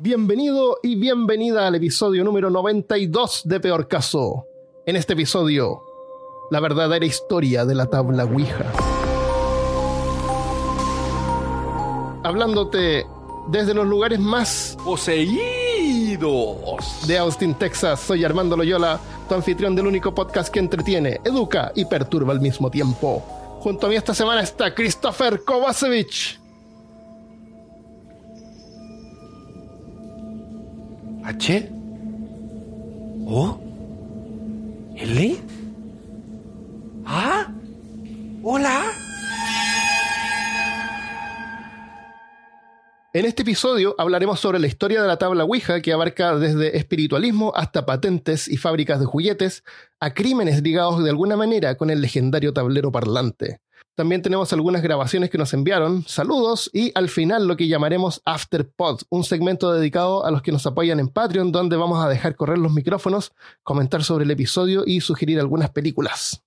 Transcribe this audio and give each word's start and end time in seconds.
Bienvenido 0.00 0.78
y 0.80 0.94
bienvenida 0.94 1.66
al 1.66 1.74
episodio 1.74 2.22
número 2.22 2.50
92 2.50 3.42
de 3.46 3.58
Peor 3.58 3.88
Caso. 3.88 4.46
En 4.86 4.94
este 4.94 5.14
episodio, 5.14 5.82
la 6.52 6.60
verdadera 6.60 7.04
historia 7.04 7.64
de 7.64 7.74
la 7.74 7.86
tabla 7.86 8.24
Ouija. 8.24 8.72
Hablándote 12.22 13.06
desde 13.48 13.74
los 13.74 13.88
lugares 13.88 14.20
más 14.20 14.78
poseídos 14.84 16.28
de 17.08 17.18
Austin, 17.18 17.56
Texas, 17.56 17.98
soy 17.98 18.24
Armando 18.24 18.56
Loyola, 18.56 19.00
tu 19.28 19.34
anfitrión 19.34 19.74
del 19.74 19.88
único 19.88 20.14
podcast 20.14 20.54
que 20.54 20.60
entretiene, 20.60 21.20
educa 21.24 21.72
y 21.74 21.86
perturba 21.86 22.32
al 22.32 22.40
mismo 22.40 22.70
tiempo. 22.70 23.20
Junto 23.62 23.88
a 23.88 23.90
mí 23.90 23.96
esta 23.96 24.14
semana 24.14 24.42
está 24.42 24.72
Christopher 24.72 25.42
Kovacevic. 25.44 26.47
H 31.28 31.68
O 33.26 33.60
L 34.96 35.36
A 37.04 37.52
Hola. 38.42 38.84
En 43.12 43.26
este 43.26 43.42
episodio 43.42 43.94
hablaremos 43.98 44.40
sobre 44.40 44.58
la 44.58 44.68
historia 44.68 45.02
de 45.02 45.08
la 45.08 45.18
tabla 45.18 45.44
Ouija 45.44 45.82
que 45.82 45.92
abarca 45.92 46.34
desde 46.38 46.78
espiritualismo 46.78 47.52
hasta 47.54 47.84
patentes 47.84 48.48
y 48.48 48.56
fábricas 48.56 48.98
de 48.98 49.04
juguetes 49.04 49.64
a 50.00 50.14
crímenes 50.14 50.62
ligados 50.62 51.04
de 51.04 51.10
alguna 51.10 51.36
manera 51.36 51.76
con 51.76 51.90
el 51.90 52.00
legendario 52.00 52.54
tablero 52.54 52.90
parlante. 52.90 53.60
También 53.98 54.22
tenemos 54.22 54.52
algunas 54.52 54.80
grabaciones 54.80 55.28
que 55.28 55.38
nos 55.38 55.52
enviaron, 55.54 56.04
saludos 56.06 56.70
y 56.72 56.92
al 56.94 57.08
final 57.08 57.48
lo 57.48 57.56
que 57.56 57.66
llamaremos 57.66 58.22
Afterpod, 58.24 59.00
un 59.10 59.24
segmento 59.24 59.72
dedicado 59.72 60.24
a 60.24 60.30
los 60.30 60.40
que 60.40 60.52
nos 60.52 60.64
apoyan 60.66 61.00
en 61.00 61.08
Patreon 61.08 61.50
donde 61.50 61.76
vamos 61.76 62.04
a 62.04 62.08
dejar 62.08 62.36
correr 62.36 62.58
los 62.58 62.72
micrófonos, 62.72 63.32
comentar 63.64 64.04
sobre 64.04 64.24
el 64.24 64.30
episodio 64.30 64.84
y 64.86 65.00
sugerir 65.00 65.40
algunas 65.40 65.70
películas. 65.70 66.44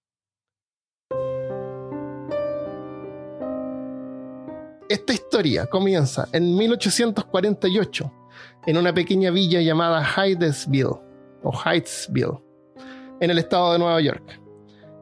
Esta 4.88 5.12
historia 5.12 5.66
comienza 5.66 6.30
en 6.32 6.56
1848 6.56 8.14
en 8.66 8.78
una 8.78 8.94
pequeña 8.94 9.30
villa 9.30 9.60
llamada 9.60 10.02
Hydesville 10.02 11.02
o 11.44 11.52
Hydesville 11.52 12.40
en 13.20 13.30
el 13.30 13.40
estado 13.40 13.74
de 13.74 13.80
Nueva 13.80 14.00
York. 14.00 14.41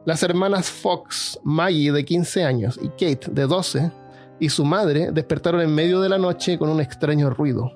Las 0.06 0.22
hermanas 0.22 0.70
Fox, 0.70 1.38
Maggie 1.44 1.92
de 1.92 2.04
15 2.04 2.44
años 2.44 2.80
y 2.82 2.88
Kate 2.88 3.30
de 3.30 3.46
12 3.46 3.92
y 4.38 4.48
su 4.48 4.64
madre 4.64 5.10
despertaron 5.12 5.60
en 5.60 5.74
medio 5.74 6.00
de 6.00 6.08
la 6.08 6.16
noche 6.16 6.58
con 6.58 6.70
un 6.70 6.80
extraño 6.80 7.28
ruido. 7.28 7.72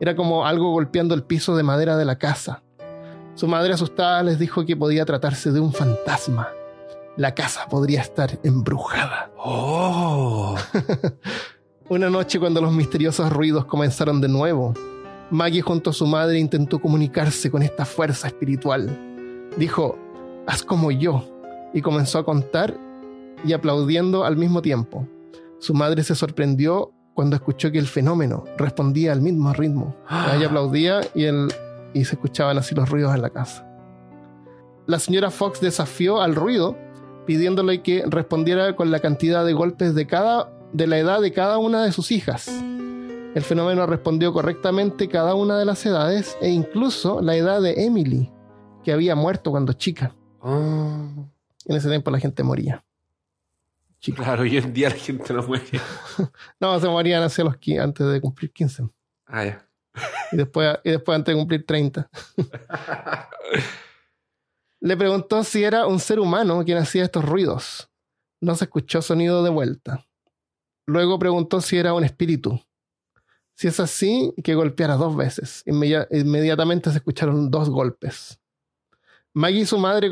Era 0.00 0.16
como 0.16 0.46
algo 0.46 0.70
golpeando 0.70 1.14
el 1.14 1.24
piso 1.24 1.54
de 1.54 1.62
madera 1.62 1.98
de 1.98 2.06
la 2.06 2.16
casa. 2.16 2.62
Su 3.34 3.46
madre 3.46 3.74
asustada 3.74 4.22
les 4.22 4.38
dijo 4.38 4.64
que 4.64 4.76
podía 4.76 5.04
tratarse 5.04 5.52
de 5.52 5.60
un 5.60 5.72
fantasma. 5.72 6.48
La 7.18 7.34
casa 7.34 7.66
podría 7.68 8.00
estar 8.00 8.38
embrujada. 8.42 9.30
Oh. 9.36 10.56
Una 11.90 12.08
noche 12.08 12.40
cuando 12.40 12.62
los 12.62 12.72
misteriosos 12.72 13.30
ruidos 13.30 13.66
comenzaron 13.66 14.22
de 14.22 14.28
nuevo, 14.28 14.72
Maggie 15.30 15.60
junto 15.60 15.90
a 15.90 15.92
su 15.92 16.06
madre 16.06 16.38
intentó 16.38 16.78
comunicarse 16.78 17.50
con 17.50 17.62
esta 17.62 17.84
fuerza 17.84 18.28
espiritual. 18.28 19.50
Dijo, 19.58 19.98
haz 20.46 20.62
como 20.62 20.90
yo, 20.90 21.35
y 21.76 21.82
comenzó 21.82 22.18
a 22.18 22.24
contar 22.24 22.74
y 23.44 23.52
aplaudiendo 23.52 24.24
al 24.24 24.38
mismo 24.38 24.62
tiempo. 24.62 25.06
Su 25.58 25.74
madre 25.74 26.02
se 26.04 26.14
sorprendió 26.14 26.90
cuando 27.12 27.36
escuchó 27.36 27.70
que 27.70 27.78
el 27.78 27.86
fenómeno 27.86 28.44
respondía 28.56 29.12
al 29.12 29.20
mismo 29.20 29.52
ritmo. 29.52 29.94
Ella 30.34 30.46
aplaudía 30.46 31.02
y, 31.14 31.24
él, 31.24 31.48
y 31.92 32.06
se 32.06 32.14
escuchaban 32.14 32.56
así 32.56 32.74
los 32.74 32.88
ruidos 32.88 33.14
en 33.14 33.20
la 33.20 33.28
casa. 33.28 33.68
La 34.86 34.98
señora 34.98 35.30
Fox 35.30 35.60
desafió 35.60 36.22
al 36.22 36.34
ruido 36.34 36.78
pidiéndole 37.26 37.82
que 37.82 38.04
respondiera 38.06 38.74
con 38.74 38.90
la 38.90 39.00
cantidad 39.00 39.44
de 39.44 39.52
golpes 39.52 39.94
de 39.94 40.06
cada 40.06 40.50
de 40.72 40.86
la 40.86 40.96
edad 40.96 41.20
de 41.20 41.32
cada 41.32 41.58
una 41.58 41.84
de 41.84 41.92
sus 41.92 42.10
hijas. 42.10 42.48
El 42.48 43.42
fenómeno 43.42 43.84
respondió 43.84 44.32
correctamente 44.32 45.08
cada 45.08 45.34
una 45.34 45.58
de 45.58 45.66
las 45.66 45.84
edades 45.84 46.38
e 46.40 46.48
incluso 46.48 47.20
la 47.20 47.36
edad 47.36 47.60
de 47.60 47.84
Emily, 47.84 48.32
que 48.82 48.94
había 48.94 49.14
muerto 49.14 49.50
cuando 49.50 49.74
chica. 49.74 50.14
Ah. 50.42 51.06
En 51.66 51.76
ese 51.76 51.88
tiempo 51.88 52.10
la 52.10 52.20
gente 52.20 52.42
moría. 52.42 52.84
Claro, 54.14 54.42
hoy 54.42 54.56
en 54.56 54.72
día 54.72 54.88
la 54.88 54.94
gente 54.94 55.32
no 55.32 55.42
muere. 55.42 55.80
no, 56.60 56.78
se 56.78 56.88
morían 56.88 57.22
hacia 57.22 57.44
los 57.44 57.56
antes 57.80 58.06
de 58.06 58.20
cumplir 58.20 58.52
15. 58.52 58.88
Ah, 59.26 59.44
ya. 59.44 59.68
Y 60.32 60.36
después, 60.36 60.78
y 60.84 60.90
después 60.90 61.16
antes 61.16 61.34
de 61.34 61.38
cumplir 61.38 61.66
30. 61.66 62.08
Le 64.80 64.96
preguntó 64.96 65.42
si 65.42 65.64
era 65.64 65.86
un 65.86 65.98
ser 65.98 66.20
humano 66.20 66.64
quien 66.64 66.78
hacía 66.78 67.02
estos 67.04 67.24
ruidos. 67.24 67.90
No 68.40 68.54
se 68.54 68.64
escuchó 68.64 69.02
sonido 69.02 69.42
de 69.42 69.50
vuelta. 69.50 70.06
Luego 70.86 71.18
preguntó 71.18 71.60
si 71.60 71.76
era 71.78 71.94
un 71.94 72.04
espíritu. 72.04 72.60
Si 73.54 73.66
es 73.66 73.80
así, 73.80 74.32
que 74.44 74.54
golpeara 74.54 74.96
dos 74.96 75.16
veces. 75.16 75.64
inmediatamente 75.66 76.90
se 76.90 76.98
escucharon 76.98 77.50
dos 77.50 77.70
golpes. 77.70 78.38
Maggie 79.36 79.60
y 79.60 79.66
su 79.66 79.76
madre 79.76 80.08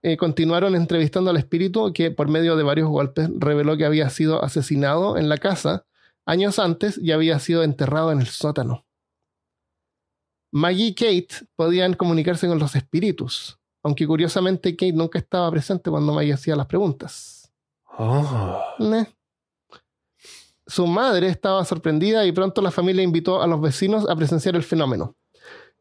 eh, 0.00 0.16
continuaron 0.16 0.74
entrevistando 0.74 1.28
al 1.28 1.36
espíritu 1.36 1.92
que 1.92 2.10
por 2.10 2.28
medio 2.28 2.56
de 2.56 2.62
varios 2.62 2.88
golpes 2.88 3.28
reveló 3.36 3.76
que 3.76 3.84
había 3.84 4.08
sido 4.08 4.42
asesinado 4.42 5.18
en 5.18 5.28
la 5.28 5.36
casa 5.36 5.84
años 6.24 6.58
antes 6.58 6.96
y 6.96 7.12
había 7.12 7.38
sido 7.38 7.62
enterrado 7.62 8.12
en 8.12 8.20
el 8.20 8.28
sótano. 8.28 8.86
Maggie 10.52 10.86
y 10.86 10.94
Kate 10.94 11.46
podían 11.54 11.92
comunicarse 11.92 12.48
con 12.48 12.58
los 12.58 12.74
espíritus, 12.74 13.58
aunque 13.82 14.06
curiosamente 14.06 14.74
Kate 14.74 14.94
nunca 14.94 15.18
estaba 15.18 15.50
presente 15.50 15.90
cuando 15.90 16.14
Maggie 16.14 16.32
hacía 16.32 16.56
las 16.56 16.66
preguntas. 16.66 17.52
Oh. 17.98 18.58
Su 20.66 20.86
madre 20.86 21.28
estaba 21.28 21.62
sorprendida 21.66 22.24
y 22.24 22.32
pronto 22.32 22.62
la 22.62 22.70
familia 22.70 23.02
invitó 23.02 23.42
a 23.42 23.46
los 23.46 23.60
vecinos 23.60 24.08
a 24.08 24.16
presenciar 24.16 24.56
el 24.56 24.62
fenómeno. 24.62 25.14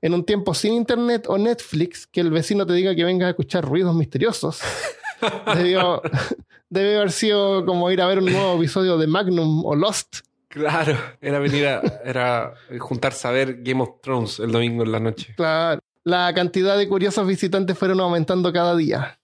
En 0.05 0.13
un 0.13 0.23
tiempo 0.23 0.53
sin 0.53 0.73
internet 0.73 1.25
o 1.27 1.35
Netflix, 1.39 2.05
que 2.05 2.21
el 2.21 2.29
vecino 2.29 2.63
te 2.67 2.73
diga 2.73 2.93
que 2.93 3.03
venga 3.03 3.25
a 3.25 3.31
escuchar 3.31 3.65
ruidos 3.65 3.95
misteriosos, 3.95 4.59
debió, 5.55 5.99
debe 6.69 6.97
haber 6.97 7.11
sido 7.11 7.65
como 7.65 7.89
ir 7.89 7.99
a 7.99 8.05
ver 8.05 8.19
un 8.19 8.25
nuevo 8.25 8.55
episodio 8.55 8.99
de 8.99 9.07
Magnum 9.07 9.65
o 9.65 9.73
Lost. 9.73 10.17
Claro, 10.47 10.95
era 11.19 11.39
venir 11.39 11.65
a 11.65 11.81
era 12.05 12.53
juntarse 12.77 13.27
a 13.27 13.31
ver 13.31 13.63
Game 13.63 13.81
of 13.81 13.99
Thrones 14.03 14.39
el 14.39 14.51
domingo 14.51 14.83
en 14.83 14.91
la 14.91 14.99
noche. 14.99 15.33
Claro. 15.35 15.81
La 16.03 16.31
cantidad 16.35 16.77
de 16.77 16.87
curiosos 16.87 17.25
visitantes 17.25 17.75
fueron 17.75 17.99
aumentando 17.99 18.53
cada 18.53 18.75
día. 18.75 19.19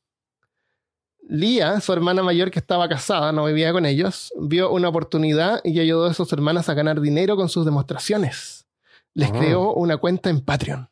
Lía, 1.30 1.80
su 1.80 1.94
hermana 1.94 2.24
mayor 2.24 2.50
que 2.50 2.58
estaba 2.58 2.90
casada, 2.90 3.31
no 3.31 3.46
vivía 3.46 3.72
con 3.72 3.86
ellos, 3.86 4.34
vio 4.36 4.72
una 4.72 4.90
oportunidad 4.90 5.62
y 5.63 5.80
ayudó 5.80 6.08
a 6.08 6.16
sus 6.16 6.34
hermanas 6.34 6.69
a 6.69 6.74
ganar 6.74 7.02
dinero 7.02 7.36
con 7.36 7.50
sus 7.50 7.66
demostraciones. 7.66 8.61
Les 9.14 9.30
Ah. 9.30 9.34
creó 9.38 9.74
una 9.74 9.98
cuenta 9.98 10.30
en 10.30 10.42
Patreon. 10.44 10.90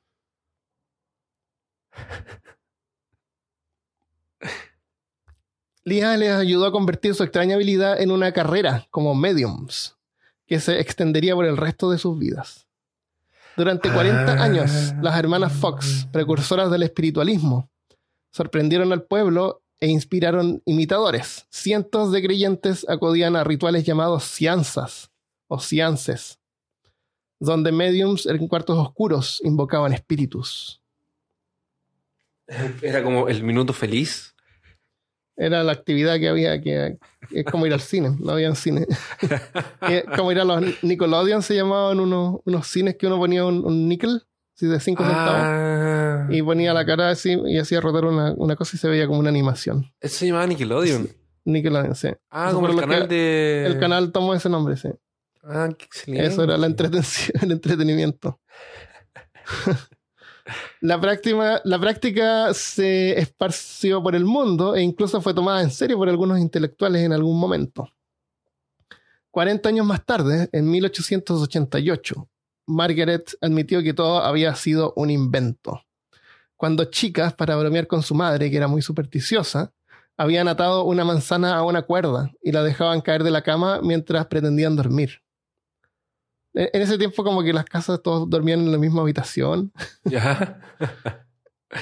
Lía 5.85 6.15
les 6.17 6.31
ayudó 6.31 6.65
a 6.65 6.71
convertir 6.71 7.15
su 7.15 7.23
extraña 7.23 7.55
habilidad 7.55 7.99
en 7.99 8.11
una 8.11 8.31
carrera 8.31 8.87
como 8.91 9.15
mediums, 9.15 9.97
que 10.45 10.59
se 10.59 10.79
extendería 10.79 11.35
por 11.35 11.45
el 11.45 11.57
resto 11.57 11.89
de 11.89 11.97
sus 11.97 12.17
vidas. 12.19 12.67
Durante 13.57 13.91
40 13.91 14.33
Ah. 14.33 14.43
años, 14.43 14.93
las 15.01 15.17
hermanas 15.17 15.53
Fox, 15.53 16.07
precursoras 16.11 16.69
del 16.71 16.83
espiritualismo, 16.83 17.69
sorprendieron 18.31 18.91
al 18.93 19.03
pueblo 19.03 19.63
e 19.79 19.87
inspiraron 19.87 20.61
imitadores. 20.65 21.47
Cientos 21.49 22.11
de 22.11 22.21
creyentes 22.21 22.85
acudían 22.87 23.35
a 23.35 23.43
rituales 23.43 23.85
llamados 23.85 24.23
cianzas 24.25 25.11
o 25.47 25.59
ciances, 25.59 26.38
donde 27.39 27.71
mediums 27.71 28.25
en 28.25 28.47
cuartos 28.47 28.77
oscuros 28.77 29.41
invocaban 29.43 29.93
espíritus. 29.93 30.81
Era 32.81 33.03
como 33.03 33.27
el 33.29 33.43
minuto 33.43 33.73
feliz. 33.73 34.33
Era 35.37 35.63
la 35.63 35.71
actividad 35.71 36.19
que 36.19 36.27
había, 36.27 36.59
que 36.61 36.97
es 37.31 37.45
como 37.45 37.65
ir 37.65 37.73
al 37.73 37.79
cine, 37.79 38.15
no 38.19 38.31
había 38.33 38.53
cine. 38.55 38.85
Eh, 39.89 40.03
como 40.15 40.31
ir 40.31 40.39
a 40.39 40.43
los 40.43 40.61
Nickelodeon 40.83 41.41
se 41.41 41.55
llamaban 41.55 41.99
unos, 41.99 42.41
unos 42.45 42.67
cines 42.67 42.95
que 42.97 43.07
uno 43.07 43.17
ponía 43.17 43.45
un, 43.45 43.63
un 43.65 43.87
níquel, 43.87 44.21
así 44.55 44.67
de 44.67 44.79
5 44.79 45.01
centavos, 45.03 45.41
Ah, 45.41 46.27
y 46.29 46.41
ponía 46.43 46.73
la 46.73 46.85
cara 46.85 47.09
así 47.09 47.31
y 47.47 47.57
hacía 47.57 47.79
rotar 47.81 48.03
una, 48.05 48.33
una 48.33 48.55
cosa 48.57 48.75
y 48.75 48.79
se 48.79 48.89
veía 48.89 49.07
como 49.07 49.19
una 49.19 49.29
animación. 49.29 49.89
eso 50.01 50.17
se 50.17 50.27
llamaba 50.27 50.45
Nickelodeon. 50.47 51.09
Nickelodeon, 51.45 51.95
sí. 51.95 52.09
Ah, 52.29 52.47
Eso 52.49 52.55
como 52.57 52.67
el 52.69 52.75
canal 52.79 53.07
que- 53.07 53.15
de. 53.15 53.65
El 53.67 53.79
canal 53.79 54.11
tomó 54.11 54.33
ese 54.33 54.49
nombre, 54.49 54.75
sí. 54.75 54.89
Ah, 55.51 55.67
qué 55.75 55.85
excelente. 55.85 56.27
Eso 56.27 56.43
era 56.43 56.57
la 56.57 56.67
entretención, 56.67 57.31
el 57.41 57.51
entretenimiento. 57.51 58.39
La 60.81 60.99
práctica, 60.99 61.61
la 61.63 61.79
práctica 61.79 62.53
se 62.55 63.19
esparció 63.19 64.01
por 64.01 64.15
el 64.15 64.25
mundo 64.25 64.75
e 64.75 64.81
incluso 64.81 65.21
fue 65.21 65.33
tomada 65.33 65.61
en 65.61 65.69
serio 65.69 65.95
por 65.97 66.09
algunos 66.09 66.39
intelectuales 66.39 67.03
en 67.03 67.13
algún 67.13 67.39
momento. 67.39 67.87
40 69.29 69.69
años 69.69 69.85
más 69.85 70.03
tarde, 70.03 70.49
en 70.51 70.71
1888, 70.71 72.27
Margaret 72.65 73.37
admitió 73.41 73.83
que 73.83 73.93
todo 73.93 74.23
había 74.23 74.55
sido 74.55 74.93
un 74.95 75.11
invento. 75.11 75.83
Cuando 76.55 76.85
chicas, 76.85 77.33
para 77.35 77.55
bromear 77.55 77.85
con 77.85 78.01
su 78.01 78.15
madre, 78.15 78.49
que 78.49 78.57
era 78.57 78.67
muy 78.67 78.81
supersticiosa, 78.81 79.71
habían 80.17 80.47
atado 80.47 80.83
una 80.83 81.05
manzana 81.05 81.55
a 81.55 81.63
una 81.63 81.83
cuerda 81.83 82.31
y 82.41 82.51
la 82.51 82.63
dejaban 82.63 83.01
caer 83.01 83.23
de 83.23 83.31
la 83.31 83.43
cama 83.43 83.81
mientras 83.83 84.25
pretendían 84.25 84.75
dormir. 84.75 85.21
En 86.53 86.81
ese 86.81 86.97
tiempo 86.97 87.23
como 87.23 87.43
que 87.43 87.53
las 87.53 87.65
casas 87.65 88.01
todos 88.01 88.29
dormían 88.29 88.61
en 88.61 88.71
la 88.71 88.77
misma 88.77 89.01
habitación. 89.01 89.71
Ya. 90.03 90.59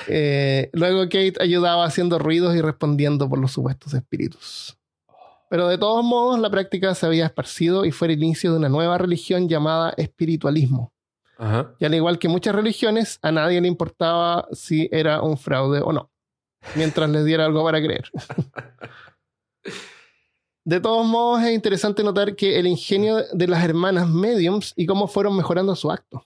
Eh, 0.10 0.70
luego 0.74 1.04
Kate 1.04 1.36
ayudaba 1.40 1.86
haciendo 1.86 2.20
ruidos 2.20 2.54
y 2.56 2.62
respondiendo 2.62 3.30
por 3.30 3.40
los 3.40 3.54
supuestos 3.54 3.94
espíritus. 3.94 4.78
Pero 5.50 5.70
de 5.70 5.78
todos 5.78 6.04
modos 6.04 6.38
la 6.40 6.50
práctica 6.50 6.94
se 6.94 7.06
había 7.06 7.26
esparcido 7.26 7.86
y 7.86 7.92
fue 7.92 8.10
el 8.10 8.22
inicio 8.22 8.52
de 8.52 8.58
una 8.58 8.68
nueva 8.68 8.98
religión 8.98 9.48
llamada 9.48 9.94
espiritualismo. 9.96 10.92
Ajá. 11.38 11.74
Y 11.80 11.86
al 11.86 11.96
igual 11.96 12.20
que 12.20 12.28
muchas 12.28 12.54
religiones, 12.54 13.20
a 13.22 13.32
nadie 13.32 13.62
le 13.62 13.70
importaba 13.70 14.48
si 14.52 14.90
era 14.92 15.22
un 15.22 15.38
fraude 15.38 15.80
o 15.82 15.94
no, 15.94 16.12
mientras 16.76 17.10
les 17.10 17.24
diera 17.24 17.46
algo 17.46 17.64
para 17.64 17.82
creer. 17.82 18.12
De 20.68 20.82
todos 20.82 21.06
modos, 21.06 21.44
es 21.44 21.54
interesante 21.54 22.04
notar 22.04 22.36
que 22.36 22.60
el 22.60 22.68
ingenio 22.68 23.24
de 23.32 23.48
las 23.48 23.64
hermanas 23.64 24.10
mediums 24.10 24.74
y 24.76 24.86
cómo 24.86 25.08
fueron 25.08 25.34
mejorando 25.38 25.74
su 25.78 25.90
acto. 25.90 26.26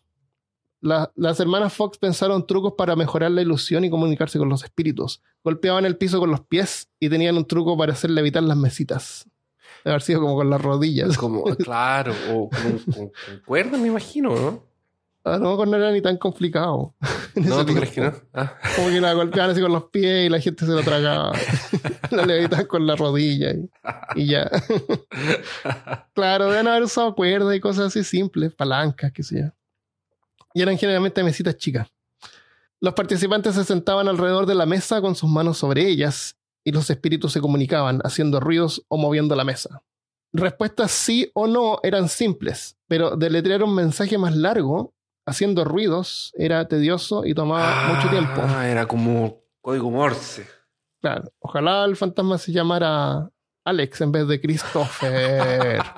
La- 0.79 1.11
las 1.15 1.39
hermanas 1.39 1.71
Fox 1.73 1.99
pensaron 1.99 2.47
trucos 2.47 2.73
para 2.75 2.95
mejorar 2.95 3.29
la 3.29 3.43
ilusión 3.43 3.85
y 3.85 3.91
comunicarse 3.91 4.39
con 4.39 4.49
los 4.49 4.63
espíritus. 4.63 5.21
Golpeaban 5.43 5.85
el 5.85 5.95
piso 5.95 6.19
con 6.19 6.31
los 6.31 6.41
pies 6.41 6.89
y 6.99 7.07
tenían 7.07 7.37
un 7.37 7.45
truco 7.45 7.77
para 7.77 7.93
hacer 7.93 8.09
levitar 8.09 8.41
las 8.41 8.57
mesitas. 8.57 9.29
Debe 9.83 9.91
haber 9.93 10.01
sido 10.01 10.21
como 10.21 10.33
con 10.35 10.49
las 10.49 10.59
rodillas. 10.59 11.15
Como, 11.19 11.43
claro, 11.43 12.15
o 12.33 12.49
con, 12.49 13.11
con- 13.45 13.79
me 13.79 13.87
imagino, 13.89 14.35
¿no? 14.35 14.63
A 15.23 15.37
lo 15.37 15.51
mejor 15.51 15.67
no 15.67 15.77
era 15.77 15.91
ni 15.91 16.01
tan 16.01 16.17
complicado. 16.17 16.95
No, 17.33 17.65
¿tú 17.65 17.73
crees 17.73 17.91
que 17.91 18.01
no? 18.01 18.13
Ah. 18.33 18.57
Como 18.75 18.89
que 18.89 18.99
la 18.99 19.13
golpeaban 19.13 19.51
así 19.51 19.61
con 19.61 19.71
los 19.71 19.85
pies 19.85 20.25
y 20.25 20.29
la 20.29 20.41
gente 20.41 20.65
se 20.65 20.71
lo 20.73 20.83
tragaba. 20.83 21.31
la 22.11 22.25
levitaban 22.25 22.65
con 22.65 22.85
la 22.85 22.97
rodilla 22.97 23.53
y, 23.53 23.69
y 24.15 24.27
ya. 24.27 24.51
claro, 26.13 26.49
deben 26.49 26.67
haber 26.67 26.83
usado 26.83 27.15
cuerdas 27.15 27.55
y 27.55 27.61
cosas 27.61 27.85
así 27.85 28.03
simples, 28.03 28.53
palancas, 28.53 29.13
qué 29.13 29.23
sé 29.23 29.39
yo. 29.43 29.45
Y 30.53 30.61
eran 30.61 30.77
generalmente 30.77 31.23
mesitas 31.23 31.55
chicas. 31.55 31.87
Los 32.81 32.93
participantes 32.93 33.55
se 33.55 33.63
sentaban 33.63 34.09
alrededor 34.09 34.45
de 34.45 34.55
la 34.55 34.65
mesa 34.65 34.99
con 34.99 35.15
sus 35.15 35.29
manos 35.29 35.57
sobre 35.57 35.87
ellas 35.87 36.35
y 36.65 36.73
los 36.73 36.89
espíritus 36.89 37.31
se 37.31 37.39
comunicaban 37.39 38.01
haciendo 38.03 38.41
ruidos 38.41 38.83
o 38.89 38.97
moviendo 38.97 39.37
la 39.37 39.45
mesa. 39.45 39.81
Respuestas 40.33 40.91
sí 40.91 41.31
o 41.33 41.47
no 41.47 41.79
eran 41.83 42.09
simples, 42.09 42.77
pero 42.87 43.15
deletrear 43.15 43.63
un 43.63 43.73
mensaje 43.73 44.17
más 44.17 44.35
largo 44.35 44.93
haciendo 45.25 45.63
ruidos 45.63 46.33
era 46.35 46.67
tedioso 46.67 47.25
y 47.25 47.33
tomaba 47.33 47.93
mucho 47.93 48.09
tiempo. 48.09 48.41
Ah, 48.43 48.67
era 48.67 48.85
como 48.85 49.41
código 49.61 49.89
Morse. 49.91 50.47
Claro, 51.01 51.31
ojalá 51.39 51.85
el 51.85 51.95
fantasma 51.95 52.37
se 52.37 52.51
llamara 52.51 53.29
Alex 53.65 54.01
en 54.01 54.11
vez 54.11 54.27
de 54.27 54.39
Christopher. 54.39 55.81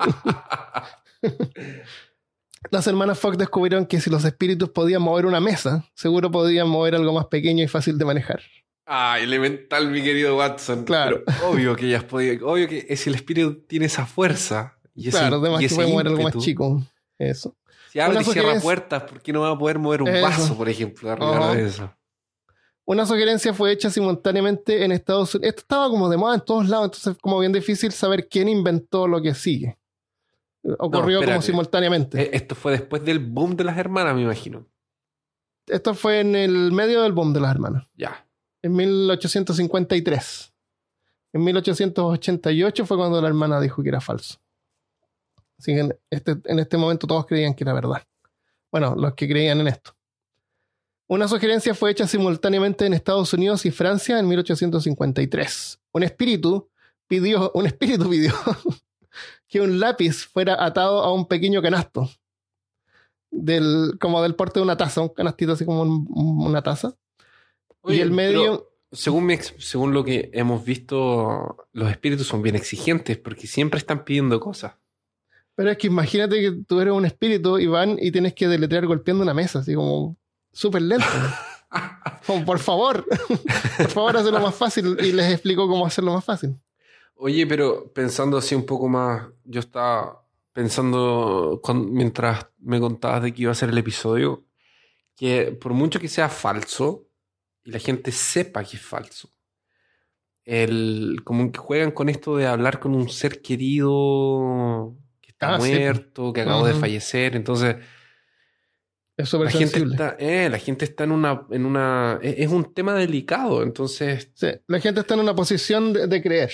Las 2.70 2.86
hermanas 2.86 3.18
Fox 3.18 3.36
descubrieron 3.36 3.84
que 3.86 4.00
si 4.00 4.08
los 4.08 4.24
espíritus 4.24 4.70
podían 4.70 5.02
mover 5.02 5.26
una 5.26 5.40
mesa, 5.40 5.84
seguro 5.94 6.30
podían 6.30 6.68
mover 6.68 6.94
algo 6.94 7.12
más 7.12 7.26
pequeño 7.26 7.62
y 7.62 7.68
fácil 7.68 7.98
de 7.98 8.06
manejar. 8.06 8.40
Ah, 8.86 9.18
elemental, 9.20 9.90
mi 9.90 10.02
querido 10.02 10.36
Watson. 10.36 10.84
Claro. 10.84 11.22
Pero 11.24 11.50
obvio 11.50 11.76
que 11.76 11.86
ellas 11.86 12.04
podían. 12.04 12.42
Obvio 12.42 12.68
que 12.68 12.96
si 12.96 13.10
el 13.10 13.16
espíritu 13.16 13.62
tiene 13.66 13.86
esa 13.86 14.06
fuerza. 14.06 14.78
Y 14.94 15.08
ese, 15.08 15.18
claro, 15.18 15.36
además 15.36 15.62
y 15.62 15.68
que 15.68 15.74
puede 15.74 15.88
mover 15.88 16.06
algo 16.08 16.22
más 16.22 16.38
chico. 16.38 16.82
Eso. 17.18 17.56
Si 17.94 18.00
abre 18.00 18.20
y 18.22 18.24
cierra 18.24 18.58
puertas, 18.60 19.04
¿por 19.04 19.22
qué 19.22 19.32
no 19.32 19.42
va 19.42 19.50
a 19.50 19.56
poder 19.56 19.78
mover 19.78 20.02
un 20.02 20.08
Eso. 20.08 20.22
vaso, 20.26 20.56
por 20.56 20.68
ejemplo, 20.68 21.12
Ajá. 21.12 21.54
de 21.54 21.64
eso? 21.64 21.94
Una 22.84 23.06
sugerencia 23.06 23.54
fue 23.54 23.70
hecha 23.70 23.88
simultáneamente 23.88 24.84
en 24.84 24.90
Estados 24.90 25.32
Unidos. 25.36 25.50
Esto 25.50 25.60
estaba 25.60 25.88
como 25.88 26.08
de 26.08 26.16
moda 26.16 26.34
en 26.34 26.40
todos 26.44 26.68
lados, 26.68 26.86
entonces 26.86 27.16
como 27.22 27.38
bien 27.38 27.52
difícil 27.52 27.92
saber 27.92 28.28
quién 28.28 28.48
inventó 28.48 29.06
lo 29.06 29.22
que 29.22 29.32
sigue. 29.32 29.78
Ocurrió 30.80 31.24
como 31.24 31.40
simultáneamente. 31.40 32.20
Eh, 32.20 32.30
Esto 32.32 32.56
fue 32.56 32.72
después 32.72 33.04
del 33.04 33.20
boom 33.20 33.54
de 33.54 33.62
las 33.62 33.78
hermanas, 33.78 34.16
me 34.16 34.22
imagino. 34.22 34.66
Esto 35.68 35.94
fue 35.94 36.18
en 36.18 36.34
el 36.34 36.72
medio 36.72 37.02
del 37.02 37.12
boom 37.12 37.32
de 37.32 37.38
las 37.40 37.52
hermanas. 37.52 37.86
Ya. 37.96 38.26
en 38.60 38.72
1853. 38.74 40.52
En 41.32 41.44
1888 41.44 42.86
fue 42.86 42.96
cuando 42.96 43.22
la 43.22 43.28
hermana 43.28 43.60
dijo 43.60 43.84
que 43.84 43.88
era 43.90 44.00
falso. 44.00 44.40
Así 45.58 45.72
que 45.74 45.80
en 45.80 45.98
este, 46.10 46.36
en 46.44 46.58
este 46.58 46.76
momento 46.76 47.06
todos 47.06 47.26
creían 47.26 47.54
que 47.54 47.64
era 47.64 47.72
verdad. 47.72 48.02
Bueno, 48.72 48.94
los 48.96 49.14
que 49.14 49.28
creían 49.28 49.60
en 49.60 49.68
esto. 49.68 49.92
Una 51.06 51.28
sugerencia 51.28 51.74
fue 51.74 51.90
hecha 51.90 52.06
simultáneamente 52.06 52.86
en 52.86 52.94
Estados 52.94 53.32
Unidos 53.34 53.66
y 53.66 53.70
Francia 53.70 54.18
en 54.18 54.26
1853. 54.28 55.80
Un 55.92 56.02
espíritu 56.02 56.70
pidió, 57.06 57.50
un 57.54 57.66
espíritu 57.66 58.08
pidió 58.08 58.32
que 59.48 59.60
un 59.60 59.78
lápiz 59.78 60.26
fuera 60.26 60.64
atado 60.64 61.02
a 61.02 61.12
un 61.12 61.26
pequeño 61.26 61.62
canasto. 61.62 62.08
Del, 63.30 63.96
como 64.00 64.22
del 64.22 64.36
porte 64.36 64.60
de 64.60 64.64
una 64.64 64.76
taza, 64.76 65.00
un 65.00 65.08
canastito 65.08 65.52
así 65.52 65.64
como 65.64 65.82
un- 65.82 66.06
una 66.46 66.62
taza. 66.62 66.94
y 67.84 68.00
el 68.00 68.10
medio... 68.12 68.70
mi 69.20 69.36
según 69.58 69.92
lo 69.92 70.04
que 70.04 70.30
hemos 70.32 70.64
visto, 70.64 71.66
los 71.72 71.90
espíritus 71.90 72.28
son 72.28 72.42
bien 72.42 72.54
exigentes 72.54 73.18
porque 73.18 73.48
siempre 73.48 73.78
están 73.78 74.04
pidiendo 74.04 74.38
cosas. 74.38 74.74
Pero 75.56 75.70
es 75.70 75.78
que 75.78 75.86
imagínate 75.86 76.40
que 76.40 76.52
tú 76.66 76.80
eres 76.80 76.92
un 76.92 77.04
espíritu 77.04 77.58
y 77.58 77.66
van 77.66 77.96
y 78.00 78.10
tienes 78.10 78.34
que 78.34 78.48
deletrear 78.48 78.86
golpeando 78.86 79.22
una 79.22 79.34
mesa, 79.34 79.60
así 79.60 79.74
como 79.74 80.16
súper 80.52 80.82
lento. 80.82 81.06
Como, 82.26 82.44
por 82.44 82.60
favor, 82.60 83.04
por 83.76 83.90
favor, 83.90 84.16
hazlo 84.16 84.38
más 84.40 84.54
fácil. 84.54 84.96
Y 85.00 85.10
les 85.10 85.32
explico 85.32 85.66
cómo 85.66 85.84
hacerlo 85.84 86.12
más 86.12 86.24
fácil. 86.24 86.56
Oye, 87.16 87.46
pero 87.48 87.92
pensando 87.92 88.36
así 88.38 88.54
un 88.54 88.64
poco 88.64 88.88
más, 88.88 89.26
yo 89.44 89.58
estaba 89.58 90.24
pensando 90.52 91.60
cuan- 91.62 91.90
mientras 91.92 92.46
me 92.58 92.78
contabas 92.78 93.24
de 93.24 93.34
que 93.34 93.42
iba 93.42 93.50
a 93.50 93.56
ser 93.56 93.70
el 93.70 93.78
episodio, 93.78 94.44
que 95.16 95.46
por 95.60 95.72
mucho 95.72 95.98
que 95.98 96.08
sea 96.08 96.28
falso 96.28 97.08
y 97.64 97.72
la 97.72 97.80
gente 97.80 98.12
sepa 98.12 98.62
que 98.62 98.76
es 98.76 98.82
falso, 98.82 99.28
el, 100.44 101.22
como 101.24 101.50
que 101.50 101.58
juegan 101.58 101.90
con 101.90 102.08
esto 102.08 102.36
de 102.36 102.46
hablar 102.46 102.78
con 102.78 102.94
un 102.94 103.08
ser 103.08 103.42
querido 103.42 104.94
Ah, 105.44 105.60
sí. 105.60 105.70
muerto, 105.70 106.32
que 106.32 106.40
acabó 106.42 106.66
de 106.66 106.72
Ujú. 106.72 106.80
fallecer, 106.80 107.36
entonces 107.36 107.76
Es 109.16 109.32
la 109.32 109.50
gente 109.50 109.78
está, 109.78 110.16
eh, 110.18 110.48
la 110.50 110.58
gente 110.58 110.84
está 110.84 111.04
en 111.04 111.12
una, 111.12 111.46
en 111.50 111.66
una, 111.66 112.18
es, 112.20 112.34
es 112.38 112.48
un 112.48 112.74
tema 112.74 112.94
delicado, 112.94 113.62
entonces 113.62 114.30
Sí, 114.34 114.48
la 114.66 114.80
gente 114.80 115.00
está 115.00 115.14
en 115.14 115.20
una 115.20 115.34
posición 115.34 115.92
de, 115.92 116.06
de 116.08 116.22
creer. 116.22 116.50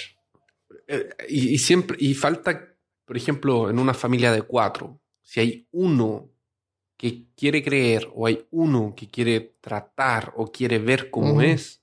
Eh, 0.86 1.08
y, 1.28 1.54
y 1.54 1.58
siempre, 1.58 1.96
y 1.98 2.14
falta, 2.14 2.68
por 3.06 3.16
ejemplo, 3.16 3.70
en 3.70 3.78
una 3.78 3.94
familia 3.94 4.30
de 4.32 4.42
cuatro, 4.42 5.00
si 5.22 5.40
hay 5.40 5.68
uno 5.70 6.28
que 6.98 7.24
quiere 7.34 7.62
creer 7.62 8.08
o 8.14 8.26
hay 8.26 8.46
uno 8.50 8.92
que 8.94 9.08
quiere 9.08 9.54
tratar 9.62 10.34
o 10.36 10.52
quiere 10.52 10.78
ver 10.78 11.08
cómo 11.08 11.32
Ujú. 11.32 11.40
es, 11.40 11.82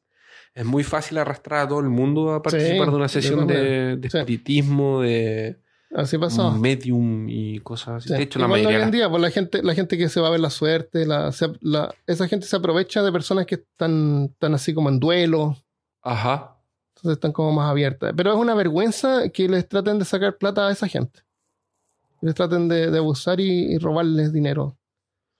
es 0.54 0.64
muy 0.64 0.84
fácil 0.84 1.18
arrastrar 1.18 1.66
a 1.66 1.68
todo 1.70 1.80
el 1.80 1.90
mundo 1.90 2.34
a 2.34 2.44
participar 2.44 2.86
Sí, 2.88 2.92
de 2.92 2.96
una 2.98 3.06
de 3.06 3.10
sesión 3.10 3.48
de, 3.48 3.96
de 3.98 4.10
Sí. 4.12 4.18
espiritismo, 4.20 5.02
de 5.02 5.60
Así 5.96 6.18
pasó. 6.18 6.52
medium 6.52 7.28
y 7.30 7.60
cosas 7.60 7.96
así. 7.96 8.10
Sí. 8.10 8.14
De 8.16 8.24
hecho, 8.24 8.40
la 8.40 8.48
mayoría... 8.48 8.78
hoy 8.78 8.84
en 8.84 8.92
día, 8.92 9.10
pues 9.10 9.22
la 9.22 9.30
gente, 9.32 9.64
la 9.64 9.74
gente 9.74 9.98
que 9.98 10.10
se 10.10 10.20
va 10.20 10.28
a 10.28 10.32
ver 10.32 10.42
la 10.42 10.50
suerte, 10.50 11.06
la, 11.06 11.32
se- 11.32 11.54
la- 11.62 11.94
esa 12.06 12.28
gente 12.28 12.46
se 12.46 12.56
aprovecha 12.58 13.02
de 13.02 13.12
personas 13.12 13.46
que 13.46 13.56
están, 13.56 14.30
están 14.34 14.54
así 14.54 14.74
como 14.74 14.90
en 14.90 15.00
duelo, 15.00 15.56
Ajá. 16.02 16.58
entonces 16.90 17.14
están 17.18 17.32
como 17.32 17.54
más 17.54 17.70
abiertas. 17.72 18.14
Pero 18.18 18.34
es 18.34 18.38
una 18.38 18.54
vergüenza 18.54 19.30
que 19.30 19.48
les 19.48 19.68
traten 19.68 19.98
de 19.98 20.06
sacar 20.06 20.38
plata 20.38 20.68
a 20.68 20.72
esa 20.72 20.88
gente. 20.90 21.22
Les 22.22 22.36
traten 22.36 22.68
de, 22.68 22.92
de 22.92 22.98
abusar 22.98 23.40
y, 23.40 23.74
y 23.74 23.78
robarles 23.78 24.34
dinero, 24.34 24.78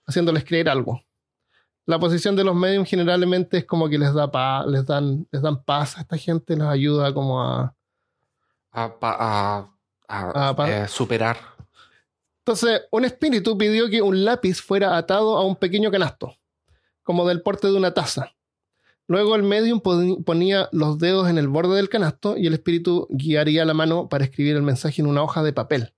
haciéndoles 0.06 0.44
creer 0.44 0.68
algo. 0.70 1.02
La 1.84 1.98
posición 1.98 2.36
de 2.36 2.44
los 2.44 2.54
medios 2.54 2.88
generalmente 2.88 3.58
es 3.58 3.64
como 3.66 3.88
que 3.88 3.98
les 3.98 4.14
da 4.14 4.30
pa- 4.30 4.64
les 4.66 4.86
dan, 4.86 5.26
les 5.30 5.42
dan 5.42 5.62
paz 5.62 5.98
a 5.98 6.00
esta 6.02 6.16
gente, 6.16 6.54
les 6.56 6.66
ayuda 6.66 7.12
como 7.12 7.42
a, 7.42 7.74
A, 8.72 9.68
a- 10.08 10.48
a- 10.50 10.54
Ah, 10.58 10.70
eh, 10.84 10.88
superar. 10.88 11.36
Entonces, 12.40 12.82
un 12.90 13.04
espíritu 13.04 13.56
pidió 13.58 13.88
que 13.90 14.00
un 14.02 14.24
lápiz 14.24 14.60
fuera 14.62 14.96
atado 14.96 15.36
a 15.36 15.44
un 15.44 15.54
pequeño 15.56 15.90
canasto, 15.90 16.34
como 17.02 17.28
del 17.28 17.42
porte 17.42 17.66
de 17.68 17.76
una 17.76 17.92
taza. 17.92 18.32
Luego 19.06 19.36
el 19.36 19.42
medium 19.42 19.80
ponía 19.80 20.68
los 20.72 20.98
dedos 20.98 21.28
en 21.28 21.38
el 21.38 21.48
borde 21.48 21.76
del 21.76 21.88
canasto 21.88 22.36
y 22.36 22.46
el 22.46 22.54
espíritu 22.54 23.06
guiaría 23.10 23.64
la 23.64 23.72
mano 23.74 24.08
para 24.08 24.24
escribir 24.24 24.56
el 24.56 24.62
mensaje 24.62 25.00
en 25.00 25.08
una 25.08 25.22
hoja 25.22 25.42
de 25.42 25.52
papel. 25.52 25.94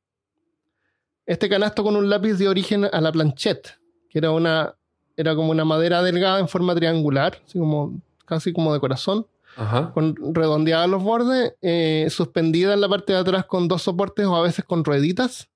Este 1.26 1.48
canasto 1.48 1.82
con 1.82 1.96
un 1.96 2.08
lápiz 2.08 2.34
dio 2.34 2.50
origen 2.50 2.84
a 2.84 3.00
la 3.00 3.12
planchette, 3.12 3.78
que 4.08 4.18
era 4.18 4.30
una 4.30 4.74
era 5.16 5.34
como 5.34 5.50
una 5.50 5.64
madera 5.66 6.02
delgada 6.02 6.38
en 6.40 6.48
forma 6.48 6.74
triangular, 6.74 7.40
así 7.44 7.58
como 7.58 8.00
casi 8.24 8.52
como 8.54 8.72
de 8.72 8.80
corazón, 8.80 9.26
Ajá. 9.60 9.92
con 9.92 10.16
redondeadas 10.34 10.88
los 10.88 11.02
bordes, 11.02 11.54
eh, 11.60 12.06
suspendida 12.10 12.72
en 12.74 12.80
la 12.80 12.88
parte 12.88 13.12
de 13.12 13.18
atrás 13.18 13.44
con 13.44 13.68
dos 13.68 13.82
soportes 13.82 14.24
o 14.26 14.34
a 14.34 14.42
veces 14.42 14.64
con 14.64 14.84
rueditas. 14.84 15.48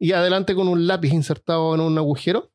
y 0.00 0.12
adelante 0.12 0.54
con 0.54 0.68
un 0.68 0.86
lápiz 0.86 1.12
insertado 1.12 1.74
en 1.74 1.80
un 1.80 1.98
agujero. 1.98 2.52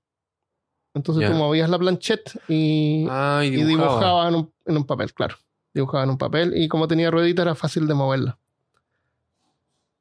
Entonces 0.94 1.30
tú 1.30 1.36
movías 1.36 1.70
la 1.70 1.78
planchette 1.80 2.40
y, 2.48 3.06
Ah, 3.10 3.42
y 3.44 3.50
dibujaba. 3.50 3.90
dibujaba 3.90 4.30
en 4.30 4.36
un, 4.36 4.54
en 4.66 4.78
un 4.78 4.86
papel, 4.86 5.14
claro. 5.14 5.36
Dibujaba 5.74 6.04
en 6.04 6.12
un 6.12 6.18
papel 6.20 6.56
y 6.56 6.68
como 6.70 6.88
tenía 6.88 7.10
ruedita 7.12 7.42
era 7.42 7.56
fácil 7.56 7.88
de 7.88 7.96
moverla. 7.96 8.38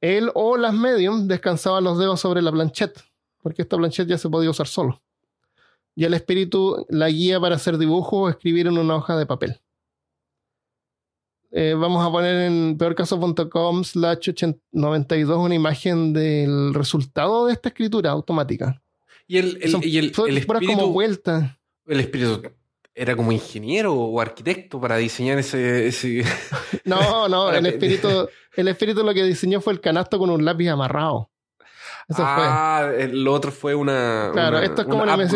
Él 0.03 0.31
o 0.35 0.57
las 0.57 0.75
medium 0.75 1.27
descansaban 1.29 1.83
los 1.85 1.99
dedos 1.99 2.21
sobre 2.21 2.43
la 2.43 2.53
planchette, 2.53 3.01
porque 3.43 3.63
esta 3.63 3.77
planchette 3.77 4.09
ya 4.09 4.19
se 4.19 4.29
podía 4.29 4.51
usar 4.51 4.67
solo. 4.67 5.01
Y 5.95 6.05
el 6.05 6.15
espíritu 6.15 6.87
la 6.91 7.09
guía 7.09 7.41
para 7.41 7.57
hacer 7.57 7.79
dibujos 7.79 8.19
o 8.21 8.29
escribir 8.29 8.67
en 8.67 8.79
una 8.79 8.97
hoja 8.97 9.17
de 9.17 9.27
papel. 9.27 9.61
Eh, 11.55 11.75
vamos 11.75 12.05
a 12.05 12.11
poner 12.11 12.47
en 12.47 12.79
peorcaso.com 12.79 13.85
slash 13.85 14.31
92 14.73 15.39
una 15.39 15.55
imagen 15.55 16.15
del 16.15 16.73
resultado 16.73 17.47
de 17.47 17.53
esta 17.53 17.69
escritura 17.69 18.11
automática. 18.11 18.83
Y 19.27 19.37
el, 19.37 19.59
el, 19.61 19.71
Son 19.71 19.83
y 19.85 19.99
el, 19.99 20.07
el 20.07 20.13
puras 20.13 20.61
como 20.61 20.73
espíritu, 20.73 20.93
vueltas. 20.93 21.59
el 21.87 22.01
espíritu 22.01 22.43
era 22.95 23.17
como 23.17 23.33
ingeniero 23.33 23.95
o 23.95 24.21
arquitecto 24.21 24.81
para 24.81 24.97
diseñar 24.97 25.39
ese... 25.39 25.87
ese... 25.87 26.25
No, 26.85 27.29
no, 27.29 27.51
el 27.53 27.67
espíritu, 27.67 28.29
el 28.57 28.69
espíritu 28.69 29.05
lo 29.05 29.15
que 29.15 29.25
diseñó 29.25 29.61
fue 29.61 29.75
el 29.75 29.81
canasto 29.81 30.19
con 30.19 30.31
un 30.31 30.45
lápiz 30.45 30.69
amarrado. 30.69 31.31
Eso 32.09 32.23
ah, 32.27 32.91
el 32.99 33.27
otro 33.29 33.53
fue 33.53 33.75
una... 33.75 34.25
fue. 34.27 34.33
Claro, 34.35 34.57
una- 34.59 34.67
esto 34.67 34.83
es 34.83 34.89
como 34.89 35.03
una 35.03 35.17
más- 35.17 35.33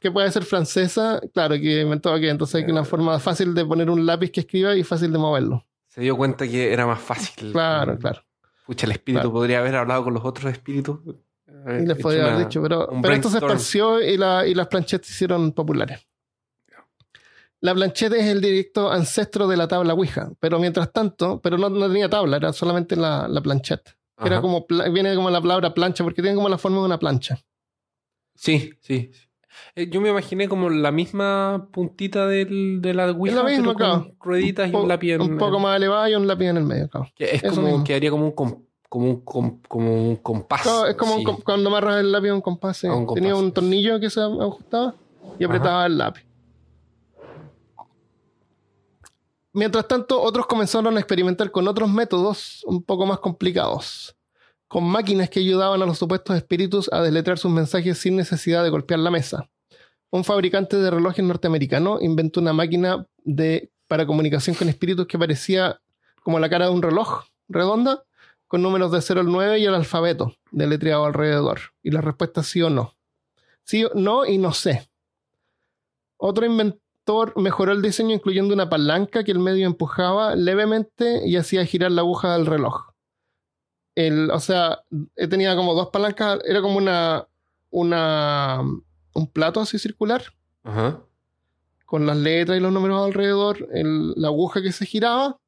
que 0.00 0.10
puede 0.10 0.30
ser 0.30 0.44
francesa, 0.44 1.20
claro, 1.32 1.54
que 1.54 1.80
inventó 1.82 2.14
que 2.18 2.28
entonces 2.28 2.56
hay 2.64 2.70
una 2.70 2.84
forma 2.84 3.18
fácil 3.18 3.54
de 3.54 3.64
poner 3.64 3.88
un 3.88 4.04
lápiz 4.04 4.30
que 4.30 4.40
escriba 4.40 4.74
y 4.76 4.82
fácil 4.82 5.12
de 5.12 5.18
moverlo. 5.18 5.64
Se 5.88 6.00
dio 6.00 6.16
cuenta 6.16 6.46
que 6.48 6.72
era 6.72 6.86
más 6.86 7.00
fácil. 7.00 7.52
Claro, 7.52 7.96
claro. 7.98 8.20
Pucha, 8.66 8.86
el 8.86 8.92
espíritu 8.92 9.20
Claro. 9.22 9.32
podría 9.32 9.58
haber 9.60 9.76
hablado 9.76 10.04
con 10.04 10.14
los 10.14 10.24
otros 10.24 10.50
espíritus. 10.52 10.98
Y 11.80 11.86
les 11.86 11.96
podría 11.98 12.24
haber 12.32 12.46
dicho, 12.46 12.60
pero, 12.62 12.88
pero 13.00 13.14
esto 13.14 13.28
se 13.30 13.38
esparció 13.38 14.00
y, 14.00 14.16
la- 14.16 14.46
y 14.46 14.54
las 14.54 14.66
planchettes 14.68 15.06
se 15.06 15.12
hicieron 15.14 15.52
populares. 15.52 16.00
La 17.60 17.74
planchette 17.74 18.14
es 18.14 18.26
el 18.26 18.40
directo 18.40 18.90
ancestro 18.90 19.46
de 19.46 19.56
la 19.56 19.68
tabla 19.68 19.94
Ouija, 19.94 20.30
pero 20.40 20.58
mientras 20.58 20.92
tanto, 20.92 21.40
pero 21.40 21.56
no, 21.58 21.68
no 21.68 21.86
tenía 21.86 22.08
tabla, 22.08 22.38
era 22.38 22.52
solamente 22.52 22.96
la, 22.96 23.28
la 23.28 23.40
Era 24.24 24.40
como, 24.40 24.66
viene 24.92 25.14
como 25.14 25.30
la 25.30 25.40
palabra 25.40 25.74
plancha, 25.74 26.04
porque 26.04 26.22
tiene 26.22 26.36
como 26.36 26.48
la 26.48 26.58
forma 26.58 26.78
de 26.78 26.84
una 26.84 26.98
plancha. 26.98 27.38
Sí, 28.34 28.72
sí. 28.80 29.10
Eh, 29.74 29.88
Yo 29.90 30.00
me 30.00 30.08
imaginé 30.10 30.48
como 30.48 30.70
la 30.70 30.90
misma 30.92 31.68
puntita 31.72 32.26
del, 32.26 32.80
de 32.80 32.94
la 32.94 33.10
Ouija, 33.10 33.36
la 33.36 33.42
misma, 33.44 33.74
pero 33.74 33.74
con 33.74 33.76
claro. 34.02 34.16
rueditas 34.20 34.70
y 34.70 34.74
un 34.74 34.88
lápiz 34.88 35.12
en 35.12 35.20
un 35.22 35.38
poco 35.38 35.58
más 35.58 35.76
elevada 35.76 36.08
y 36.08 36.14
un 36.14 36.26
lápiz 36.26 36.46
en 36.46 36.56
el 36.56 36.64
medio, 36.64 36.88
claro. 36.88 37.08
Que 37.14 37.24
es 37.36 37.44
eso 37.44 37.56
como, 37.56 37.68
mismo. 37.68 37.84
quedaría 37.84 38.10
como 38.10 38.24
un, 38.26 38.32
com- 38.32 38.62
como 38.88 39.06
un, 39.10 39.20
com- 39.22 39.60
como 39.68 40.08
un 40.10 40.16
compás. 40.16 40.62
Claro, 40.62 40.86
es 40.86 40.96
como 40.96 41.16
un 41.16 41.24
cuando 41.42 41.68
amarras 41.68 42.00
el 42.00 42.10
lápiz 42.12 42.28
a 42.30 42.34
un 42.34 42.40
compás. 42.40 42.76
sí. 42.78 42.86
A 42.86 42.94
un 42.94 43.04
compás. 43.06 43.20
Tenía 43.22 43.34
un 43.36 43.52
tornillo 43.52 44.00
que 44.00 44.08
se 44.08 44.20
ajustaba 44.20 44.94
y 45.38 45.44
apretaba 45.44 45.84
el 45.86 45.98
lápiz. 45.98 46.22
Mientras 49.54 49.86
tanto, 49.86 50.20
otros 50.20 50.46
comenzaron 50.46 50.96
a 50.96 51.00
experimentar 51.00 51.50
con 51.50 51.68
otros 51.68 51.90
métodos 51.90 52.62
un 52.64 52.82
poco 52.82 53.04
más 53.04 53.18
complicados, 53.18 54.16
con 54.66 54.84
máquinas 54.84 55.28
que 55.28 55.40
ayudaban 55.40 55.82
a 55.82 55.86
los 55.86 55.98
supuestos 55.98 56.34
espíritus 56.36 56.88
a 56.90 57.02
deletrear 57.02 57.38
sus 57.38 57.50
mensajes 57.50 57.98
sin 57.98 58.16
necesidad 58.16 58.64
de 58.64 58.70
golpear 58.70 59.00
la 59.00 59.10
mesa. 59.10 59.50
Un 60.10 60.24
fabricante 60.24 60.76
de 60.78 60.90
relojes 60.90 61.24
norteamericano 61.24 61.98
inventó 62.00 62.40
una 62.40 62.54
máquina 62.54 63.06
de, 63.24 63.70
para 63.88 64.06
comunicación 64.06 64.56
con 64.56 64.70
espíritus 64.70 65.06
que 65.06 65.18
parecía 65.18 65.80
como 66.22 66.38
la 66.38 66.48
cara 66.48 66.66
de 66.66 66.72
un 66.72 66.82
reloj 66.82 67.24
redonda, 67.48 68.04
con 68.46 68.62
números 68.62 68.92
de 68.92 69.02
0 69.02 69.20
al 69.20 69.26
9 69.26 69.58
y 69.58 69.64
el 69.64 69.74
alfabeto 69.74 70.36
deletreado 70.50 71.04
alrededor. 71.04 71.60
Y 71.82 71.90
la 71.90 72.00
respuesta 72.00 72.40
es 72.40 72.46
sí 72.46 72.62
o 72.62 72.70
no. 72.70 72.96
Sí, 73.64 73.86
no 73.94 74.24
y 74.26 74.38
no 74.38 74.52
sé. 74.52 74.88
Otro 76.16 76.46
mejoró 77.36 77.72
el 77.72 77.82
diseño 77.82 78.14
incluyendo 78.14 78.54
una 78.54 78.68
palanca 78.68 79.24
que 79.24 79.32
el 79.32 79.38
medio 79.38 79.66
empujaba 79.66 80.36
levemente 80.36 81.26
y 81.26 81.36
hacía 81.36 81.64
girar 81.66 81.90
la 81.92 82.02
aguja 82.02 82.32
del 82.36 82.46
reloj. 82.46 82.90
El, 83.94 84.30
o 84.30 84.40
sea, 84.40 84.82
eh, 85.16 85.26
tenía 85.28 85.54
como 85.56 85.74
dos 85.74 85.88
palancas, 85.90 86.38
era 86.46 86.62
como 86.62 86.78
una, 86.78 87.26
una, 87.70 88.60
un 89.14 89.26
plato 89.32 89.60
así 89.60 89.78
circular 89.78 90.22
Ajá. 90.64 91.00
con 91.84 92.06
las 92.06 92.16
letras 92.16 92.56
y 92.56 92.60
los 92.60 92.72
números 92.72 93.04
alrededor, 93.04 93.68
el- 93.72 94.12
la 94.16 94.28
aguja 94.28 94.62
que 94.62 94.72
se 94.72 94.86
giraba 94.86 95.38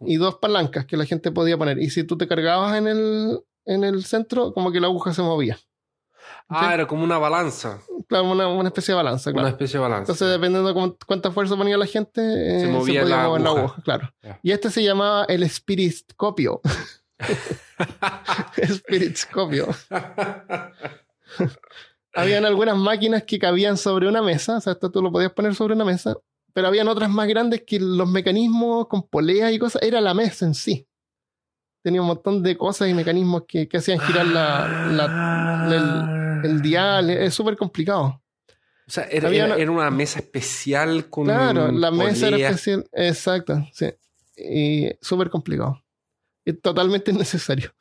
y 0.00 0.16
dos 0.16 0.36
palancas 0.36 0.86
que 0.86 0.96
la 0.96 1.04
gente 1.04 1.30
podía 1.32 1.58
poner. 1.58 1.78
Y 1.78 1.90
si 1.90 2.04
tú 2.04 2.16
te 2.16 2.26
cargabas 2.26 2.76
en 2.76 2.86
el, 2.88 3.40
en 3.66 3.84
el 3.84 4.04
centro, 4.04 4.52
como 4.54 4.72
que 4.72 4.80
la 4.80 4.86
aguja 4.86 5.12
se 5.12 5.22
movía. 5.22 5.58
Ah, 6.48 6.68
Sí. 6.68 6.74
era 6.74 6.86
como 6.86 7.04
una 7.04 7.18
balanza. 7.18 7.80
Claro, 8.08 8.30
una, 8.30 8.48
una 8.48 8.68
especie 8.68 8.92
de 8.92 8.96
balanza, 8.96 9.30
claro. 9.32 9.46
Una 9.46 9.50
especie 9.50 9.78
de 9.78 9.82
balanza. 9.82 10.02
Entonces, 10.12 10.28
dependiendo 10.28 10.68
de 10.68 10.74
cuán- 10.74 10.96
cuánta 11.06 11.30
fuerza 11.30 11.56
ponía 11.56 11.76
la 11.76 11.86
gente, 11.86 12.20
eh, 12.22 12.60
Se 12.60 12.66
movía 12.68 13.02
podía 13.02 13.16
la 13.16 13.28
mover 13.28 13.46
aguja. 13.46 13.82
claro. 13.82 14.12
Ya. 14.22 14.40
Y 14.42 14.50
este 14.52 14.70
se 14.70 14.82
llamaba 14.82 15.24
el 15.28 15.48
Spiritoscopio. 15.48 16.60
Spiritoscopio. 18.68 19.68
Habían 22.14 22.44
algunas 22.44 22.76
máquinas 22.76 23.22
que 23.24 23.38
cabían 23.38 23.76
sobre 23.76 24.06
una 24.08 24.20
mesa, 24.22 24.58
o 24.58 24.60
sea, 24.60 24.74
esto 24.74 24.90
tú 24.90 25.02
lo 25.02 25.10
podías 25.10 25.32
poner 25.32 25.54
sobre 25.54 25.74
una 25.74 25.84
mesa, 25.84 26.14
pero 26.52 26.66
habían 26.68 26.88
otras 26.88 27.08
más 27.08 27.26
grandes 27.26 27.62
que 27.66 27.80
los 27.80 28.08
mecanismos 28.08 28.86
con 28.88 29.02
poleas 29.08 29.52
y 29.52 29.58
cosas, 29.58 29.80
era 29.82 30.00
la 30.00 30.12
mesa 30.12 30.44
en 30.44 30.54
sí. 30.54 30.86
Tenía 31.82 32.00
un 32.00 32.06
montón 32.06 32.42
de 32.42 32.56
cosas 32.56 32.88
y 32.88 32.94
mecanismos 32.94 33.42
que, 33.46 33.68
que 33.68 33.76
hacían 33.78 33.98
girar 34.00 34.26
la, 34.26 34.86
la- 35.68 36.40
el 36.44 36.62
dial, 36.62 37.10
es 37.10 37.34
súper 37.34 37.56
complicado. 37.56 38.20
O 38.86 38.90
sea, 38.90 39.04
era, 39.04 39.28
Había 39.28 39.44
era- 39.46 39.54
una- 39.54 39.62
era 39.62 39.70
una 39.70 39.90
mesa 39.90 40.18
especial 40.20 41.08
con. 41.08 41.24
Claro, 41.24 41.70
la 41.72 41.90
mesa 41.90 42.28
era 42.28 42.36
especial. 42.36 42.84
Exacto, 42.92 43.66
sí. 43.72 43.86
Y 44.36 44.90
súper 45.00 45.30
complicado. 45.30 45.82
Y 46.44 46.52
totalmente 46.54 47.10
innecesario. 47.12 47.72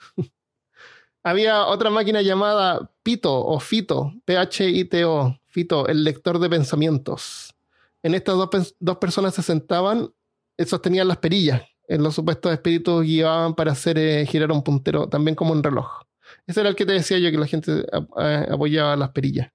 Había 1.23 1.65
otra 1.65 1.89
máquina 1.91 2.21
llamada 2.21 2.91
Pito 3.03 3.33
o 3.33 3.59
Fito, 3.59 4.13
P-H-I-T-O, 4.25 5.37
Fito, 5.47 5.87
el 5.87 6.03
lector 6.03 6.39
de 6.39 6.49
pensamientos. 6.49 7.53
En 8.01 8.15
estas 8.15 8.35
dos, 8.37 8.75
dos 8.79 8.97
personas 8.97 9.35
se 9.35 9.43
sentaban, 9.43 10.11
eh, 10.57 10.65
sostenían 10.65 11.07
las 11.07 11.17
perillas. 11.17 11.61
Los 11.99 12.15
supuestos 12.15 12.53
espíritus 12.53 13.03
guiaban 13.03 13.53
para 13.53 13.73
hacer 13.73 13.97
eh, 13.97 14.25
girar 14.25 14.51
un 14.51 14.63
puntero, 14.63 15.09
también 15.09 15.35
como 15.35 15.51
un 15.51 15.61
reloj. 15.61 16.03
Ese 16.47 16.61
era 16.61 16.69
el 16.69 16.75
que 16.75 16.85
te 16.85 16.93
decía 16.93 17.19
yo, 17.19 17.31
que 17.31 17.37
la 17.37 17.47
gente 17.47 17.85
ap- 17.91 18.17
apoyaba 18.51 18.95
las 18.95 19.09
perillas. 19.09 19.51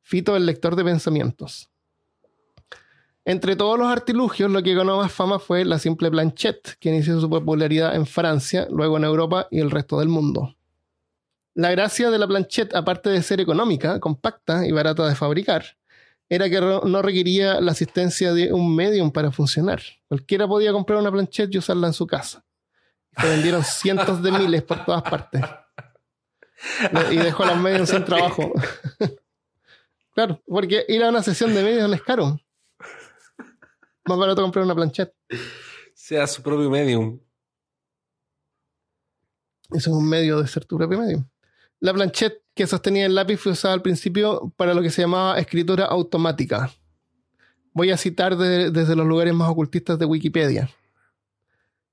Fito, 0.00 0.36
el 0.36 0.46
lector 0.46 0.76
de 0.76 0.84
pensamientos. 0.84 1.68
Entre 3.24 3.54
todos 3.54 3.78
los 3.78 3.88
artilugios, 3.88 4.50
lo 4.50 4.62
que 4.62 4.74
ganó 4.74 4.96
más 4.96 5.12
fama 5.12 5.38
fue 5.38 5.64
la 5.64 5.78
simple 5.78 6.10
planchette, 6.10 6.76
que 6.80 6.88
inició 6.88 7.20
su 7.20 7.30
popularidad 7.30 7.94
en 7.94 8.06
Francia, 8.06 8.66
luego 8.70 8.96
en 8.96 9.04
Europa 9.04 9.46
y 9.50 9.60
el 9.60 9.70
resto 9.70 10.00
del 10.00 10.08
mundo. 10.08 10.56
La 11.54 11.70
gracia 11.70 12.10
de 12.10 12.18
la 12.18 12.26
planchette, 12.26 12.74
aparte 12.74 13.10
de 13.10 13.22
ser 13.22 13.40
económica, 13.40 14.00
compacta 14.00 14.66
y 14.66 14.72
barata 14.72 15.06
de 15.06 15.14
fabricar, 15.14 15.64
era 16.28 16.48
que 16.48 16.60
no 16.60 17.02
requería 17.02 17.60
la 17.60 17.72
asistencia 17.72 18.32
de 18.32 18.52
un 18.52 18.74
medium 18.74 19.12
para 19.12 19.30
funcionar. 19.30 19.82
Cualquiera 20.12 20.46
podía 20.46 20.72
comprar 20.72 20.98
una 20.98 21.10
planchette 21.10 21.54
y 21.54 21.56
usarla 21.56 21.86
en 21.86 21.94
su 21.94 22.06
casa. 22.06 22.44
Se 23.16 23.26
vendieron 23.26 23.64
cientos 23.64 24.22
de 24.22 24.30
miles 24.30 24.62
por 24.62 24.84
todas 24.84 25.00
partes. 25.00 25.40
Y 27.10 27.16
dejó 27.16 27.44
a 27.44 27.46
los 27.46 27.56
mediums 27.56 27.88
sin 27.88 28.04
trabajo. 28.04 28.52
claro, 30.14 30.42
porque 30.46 30.84
ir 30.86 31.02
a 31.02 31.08
una 31.08 31.22
sesión 31.22 31.54
de 31.54 31.62
medios 31.62 31.90
es 31.90 32.02
caro. 32.02 32.38
Más 34.04 34.18
barato 34.18 34.42
comprar 34.42 34.66
una 34.66 34.74
planchette. 34.74 35.14
Sea 35.94 36.26
su 36.26 36.42
propio 36.42 36.68
medium. 36.68 37.18
Eso 39.70 39.90
es 39.92 39.96
un 39.96 40.06
medio 40.06 40.42
de 40.42 40.46
ser 40.46 40.66
tu 40.66 40.76
propio 40.76 40.98
medio. 40.98 41.26
La 41.80 41.94
planchette 41.94 42.44
que 42.54 42.66
sostenía 42.66 43.06
el 43.06 43.14
lápiz 43.14 43.38
fue 43.38 43.52
usada 43.52 43.72
al 43.72 43.80
principio 43.80 44.52
para 44.58 44.74
lo 44.74 44.82
que 44.82 44.90
se 44.90 45.00
llamaba 45.00 45.38
escritura 45.38 45.86
automática. 45.86 46.70
Voy 47.74 47.90
a 47.90 47.96
citar 47.96 48.36
de- 48.36 48.70
desde 48.70 48.96
los 48.96 49.06
lugares 49.06 49.34
más 49.34 49.48
ocultistas 49.48 49.98
de 49.98 50.04
Wikipedia. 50.04 50.70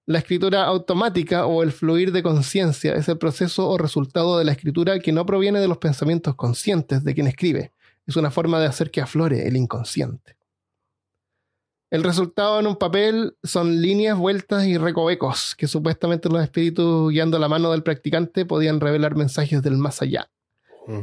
La 0.05 0.17
escritura 0.19 0.65
automática 0.65 1.45
o 1.45 1.61
el 1.61 1.71
fluir 1.71 2.11
de 2.11 2.23
conciencia 2.23 2.93
es 2.95 3.07
el 3.07 3.17
proceso 3.17 3.69
o 3.69 3.77
resultado 3.77 4.39
de 4.39 4.45
la 4.45 4.51
escritura 4.51 4.99
que 4.99 5.11
no 5.11 5.25
proviene 5.25 5.59
de 5.59 5.67
los 5.67 5.77
pensamientos 5.77 6.35
conscientes 6.35 7.03
de 7.03 7.13
quien 7.13 7.27
escribe. 7.27 7.71
Es 8.07 8.15
una 8.15 8.31
forma 8.31 8.59
de 8.59 8.65
hacer 8.65 8.89
que 8.89 9.01
aflore 9.01 9.47
el 9.47 9.55
inconsciente. 9.55 10.35
El 11.91 12.03
resultado 12.03 12.59
en 12.59 12.67
un 12.67 12.75
papel 12.75 13.35
son 13.43 13.81
líneas, 13.81 14.17
vueltas 14.17 14.65
y 14.65 14.77
recovecos 14.77 15.55
que 15.55 15.67
supuestamente 15.67 16.29
los 16.29 16.41
espíritus 16.41 17.11
guiando 17.11 17.37
la 17.39 17.47
mano 17.47 17.71
del 17.71 17.83
practicante 17.83 18.45
podían 18.45 18.79
revelar 18.79 19.15
mensajes 19.15 19.61
del 19.61 19.77
más 19.77 20.01
allá. 20.01 20.29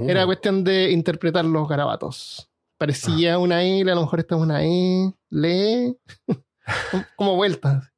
Era 0.09 0.27
cuestión 0.27 0.65
de 0.65 0.91
interpretar 0.91 1.45
los 1.45 1.69
garabatos. 1.69 2.49
Parecía 2.79 3.39
una 3.39 3.63
E, 3.65 3.81
a 3.83 3.95
lo 3.95 4.03
mejor 4.03 4.21
esta 4.21 4.35
es 4.37 4.41
una 4.41 4.63
E, 4.65 5.13
lee, 5.31 5.97
como 7.17 7.37
vueltas. 7.37 7.91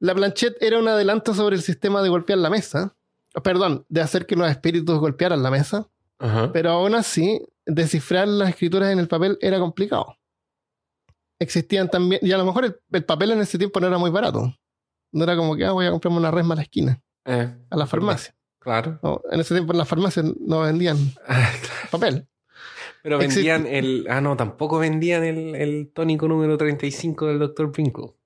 La 0.00 0.14
planchette 0.14 0.56
era 0.62 0.78
un 0.78 0.88
adelanto 0.88 1.34
sobre 1.34 1.56
el 1.56 1.62
sistema 1.62 2.02
de 2.02 2.08
golpear 2.08 2.38
la 2.38 2.50
mesa, 2.50 2.94
perdón, 3.42 3.84
de 3.88 4.00
hacer 4.00 4.26
que 4.26 4.36
los 4.36 4.48
espíritus 4.50 4.98
golpearan 4.98 5.42
la 5.42 5.50
mesa, 5.50 5.88
Ajá. 6.18 6.52
pero 6.52 6.70
aún 6.70 6.94
así, 6.94 7.40
descifrar 7.66 8.28
las 8.28 8.50
escrituras 8.50 8.92
en 8.92 8.98
el 8.98 9.08
papel 9.08 9.38
era 9.40 9.58
complicado. 9.58 10.16
Existían 11.40 11.88
también, 11.88 12.20
y 12.22 12.32
a 12.32 12.38
lo 12.38 12.44
mejor 12.44 12.64
el, 12.64 12.76
el 12.92 13.04
papel 13.04 13.30
en 13.32 13.40
ese 13.40 13.58
tiempo 13.58 13.80
no 13.80 13.86
era 13.86 13.98
muy 13.98 14.10
barato. 14.10 14.52
No 15.12 15.24
era 15.24 15.36
como 15.36 15.56
que 15.56 15.64
ah, 15.64 15.72
voy 15.72 15.86
a 15.86 15.90
comprarme 15.90 16.18
una 16.18 16.30
resma 16.30 16.54
a 16.54 16.56
la 16.56 16.62
esquina, 16.62 17.00
Eh, 17.24 17.56
a 17.70 17.76
la 17.76 17.86
farmacia. 17.86 18.34
claro. 18.58 18.98
No, 19.02 19.20
en 19.30 19.40
ese 19.40 19.54
tiempo 19.54 19.72
en 19.72 19.78
las 19.78 19.88
farmacias 19.88 20.26
no 20.40 20.60
vendían 20.60 20.98
Ah, 21.26 21.50
papel. 21.90 22.28
Pero 23.02 23.20
Existe- 23.20 23.48
vendían 23.52 23.66
el. 23.66 24.06
Ah, 24.10 24.20
no, 24.20 24.36
tampoco 24.36 24.78
vendían 24.78 25.24
el, 25.24 25.54
el 25.54 25.90
tónico 25.92 26.26
número 26.28 26.56
35 26.58 27.26
del 27.26 27.38
Dr. 27.38 27.70
Pinko. 27.72 28.16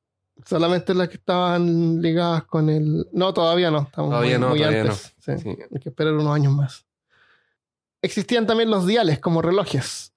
Solamente 0.47 0.95
las 0.95 1.09
que 1.09 1.17
estaban 1.19 2.01
ligadas 2.03 2.45
con 2.45 2.69
el. 2.71 3.07
No, 3.13 3.33
todavía 3.35 3.71
no. 3.71 3.83
Estamos 3.83 4.11
Todavía 4.11 4.39
muy, 4.39 4.43
no, 4.43 4.49
muy 4.51 4.59
todavía 4.61 4.81
antes. 4.83 5.15
Sí, 5.19 5.33
Sí. 5.39 5.49
Hay 5.51 5.81
que 5.81 5.89
esperar 5.91 6.15
unos 6.15 6.35
años 6.35 6.53
más. 6.53 6.87
Existían 8.01 8.47
también 8.47 8.71
los 8.71 8.87
diales 8.87 9.21
como 9.21 9.43
relojes. 9.43 10.13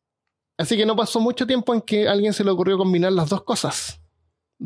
Así 0.57 0.77
que 0.77 0.85
no 0.85 0.95
pasó 0.95 1.19
mucho 1.19 1.45
tiempo 1.45 1.73
en 1.75 1.81
que 1.81 2.07
a 2.07 2.13
alguien 2.13 2.33
se 2.33 2.43
le 2.43 2.49
ocurrió 2.49 2.77
combinar 2.77 3.11
las 3.11 3.29
dos 3.29 3.43
cosas. 3.43 3.99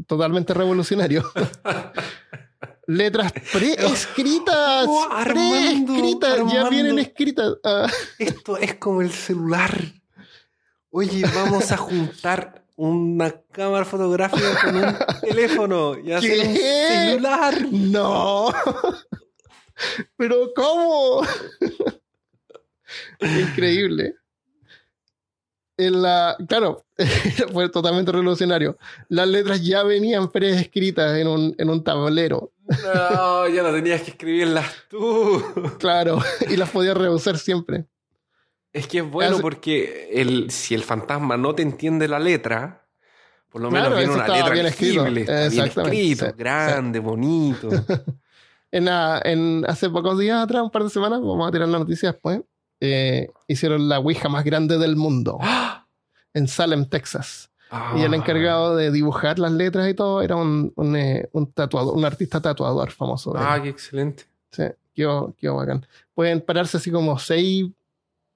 Totalmente 0.05 0.53
revolucionario. 0.53 1.23
Letras 2.89 3.31
preescritas. 3.53 4.87
Oh, 4.87 5.07
preescritas. 5.23 6.51
Ya 6.51 6.69
vienen 6.69 6.97
escritas. 6.97 7.57
Ah, 7.63 7.87
Esto 8.17 8.57
es 8.57 8.75
como 8.75 9.01
el 9.03 9.11
celular. 9.11 9.71
Oye, 10.89 11.23
vamos 11.35 11.71
a 11.71 11.77
juntar 11.77 12.65
una 12.75 13.31
cámara 13.51 13.85
fotográfica 13.85 14.59
con 14.63 14.75
un 14.75 14.95
teléfono 15.21 15.99
y 15.99 16.11
hacer 16.13 16.47
un 16.47 16.55
celular. 16.55 17.67
no. 17.71 18.51
Pero 20.17 20.51
¿cómo? 20.55 21.21
Increíble. 23.21 24.15
En 25.77 26.01
la, 26.01 26.35
claro, 26.47 26.85
fue 27.53 27.69
totalmente 27.69 28.11
revolucionario. 28.11 28.77
Las 29.07 29.27
letras 29.27 29.63
ya 29.63 29.83
venían 29.83 30.29
preescritas 30.29 31.17
en 31.17 31.27
un, 31.27 31.55
en 31.57 31.69
un 31.69 31.81
tablero, 31.83 32.51
No, 32.83 33.47
ya 33.47 33.63
no 33.63 33.71
tenías 33.71 34.01
que 34.01 34.11
escribirlas 34.11 34.71
tú. 34.89 35.43
claro, 35.79 36.19
y 36.49 36.55
las 36.55 36.69
podías 36.69 36.95
reusar 36.95 37.37
siempre. 37.37 37.85
Es 38.71 38.87
que 38.87 38.99
es 38.99 39.09
bueno 39.09 39.39
porque 39.39 40.09
el, 40.13 40.51
si 40.51 40.75
el 40.75 40.83
fantasma 40.83 41.37
no 41.37 41.55
te 41.55 41.63
entiende 41.63 42.07
la 42.07 42.19
letra, 42.19 42.87
por 43.49 43.61
lo 43.61 43.69
Claro, 43.69 43.89
menos 43.95 43.99
viene 43.99 44.13
una 44.13 44.27
letra 44.35 44.53
bien 44.53 44.65
escrito. 44.67 45.03
bien 45.03 45.17
escrito, 45.65 46.25
sí, 46.29 46.37
grande, 46.37 46.99
bonito. 46.99 47.69
En, 48.71 48.85
la- 48.85 49.19
en- 49.25 49.65
hace 49.67 49.89
pocos 49.89 50.19
días 50.19 50.43
atrás, 50.43 50.61
un 50.61 50.69
par 50.69 50.83
de 50.83 50.91
semanas, 50.91 51.21
vamos 51.21 51.47
a 51.47 51.51
tirar 51.51 51.67
la 51.67 51.79
noticia 51.79 52.11
después, 52.11 52.41
eh, 52.79 53.27
hicieron 53.47 53.89
la 53.89 53.97
Ouija 53.97 54.29
más 54.29 54.43
grande 54.43 54.77
del 54.77 54.95
mundo 54.95 55.39
¡Ah! 55.41 55.87
en 56.35 56.47
Salem, 56.47 56.87
Texas. 56.87 57.48
Ah. 57.69 57.95
Y 57.97 58.01
el 58.01 58.13
encargado 58.13 58.75
de 58.75 58.91
dibujar 58.91 59.37
las 59.37 59.51
letras 59.51 59.87
y 59.89 59.93
todo 59.93 60.21
era 60.21 60.35
un, 60.35 60.73
un, 60.75 60.95
eh, 60.95 61.29
un 61.33 61.51
tatuador, 61.51 61.95
un 61.95 62.03
artista 62.03 62.41
tatuador 62.41 62.91
famoso. 62.91 63.33
Ah, 63.37 63.59
qué 63.61 63.69
excelente. 63.69 64.23
Sí, 64.51 64.63
quedó, 64.93 65.35
quedó 65.37 65.55
bacán. 65.57 65.85
Pueden 66.15 66.41
pararse 66.41 66.77
así 66.77 66.91
como 66.91 67.19
seis 67.19 67.67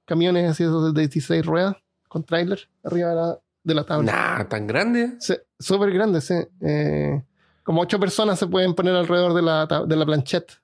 camiones 0.06 0.52
así 0.52 0.64
de 0.64 0.94
16 0.94 1.46
ruedas 1.46 1.76
con 2.08 2.24
tráiler 2.24 2.68
arriba 2.84 3.10
de 3.10 3.16
la, 3.16 3.40
de 3.64 3.74
la 3.74 3.84
tabla. 3.84 4.12
Nah, 4.12 4.44
tan 4.46 4.68
grande. 4.68 5.16
Sí, 5.20 5.36
Súper 5.60 5.92
grande, 5.92 6.22
sí. 6.22 6.36
Eh, 6.62 7.24
como 7.64 7.82
ocho 7.82 8.00
personas 8.00 8.38
se 8.38 8.48
pueden 8.48 8.76
poner 8.76 8.96
alrededor 8.96 9.34
de 9.34 9.42
la, 9.42 9.66
de 9.66 9.96
la 9.96 10.06
planchette. 10.06 10.62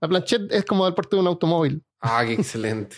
La 0.00 0.08
planchette 0.08 0.52
es 0.52 0.64
como 0.64 0.86
el 0.86 0.94
porte 0.94 1.16
de 1.16 1.22
un 1.22 1.26
automóvil. 1.26 1.82
Ah, 2.00 2.22
qué 2.24 2.32
excelente. 2.34 2.96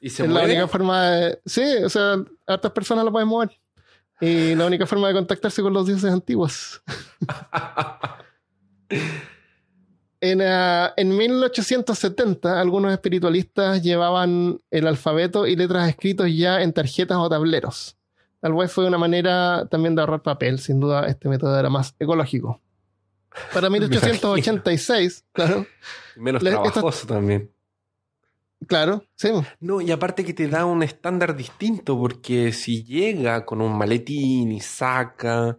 ¿Y 0.00 0.10
se 0.10 0.24
es 0.24 0.30
la 0.30 0.44
única 0.44 0.68
forma 0.68 1.10
de... 1.10 1.40
Sí, 1.44 1.62
o 1.84 1.88
sea, 1.88 2.16
hartas 2.46 2.72
personas 2.72 3.04
la 3.04 3.10
pueden 3.10 3.28
mover. 3.28 3.50
Y 4.20 4.54
la 4.54 4.66
única 4.66 4.86
forma 4.86 5.08
de 5.08 5.14
contactarse 5.14 5.62
con 5.62 5.72
los 5.72 5.86
dioses 5.86 6.12
antiguos. 6.12 6.82
En, 10.20 10.40
ah, 10.40 10.94
en 10.96 11.14
1870, 11.14 12.58
algunos 12.58 12.90
espiritualistas 12.94 13.82
llevaban 13.82 14.58
el 14.70 14.86
alfabeto 14.86 15.46
y 15.46 15.54
letras 15.54 15.86
escritos 15.86 16.28
ya 16.34 16.62
en 16.62 16.72
tarjetas 16.72 17.18
o 17.18 17.28
tableros. 17.28 17.98
Tal 18.40 18.54
vez 18.54 18.72
fue 18.72 18.86
una 18.86 18.96
manera 18.96 19.66
también 19.70 19.94
de 19.94 20.00
ahorrar 20.00 20.22
papel. 20.22 20.58
Sin 20.58 20.80
duda, 20.80 21.06
este 21.08 21.28
método 21.28 21.58
era 21.58 21.68
más 21.68 21.94
ecológico. 21.98 22.62
Para 23.52 23.68
1886, 23.80 25.24
claro, 25.32 25.66
Menos 26.16 26.42
trabajoso 26.42 27.06
también. 27.06 27.50
Claro, 28.66 29.04
sí, 29.16 29.28
No, 29.60 29.80
y 29.80 29.90
aparte 29.90 30.24
que 30.24 30.34
te 30.34 30.48
da 30.48 30.64
un 30.64 30.82
estándar 30.82 31.36
distinto, 31.36 31.98
porque 31.98 32.52
si 32.52 32.84
llega 32.84 33.44
con 33.44 33.60
un 33.60 33.76
maletín 33.76 34.52
y 34.52 34.60
saca 34.60 35.56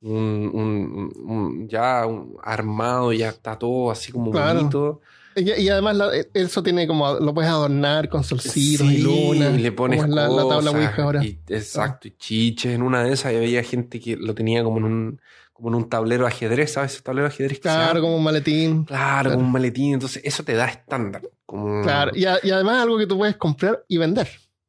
un, 0.00 0.50
un- 0.54 1.12
un- 1.24 1.68
ya 1.68 2.06
un 2.06 2.36
armado, 2.42 3.12
ya 3.12 3.30
está 3.30 3.58
todo 3.58 3.90
así 3.90 4.12
como 4.12 4.30
Claro. 4.30 4.60
bonito. 4.60 5.00
Y, 5.34 5.52
y 5.62 5.68
además 5.68 5.96
la- 5.96 6.10
eso 6.34 6.62
tiene 6.62 6.86
como, 6.86 7.14
lo 7.14 7.32
puedes 7.34 7.50
adornar 7.50 8.08
con 8.08 8.24
solcitos 8.24 8.86
y 8.90 8.98
lunas. 8.98 9.56
y 9.58 9.62
le 9.62 9.72
pones 9.72 10.00
como 10.00 10.08
es 10.12 10.14
la, 10.16 10.28
la 10.28 10.42
tabla 10.48 10.56
cosas, 10.56 10.74
Ouija 10.74 11.02
ahora. 11.02 11.24
y- 11.24 11.38
exacto, 11.48 12.08
y 12.08 12.12
chiches. 12.16 12.72
En 12.74 12.82
una 12.82 13.04
de 13.04 13.12
esas 13.12 13.34
había 13.34 13.62
gente 13.62 14.00
que 14.00 14.16
lo 14.16 14.34
tenía 14.34 14.64
como 14.64 14.78
en 14.78 14.84
un, 14.84 15.20
como 15.58 15.70
en 15.70 15.74
un 15.74 15.88
tablero 15.88 16.22
de 16.24 16.28
ajedrez, 16.28 16.72
¿sabes? 16.72 16.92
Ese 16.94 17.02
tablero 17.02 17.26
de 17.28 17.34
ajedrez 17.34 17.58
Claro, 17.58 18.00
como 18.00 18.16
un 18.16 18.22
maletín. 18.22 18.84
Claro, 18.84 19.02
Claro. 19.24 19.30
como 19.32 19.44
un 19.46 19.52
maletín. 19.52 19.94
Entonces, 19.94 20.22
eso 20.24 20.44
te 20.44 20.54
da 20.54 20.66
estándar. 20.66 21.22
Como... 21.44 21.82
Claro, 21.82 22.12
y, 22.14 22.24
a- 22.26 22.38
y 22.42 22.50
además 22.52 22.80
algo 22.82 22.96
que 22.96 23.06
tú 23.08 23.18
puedes 23.18 23.36
comprar 23.36 23.84
y 23.88 23.98
vender. 23.98 24.28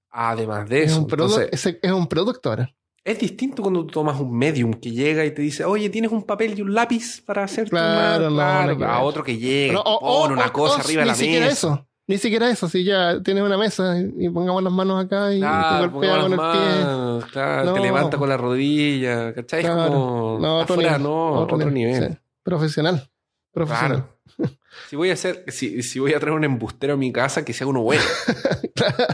Además 0.09 0.67
de 0.67 0.83
Es 0.83 0.91
eso. 0.91 1.01
un, 1.03 1.07
entonces, 1.11 1.77
es 1.81 1.91
un 1.91 2.07
producto 2.07 2.49
ahora. 2.49 2.73
Es 3.03 3.19
distinto 3.19 3.61
cuando 3.61 3.85
tú 3.85 3.91
tomas 3.93 4.19
un 4.19 4.35
medium 4.35 4.73
que 4.73 4.91
llega 4.91 5.23
y 5.25 5.31
te 5.31 5.41
dice, 5.43 5.63
oye, 5.63 5.89
¿tienes 5.89 6.11
un 6.11 6.23
papel 6.23 6.57
y 6.57 6.61
un 6.63 6.73
lápiz 6.73 7.21
para 7.23 7.43
hacer 7.43 7.69
Claro, 7.69 8.29
no, 8.29 8.37
nada 8.37 8.75
que 8.75 8.83
a 8.83 8.99
otro 9.01 9.23
que 9.23 9.37
llega 9.37 9.79
y 9.79 9.83
pone 9.99 10.33
una 10.33 10.51
cosa 10.51 10.81
arriba 10.81 11.01
de 11.01 11.05
la 11.07 11.15
mesa. 11.15 11.47
eso. 11.47 11.88
Ni 12.09 12.17
siquiera 12.17 12.49
eso. 12.49 12.67
Si 12.67 12.83
ya 12.83 13.21
tienes 13.21 13.43
una 13.43 13.55
mesa 13.55 13.95
y, 13.99 14.27
pongamos 14.29 14.63
las 14.63 14.73
manos 14.73 15.05
acá 15.05 15.31
y 15.31 15.37
Claro, 15.39 15.85
te 15.85 15.87
golpea 15.91 16.21
con 16.21 16.33
el 16.33 16.39
pie. 16.39 17.29
claro, 17.31 17.65
No. 17.65 17.73
te 17.73 17.79
levanta 17.81 18.17
con 18.17 18.29
la 18.29 18.35
rodilla, 18.35 19.31
¿cachai? 19.35 19.61
Claro. 19.61 19.91
como 19.91 20.39
No, 20.41 20.57
otro 20.57 20.73
afuera, 20.73 20.89
nivel. 20.97 21.03
no, 21.03 21.31
otro, 21.33 21.57
nivel. 21.69 22.09
sí. 22.13 22.17
Profesional. 22.41 23.11
Profesional. 23.53 24.05
Claro. 24.35 24.57
Si 24.89 24.95
voy 24.95 25.11
a 25.11 25.13
hacer, 25.13 25.43
si, 25.49 25.83
si 25.83 25.99
voy 25.99 26.13
a 26.15 26.19
traer 26.19 26.33
un 26.35 26.43
embustero 26.43 26.95
a 26.95 26.97
mi 26.97 27.11
casa, 27.11 27.45
que 27.45 27.53
sea 27.53 27.67
uno 27.67 27.81
bueno, 27.83 28.01
Claro. 28.75 29.05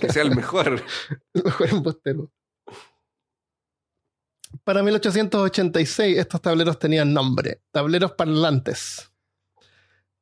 que 0.00 0.08
sea 0.10 0.22
el 0.22 0.34
mejor. 0.34 0.82
El 1.34 1.44
mejor 1.44 1.68
embustero. 1.68 2.30
Para 4.64 4.82
1886, 4.82 6.16
estos 6.16 6.40
tableros 6.40 6.78
tenían 6.78 7.12
nombre: 7.12 7.60
tableros 7.70 8.12
parlantes. 8.12 9.10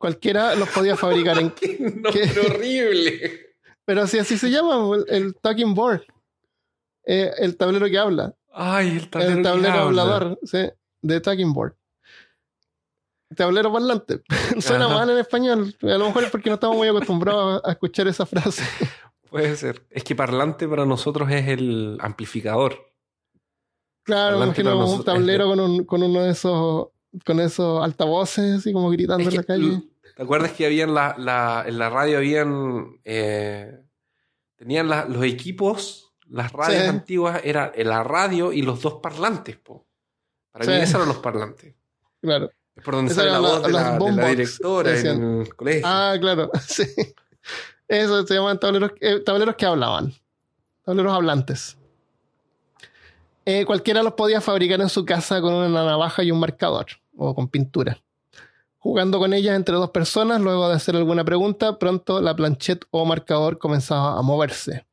Cualquiera 0.05 0.55
los 0.55 0.69
podía 0.69 0.97
fabricar 0.99 1.39
en. 1.39 1.51
¡Qué 1.53 1.79
nombre 1.81 2.41
horrible! 2.47 3.55
Pero 3.87 4.07
si 4.07 4.19
así 4.19 4.37
se 4.37 4.51
llama, 4.51 4.95
el, 4.97 5.07
el 5.09 5.35
talking 5.37 5.75
board. 5.75 6.03
Eh, 7.07 7.31
el 7.39 7.57
tablero 7.57 7.87
que 7.87 7.97
habla. 7.97 8.35
Ay, 8.53 8.99
el 8.99 9.09
tablero, 9.09 9.33
el 9.33 9.39
que 9.39 9.43
tablero 9.45 9.73
habla. 9.73 10.03
hablador, 10.03 10.39
sí, 10.43 10.59
de 11.01 11.21
talking 11.23 11.55
board. 11.55 11.75
Tablero 13.35 13.73
parlante. 13.73 14.21
Suena 14.61 14.85
Ajá. 14.85 14.95
mal 14.95 15.09
en 15.09 15.17
español. 15.17 15.75
A 15.81 15.87
lo 15.97 16.09
mejor 16.09 16.25
es 16.25 16.31
porque 16.31 16.51
no 16.51 16.57
estamos 16.57 16.77
muy 16.77 16.89
acostumbrados 16.89 17.63
a, 17.65 17.73
escuchar 17.73 18.07
esa 18.07 18.27
frase. 18.27 18.63
Puede 19.31 19.57
ser. 19.57 19.87
Es 19.89 20.05
que 20.05 20.15
parlante 20.15 20.69
para 20.69 20.85
nosotros 20.85 21.31
es 21.31 21.49
el 21.49 21.97
amplificador. 21.99 22.93
Claro, 24.03 24.39
Parlante 24.39 24.61
imagino 24.61 24.87
un 24.87 25.03
tablero 25.03 25.49
con, 25.49 25.61
un, 25.61 25.85
con 25.85 26.03
uno 26.03 26.25
de 26.25 26.33
esos 26.33 26.89
con 27.25 27.41
esos 27.41 27.83
altavoces 27.83 28.59
así 28.59 28.73
como 28.73 28.91
gritando 28.91 29.23
Es 29.23 29.29
en 29.29 29.37
la 29.37 29.43
que, 29.43 29.47
calle. 29.47 29.94
¿Te 30.17 30.23
acuerdas 30.23 30.53
que 30.53 30.67
había 30.67 30.85
en 30.85 30.95
la, 30.95 31.15
la- 31.19 31.65
en 31.67 31.79
la 31.79 31.91
radio 31.91 32.19
habían 32.19 33.01
eh, 33.05 33.81
tenían 34.57 34.89
la- 34.89 35.07
los 35.07 35.25
equipos, 35.25 36.13
las 36.29 36.53
radios 36.53 36.83
Sí. 36.83 36.89
antiguas, 36.89 37.41
era 37.45 37.73
la 37.77 38.05
radio 38.05 38.53
y 38.53 38.63
los 38.63 38.81
dos 38.81 38.95
parlantes, 39.03 39.57
po. 39.57 39.87
Para 40.53 40.65
Sí. 40.65 40.71
mí 40.71 40.77
esos 40.79 40.95
eran 40.97 41.09
los 41.09 41.19
parlantes. 41.19 41.75
Claro. 42.21 42.51
Es 42.77 42.83
por 42.85 42.95
donde 42.95 43.13
Esas 43.13 43.25
sale 43.25 43.33
la 43.33 43.41
voz 43.41 43.63
de 43.67 43.73
la, 43.73 43.79
de 43.85 43.91
la 43.91 43.99
boombox, 43.99 44.29
directora 44.31 44.91
decían. 44.91 45.23
en 45.23 45.41
el 45.43 45.55
colegio. 45.57 45.83
Ah, 45.87 46.17
claro. 46.21 46.51
Sí. 46.67 46.85
Eso 47.87 48.27
se 48.27 48.35
llaman 48.35 48.59
tableros, 48.59 48.93
eh, 49.01 49.21
tableros 49.21 49.57
que 49.57 49.67
hablaban. 49.67 50.13
Tableros 50.85 51.13
hablantes. 51.13 51.77
Eh, 53.45 53.65
cualquiera 53.67 54.03
los 54.03 54.15
podía 54.15 54.41
fabricar 54.41 54.81
en 54.81 54.89
su 54.89 55.05
casa 55.05 55.41
con 55.41 55.53
una 55.53 55.69
navaja 55.85 56.23
y 56.23 56.31
un 56.31 56.41
marcador 56.41 56.87
o 57.17 57.35
con 57.35 57.49
pintura. 57.49 58.01
Jugando 58.85 59.19
con 59.19 59.33
ellas 59.33 59.57
entre 59.57 59.77
dos 59.77 59.89
personas, 59.93 60.43
luego 60.43 60.69
de 60.69 60.75
hacer 60.75 60.95
alguna 60.95 61.25
pregunta, 61.25 61.79
pronto 61.79 62.21
la 62.21 62.37
planchette 62.37 62.85
o 62.91 63.07
marcador 63.07 63.57
comenzaba 63.57 64.19
a 64.19 64.21
moverse. 64.21 64.85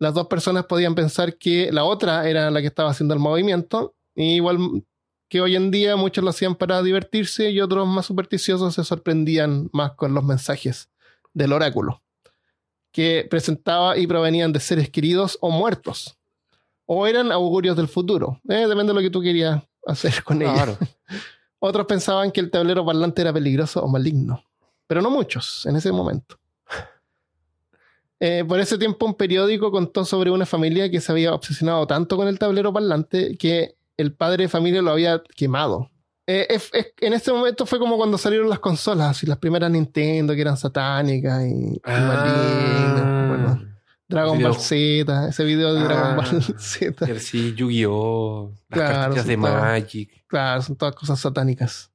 Las 0.00 0.12
dos 0.12 0.26
personas 0.26 0.64
podían 0.64 0.96
pensar 0.96 1.38
que 1.38 1.70
la 1.70 1.84
otra 1.84 2.28
era 2.28 2.50
la 2.50 2.60
que 2.60 2.66
estaba 2.66 2.90
haciendo 2.90 3.14
el 3.14 3.20
movimiento, 3.20 3.94
y 4.16 4.34
igual 4.34 4.82
que 5.28 5.40
hoy 5.40 5.54
en 5.54 5.70
día 5.70 5.94
muchos 5.94 6.24
lo 6.24 6.30
hacían 6.30 6.56
para 6.56 6.82
divertirse 6.82 7.48
y 7.52 7.60
otros 7.60 7.86
más 7.86 8.06
supersticiosos 8.06 8.74
se 8.74 8.82
sorprendían 8.82 9.70
más 9.72 9.92
con 9.92 10.14
los 10.14 10.24
mensajes 10.24 10.90
del 11.32 11.52
oráculo, 11.52 12.02
que 12.90 13.24
presentaba 13.30 13.96
y 13.96 14.08
provenían 14.08 14.52
de 14.52 14.58
seres 14.58 14.90
queridos 14.90 15.38
o 15.40 15.50
muertos, 15.50 16.18
o 16.86 17.06
eran 17.06 17.30
augurios 17.30 17.76
del 17.76 17.86
futuro, 17.86 18.40
eh, 18.48 18.66
depende 18.66 18.86
de 18.86 18.94
lo 18.94 19.00
que 19.00 19.10
tú 19.10 19.22
querías 19.22 19.62
hacer 19.86 20.24
con 20.24 20.42
ellos. 20.42 20.76
Otros 21.60 21.86
pensaban 21.86 22.30
que 22.30 22.40
el 22.40 22.50
tablero 22.50 22.84
parlante 22.84 23.22
era 23.22 23.32
peligroso 23.32 23.82
o 23.82 23.88
maligno, 23.88 24.44
pero 24.86 25.02
no 25.02 25.10
muchos 25.10 25.66
en 25.66 25.76
ese 25.76 25.92
momento. 25.92 26.38
Eh, 28.20 28.44
por 28.44 28.58
ese 28.58 28.76
tiempo 28.78 29.06
un 29.06 29.14
periódico 29.14 29.70
contó 29.70 30.04
sobre 30.04 30.32
una 30.32 30.44
familia 30.44 30.90
que 30.90 31.00
se 31.00 31.12
había 31.12 31.32
obsesionado 31.32 31.86
tanto 31.86 32.16
con 32.16 32.26
el 32.26 32.36
tablero 32.36 32.72
parlante 32.72 33.36
que 33.36 33.76
el 33.96 34.12
padre 34.12 34.42
de 34.42 34.48
familia 34.48 34.82
lo 34.82 34.90
había 34.90 35.22
quemado. 35.36 35.88
Eh, 36.26 36.58
en 37.00 37.12
este 37.12 37.32
momento 37.32 37.64
fue 37.64 37.78
como 37.78 37.96
cuando 37.96 38.18
salieron 38.18 38.50
las 38.50 38.58
consolas, 38.58 39.22
y 39.22 39.26
las 39.26 39.38
primeras 39.38 39.70
Nintendo 39.70 40.34
que 40.34 40.40
eran 40.40 40.56
satánicas 40.56 41.46
y, 41.46 41.80
Ah. 41.84 43.26
Bueno, 43.28 43.77
Dragon 44.08 44.38
Video- 44.38 44.50
Ball 44.52 44.60
Z, 44.60 45.28
ese 45.28 45.44
video 45.44 45.74
de 45.74 45.84
Dragon 45.84 46.06
Ah, 46.12 46.16
Ball 46.16 46.42
Z. 46.58 47.18
Sí, 47.18 47.54
Yu-Gi-Oh! 47.54 48.52
Las 48.70 48.78
Claro, 48.78 48.94
cartitas 49.00 49.26
de 49.26 49.36
todas- 49.36 49.62
Magic. 49.62 50.24
Claro, 50.26 50.62
son 50.62 50.76
todas 50.76 50.94
cosas 50.94 51.20
satánicas. 51.20 51.90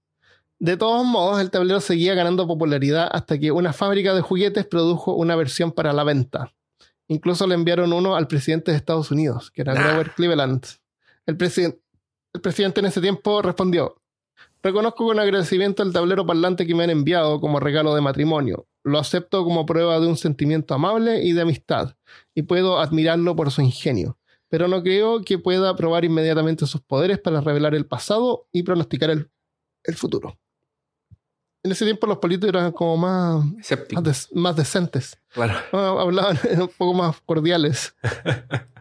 De 0.59 0.77
todos 0.77 1.05
modos, 1.05 1.41
el 1.41 1.49
tablero 1.49 1.81
seguía 1.81 2.13
ganando 2.13 2.47
popularidad 2.47 3.09
hasta 3.11 3.37
que 3.37 3.51
una 3.51 3.73
fábrica 3.73 4.13
de 4.13 4.21
juguetes 4.21 4.65
produjo 4.65 5.13
una 5.15 5.35
versión 5.35 5.71
para 5.71 5.91
la 5.91 6.03
venta. 6.03 6.53
Incluso 7.07 7.45
le 7.47 7.55
enviaron 7.55 7.91
uno 7.91 8.15
al 8.15 8.27
presidente 8.27 8.71
de 8.71 8.77
Estados 8.77 9.11
Unidos, 9.11 9.51
que 9.51 9.61
era 9.61 9.73
Nah. 9.73 9.81
Grover 9.87 10.11
Cleveland. 10.11 10.65
El, 11.25 11.35
presiden- 11.35 11.79
el 12.33 12.41
presidente 12.41 12.79
en 12.79 12.85
ese 12.85 13.01
tiempo 13.01 13.41
respondió, 13.41 14.01
reconozco 14.63 15.05
con 15.05 15.19
agradecimiento 15.19 15.83
el 15.83 15.93
tablero 15.93 16.25
parlante 16.25 16.65
que 16.65 16.73
me 16.73 16.85
han 16.85 16.89
enviado 16.89 17.39
como 17.39 17.59
regalo 17.59 17.93
de 17.93 18.01
matrimonio. 18.01 18.65
Lo 18.83 18.97
acepto 18.97 19.43
como 19.43 19.65
prueba 19.65 19.99
de 19.99 20.07
un 20.07 20.17
sentimiento 20.17 20.73
amable 20.73 21.23
y 21.23 21.33
de 21.33 21.41
amistad, 21.41 21.95
y 22.33 22.43
puedo 22.43 22.79
admirarlo 22.79 23.35
por 23.35 23.51
su 23.51 23.61
ingenio 23.61 24.17
pero 24.49 24.67
no 24.67 24.83
creo 24.83 25.23
que 25.23 25.39
pueda 25.39 25.75
probar 25.75 26.05
inmediatamente 26.05 26.67
sus 26.67 26.79
poderes 26.79 27.17
para 27.17 27.41
revelar 27.41 27.73
el 27.73 27.87
pasado 27.87 28.45
y 28.51 28.61
pronosticar 28.61 29.09
el, 29.09 29.31
el 29.83 29.95
futuro. 29.95 30.37
En 31.63 31.71
ese 31.71 31.85
tiempo 31.85 32.05
los 32.05 32.19
políticos 32.19 32.49
eran 32.49 32.71
como 32.71 32.95
más, 32.97 33.43
más, 33.93 34.03
des- 34.03 34.29
más 34.31 34.55
decentes, 34.55 35.17
Claro. 35.29 35.55
Ah, 35.73 35.95
hablaban 35.99 36.37
un 36.61 36.67
poco 36.77 36.93
más 36.93 37.19
cordiales. 37.21 37.95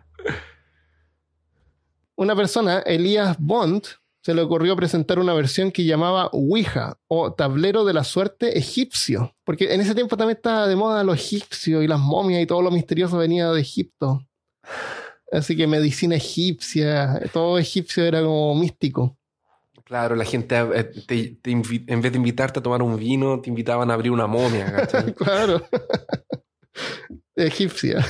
Una 2.17 2.37
persona, 2.37 2.81
Elías 2.81 3.37
Bond, 3.39 3.85
se 4.25 4.35
le 4.35 4.43
ocurrió 4.43 4.77
presentar 4.77 5.19
una 5.19 5.35
versión 5.35 5.73
que 5.73 5.85
llamaba 5.85 6.29
Ouija 6.33 6.97
o 7.09 7.33
tablero 7.33 7.85
de 7.85 7.93
la 7.93 8.05
suerte 8.05 8.57
egipcio, 8.59 9.35
porque 9.45 9.75
en 9.75 9.81
ese 9.81 9.95
tiempo 9.95 10.17
también 10.17 10.37
estaba 10.37 10.67
de 10.69 10.77
moda 10.77 11.03
lo 11.05 11.13
egipcio 11.13 11.83
y 11.83 11.89
las 11.89 11.99
momias 12.01 12.41
y 12.43 12.47
todo 12.47 12.63
lo 12.63 12.71
misterioso 12.71 13.19
venía 13.19 13.51
de 13.51 13.61
Egipto. 13.61 14.21
Así 15.33 15.57
que 15.57 15.67
medicina 15.67 16.15
egipcia, 16.17 17.21
todo 17.33 17.59
egipcio 17.59 18.05
era 18.05 18.21
como 18.23 18.55
místico. 18.55 19.17
Claro, 19.85 20.15
la 20.15 20.25
gente 20.25 20.57
eh, 20.75 20.85
te- 21.07 21.39
en 21.43 22.01
vez 22.01 22.13
de 22.13 22.17
invitarte 22.19 22.61
a 22.61 22.63
tomar 22.63 22.81
un 22.83 22.97
vino, 22.97 23.41
te 23.41 23.51
invitaban 23.51 23.91
a 23.91 23.95
abrir 23.95 24.13
una 24.13 24.27
momia. 24.27 24.87
Claro. 25.17 25.63
Egipcia. 27.37 28.07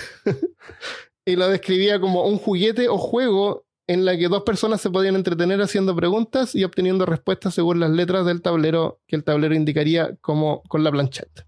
y 1.25 1.37
lo 1.37 1.49
describía 1.49 2.01
como 2.01 2.27
un 2.27 2.39
juguete 2.39 2.89
o 2.89 2.99
juego 2.99 3.65
en 3.93 4.07
la 4.07 4.17
que 4.17 4.29
dos 4.29 4.43
personas 4.43 4.81
se 4.81 4.89
podían 4.89 5.17
entretener 5.17 5.61
haciendo 5.61 5.95
preguntas 5.95 6.55
y 6.55 6.65
obteniendo 6.65 7.05
respuestas 7.05 7.53
según 7.53 7.79
las 7.79 7.91
letras 7.91 8.25
del 8.25 8.41
tablero 8.41 9.01
que 9.07 9.17
el 9.17 9.25
tablero 9.25 9.55
indicaría 9.55 10.17
como 10.23 10.63
con 10.63 10.83
la 10.83 10.91
planchette. 10.91 11.47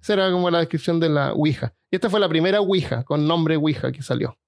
Esa 0.00 0.12
era 0.12 0.30
como 0.30 0.48
la 0.50 0.60
descripción 0.60 1.00
de 1.00 1.08
la 1.08 1.32
Ouija. 1.32 1.74
Y 1.90 1.96
esta 1.96 2.08
fue 2.08 2.20
la 2.20 2.28
primera 2.28 2.60
Ouija 2.60 3.02
con 3.02 3.26
nombre 3.26 3.56
Ouija 3.56 3.90
que 3.90 4.02
salió. 4.02 4.38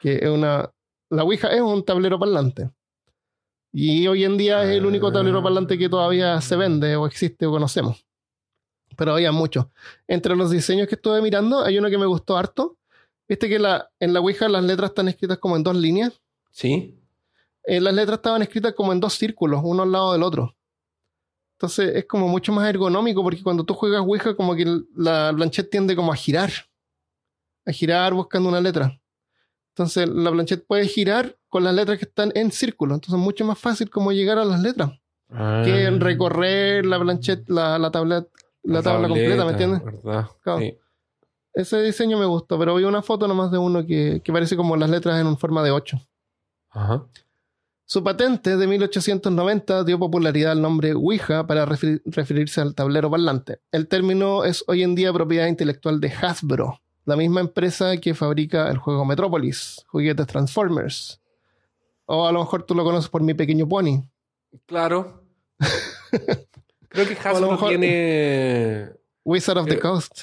Que 0.00 0.16
es 0.22 0.30
una. 0.30 0.70
La 1.10 1.24
Ouija 1.24 1.48
es 1.48 1.60
un 1.60 1.84
tablero 1.84 2.18
parlante. 2.18 2.70
Y 3.70 4.06
hoy 4.06 4.24
en 4.24 4.38
día 4.38 4.64
es 4.64 4.70
el 4.70 4.86
único 4.86 5.12
tablero 5.12 5.42
parlante 5.42 5.76
que 5.76 5.90
todavía 5.90 6.40
se 6.40 6.56
vende 6.56 6.96
o 6.96 7.06
existe 7.06 7.44
o 7.44 7.50
conocemos. 7.50 8.06
Pero 8.96 9.12
había 9.12 9.32
muchos. 9.32 9.66
Entre 10.08 10.34
los 10.34 10.50
diseños 10.50 10.88
que 10.88 10.94
estuve 10.94 11.20
mirando, 11.20 11.62
hay 11.62 11.76
uno 11.76 11.90
que 11.90 11.98
me 11.98 12.06
gustó 12.06 12.38
harto. 12.38 12.78
Viste 13.28 13.50
que 13.50 13.56
en 13.56 14.12
la 14.14 14.20
Ouija 14.20 14.48
las 14.48 14.64
letras 14.64 14.90
están 14.90 15.08
escritas 15.08 15.36
como 15.38 15.56
en 15.56 15.62
dos 15.62 15.76
líneas. 15.76 16.23
¿Sí? 16.54 17.00
Eh, 17.64 17.80
las 17.80 17.92
letras 17.92 18.18
estaban 18.18 18.42
escritas 18.42 18.74
como 18.74 18.92
en 18.92 19.00
dos 19.00 19.14
círculos, 19.14 19.60
uno 19.64 19.82
al 19.82 19.90
lado 19.92 20.12
del 20.12 20.22
otro. 20.22 20.56
Entonces 21.56 21.96
es 21.96 22.04
como 22.06 22.28
mucho 22.28 22.52
más 22.52 22.68
ergonómico 22.68 23.22
porque 23.22 23.42
cuando 23.42 23.64
tú 23.64 23.74
juegas 23.74 24.00
Ouija 24.00 24.36
como 24.36 24.54
que 24.54 24.64
la 24.96 25.32
planchette 25.34 25.70
tiende 25.70 25.96
como 25.96 26.12
a 26.12 26.16
girar. 26.16 26.50
A 27.66 27.72
girar 27.72 28.12
buscando 28.14 28.48
una 28.48 28.60
letra. 28.60 29.00
Entonces 29.70 30.08
la 30.08 30.30
planchette 30.30 30.64
puede 30.66 30.86
girar 30.86 31.36
con 31.48 31.64
las 31.64 31.74
letras 31.74 31.98
que 31.98 32.04
están 32.04 32.30
en 32.34 32.52
círculo. 32.52 32.94
Entonces 32.94 33.18
es 33.18 33.24
mucho 33.24 33.44
más 33.44 33.58
fácil 33.58 33.90
como 33.90 34.12
llegar 34.12 34.38
a 34.38 34.44
las 34.44 34.60
letras 34.60 34.90
que 35.28 35.86
Ah. 35.86 35.90
recorrer 35.98 36.86
la 36.86 37.00
planchette, 37.00 37.48
la, 37.48 37.78
la 37.78 37.90
tabla, 37.90 38.26
la 38.62 38.82
tabla 38.82 39.08
completa, 39.08 39.44
¿me 39.44 39.50
entiendes? 39.52 39.82
Sí. 40.60 40.78
Ese 41.54 41.82
diseño 41.82 42.18
me 42.18 42.26
gustó, 42.26 42.58
pero 42.58 42.74
vi 42.76 42.84
una 42.84 43.00
foto 43.02 43.26
nomás 43.26 43.50
de 43.50 43.58
uno 43.58 43.84
que, 43.86 44.20
que 44.22 44.32
parece 44.32 44.54
como 44.56 44.76
las 44.76 44.90
letras 44.90 45.20
en 45.20 45.36
forma 45.38 45.62
de 45.62 45.70
8. 45.70 45.98
Ajá. 46.74 47.04
Su 47.86 48.02
patente 48.02 48.56
de 48.56 48.66
1890 48.66 49.84
dio 49.84 49.98
popularidad 49.98 50.52
al 50.52 50.62
nombre 50.62 50.94
Ouija 50.94 51.46
para 51.46 51.66
refer- 51.66 52.02
referirse 52.06 52.60
al 52.60 52.74
tablero 52.74 53.10
parlante. 53.10 53.60
El 53.72 53.88
término 53.88 54.44
es 54.44 54.64
hoy 54.66 54.82
en 54.82 54.94
día 54.94 55.12
propiedad 55.12 55.46
intelectual 55.46 56.00
de 56.00 56.08
Hasbro, 56.10 56.80
la 57.04 57.14
misma 57.16 57.40
empresa 57.40 57.96
que 57.98 58.14
fabrica 58.14 58.70
el 58.70 58.78
juego 58.78 59.04
Metropolis, 59.04 59.84
juguetes 59.88 60.26
Transformers. 60.26 61.20
O 62.06 62.26
a 62.26 62.32
lo 62.32 62.40
mejor 62.40 62.62
tú 62.64 62.74
lo 62.74 62.84
conoces 62.84 63.08
por 63.10 63.22
Mi 63.22 63.34
Pequeño 63.34 63.68
Pony. 63.68 64.02
Claro. 64.66 65.22
Creo 66.88 67.06
que 67.08 67.14
O 67.14 67.18
a 67.28 67.32
lo 67.32 67.36
Hasbro 67.36 67.50
mejor- 67.52 67.68
tiene. 67.70 68.88
Wizard 69.24 69.58
of 69.58 69.66
the 69.66 69.74
Eh, 69.74 69.78
Coast, 69.80 70.20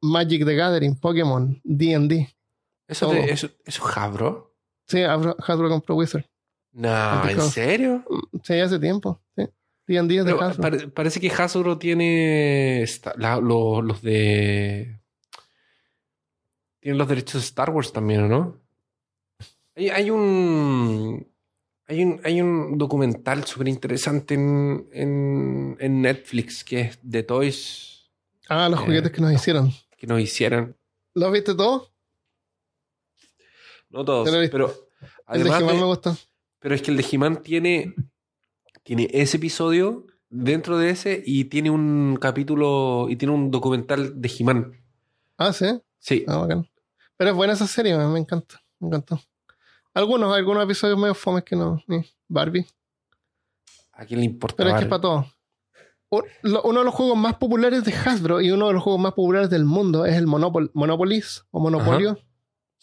Magic 0.00 0.44
the 0.44 0.54
Gathering, 0.54 0.96
Pokémon, 0.96 1.60
D&D. 1.64 2.28
¿Eso, 2.88 3.06
todo. 3.06 3.14
de, 3.14 3.30
eso, 3.30 3.48
eso 3.64 3.88
es 3.88 3.96
Hasbro? 3.96 4.51
Sí, 4.86 5.00
Hasbro 5.02 5.68
compró 5.68 5.94
Wizard. 5.96 6.24
No, 6.72 7.22
the 7.24 7.32
¿en 7.32 7.40
serio? 7.42 8.04
Sí, 8.44 8.54
hace 8.54 8.78
tiempo. 8.78 9.20
Sí. 9.36 9.44
D&D 9.86 10.16
es 10.18 10.24
de 10.24 10.32
Pero 10.32 10.42
Hasbro. 10.42 10.62
pare- 10.62 10.88
parece 10.88 11.20
que 11.20 11.30
Hasbro 11.30 11.78
tiene 11.78 12.82
esta- 12.82 13.14
la- 13.16 13.40
lo- 13.40 13.82
los 13.82 14.00
de. 14.02 14.98
Tienen 16.80 16.98
los 16.98 17.08
derechos 17.08 17.34
de 17.34 17.46
Star 17.46 17.70
Wars 17.70 17.92
también, 17.92 18.28
¿no? 18.28 18.56
Hay, 19.76 19.88
hay 19.90 20.10
un. 20.10 21.26
Hay 21.88 22.04
un, 22.04 22.20
hay 22.24 22.40
un 22.40 22.78
documental 22.78 23.44
súper 23.44 23.68
interesante 23.68 24.34
en, 24.34 24.88
en, 24.92 25.76
en 25.78 26.00
Netflix 26.00 26.64
que 26.64 26.80
es 26.82 26.98
de 27.02 27.22
Toys 27.22 28.10
Ah, 28.48 28.68
los 28.68 28.80
eh, 28.80 28.84
juguetes 28.84 29.12
que 29.12 29.20
nos 29.20 29.32
hicieron. 29.32 29.70
que 29.98 30.06
nos 30.06 30.20
hicieron. 30.20 30.76
¿Los 31.14 31.30
viste 31.32 31.54
todos? 31.54 31.91
No 33.92 34.04
todos, 34.04 34.28
pero 34.50 34.66
El 35.28 35.42
de 35.44 35.50
además 35.50 35.60
He-Man 35.60 35.74
de- 35.74 35.80
me 35.80 35.86
gusta. 35.86 36.16
Pero 36.58 36.74
es 36.74 36.82
que 36.82 36.90
el 36.90 36.96
de 36.96 37.06
He-Man 37.10 37.42
tiene, 37.42 37.94
tiene 38.82 39.08
ese 39.12 39.36
episodio 39.36 40.06
dentro 40.30 40.78
de 40.78 40.90
ese 40.90 41.22
y 41.26 41.44
tiene 41.46 41.70
un 41.70 42.16
capítulo 42.20 43.06
y 43.08 43.16
tiene 43.16 43.34
un 43.34 43.50
documental 43.50 44.20
de 44.20 44.32
He-Man. 44.38 44.72
Ah, 45.36 45.52
sí. 45.52 45.66
Sí, 45.98 46.24
Ah, 46.26 46.38
bacán. 46.38 46.66
Pero 47.16 47.30
es 47.30 47.36
buena 47.36 47.52
esa 47.52 47.66
serie, 47.66 47.96
me 47.96 48.06
me 48.08 48.18
encanta. 48.18 48.62
Me 48.80 48.88
encantó. 48.88 49.20
Algunos, 49.94 50.34
algunos 50.34 50.64
episodios 50.64 50.98
medio 50.98 51.14
fomes 51.14 51.44
que 51.44 51.54
no. 51.54 51.82
ni 51.86 52.04
Barbie. 52.28 52.66
¿a 53.92 54.06
quién 54.06 54.20
le 54.20 54.26
importa? 54.26 54.56
Pero 54.56 54.70
es 54.70 54.76
que 54.76 54.82
es 54.84 54.88
para 54.88 55.00
todo. 55.02 55.26
Uno 56.64 56.80
de 56.80 56.84
los 56.84 56.94
juegos 56.94 57.16
más 57.16 57.34
populares 57.36 57.84
de 57.84 57.92
Hasbro 57.92 58.40
y 58.40 58.50
uno 58.50 58.66
de 58.68 58.74
los 58.74 58.82
juegos 58.82 59.00
más 59.00 59.12
populares 59.12 59.48
del 59.50 59.64
mundo 59.64 60.04
es 60.06 60.14
el 60.16 60.26
Monopol 60.26 60.70
Monopolis 60.74 61.44
o 61.50 61.60
Monopolio. 61.60 62.18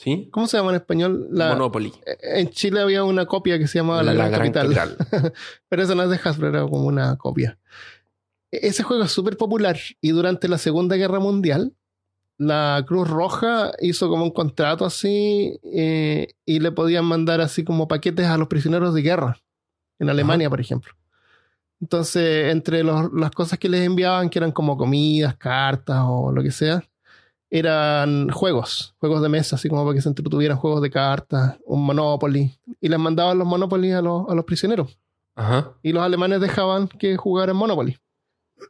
¿Sí? 0.02 0.30
¿Cómo 0.32 0.48
se 0.48 0.56
llama 0.56 0.70
en 0.70 0.78
español? 0.78 1.28
La- 1.30 1.50
Monopoly. 1.50 1.92
en 2.22 2.50
Chile 2.52 2.80
había 2.80 3.04
una 3.04 3.26
copia 3.26 3.60
que 3.60 3.68
se 3.68 3.80
llamaba 3.80 4.02
La, 4.02 4.14
Gran, 4.14 4.32
Capital. 4.54 4.96
Pero 5.70 5.84
esa 5.84 5.94
no 5.94 6.04
es 6.04 6.10
de 6.10 6.20
Hasbro, 6.24 6.48
era 6.48 6.62
como 6.62 6.86
una 6.88 7.18
copia. 7.18 7.58
E- 8.50 8.68
Ese 8.70 8.84
juego 8.84 9.04
es 9.04 9.12
súper 9.12 9.36
popular 9.36 9.78
y 10.00 10.12
durante 10.12 10.48
la 10.48 10.58
Segunda 10.58 10.96
Guerra 10.96 11.20
Mundial 11.20 11.74
la 12.38 12.82
Cruz 12.88 13.10
Roja 13.10 13.74
hizo 13.82 14.08
como 14.08 14.24
un 14.24 14.32
contrato 14.32 14.86
así 14.86 15.60
eh, 15.74 16.28
y 16.46 16.62
le 16.62 16.72
podían 16.72 17.04
mandar 17.04 17.42
así 17.42 17.66
como 17.66 17.90
paquetes 17.90 18.28
a 18.28 18.38
los 18.38 18.48
prisioneros 18.48 18.94
de 18.94 19.02
guerra 19.02 19.38
en 20.00 20.10
Alemania, 20.10 20.50
por 20.50 20.62
ejemplo. 20.62 20.94
Entonces, 21.82 22.54
entre 22.54 22.84
los- 22.84 23.12
las 23.14 23.32
cosas 23.32 23.60
que 23.60 23.68
les 23.68 23.82
enviaban, 23.86 24.30
que 24.30 24.40
eran 24.40 24.54
como 24.54 24.78
comidas, 24.78 25.36
cartas 25.36 26.00
o 26.08 26.32
lo 26.32 26.42
que 26.42 26.52
sea, 26.52 26.84
eran 27.52 28.30
juegos, 28.30 28.96
juegos 29.00 29.22
de 29.22 29.30
mesa, 29.30 29.56
así 29.56 29.70
como 29.70 29.84
para 29.84 29.96
que 29.96 30.02
se 30.02 30.10
entretuvieran 30.10 30.58
juegos 30.58 30.82
de 30.82 30.90
cartas, 30.92 31.58
un 31.66 31.84
Monopoly, 31.84 32.60
y 32.80 32.88
les 32.90 33.00
mandaban 33.00 33.38
los 33.40 33.48
Monopoly 33.48 33.92
a 33.92 34.02
los, 34.02 34.30
a 34.30 34.36
los 34.36 34.46
prisioneros. 34.46 35.00
Ajá. 35.36 35.72
Y 35.82 35.92
los 35.94 36.04
alemanes 36.04 36.42
dejaban 36.42 36.88
que 36.88 37.18
jugaran 37.18 37.56
Monopoly. 37.56 37.98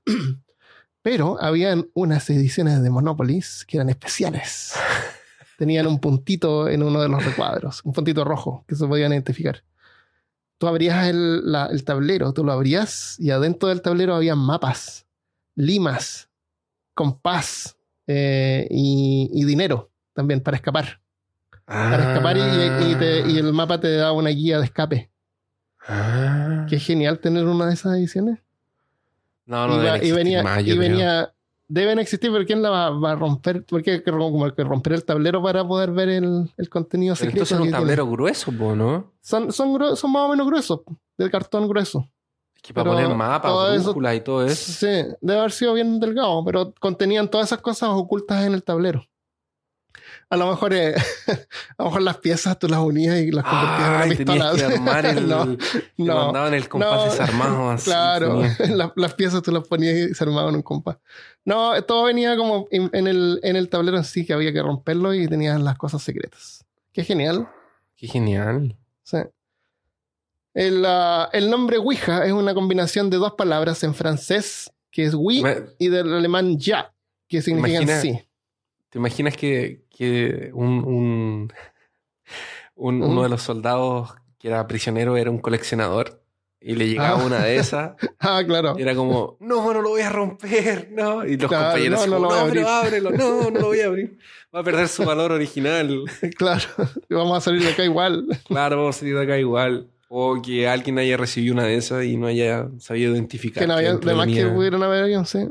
Pero 1.02 1.42
habían 1.42 1.90
unas 1.94 2.30
ediciones 2.30 2.82
de 2.82 2.90
Monopoly 2.90 3.42
que 3.68 3.78
eran 3.78 3.90
especiales. 3.90 4.74
Tenían 5.58 5.88
un 5.88 6.00
puntito 6.00 6.68
en 6.70 6.84
uno 6.84 7.02
de 7.02 7.10
los 7.10 7.24
recuadros, 7.26 7.82
un 7.84 7.94
puntito 7.94 8.24
rojo 8.24 8.64
que 8.68 8.76
se 8.76 8.86
podían 8.88 9.12
identificar. 9.12 9.64
Tú 10.58 10.68
abrías 10.68 11.08
el, 11.08 11.52
la- 11.52 11.68
el 11.68 11.84
tablero, 11.84 12.34
tú 12.34 12.44
lo 12.44 12.52
abrías 12.52 13.18
y 13.20 13.32
adentro 13.32 13.70
del 13.70 13.82
tablero 13.82 14.14
había 14.16 14.36
mapas, 14.36 15.06
limas, 15.56 16.30
compás 16.94 17.78
eh, 18.12 18.68
y, 18.72 19.30
y 19.32 19.46
dinero 19.46 19.92
también 20.14 20.42
para 20.42 20.58
escapar. 20.58 21.00
Para 21.66 22.12
escapar 22.14 22.36
y, 22.38 22.42
y 22.92 22.96
te- 22.96 23.30
y 23.30 23.38
el 23.38 23.54
mapa 23.54 23.80
te 23.80 23.96
da 23.98 24.12
una 24.12 24.32
guía 24.32 24.58
de 24.58 24.66
escape. 24.66 25.12
Ah. 25.88 26.66
Qué 26.68 26.80
genial 26.80 27.20
tener 27.20 27.46
una 27.46 27.68
de 27.68 27.74
esas 27.76 27.96
ediciones. 27.96 28.40
No, 29.46 29.68
no 29.68 29.78
deben 29.78 29.86
va- 29.92 29.96
y 29.98 30.00
existir 30.00 30.16
venía, 30.16 30.44
más, 30.44 30.64
y 30.64 30.78
venía, 30.78 31.34
deben 31.68 32.00
existir, 32.00 32.32
pero 32.32 32.46
¿quién 32.46 32.62
la 32.64 32.70
va, 32.72 32.90
va 32.90 33.12
a 33.12 33.16
romper? 33.16 33.64
Porque 33.66 33.92
hay 33.92 34.02
que, 34.04 34.12
romper 34.12 34.94
el 34.94 35.06
tablero 35.06 35.42
para 35.44 35.68
poder 35.68 35.92
ver 35.92 36.10
el, 36.10 36.52
el 36.58 36.70
contenido 36.70 37.14
Pero 37.14 37.32
secreto. 37.32 37.38
entonces 37.38 37.52
era 37.54 37.62
un 37.62 37.68
que 37.68 37.72
tiene. 37.72 37.80
tablero 37.82 38.08
grueso, 38.10 38.52
¿no? 38.52 39.12
Son, 39.22 39.52
son, 39.52 39.96
son 39.96 40.12
más 40.12 40.24
o 40.24 40.30
menos 40.30 40.48
gruesos, 40.48 40.82
de 41.18 41.30
cartón 41.30 41.68
grueso. 41.68 42.08
Es 42.60 42.64
que 42.64 42.74
para 42.74 42.92
Pero 42.92 43.04
poner 43.04 43.16
mapas, 43.16 43.82
brújulas 43.84 44.16
y 44.16 44.20
todo 44.20 44.46
eso. 44.46 44.74
Sí, 44.74 45.16
debe 45.22 45.40
haber 45.40 45.52
sido 45.54 45.74
bien 45.74 45.98
delgado, 45.98 46.44
pero 46.44 46.74
contenían 46.78 47.30
todas 47.30 47.48
esas 47.48 47.60
cosas 47.62 47.90
ocultas 47.94 48.46
en 48.46 48.54
el 48.54 48.64
tablero. 48.64 49.06
A 50.30 50.36
lo 50.36 50.50
mejor, 50.50 50.74
eh, 50.74 50.94
a 51.78 51.84
lo 51.84 51.86
mejor 51.86 52.02
las 52.02 52.18
piezas 52.18 52.60
tú 52.60 52.68
las 52.68 52.82
unías 52.82 53.18
y 53.20 53.32
las 53.32 53.46
convertías 53.46 53.88
en 53.88 53.96
Ay, 53.96 54.10
una 54.10 54.18
pistola. 54.18 54.52
que 54.56 54.76
armar 54.76 55.06
el... 55.06 55.28
no, 55.30 55.46
no. 55.98 56.16
mandaban 56.26 56.54
el 56.54 56.68
compás 56.68 56.96
no. 56.96 57.06
desarmado 57.06 57.70
así. 57.72 57.86
Claro, 57.86 58.42
las, 58.70 58.92
las 58.94 59.14
piezas 59.14 59.42
tú 59.42 59.54
las 59.54 59.66
ponías 59.66 59.96
y 59.96 60.14
se 60.14 60.24
armaban 60.26 60.50
en 60.50 60.56
un 60.58 60.62
compás. 60.62 60.98
No, 61.46 61.82
todo 61.84 62.04
venía 62.04 62.36
como 62.36 62.68
en, 62.72 62.90
en 62.92 63.08
el, 63.08 63.40
en 63.42 63.56
el 63.56 63.70
tablero 63.70 63.96
en 63.96 64.04
sí, 64.04 64.26
que 64.26 64.34
había 64.34 64.52
que 64.52 64.62
romperlo 64.62 65.14
y 65.14 65.30
tenías 65.30 65.62
las 65.62 65.78
cosas 65.78 66.04
secretas. 66.04 66.66
Qué 66.92 67.06
genial. 67.06 67.48
Qué 67.96 68.08
genial. 68.08 68.76
Sí. 69.04 69.20
El, 70.54 70.84
ah, 70.86 71.30
el 71.34 71.50
nombre 71.50 71.78
Ouija 71.78 72.26
es 72.26 72.32
una 72.34 72.54
combinación 72.54 73.10
de 73.10 73.18
dos 73.18 73.34
palabras 73.34 73.84
en 73.84 73.94
francés, 73.94 74.72
que 74.92 75.04
es 75.06 75.14
oui, 75.14 75.42
Me- 75.44 75.64
y 75.78 75.90
del 75.90 76.14
alemán 76.14 76.58
ja, 76.60 76.94
que 77.28 77.42
significan 77.42 77.84
Imagina- 77.84 78.02
sí. 78.02 78.20
¿Te 78.90 78.98
imaginas 78.98 79.38
que, 79.38 79.84
que 79.96 80.50
un, 80.54 80.84
un- 80.84 81.54
un- 82.76 83.02
¿Un? 83.02 83.04
uno 83.04 83.24
de 83.24 83.30
los 83.30 83.42
soldados 83.44 84.10
que 84.40 84.48
era 84.48 84.66
prisionero 84.68 85.16
era 85.18 85.30
un 85.30 85.38
coleccionador 85.40 86.24
y 86.62 86.76
le 86.76 86.88
llegaba 86.88 87.22
Ah. 87.22 87.26
una 87.26 87.40
de 87.44 87.56
esas 87.58 87.92
Ah, 88.20 88.42
claro. 88.46 88.74
y 88.78 88.82
era 88.82 88.96
como, 88.96 89.38
no, 89.40 89.72
no 89.74 89.82
lo 89.82 89.90
voy 89.90 90.02
a 90.02 90.10
romper, 90.10 90.90
no. 90.92 91.24
Y 91.26 91.38
los 91.38 91.48
Claro, 91.50 91.66
compañeros, 91.72 92.08
no, 92.08 92.08
no 92.08 92.28
como, 92.28 92.30
no, 92.36 92.40
a 92.48 92.50
pero 92.50 92.68
ábrelo, 92.68 93.12
no, 93.12 93.52
no 93.52 93.60
lo 93.60 93.68
voy 93.68 93.80
a 93.82 93.86
abrir. 93.86 94.18
Va 94.54 94.62
a 94.62 94.64
perder 94.64 94.88
su 94.88 95.06
valor 95.06 95.32
original. 95.32 96.04
Claro. 96.38 96.64
Y 97.08 97.14
vamos 97.14 97.38
a 97.38 97.42
salir 97.42 97.62
de 97.62 97.70
acá 97.72 97.84
igual. 97.86 98.26
Claro, 98.48 98.78
vamos 98.78 98.96
a 98.96 99.00
salir 99.00 99.16
de 99.16 99.24
acá 99.24 99.38
igual. 99.38 99.88
O 100.12 100.42
que 100.42 100.68
alguien 100.68 100.98
haya 100.98 101.16
recibido 101.18 101.54
una 101.54 101.64
de 101.64 101.76
esas 101.76 102.04
y 102.04 102.18
no 102.18 102.26
haya 102.28 102.68
sabido 102.80 103.14
identificar. 103.14 103.62
que 103.62 103.68
no 103.68 103.76
había, 103.76 103.92
dentro 103.92 104.10
de 104.10 104.16
más 104.16 104.28
que 104.28 104.46
pudieron 104.48 104.82
haber 104.84 105.26
sí. 105.28 105.48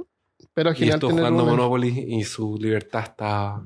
Pero 0.52 0.72
Y 0.72 0.74
genial 0.74 0.94
estuvo 0.96 1.10
tener 1.10 1.24
jugando 1.24 1.42
una. 1.44 1.52
Monopoly 1.52 2.06
y 2.08 2.24
su 2.24 2.58
libertad 2.60 3.04
está 3.04 3.62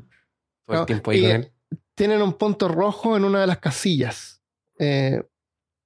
todo 0.66 0.74
No, 0.76 0.80
el 0.80 0.86
tiempo 0.86 1.10
ahí 1.10 1.18
y- 1.18 1.22
con 1.22 1.30
él. 1.30 1.52
tienen 1.94 2.20
un 2.20 2.34
punto 2.34 2.68
rojo 2.68 3.16
en 3.16 3.24
una 3.24 3.40
de 3.40 3.46
las 3.46 3.58
casillas. 3.58 4.42
Eh, 4.78 5.22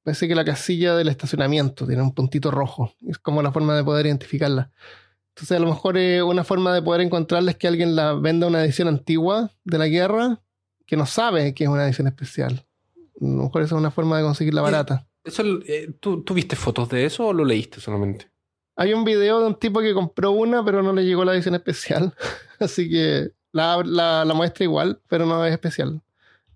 parece 0.03 0.27
que 0.27 0.35
la 0.35 0.45
casilla 0.45 0.97
del 0.97 1.09
estacionamiento 1.09 1.87
tiene 1.87 2.03
un 2.03 2.13
puntito 2.13 2.51
rojo. 2.51 2.93
Es 3.09 3.19
como 3.19 3.43
la 3.43 3.53
forma 3.53 3.77
de 3.77 3.85
poder 3.85 4.07
identificarla. 4.07 4.73
Entonces, 5.37 5.57
a 5.57 5.61
lo 5.61 5.69
mejor 5.69 5.97
eh, 5.99 6.21
una 6.23 6.43
forma 6.43 6.75
de 6.75 6.83
poder 6.83 7.03
encontrarla 7.03 7.53
es 7.53 7.57
que 7.57 7.69
alguien 7.69 7.95
la 7.95 8.15
venda 8.15 8.49
una 8.49 8.65
edición 8.65 8.89
antigua 8.89 9.53
de 9.65 9.79
la 9.79 9.87
guerra 9.87 10.41
que 10.85 10.97
no 10.97 11.07
sabe 11.07 11.55
que 11.55 11.63
es 11.65 11.71
una 11.71 11.85
edición 11.87 12.09
especial. 12.09 12.66
A 13.21 13.25
lo 13.25 13.45
mejor 13.45 13.63
esa 13.63 13.75
es 13.75 13.81
una 13.81 13.91
forma 13.91 14.19
de 14.19 14.25
conseguirla 14.25 14.63
barata. 14.63 15.07
Eso, 15.25 15.43
eh, 15.67 15.93
¿tú, 16.01 16.23
¿Tú 16.23 16.35
viste 16.35 16.55
fotos 16.55 16.89
de 16.89 17.05
eso 17.05 17.27
o 17.27 17.33
lo 17.33 17.45
leíste 17.45 17.81
solamente? 17.81 18.31
Hay 18.77 18.93
un 18.93 19.05
video 19.05 19.41
de 19.41 19.47
un 19.47 19.59
tipo 19.59 19.81
que 19.81 19.95
compró 19.95 20.31
una, 20.33 20.65
pero 20.65 20.83
no 20.83 20.93
le 20.93 21.05
llegó 21.05 21.25
la 21.25 21.35
edición 21.35 21.55
especial. 21.55 22.15
Así 22.61 22.89
que 22.91 23.31
la, 23.53 23.83
la, 23.85 24.25
la 24.25 24.35
muestra 24.35 24.65
igual, 24.65 25.01
pero 25.09 25.25
no 25.25 25.45
es 25.45 25.53
especial. 25.53 26.03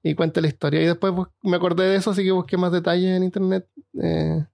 Y 0.03 0.15
cuenta 0.15 0.41
la 0.41 0.49
historia. 0.49 0.83
Y 0.83 0.87
después 0.87 1.13
me 1.43 1.57
acordé 1.57 1.85
de 1.85 1.97
eso, 1.97 2.11
así 2.11 2.25
que 2.25 2.31
busqué 2.31 2.57
más 2.57 2.73
detalles 2.73 3.15
en 3.17 3.23
internet 3.23 3.69
eh, 4.03 4.47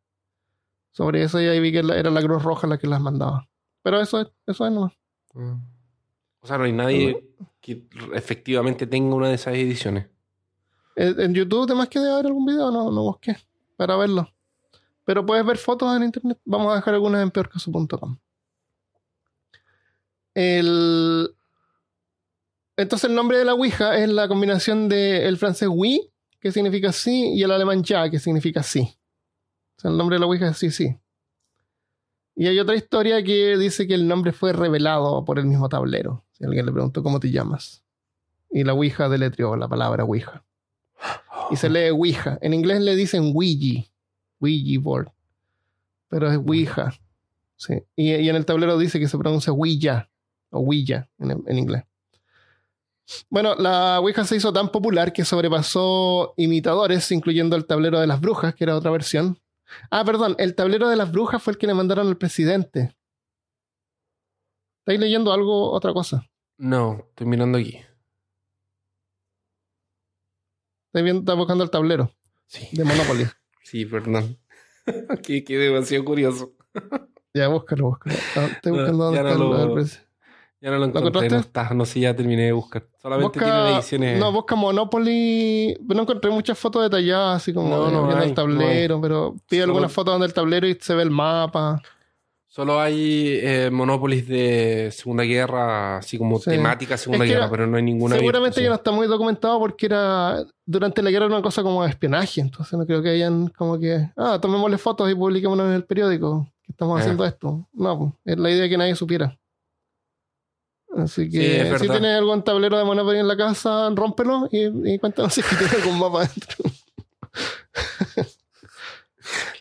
sobre 0.90 1.23
eso. 1.23 1.40
Y 1.40 1.47
ahí 1.47 1.61
vi 1.61 1.71
que 1.71 1.79
era 1.79 2.11
la 2.11 2.23
Cruz 2.23 2.42
Roja 2.42 2.66
la 2.66 2.79
que 2.79 2.88
las 2.88 3.01
mandaba. 3.01 3.49
Pero 3.83 4.01
eso 4.01 4.21
es, 4.21 4.29
eso 4.47 4.66
es 4.66 4.73
nomás. 4.73 4.92
Mm. 5.35 5.55
O 6.40 6.47
sea, 6.47 6.59
no 6.59 6.64
hay 6.64 6.73
nadie 6.73 7.29
que 7.61 7.87
efectivamente 8.14 8.87
tenga 8.88 9.14
una 9.14 9.29
de 9.29 9.35
esas 9.35 9.55
ediciones. 9.55 10.07
Eh, 10.96 11.14
En 11.18 11.35
YouTube, 11.35 11.64
además 11.64 11.88
que 11.88 12.00
debe 12.00 12.12
haber 12.12 12.26
algún 12.26 12.46
video, 12.46 12.70
no, 12.70 12.90
no 12.90 13.02
busqué 13.02 13.37
para 13.76 13.96
verlo. 13.96 14.32
Pero 15.04 15.24
puedes 15.24 15.46
ver 15.46 15.59
fotos 15.59 15.94
en 15.96 16.02
internet. 16.02 16.38
Vamos 16.44 16.72
a 16.72 16.76
dejar 16.76 16.94
algunas 16.94 17.22
en 17.22 17.30
peorcaso.com. 17.30 18.18
El... 20.35 21.35
Entonces 22.76 23.09
el 23.09 23.16
nombre 23.16 23.38
de 23.38 23.44
la 23.44 23.54
Ouija 23.54 23.96
es 23.96 24.09
la 24.11 24.28
combinación 24.28 24.88
del 24.88 25.38
francés 25.38 25.68
oui, 25.70 26.11
que 26.40 26.52
significa 26.52 26.92
sí, 26.92 27.32
y 27.35 27.42
el 27.42 27.50
alemán 27.50 27.82
ja, 27.85 28.11
que 28.11 28.18
significa 28.18 28.62
sí. 28.62 28.98
O 29.78 29.80
sea, 29.80 29.90
el 29.90 29.96
nombre 29.96 30.16
de 30.16 30.20
la 30.20 30.26
Ouija 30.26 30.48
es 30.48 30.59
sí, 30.59 30.70
sí. 30.70 30.96
Y 32.35 32.48
hay 32.48 32.59
otra 32.59 32.74
historia 32.74 33.22
que 33.22 33.56
dice 33.56 33.87
que 33.87 33.94
el 33.94 34.06
nombre 34.06 34.32
fue 34.32 34.52
revelado 34.52 35.24
por 35.24 35.38
el 35.38 35.46
mismo 35.46 35.70
tablero. 35.70 36.24
Si 36.32 36.44
alguien 36.44 36.66
le 36.66 36.72
preguntó 36.72 37.02
cómo 37.02 37.18
te 37.18 37.30
llamas. 37.30 37.82
Y 38.50 38.62
la 38.64 38.74
Ouija 38.74 39.09
deletreó 39.09 39.56
la 39.56 39.68
palabra 39.68 40.04
Ouija. 40.04 40.44
Y 41.50 41.56
se 41.56 41.68
lee 41.68 41.90
Ouija. 41.90 42.38
En 42.40 42.54
inglés 42.54 42.80
le 42.80 42.96
dicen 42.96 43.32
Ouija. 43.35 43.88
Ouija 44.40 44.80
board. 44.80 45.12
Pero 46.09 46.30
es 46.30 46.38
Ouija. 46.38 46.94
Sí. 47.56 47.74
Y, 47.94 48.14
y 48.14 48.28
en 48.28 48.37
el 48.37 48.44
tablero 48.44 48.78
dice 48.78 48.98
que 48.98 49.09
se 49.09 49.18
pronuncia 49.18 49.52
Ouija. 49.52 50.11
O 50.50 50.61
Ouija 50.61 51.09
en, 51.18 51.42
en 51.46 51.59
inglés. 51.59 51.85
Bueno, 53.30 53.54
la 53.54 54.00
Ouija 54.00 54.24
se 54.24 54.37
hizo 54.37 54.52
tan 54.52 54.70
popular 54.70 55.12
que 55.12 55.24
sobrepasó 55.24 56.35
imitadores, 56.37 57.11
incluyendo 57.12 57.54
el 57.56 57.66
tablero 57.66 58.00
de 58.00 58.06
las 58.06 58.20
brujas, 58.20 58.54
que 58.54 58.64
era 58.64 58.76
otra 58.76 58.90
versión. 58.90 59.38
Ah, 59.90 60.04
perdón, 60.04 60.35
el 60.38 60.54
tablero 60.54 60.88
de 60.88 60.96
las 60.96 61.11
brujas 61.12 61.42
fue 61.42 61.52
el 61.52 61.59
que 61.59 61.66
le 61.66 61.74
mandaron 61.74 62.09
al 62.09 62.16
presidente. 62.16 62.96
¿Estáis 64.80 65.00
leyendo 65.00 65.32
algo, 65.32 65.72
otra 65.72 65.92
cosa? 65.92 66.28
No, 66.59 67.04
estoy 67.09 67.26
mirando 67.26 67.59
aquí. 67.59 67.80
Viendo, 71.02 71.20
está 71.20 71.35
buscando 71.35 71.64
el 71.64 71.70
tablero 71.70 72.11
Sí, 72.46 72.68
de 72.72 72.85
Monopoly. 72.85 73.26
sí, 73.62 73.85
perdón. 73.87 74.37
que, 75.22 75.42
que 75.44 75.59
demasiado 75.59 76.04
curioso. 76.04 76.52
Ya, 77.35 77.48
búscalo, 77.48 77.87
búscalo. 77.90 78.16
Ah, 78.37 78.48
Estoy 78.52 78.72
No, 78.72 78.78
buscando 78.78 79.04
dónde 79.04 79.16
ya 79.16 79.22
no 79.22 79.35
lo-. 79.37 79.80
Ya 80.59 80.70
no 80.70 80.78
lo 80.78 80.85
encontré, 80.87 81.09
encontraste? 81.09 81.35
no 81.35 81.40
está, 81.40 81.74
no 81.74 81.85
sé, 81.85 82.00
ya 82.00 82.16
terminé 82.16 82.44
de 82.46 82.52
buscar. 82.52 82.87
Solamente 83.00 83.38
Busca- 83.38 83.44
tiene 83.52 83.74
ediciones. 83.76 84.18
No, 84.18 84.32
busca 84.32 84.54
Monopoly. 84.56 85.76
No 85.87 86.02
encontré 86.02 86.30
muchas 86.30 86.59
fotos 86.59 86.82
detalladas, 86.82 87.42
así 87.42 87.52
como 87.52 87.68
No, 87.68 87.90
no 87.90 88.06
viendo 88.06 88.22
hay, 88.22 88.28
el 88.30 88.35
tablero, 88.35 89.00
pero 89.00 89.37
pide 89.48 89.64
algunas 89.64 89.92
fotos 89.92 90.14
donde 90.14 90.26
el 90.26 90.32
tablero 90.32 90.66
y 90.66 90.74
se 90.80 90.94
ve 90.94 91.02
el 91.02 91.11
mapa. 91.11 91.82
Solo 92.57 92.81
hay 92.81 93.38
eh, 93.42 93.69
Monopolis 93.71 94.27
de 94.27 94.88
Segunda 94.90 95.25
Guerra, 95.25 95.99
así 95.99 96.16
como 96.16 96.38
Sí. 96.38 96.49
temática 96.49 96.97
Segunda 96.97 97.27
Es 97.27 97.29
que 97.29 97.35
Guerra, 97.35 97.45
era- 97.45 97.51
pero 97.51 97.66
no 97.66 97.77
hay 97.77 97.83
ninguna. 97.83 98.16
Seguramente 98.16 98.62
ya 98.62 98.69
no 98.71 98.75
sí. 98.77 98.79
está 98.79 98.92
muy 98.92 99.07
documentado 99.07 99.59
porque 99.59 99.85
era 99.85 100.42
durante 100.64 101.03
la 101.03 101.11
guerra 101.11 101.27
era 101.27 101.35
una 101.35 101.42
cosa 101.42 101.62
como 101.62 101.83
de 101.85 101.90
espionaje, 101.90 102.40
entonces 102.40 102.73
no 102.79 102.87
creo 102.87 103.03
que 103.03 103.11
hayan 103.11 103.49
como 103.49 103.79
que, 103.79 104.09
ah, 104.16 104.38
tomémosle 104.40 104.79
fotos 104.79 105.11
y 105.11 105.14
publiquémonos 105.14 105.66
en 105.66 105.73
el 105.75 105.85
periódico 105.85 106.51
que 106.64 106.73
estamos 106.73 106.97
Ah. 106.97 107.01
haciendo 107.03 107.27
esto. 107.27 107.69
No, 107.75 108.16
es 108.25 108.38
la 108.38 108.51
idea 108.51 108.62
de 108.62 108.69
que 108.71 108.79
nadie 108.79 108.95
supiera. 108.97 109.38
Así 110.97 111.25
Sí, 111.27 111.31
que 111.31 111.61
es 111.61 111.79
si 111.79 111.88
tienes 111.88 112.16
algún 112.16 112.42
tablero 112.42 112.79
de 112.79 112.85
Monopoly 112.85 113.19
en 113.19 113.29
la 113.29 113.37
casa, 113.37 113.90
rómpelo 113.95 114.49
y, 114.51 114.95
y 114.95 114.99
cuéntanos 114.99 115.35
si 115.35 115.42
tiene 115.42 115.66
algún 115.83 115.99
mapa 115.99 116.21
dentro. 116.21 116.64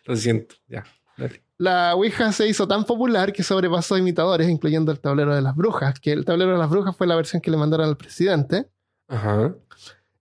Lo 0.06 0.16
siento, 0.16 0.56
ya. 0.70 0.86
Dale. 1.18 1.46
La 1.58 1.96
Ouija 1.96 2.34
se 2.34 2.48
hizo 2.48 2.68
tan 2.68 2.84
popular 2.84 3.32
que 3.32 3.42
sobrepasó 3.42 3.98
imitadores, 3.98 4.50
incluyendo 4.50 4.92
el 4.92 5.00
tablero 5.00 5.34
de 5.34 5.42
las 5.42 5.56
brujas, 5.56 6.00
que 6.00 6.12
el 6.12 6.26
tablero 6.26 6.52
de 6.52 6.58
las 6.58 6.70
brujas 6.70 6.96
fue 6.98 7.08
la 7.08 7.16
versión 7.16 7.42
que 7.42 7.50
le 7.50 7.56
mandaron 7.56 7.88
al 7.88 7.96
presidente. 7.96 8.68
Ajá. 9.08 9.56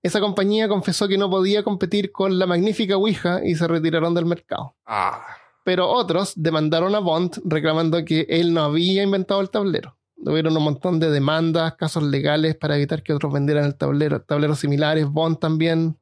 Esa 0.01 0.21
compañía 0.21 0.69
confesó 0.69 1.09
que 1.09 1.19
no 1.19 1.29
podía 1.29 1.65
competir 1.65 2.13
con 2.13 2.39
la 2.39 2.47
magnífica 2.47 2.97
Ouija 2.97 3.45
y 3.45 3.57
se 3.57 3.67
retiraron 3.67 4.15
del 4.15 4.27
mercado. 4.27 4.77
Ah. 4.87 5.27
Pero 5.65 5.89
otros 5.89 6.35
demandaron 6.37 6.95
a 6.95 7.01
Bond 7.01 7.41
reclamando 7.47 8.05
que 8.05 8.27
él 8.29 8.53
no 8.53 8.63
había 8.63 9.03
inventado 9.03 9.41
el 9.41 9.51
tablero. 9.51 9.97
Hubieron 10.19 10.57
un 10.57 10.63
montón 10.63 11.01
de 11.01 11.11
demandas, 11.11 11.75
casos 11.75 12.03
legales 12.03 12.55
para 12.55 12.77
evitar 12.77 13.03
que 13.03 13.13
otros 13.13 13.33
vendieran 13.33 13.65
el 13.65 13.77
tablero, 13.77 14.21
tableros 14.21 14.61
similares. 14.61 15.07
Bond 15.07 15.39
también, 15.39 15.99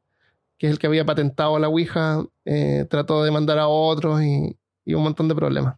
que 0.58 0.66
es 0.66 0.72
el 0.72 0.78
que 0.78 0.88
había 0.88 1.06
patentado 1.06 1.58
la 1.58 1.68
Ouija, 1.68 2.24
eh, 2.44 2.86
trató 2.90 3.20
de 3.20 3.26
demandar 3.26 3.60
a 3.60 3.68
otros 3.68 4.20
y, 4.20 4.58
y 4.84 4.94
un 4.94 5.02
montón 5.02 5.28
de 5.28 5.34
problemas. 5.34 5.76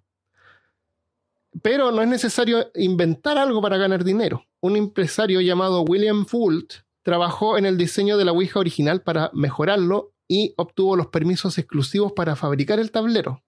Pero 1.63 1.93
no 1.93 2.03
es 2.03 2.09
necesario 2.09 2.71
inventar 2.75 3.39
algo 3.39 3.63
para 3.63 3.77
ganar 3.77 4.05
dinero. 4.05 4.45
Un 4.61 4.77
empresario 4.77 5.41
llamado 5.41 5.83
William 5.83 6.27
Fult 6.27 6.75
trabajó 7.03 7.59
en 7.59 7.67
el 7.67 7.77
diseño 7.77 8.17
de 8.17 8.25
la 8.25 8.33
Ouija 8.33 8.59
original 8.59 9.03
para 9.03 9.31
mejorarlo 9.35 10.13
y 10.27 10.55
obtuvo 10.57 10.97
los 10.97 11.09
permisos 11.09 11.59
exclusivos 11.59 12.13
para 12.13 12.35
fabricar 12.35 12.81
el 12.81 12.91
tablero. 12.91 13.43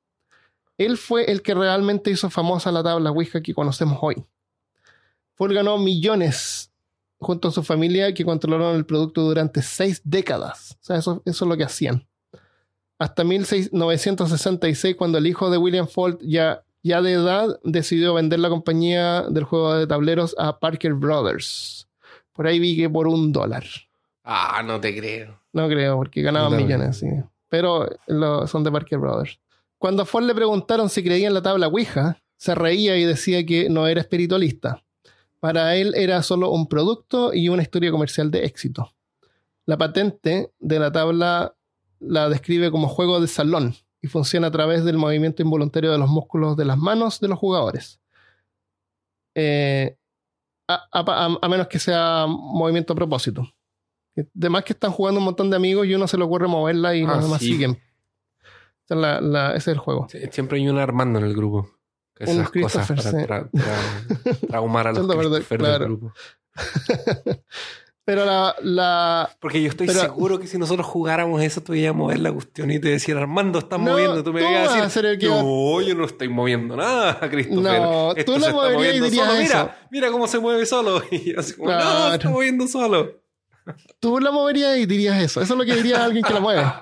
Él 0.79 0.99
fue 0.99 1.31
el 1.31 1.43
que 1.43 1.55
realmente 1.55 2.11
hizo 2.11 2.31
famosa 2.31 2.71
la 2.71 2.83
tabla 2.83 3.11
Ouija 3.11 3.41
que 3.41 3.55
conocemos 3.55 3.99
hoy. 4.03 4.25
Fult 5.35 5.55
ganó 5.55 5.79
millones 5.79 6.71
junto 7.19 7.49
a 7.49 7.53
su 7.53 7.63
familia 7.63 8.13
que 8.15 8.25
controlaron 8.25 8.77
el 8.77 8.87
producto 8.87 9.23
durante 9.23 9.63
seis 9.63 10.01
décadas. 10.05 10.77
O 10.81 10.85
sea, 10.85 10.97
eso, 10.97 11.23
eso 11.25 11.45
es 11.45 11.49
lo 11.49 11.57
que 11.57 11.65
hacían. 11.65 12.07
Hasta 12.99 13.25
1966, 13.25 14.97
cuando 14.97 15.19
el 15.19 15.27
hijo 15.27 15.51
de 15.51 15.59
William 15.59 15.87
Fult, 15.87 16.21
ya, 16.23 16.63
ya 16.83 17.03
de 17.03 17.13
edad, 17.13 17.59
decidió 17.65 18.15
vender 18.15 18.41
la 18.41 18.49
compañía 18.49 19.23
del 19.29 19.45
juego 19.45 19.75
de 19.75 19.87
tableros 19.87 20.35
a 20.39 20.59
Parker 20.59 20.95
Brothers. 20.95 21.89
Por 22.33 22.47
ahí 22.47 22.59
vi 22.59 22.77
que 22.77 22.89
por 22.89 23.07
un 23.09 23.33
dólar. 23.33 23.65
Ah, 24.25 24.63
no 24.65 24.81
te 24.81 24.97
creo. 24.97 25.39
No 25.53 25.69
creo, 25.69 25.97
porque 25.97 26.23
ganaban 26.23 26.53
No. 26.53 26.59
millones, 26.59 26.99
sí. 26.99 27.07
Pero 27.49 27.89
lo- 28.07 28.47
son 28.47 28.65
de 28.65 28.73
Parker 28.73 28.99
Brothers. 28.99 29.39
Cuando 29.79 30.03
a 30.03 30.07
Ford 30.07 30.25
le 30.25 30.35
preguntaron 30.35 30.89
si 30.89 31.03
creía 31.05 31.29
en 31.29 31.35
la 31.35 31.43
tabla 31.43 31.69
Ouija, 31.69 32.19
se 32.37 32.55
reía 32.55 32.97
y 32.97 33.05
decía 33.05 33.45
que 33.47 33.69
no 33.71 33.87
era 33.87 34.01
espiritualista. 34.01 34.83
Para 35.41 35.77
él 35.77 35.95
era 35.95 36.23
solo 36.23 36.51
un 36.51 36.67
producto 36.67 37.33
y 37.33 37.49
una 37.49 37.63
historia 37.63 37.91
comercial 37.91 38.31
de 38.31 38.45
éxito. 38.45 38.93
La 39.65 39.77
patente 39.77 40.51
de 40.59 40.79
la 40.79 40.91
tabla 40.93 41.55
la 42.01 42.29
describe 42.29 42.71
como 42.71 42.89
juego 42.89 43.21
de 43.21 43.27
salón 43.29 43.75
y 44.03 44.09
funciona 44.09 44.49
a 44.49 44.51
través 44.51 44.85
del 44.85 44.97
movimiento 44.99 45.43
involuntario 45.43 45.91
de 45.93 45.99
los 45.99 46.09
músculos 46.11 46.57
de 46.57 46.65
las 46.65 46.79
manos 46.79 47.21
de 47.21 47.29
los 47.29 47.39
jugadores. 47.39 48.01
Eh, 49.35 49.97
a, 50.69 50.87
a- 50.93 51.39
a 51.41 51.49
menos 51.49 51.69
que 51.69 51.79
sea 51.79 52.27
movimiento 52.29 52.93
a 52.93 52.97
propósito. 52.97 53.47
Además 54.37 54.65
que 54.65 54.73
están 54.73 54.93
jugando 54.93 55.19
un 55.21 55.25
montón 55.27 55.51
de 55.51 55.57
amigos 55.57 55.87
y 55.87 55.95
uno 55.95 56.09
se 56.09 56.17
le 56.17 56.25
ocurre 56.25 56.49
moverla 56.49 56.95
y 56.95 57.05
Ah, 57.05 57.07
los 57.17 57.25
demás 57.25 57.41
sí. 57.41 57.53
siguen. 57.53 57.79
La- 58.89 59.21
la- 59.21 59.51
ese 59.51 59.71
es 59.71 59.75
el 59.75 59.79
juego. 59.79 60.07
Sie- 60.09 60.31
Siempre 60.33 60.59
hay 60.59 60.69
un 60.69 60.79
Armando 60.79 61.19
en 61.19 61.27
el 61.27 61.35
grupo. 61.35 61.71
Esas 62.19 62.51
cosas 62.51 62.89
para 62.89 63.03
sí. 63.03 63.09
tra- 63.17 63.51
tra- 63.51 63.51
traumar 64.49 64.87
a 64.89 64.93
los 64.93 65.07
Christopher 65.07 65.59
claro. 65.59 65.79
del 65.85 65.97
grupo. 65.97 66.13
Pero 68.07 68.25
la, 68.25 68.55
la- 68.63 69.29
Porque 69.41 69.61
yo 69.61 69.69
estoy 69.69 69.89
Pero- 69.89 70.01
seguro 70.01 70.39
que 70.39 70.47
si 70.47 70.57
nosotros 70.59 70.87
jugáramos 70.87 71.43
eso, 71.43 71.61
tú 71.61 71.75
ibas 71.75 71.91
a 71.91 71.93
mover 71.93 72.21
la 72.21 72.33
cuestión 72.33 72.71
y 72.71 72.79
te 72.79 72.89
decían, 72.89 73.19
Armando, 73.19 73.59
estás 73.59 73.81
No, 73.81 73.91
moviendo. 73.91 74.23
Tú 74.23 74.33
me 74.33 74.41
tú 74.43 74.49
ibas 74.49 74.71
a 74.77 74.83
decir, 74.85 75.19
que 75.19 75.27
no, 75.29 75.81
yo 75.83 75.95
no 75.97 76.05
estoy 76.05 76.29
moviendo 76.29 76.77
nada, 76.77 77.19
Christopher. 77.31 77.81
No, 77.83 78.13
Esto 78.15 78.33
tú 78.35 78.39
lo 78.39 78.51
moverías 78.53 78.95
y 78.97 79.01
dirías 79.01 79.27
solo. 79.27 79.39
eso. 79.41 79.43
Mira, 79.43 79.79
mira 79.91 80.11
cómo 80.13 80.29
se 80.29 80.39
mueve 80.39 80.65
solo. 80.67 81.03
Y 81.11 81.33
yo 81.33 81.41
así 81.41 81.55
como, 81.55 81.71
no, 81.73 82.09
se 82.11 82.15
está 82.15 82.31
moviendo 82.31 82.69
solo. 82.69 83.11
tú 83.99 84.21
la 84.21 84.31
moverías 84.31 84.79
y 84.79 84.87
dirías 84.87 85.21
eso. 85.21 85.43
Eso 85.43 85.55
es 85.55 85.59
lo 85.59 85.65
que 85.65 85.75
diría 85.75 86.05
alguien 86.05 86.23
que 86.25 86.33
la 86.33 86.41
mueve. 86.41 86.63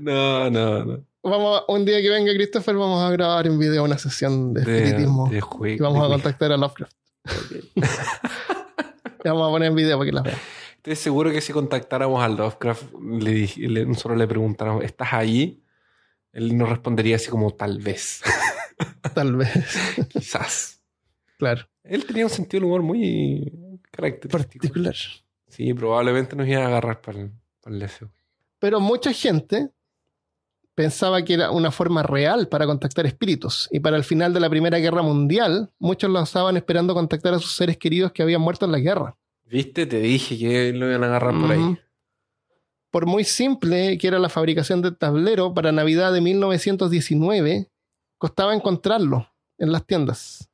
No, 0.00 0.50
no, 0.50 0.84
no. 0.84 1.04
Vamos, 1.22 1.62
un 1.68 1.84
día 1.84 2.00
que 2.00 2.10
venga 2.10 2.32
Christopher, 2.34 2.74
vamos 2.76 3.02
a 3.02 3.10
grabar 3.10 3.46
en 3.46 3.58
video 3.58 3.84
una 3.84 3.98
sesión 3.98 4.54
de 4.54 4.62
De, 4.62 4.76
espiritismo. 4.78 5.28
de 5.28 5.38
y 5.74 5.78
vamos 5.78 6.00
de 6.00 6.06
a 6.06 6.08
contactar 6.08 6.52
a 6.52 6.56
Lovecraft. 6.56 6.92
Vamos 9.24 9.48
a 9.48 9.50
poner 9.50 9.68
en 9.70 9.74
video 9.74 9.98
para 9.98 10.06
que 10.10 10.12
la 10.14 10.22
vea. 10.22 10.38
Estoy 10.76 10.96
seguro 10.96 11.30
que 11.32 11.40
si 11.40 11.52
contactáramos 11.52 12.22
al 12.22 12.36
Lovecraft, 12.36 12.92
le, 13.00 13.46
le- 13.56 13.86
nosotros 13.86 14.16
le 14.16 14.26
preguntáramos, 14.28 14.84
¿estás 14.84 15.12
ahí? 15.12 15.62
Él 16.32 16.56
nos 16.56 16.68
respondería 16.68 17.16
así 17.16 17.28
como, 17.28 17.50
tal 17.52 17.78
vez, 17.78 18.22
Tal 19.14 19.36
vez. 19.36 19.52
quizás. 20.10 20.80
claro. 21.38 21.66
Él 21.82 22.04
tenía 22.04 22.24
un 22.24 22.30
sentido 22.30 22.60
del 22.60 22.64
humor 22.66 22.82
muy 22.82 23.80
característico. 23.90 24.38
Particular. 24.38 24.94
Sí, 25.48 25.72
probablemente 25.72 26.34
nos 26.36 26.46
iba 26.48 26.62
a 26.62 26.66
agarrar 26.66 27.00
para 27.00 27.20
el, 27.20 27.30
para 27.60 27.74
el 27.74 27.80
deseo. 27.80 28.10
Pero 28.58 28.80
mucha 28.80 29.12
gente 29.12 29.70
pensaba 30.76 31.24
que 31.24 31.34
era 31.34 31.50
una 31.50 31.72
forma 31.72 32.02
real 32.04 32.48
para 32.48 32.66
contactar 32.66 33.06
espíritus. 33.06 33.68
Y 33.72 33.80
para 33.80 33.96
el 33.96 34.04
final 34.04 34.32
de 34.32 34.40
la 34.40 34.50
Primera 34.50 34.78
Guerra 34.78 35.02
Mundial, 35.02 35.72
muchos 35.80 36.10
lo 36.10 36.22
usaban 36.22 36.56
esperando 36.56 36.94
contactar 36.94 37.34
a 37.34 37.38
sus 37.40 37.56
seres 37.56 37.78
queridos 37.78 38.12
que 38.12 38.22
habían 38.22 38.42
muerto 38.42 38.66
en 38.66 38.72
la 38.72 38.78
guerra. 38.78 39.16
¿Viste? 39.46 39.86
Te 39.86 39.98
dije 39.98 40.38
que 40.38 40.72
lo 40.72 40.86
iban 40.88 41.02
a 41.02 41.06
agarrar 41.06 41.34
por 41.40 41.50
ahí. 41.50 41.78
Por 42.90 43.06
muy 43.06 43.24
simple 43.24 43.96
que 43.98 44.06
era 44.06 44.18
la 44.18 44.28
fabricación 44.28 44.82
del 44.82 44.96
tablero, 44.96 45.54
para 45.54 45.72
Navidad 45.72 46.12
de 46.12 46.20
1919 46.20 47.70
costaba 48.18 48.54
encontrarlo 48.54 49.28
en 49.58 49.72
las 49.72 49.86
tiendas. 49.86 50.50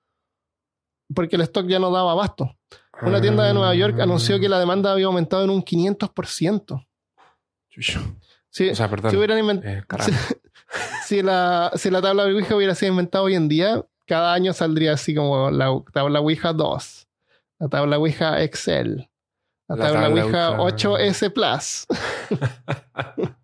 Porque 1.12 1.37
el 1.37 1.42
stock 1.42 1.66
ya 1.66 1.80
no 1.80 1.90
daba 1.90 2.12
abasto. 2.12 2.56
Una 3.02 3.20
tienda 3.20 3.44
de 3.44 3.54
Nueva 3.54 3.74
York 3.74 3.98
anunció 3.98 4.38
que 4.38 4.48
la 4.48 4.61
demanda 4.61 4.92
había 4.92 5.06
aumentado 5.06 5.42
en 5.42 5.50
un 5.50 5.64
500%. 5.64 6.87
Chucho. 7.70 8.00
Sí, 8.52 8.68
O 8.68 8.74
sea, 8.74 8.88
perdón. 8.88 9.10
si 9.10 9.16
hubieran. 9.16 9.62
Eh, 9.64 9.82
si 11.06 11.22
la, 11.22 11.72
si 11.74 11.90
la 11.90 12.02
tabla 12.02 12.24
Ouija 12.24 12.54
hubiera 12.54 12.74
sido 12.74 12.92
inventada 12.92 13.24
hoy 13.24 13.34
en 13.34 13.48
día, 13.48 13.82
cada 14.06 14.34
año 14.34 14.52
saldría 14.52 14.92
así 14.92 15.14
como 15.14 15.50
la 15.50 15.70
tabla 15.90 16.20
Ouija 16.20 16.52
2, 16.52 17.08
la 17.60 17.68
tabla 17.68 17.98
Ouija 17.98 18.42
Excel, 18.42 19.08
la, 19.68 19.76
La 19.76 19.84
tabla, 19.84 20.00
tabla 20.02 20.24
Ouija 20.24 20.50
Ouija. 20.60 20.76
8S 20.76 21.32
Plus. 21.32 21.86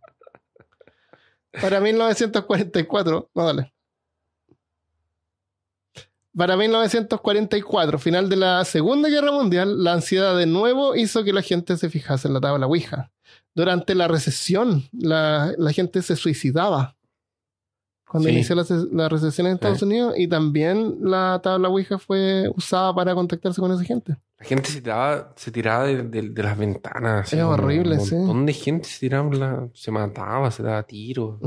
Para 1.59 1.81
1944, 1.81 3.31
no 3.35 3.47
dale. 3.47 3.73
Para 6.37 6.55
1944, 6.59 7.99
final 7.99 8.29
de 8.29 8.37
la 8.37 8.63
Segunda 8.67 9.09
Guerra 9.09 9.33
Mundial, 9.33 9.83
la 9.83 9.95
ansiedad 9.95 10.37
de 10.37 10.45
nuevo 10.45 10.95
hizo 10.95 11.25
que 11.25 11.33
la 11.33 11.41
gente 11.41 11.79
se 11.79 11.89
fijase 11.89 12.29
en 12.29 12.35
la 12.35 12.41
tabla 12.41 12.67
Ouija. 12.67 13.11
Durante 13.59 13.95
la 13.97 14.07
recesión, 14.07 14.85
la, 14.93 15.53
la 15.59 15.73
gente 15.73 16.01
se 16.03 16.15
suicidaba. 16.15 16.95
Cuando 18.09 18.29
Sí. 18.29 18.35
inició 18.37 18.55
la, 18.55 18.65
ce- 18.65 18.87
la 18.93 19.09
recesión 19.09 19.49
en 19.49 19.55
Estados 19.55 19.81
Sí. 19.81 19.85
Unidos, 19.85 20.15
y 20.17 20.29
también 20.29 20.97
la 21.03 21.41
tabla 21.43 21.69
Ouija 21.69 21.99
fue 21.99 22.49
usada 22.57 22.95
para 22.95 23.15
contactarse 23.15 23.61
con 23.61 23.73
esa 23.73 23.83
gente. 23.85 24.17
La 24.39 24.47
gente 24.47 24.71
se 24.71 24.81
tiraba, 24.81 25.33
se 25.37 25.51
tiraba 25.51 25.85
de, 25.85 26.05
de- 26.05 26.29
de 26.31 26.43
las 26.43 26.57
ventanas. 26.57 27.33
Es 27.33 27.43
horrible, 27.43 27.97
Un 27.99 28.07
sí. 28.07 28.15
montón 28.15 28.47
de 28.47 28.53
gente 28.53 28.89
se 28.89 29.01
tiraba, 29.01 29.35
la- 29.35 29.69
se 29.75 29.91
mataba, 29.91 30.51
se 30.53 30.63
daba 30.63 30.85
tiros. 30.85 31.39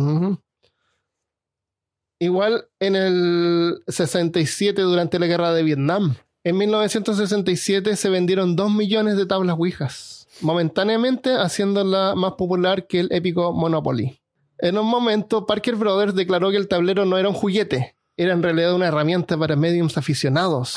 Igual 2.20 2.68
en 2.80 2.96
el 2.96 3.84
67, 3.88 4.82
durante 4.82 5.18
la 5.18 5.26
guerra 5.28 5.54
de 5.54 5.64
Vietnam. 5.64 6.16
En 6.44 6.58
1967 6.58 7.96
se 7.96 8.10
vendieron 8.10 8.56
2 8.56 8.72
millones 8.72 9.16
de 9.18 9.26
tablas 9.26 9.56
Ouijas, 9.58 10.21
momentáneamente 10.42 11.34
haciéndola 11.36 12.14
más 12.16 12.34
popular 12.34 12.88
que 12.88 13.00
el 13.02 13.12
épico 13.12 13.52
Monopoly. 13.54 14.20
En 14.60 14.78
un 14.78 14.86
momento, 14.88 15.46
Parker 15.46 15.76
Brothers 15.76 16.14
declaró 16.16 16.52
que 16.52 16.58
el 16.58 16.68
tablero 16.68 17.06
no 17.06 17.18
era 17.18 17.28
un 17.30 17.34
juguete, 17.36 17.96
era 18.18 18.34
en 18.34 18.44
realidad 18.44 18.74
una 18.76 18.88
herramienta 18.88 19.38
para 19.38 19.56
mediums 19.56 19.98
aficionados. 19.98 20.76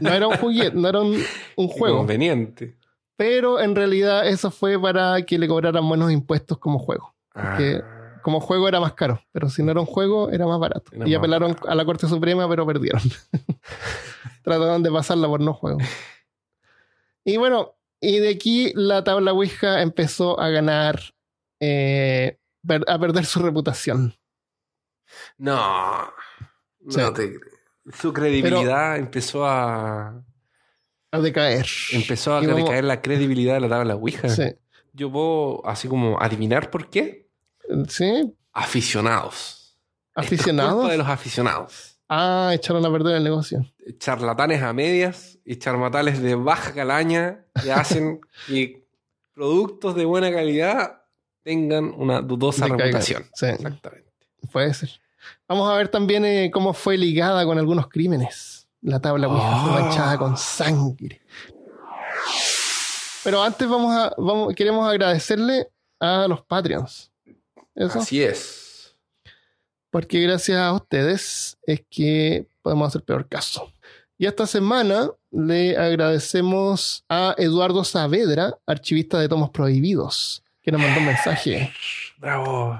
No 0.00 0.10
era 0.12 0.26
un 0.26 0.36
juguete, 0.36 0.76
no 0.76 0.88
era 0.88 1.00
un, 1.00 1.22
un 1.56 1.68
juego. 1.68 1.98
Conveniente. 1.98 2.76
Pero 3.16 3.60
en 3.60 3.74
realidad 3.76 4.26
eso 4.26 4.50
fue 4.50 4.80
para 4.80 5.22
que 5.22 5.38
le 5.38 5.46
cobraran 5.48 5.88
buenos 5.88 6.10
impuestos 6.12 6.58
como 6.58 6.78
juego. 6.78 7.14
Ah, 7.34 7.58
Como 8.22 8.40
juego 8.40 8.66
era 8.68 8.80
más 8.80 8.94
caro, 8.94 9.20
pero 9.32 9.48
si 9.50 9.62
no 9.62 9.70
era 9.70 9.80
un 9.80 9.86
juego 9.86 10.30
era 10.30 10.46
más 10.46 10.58
barato. 10.58 10.90
Era 10.92 11.06
y 11.06 11.10
más 11.12 11.18
apelaron 11.18 11.50
barato. 11.52 11.68
a 11.70 11.74
la 11.74 11.84
Corte 11.84 12.08
Suprema, 12.08 12.48
pero 12.48 12.66
perdieron. 12.66 13.00
Trataron 14.42 14.82
de 14.82 14.90
pasarla 14.90 15.28
por 15.28 15.40
no 15.40 15.54
juego. 15.54 15.78
Y 17.28 17.38
bueno, 17.38 17.74
y 18.00 18.18
de 18.18 18.28
aquí 18.30 18.72
la 18.74 19.02
tabla 19.04 19.32
Ouija 19.32 19.82
empezó 19.82 20.38
a 20.40 20.48
ganar, 20.50 21.00
eh, 21.60 22.38
per- 22.66 22.84
a 22.88 22.98
perder 22.98 23.24
su 23.26 23.40
reputación. 23.40 24.14
no. 25.38 26.12
No 26.80 26.92
Sí. 26.92 27.00
te. 27.14 27.40
Su 27.96 28.12
credibilidad 28.12 28.96
empezó 28.96 29.44
a. 29.46 30.22
A 31.12 31.18
decaer. 31.20 31.66
Empezó 31.92 32.36
a 32.36 32.42
Y 32.42 32.46
decaer 32.46 32.84
la 32.84 33.00
credibilidad 33.02 33.54
de 33.54 33.60
la 33.60 33.68
tabla 33.68 33.94
Ouija. 33.96 34.28
Sí. 34.28 34.44
Yo 34.92 35.10
puedo 35.10 35.66
así 35.66 35.88
como 35.88 36.20
adivinar 36.20 36.70
por 36.70 36.88
qué. 36.90 37.28
Sí. 37.88 38.34
Aficionados. 38.52 39.76
Esto 40.08 40.20
es 40.20 40.26
Aficionados. 40.26 40.74
culpa 40.74 40.92
de 40.92 40.98
los 40.98 41.08
aficionados. 41.08 41.95
Ah, 42.08 42.52
echaron 42.54 42.84
a 42.86 42.90
perder 42.92 43.16
el 43.16 43.24
negocio. 43.24 43.66
Charlatanes 43.98 44.62
a 44.62 44.72
medias 44.72 45.38
y 45.44 45.56
charmatales 45.56 46.20
de 46.22 46.34
baja 46.34 46.72
calaña 46.72 47.44
que 47.62 47.72
hacen 47.72 48.20
que 48.46 48.84
productos 49.34 49.94
de 49.96 50.04
buena 50.04 50.30
calidad 50.32 51.02
tengan 51.42 51.92
una 51.96 52.20
dudosa 52.20 52.64
Decaigan. 52.64 52.78
reputación. 52.86 53.24
Sí, 53.34 53.46
Exactamente. 53.46 54.06
puede 54.52 54.72
ser. 54.74 54.90
Vamos 55.48 55.68
a 55.70 55.76
ver 55.76 55.88
también 55.88 56.24
eh, 56.24 56.50
cómo 56.52 56.72
fue 56.72 56.96
ligada 56.96 57.44
con 57.44 57.58
algunos 57.58 57.88
crímenes. 57.88 58.68
La 58.82 59.00
tabla 59.00 59.26
Ouija 59.28 59.62
fue 59.62 59.70
Oh. 59.70 59.80
manchada 59.82 60.18
con 60.18 60.36
sangre. 60.36 61.20
Pero 63.24 63.42
antes 63.42 63.68
vamos 63.68 63.92
a, 63.96 64.14
vamos, 64.16 64.54
queremos 64.54 64.88
agradecerle 64.88 65.68
a 65.98 66.26
los 66.28 66.42
Patreons. 66.42 67.10
Eso. 67.74 67.98
Así 67.98 68.22
es. 68.22 68.65
Porque 69.96 70.20
gracias 70.20 70.58
a 70.58 70.74
ustedes 70.74 71.56
es 71.62 71.82
que 71.88 72.46
podemos 72.60 72.88
hacer 72.88 73.02
peor 73.02 73.26
caso. 73.30 73.72
Y 74.18 74.26
esta 74.26 74.46
semana 74.46 75.10
le 75.30 75.74
agradecemos 75.74 77.02
a 77.08 77.34
Eduardo 77.38 77.82
Saavedra, 77.82 78.58
archivista 78.66 79.18
de 79.18 79.26
tomos 79.26 79.48
prohibidos, 79.48 80.42
que 80.60 80.70
nos 80.70 80.82
mandó 80.82 81.00
un 81.00 81.06
mensaje. 81.06 81.72
Bravo. 82.18 82.78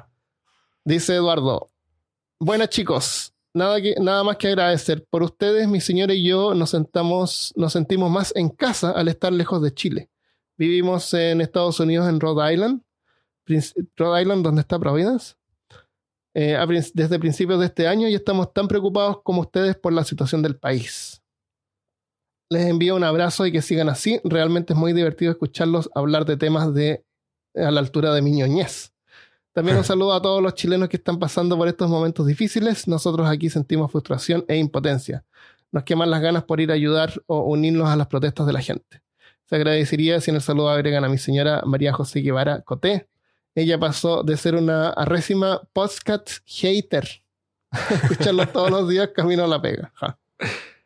Dice 0.85 1.15
Eduardo, 1.15 1.71
buenas 2.39 2.69
chicos, 2.69 3.33
nada, 3.55 3.81
que, 3.81 3.95
nada 3.99 4.23
más 4.23 4.37
que 4.37 4.49
agradecer. 4.49 5.03
Por 5.09 5.23
ustedes, 5.23 5.67
mi 5.69 5.81
señora 5.81 6.13
y 6.13 6.23
yo 6.23 6.53
nos, 6.53 6.69
sentamos, 6.69 7.55
nos 7.57 7.73
sentimos 7.73 8.11
más 8.11 8.31
en 8.37 8.51
casa 8.51 8.91
al 8.91 9.09
estar 9.09 9.33
lejos 9.33 9.63
de 9.63 9.73
Chile. 9.73 10.11
Vivimos 10.59 11.15
en 11.15 11.41
Estados 11.41 11.81
Unidos, 11.81 12.11
en 12.11 12.21
Rhode 12.21 12.53
Island, 12.53 12.83
Prince- 13.47 13.73
Rhode 13.97 14.21
Island, 14.21 14.45
donde 14.45 14.61
está 14.61 14.79
Providence, 14.79 15.35
eh, 16.39 16.59
desde 16.93 17.19
principios 17.19 17.59
de 17.61 17.65
este 17.65 17.89
año 17.89 18.09
y 18.09 18.15
estamos 18.15 18.53
tan 18.53 18.69
preocupados 18.69 19.23
como 19.23 19.41
ustedes 19.41 19.75
por 19.75 19.95
la 19.95 20.05
situación 20.05 20.43
del 20.43 20.57
país. 20.57 21.23
Les 22.51 22.67
envío 22.67 22.95
un 22.95 23.05
abrazo 23.05 23.47
y 23.47 23.53
que 23.53 23.63
sigan 23.63 23.89
así. 23.89 24.21
Realmente 24.23 24.75
es 24.75 24.79
muy 24.79 24.93
divertido 24.93 25.33
escucharlos 25.33 25.89
hablar 25.95 26.27
de 26.27 26.37
temas 26.37 26.75
de 26.75 27.03
a 27.55 27.71
la 27.71 27.81
altura 27.81 28.13
de 28.13 28.21
mi 28.21 28.33
ñoñez. 28.33 28.93
También 29.53 29.79
un 29.79 29.85
saludo 29.85 30.13
a 30.13 30.21
todos 30.21 30.43
los 30.43 30.55
chilenos 30.55 30.91
que 30.91 30.99
están 30.99 31.19
pasando 31.19 31.57
por 31.57 31.69
estos 31.69 31.89
momentos 31.89 32.27
difíciles. 32.27 32.87
Nosotros 32.87 33.27
aquí 33.31 33.49
sentimos 33.49 33.91
frustración 33.91 34.45
e 34.47 34.59
impotencia. 34.59 35.25
Nos 35.73 35.85
queman 35.85 36.11
las 36.11 36.21
ganas 36.21 36.45
por 36.45 36.61
ir 36.61 36.71
a 36.71 36.75
ayudar 36.75 37.15
o 37.25 37.45
unirnos 37.45 37.89
a 37.89 37.97
las 37.97 38.09
protestas 38.09 38.47
de 38.47 38.53
la 38.53 38.61
gente. 38.61 39.01
Se 39.47 39.57
agradecería 39.57 40.21
si 40.21 40.33
en 40.33 40.37
el 40.37 40.43
saludo 40.43 40.69
agregan 40.69 41.03
a 41.03 41.09
mi 41.09 41.17
señora 41.17 41.63
María 41.65 41.95
José 41.95 42.21
Guevara 42.21 42.61
Coté. 42.61 43.09
Ella 43.57 43.79
pasó 43.81 44.23
de 44.23 44.37
ser 44.37 44.55
una 44.55 44.91
arrésima 44.91 45.63
podcast 45.73 46.39
hater. 46.45 47.09
Escucharlo 48.03 48.47
todos 48.53 48.71
los 48.71 48.89
días 48.89 49.09
camino 49.15 49.45
a 49.45 49.47
la 49.49 49.61
pega. 49.61 49.91
Ja. 49.95 50.19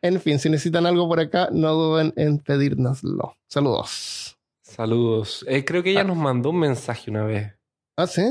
En 0.01 0.19
fin, 0.21 0.39
si 0.39 0.49
necesitan 0.49 0.85
algo 0.85 1.07
por 1.07 1.19
acá, 1.19 1.49
no 1.51 1.73
duden 1.73 2.13
en 2.15 2.39
pedírnoslo. 2.39 3.37
Saludos. 3.47 4.37
Saludos. 4.61 5.45
Eh, 5.49 5.65
creo 5.65 5.83
que 5.83 5.91
ella 5.91 6.01
Ah. 6.01 6.05
nos 6.05 6.15
mandó 6.17 6.49
un 6.51 6.59
mensaje 6.59 7.11
una 7.11 7.23
vez. 7.25 7.53
¿Ah, 7.97 8.07
sí? 8.07 8.23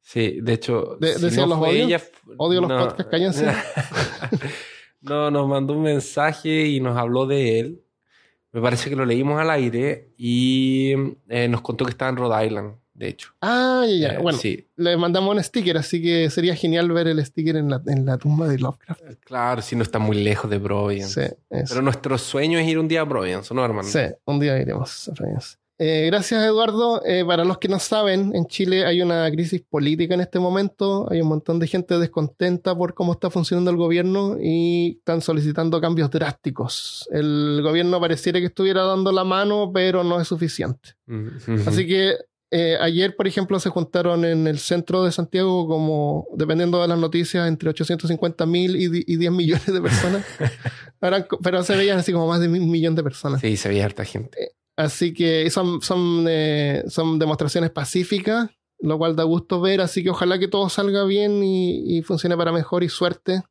Sí, 0.00 0.38
de 0.40 0.52
hecho. 0.52 0.96
De- 1.00 1.14
si 1.16 1.22
decía, 1.22 1.46
no 1.46 1.56
¿los 1.56 1.68
ella, 1.68 2.00
Odio 2.38 2.60
los 2.60 2.70
podcasts, 2.70 3.10
cállense. 3.10 3.46
no, 5.00 5.30
nos 5.30 5.48
mandó 5.48 5.74
un 5.74 5.82
mensaje 5.82 6.66
y 6.66 6.80
nos 6.80 6.96
habló 6.96 7.26
de 7.26 7.58
él. 7.60 7.84
Me 8.52 8.60
parece 8.60 8.88
que 8.90 8.96
lo 8.96 9.04
leímos 9.04 9.40
al 9.40 9.50
aire 9.50 10.12
y 10.16 10.92
eh, 11.28 11.48
nos 11.48 11.60
contó 11.60 11.84
que 11.84 11.92
estaba 11.92 12.10
en 12.10 12.16
Rhode 12.16 12.46
Island, 12.46 12.74
de 13.00 13.08
hecho. 13.08 13.30
Ah, 13.40 13.84
ya, 13.88 13.94
ya. 13.96 14.08
Eh, 14.14 14.18
Bueno, 14.22 14.36
Sí, 14.38 14.66
le 14.76 14.94
mandamos 14.98 15.34
un 15.34 15.42
sticker, 15.42 15.78
así 15.78 16.02
que 16.02 16.28
sería 16.28 16.54
genial 16.54 16.92
ver 16.92 17.08
el 17.08 17.24
sticker 17.24 17.56
en 17.56 17.70
la, 17.70 17.82
en 17.86 18.04
la 18.04 18.18
tumba 18.18 18.46
de 18.46 18.58
Lovecraft. 18.58 19.00
claro, 19.24 19.62
si 19.62 19.74
no 19.74 19.82
está 19.82 19.98
muy 19.98 20.22
lejos 20.22 20.50
de 20.50 20.60
Providence. 20.60 21.28
Sí, 21.28 21.34
eso. 21.48 21.66
Pero 21.70 21.82
nuestro 21.82 22.18
sueño 22.18 22.58
es 22.58 22.68
ir 22.68 22.78
un 22.78 22.88
día 22.88 23.00
a 23.00 23.08
Providence, 23.08 23.54
¿no, 23.54 23.64
hermano? 23.64 23.88
Sí, 23.88 24.00
un 24.26 24.38
día 24.38 24.58
iremos. 24.58 25.08
a 25.08 25.14
Providence. 25.14 25.56
Eh, 25.82 26.04
gracias, 26.08 26.44
Eduardo. 26.44 27.02
Eh, 27.06 27.24
para 27.24 27.42
los 27.42 27.56
que 27.56 27.66
no 27.68 27.78
saben, 27.78 28.32
en 28.36 28.44
Chile 28.48 28.84
hay 28.84 29.00
una 29.00 29.30
crisis 29.30 29.62
política 29.62 30.12
en 30.12 30.20
este 30.20 30.38
momento. 30.38 31.10
Hay 31.10 31.22
un 31.22 31.28
montón 31.28 31.58
de 31.58 31.66
gente 31.68 31.98
descontenta 31.98 32.76
por 32.76 32.92
cómo 32.92 33.14
está 33.14 33.30
funcionando 33.30 33.70
el 33.70 33.78
gobierno 33.78 34.36
y 34.38 34.98
están 34.98 35.22
solicitando 35.22 35.80
cambios 35.80 36.10
drásticos. 36.10 37.08
El 37.10 37.60
gobierno 37.62 37.98
pareciera 37.98 38.40
que 38.40 38.46
estuviera 38.48 38.82
dando 38.82 39.10
la 39.10 39.24
mano, 39.24 39.70
pero 39.72 40.04
no 40.04 40.20
es 40.20 40.28
suficiente. 40.28 40.90
Así 41.66 41.86
que 41.86 42.12
eh, 42.50 42.76
ayer, 42.80 43.14
por 43.16 43.26
ejemplo, 43.28 43.60
se 43.60 43.68
juntaron 43.70 44.24
en 44.24 44.46
el 44.46 44.58
centro 44.58 45.04
de 45.04 45.12
Santiago 45.12 45.66
como, 45.68 46.26
dependiendo 46.34 46.80
de 46.82 46.88
las 46.88 46.98
noticias, 46.98 47.46
entre 47.46 47.70
850 47.70 48.44
mil 48.46 48.76
y, 48.76 48.88
di- 48.88 49.04
y 49.06 49.16
10 49.16 49.30
millones 49.32 49.66
de 49.72 49.80
personas. 49.80 50.24
Co- 51.28 51.38
pero 51.42 51.62
se 51.62 51.76
veían 51.76 51.98
así 51.98 52.12
como 52.12 52.26
más 52.26 52.40
de 52.40 52.48
un 52.48 52.70
millón 52.70 52.94
de 52.94 53.02
personas. 53.02 53.40
Sí, 53.40 53.56
se 53.56 53.68
veía 53.68 53.84
harta 53.84 54.04
gente. 54.04 54.52
Así 54.76 55.12
que 55.14 55.48
son, 55.50 55.80
son, 55.82 56.26
eh, 56.28 56.82
son 56.88 57.18
demostraciones 57.18 57.70
pacíficas, 57.70 58.48
lo 58.80 58.98
cual 58.98 59.14
da 59.16 59.24
gusto 59.24 59.60
ver. 59.60 59.80
Así 59.80 60.02
que 60.02 60.10
ojalá 60.10 60.38
que 60.38 60.48
todo 60.48 60.68
salga 60.68 61.04
bien 61.04 61.42
y, 61.44 61.98
y 61.98 62.02
funcione 62.02 62.36
para 62.36 62.50
mejor 62.52 62.82
y 62.82 62.88
suerte. 62.88 63.42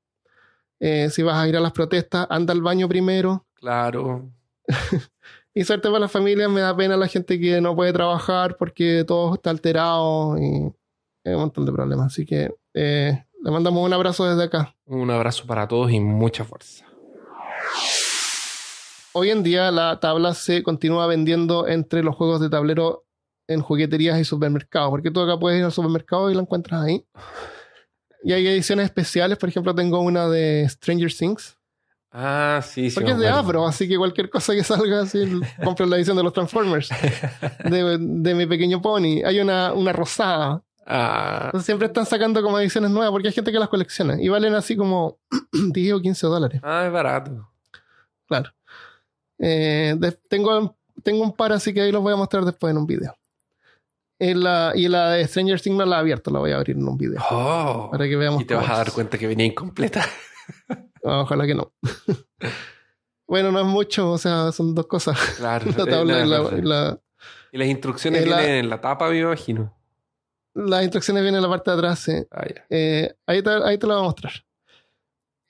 Eh, 0.79 1.09
si 1.11 1.23
vas 1.23 1.37
a 1.37 1.47
ir 1.47 1.55
a 1.57 1.59
las 1.59 1.71
protestas, 1.71 2.27
anda 2.29 2.53
al 2.53 2.61
baño 2.61 2.87
primero. 2.89 3.45
Claro. 3.55 4.29
Y 5.53 5.63
suerte 5.63 5.87
para 5.87 5.99
las 5.99 6.11
familias, 6.11 6.49
me 6.49 6.61
da 6.61 6.75
pena 6.75 6.95
la 6.95 7.07
gente 7.07 7.39
que 7.39 7.59
no 7.59 7.75
puede 7.75 7.91
trabajar 7.91 8.55
porque 8.57 9.03
todo 9.05 9.33
está 9.33 9.49
alterado 9.49 10.37
y 10.37 10.71
hay 11.25 11.33
un 11.33 11.41
montón 11.41 11.65
de 11.65 11.71
problemas. 11.71 12.07
Así 12.07 12.25
que 12.25 12.53
eh, 12.73 13.25
le 13.43 13.51
mandamos 13.51 13.85
un 13.85 13.93
abrazo 13.93 14.25
desde 14.29 14.43
acá. 14.43 14.75
Un 14.85 15.09
abrazo 15.09 15.45
para 15.47 15.67
todos 15.67 15.91
y 15.91 15.99
mucha 15.99 16.45
fuerza. 16.45 16.85
Hoy 19.13 19.31
en 19.31 19.43
día 19.43 19.71
la 19.71 19.99
tabla 19.99 20.33
se 20.33 20.61
continúa 20.61 21.07
vendiendo 21.07 21.67
entre 21.67 22.03
los 22.03 22.15
juegos 22.15 22.39
de 22.41 22.49
tablero 22.49 23.05
en 23.47 23.61
jugueterías 23.61 24.19
y 24.19 24.23
supermercados, 24.23 24.91
porque 24.91 25.09
tú 25.09 25.19
acá 25.19 25.39
puedes 25.39 25.57
ir 25.57 25.65
al 25.65 25.71
supermercado 25.71 26.29
y 26.29 26.35
la 26.35 26.41
encuentras 26.41 26.83
ahí. 26.83 27.05
Y 28.23 28.33
hay 28.33 28.45
ediciones 28.47 28.85
especiales, 28.85 29.37
por 29.37 29.49
ejemplo, 29.49 29.73
tengo 29.73 29.99
una 30.01 30.29
de 30.29 30.67
Stranger 30.69 31.11
Things, 31.11 31.57
Ah, 32.11 32.61
sí, 32.63 32.89
sí. 32.89 32.95
porque 32.95 33.11
es 33.11 33.17
de. 33.19 33.27
Afro, 33.29 33.67
así 33.67 33.87
que 33.87 33.95
cualquier 33.97 34.29
cosa 34.29 34.53
que 34.53 34.63
salga, 34.63 35.01
así, 35.01 35.19
compro 35.63 35.85
la 35.85 35.95
edición 35.97 36.17
de 36.17 36.23
los 36.23 36.33
Transformers, 36.33 36.89
de, 37.63 37.97
de 37.99 38.33
mi 38.35 38.45
pequeño 38.47 38.81
pony. 38.81 39.21
Hay 39.25 39.39
una, 39.39 39.73
una 39.73 39.93
rosada, 39.93 40.61
Ah, 40.91 41.41
Entonces 41.45 41.67
siempre 41.67 41.85
están 41.85 42.07
sacando 42.07 42.41
como 42.41 42.57
ediciones 42.59 42.89
nuevas 42.89 43.11
porque 43.11 43.27
hay 43.27 43.33
gente 43.35 43.51
que 43.51 43.59
las 43.59 43.69
colecciona 43.69 44.19
y 44.19 44.27
valen 44.27 44.55
así 44.55 44.75
como 44.75 45.19
10 45.51 45.93
o 45.93 46.01
15 46.01 46.25
dólares. 46.25 46.61
ah, 46.63 46.83
es 46.87 46.91
barato. 46.91 47.47
Claro. 48.27 48.49
Eh, 49.37 49.93
de- 49.99 50.11
tengo, 50.27 50.75
tengo 51.03 51.21
un 51.23 51.33
par 51.33 51.51
así 51.53 51.75
que 51.75 51.81
ahí 51.81 51.91
los 51.91 52.01
voy 52.01 52.13
a 52.13 52.15
mostrar 52.15 52.43
después 52.43 52.71
en 52.71 52.77
un 52.79 52.87
video. 52.87 53.15
En 54.17 54.43
la- 54.43 54.71
y 54.73 54.87
la 54.87 55.11
de 55.11 55.27
Stranger 55.27 55.61
Things 55.61 55.77
no 55.77 55.85
la 55.85 55.97
he 55.97 55.99
abierto, 55.99 56.31
la 56.31 56.39
voy 56.39 56.51
a 56.53 56.55
abrir 56.55 56.75
en 56.75 56.87
un 56.87 56.97
video. 56.97 57.21
Oh. 57.29 57.89
Para 57.91 58.07
que 58.07 58.15
veamos. 58.15 58.41
Y 58.41 58.45
te 58.45 58.55
vas 58.55 58.67
a 58.67 58.77
dar 58.77 58.91
cuenta 58.91 59.19
que 59.19 59.27
venía 59.27 59.45
incompleta. 59.45 60.03
Ah, 61.03 61.21
Ojalá 61.21 61.45
que 61.47 61.55
no. 61.55 61.71
bueno, 63.27 63.51
no 63.51 63.59
es 63.59 63.65
mucho, 63.65 64.11
o 64.11 64.17
sea, 64.17 64.51
son 64.51 64.73
dos 64.75 64.87
cosas. 64.87 65.17
Claro. 65.37 65.65
La 65.77 65.85
tabla 65.85 66.19
eh, 66.21 66.25
y 66.25 66.29
la- 66.29 66.37
no, 66.39 66.57
y 66.57 66.61
la- 66.61 66.99
Y 67.51 67.57
las 67.57 67.67
instrucciones 67.67 68.21
Eh, 68.21 68.25
vienen 68.25 68.51
en 68.55 68.69
la 68.69 68.79
tapa, 68.81 69.09
me 69.09 69.19
imagino. 69.19 69.75
las 70.53 70.81
instrucciones 70.83 71.23
vienen 71.23 71.37
en 71.37 71.43
la 71.43 71.49
parte 71.49 71.71
de 71.71 71.77
atrás. 71.77 72.07
Ah. 72.31 72.45
Eh, 72.69 73.13
ahí, 73.25 73.41
te, 73.41 73.49
ahí 73.49 73.77
te 73.77 73.87
lo 73.87 73.93
voy 73.95 74.01
a 74.03 74.05
mostrar. 74.05 74.33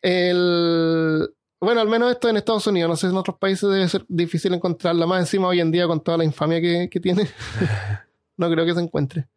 El, 0.02 1.30
bueno, 1.60 1.82
al 1.82 1.90
menos 1.90 2.12
esto 2.12 2.30
en 2.30 2.38
Estados 2.38 2.66
Unidos. 2.68 2.90
No 2.90 2.96
sé, 2.96 3.08
en 3.08 3.18
otros 3.18 3.38
países 3.38 3.70
debe 3.70 3.88
ser 3.90 4.06
difícil 4.08 4.54
encontrarla. 4.54 5.06
Más 5.06 5.20
encima 5.22 5.48
hoy 5.48 5.60
en 5.60 5.72
día 5.72 5.88
con 5.88 6.02
toda 6.02 6.18
la 6.18 6.24
infamia 6.24 6.62
que, 6.62 6.90
que 6.90 7.00
tiene. 7.00 7.28
no 8.38 8.50
creo 8.50 8.66
que 8.66 8.74
se 8.74 8.80
encuentre. 8.82 9.28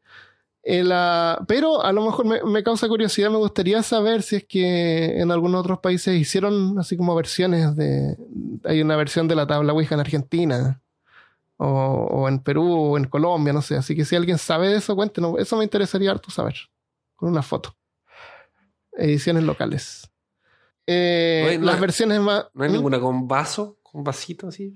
El, 0.65 0.91
ah, 0.93 1.45
pero 1.49 1.83
a 1.85 1.93
lo 1.93 2.05
mejor 2.05 2.25
me, 2.25 2.43
me 2.45 2.63
causa 2.63 2.87
curiosidad. 2.89 3.31
Me 3.31 3.37
gustaría 3.37 3.83
saber 3.83 4.23
si 4.23 4.37
es 4.37 4.45
que 4.45 5.21
en 5.21 5.31
algunos 5.33 5.61
otros 5.61 5.81
países 5.81 6.15
hicieron 6.21 6.79
así 6.79 6.97
como 6.97 7.15
versiones 7.15 7.75
de... 7.75 8.17
Hay 8.65 8.81
una 8.81 8.97
versión 8.97 9.27
de 9.27 9.35
la 9.35 9.47
tabla 9.47 9.73
Ouija 9.73 9.95
en 9.95 10.01
Argentina. 10.01 10.81
O, 11.57 11.67
o 11.67 12.29
en 12.29 12.41
Perú 12.41 12.93
o 12.93 12.97
en 12.99 13.05
Colombia, 13.05 13.53
no 13.53 13.63
sé. 13.63 13.77
Así 13.77 13.95
que 13.95 14.05
si 14.05 14.17
alguien 14.17 14.39
sabe 14.39 14.69
de 14.69 14.77
eso, 14.79 14.97
cuéntenos. 14.97 15.39
Eso 15.39 15.57
me 15.57 15.65
interesaría 15.65 16.11
harto 16.11 16.31
saber. 16.31 16.55
Con 17.17 17.29
una 17.29 17.43
foto. 17.43 17.77
Ediciones 18.93 19.45
locales. 19.45 20.11
Eh, 20.87 21.57
No 21.61 21.67
las 21.67 21.81
versiones 21.81 22.21
más. 22.21 22.47
¿No 22.55 22.65
hay 22.65 22.71
¿Mm? 22.71 22.73
ninguna 22.73 23.01
con 23.01 23.29
vaso? 23.29 23.79
¿Con 23.83 24.03
vasito 24.03 24.49
así? 24.49 24.75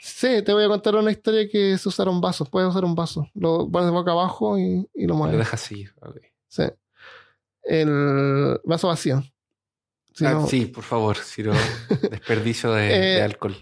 Sí, 0.00 0.42
te 0.42 0.52
voy 0.52 0.64
a 0.64 0.68
contar 0.68 0.94
una 0.96 1.10
historia 1.10 1.48
que 1.48 1.76
se 1.78 1.88
usaron 1.88 2.20
vasos. 2.20 2.48
Puedes 2.48 2.68
usar 2.70 2.84
un 2.84 2.94
vaso. 2.94 3.28
Lo 3.34 3.68
pones 3.68 3.90
boca 3.90 4.12
abajo 4.12 4.58
y, 4.58 4.88
y 4.94 5.02
lo 5.02 5.08
Lo 5.08 5.14
mueves. 5.16 5.38
dejas 5.38 5.60
seguir. 5.60 5.92
ok. 6.00 6.16
Sí. 6.48 6.62
El 7.62 8.60
vaso 8.64 8.88
vacío. 8.88 9.22
Si 10.14 10.24
Ah, 10.24 10.32
no- 10.32 10.46
Sí, 10.46 10.66
por 10.66 10.84
favor. 10.84 11.16
Si 11.16 11.42
no, 11.42 11.52
desperdicio 12.10 12.72
de, 12.72 12.94
Eh, 12.94 12.98
de 13.16 13.22
alcohol. 13.22 13.56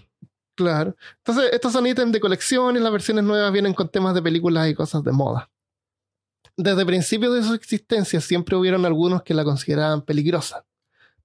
Claro. 0.55 0.95
Entonces, 1.17 1.51
estos 1.51 1.73
son 1.73 1.85
ítems 1.87 2.13
de 2.13 2.19
colección 2.19 2.77
y 2.77 2.79
las 2.79 2.91
versiones 2.91 3.23
nuevas 3.25 3.51
vienen 3.51 3.73
con 3.73 3.89
temas 3.89 4.13
de 4.13 4.21
películas 4.21 4.69
y 4.69 4.73
cosas 4.75 5.03
de 5.03 5.11
moda. 5.11 5.49
Desde 6.55 6.85
principios 6.85 7.33
de 7.35 7.43
su 7.43 7.53
existencia 7.53 8.21
siempre 8.21 8.55
hubieron 8.55 8.85
algunos 8.85 9.23
que 9.23 9.33
la 9.33 9.43
consideraban 9.43 10.01
peligrosa. 10.03 10.63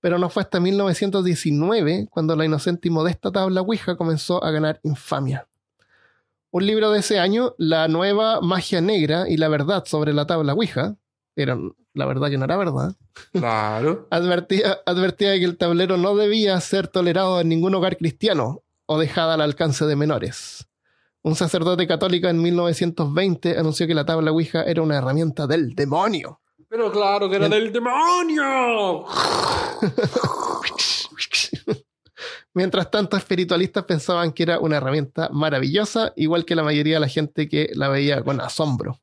Pero 0.01 0.19
no 0.19 0.31
fue 0.31 0.43
hasta 0.43 0.61
1919 0.61 2.09
cuando 2.11 2.35
la 2.37 2.45
inocente 2.45 2.89
y 2.89 2.91
modesta 2.91 3.31
tabla 3.31 3.61
Ouija 3.61 3.97
comenzó 3.97 4.43
a 4.43 4.51
ganar 4.51 4.81
infamia. 4.83 5.47
Un 6.51 6.67
libro 6.67 6.91
de 6.91 7.01
ese 7.01 7.19
año, 7.19 7.55
La 7.59 7.87
nueva 7.87 8.41
magia 8.41 8.81
negra 8.81 9.29
y 9.29 9.37
la 9.37 9.49
verdad 9.49 9.85
sobre 9.87 10.13
la 10.13 10.27
tabla 10.27 10.55
Ouija, 10.55 10.97
eran 11.37 11.75
la 11.95 12.07
verdad 12.07 12.29
que 12.29 12.39
no 12.39 12.45
era 12.45 12.57
verdad, 12.57 12.95
Claro. 13.33 14.07
advertía, 14.11 14.79
advertía 14.87 15.39
que 15.39 15.45
el 15.45 15.57
tablero 15.57 15.97
no 15.97 16.17
debía 16.17 16.61
ser 16.61 16.89
tolerado 16.89 17.41
en 17.41 17.49
ningún 17.49 17.75
hogar 17.75 17.97
cristiano 17.97 18.63
o 18.87 18.99
dejada 18.99 19.35
al 19.35 19.41
alcance 19.41 19.85
de 19.87 19.97
menores. 19.97 20.67
Un 21.23 21.35
sacerdote 21.35 21.87
católico 21.87 22.29
en 22.29 22.41
1920 22.41 23.59
anunció 23.59 23.87
que 23.87 23.95
la 23.95 24.07
tabla 24.07 24.33
Ouija 24.33 24.63
era 24.63 24.83
una 24.83 24.97
herramienta 24.97 25.47
del 25.47 25.75
demonio. 25.75 26.41
Pero 26.71 26.91
claro 26.93 27.29
que 27.29 27.35
era 27.37 27.49
del 27.49 27.73
demonio. 27.73 29.05
Mientras 32.55 32.91
tanto, 32.91 33.17
espiritualistas 33.17 33.85
pensaban 33.85 34.33
que 34.33 34.43
era 34.45 34.59
una 34.59 34.77
herramienta 34.77 35.29
maravillosa, 35.33 36.13
igual 36.17 36.45
que 36.45 36.55
la 36.57 36.63
mayoría 36.63 36.95
de 36.95 37.01
la 37.01 37.09
gente 37.09 37.49
que 37.49 37.71
la 37.75 37.89
veía 37.89 38.23
con 38.23 38.41
asombro. 38.41 39.01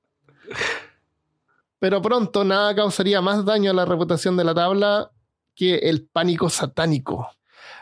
Pero 1.79 2.01
pronto 2.01 2.43
nada 2.43 2.73
causaría 2.75 3.21
más 3.21 3.45
daño 3.45 3.71
a 3.71 3.73
la 3.73 3.85
reputación 3.85 4.35
de 4.37 4.43
la 4.43 4.53
tabla 4.53 5.11
que 5.55 5.75
el 5.75 6.07
pánico 6.07 6.49
satánico 6.49 7.29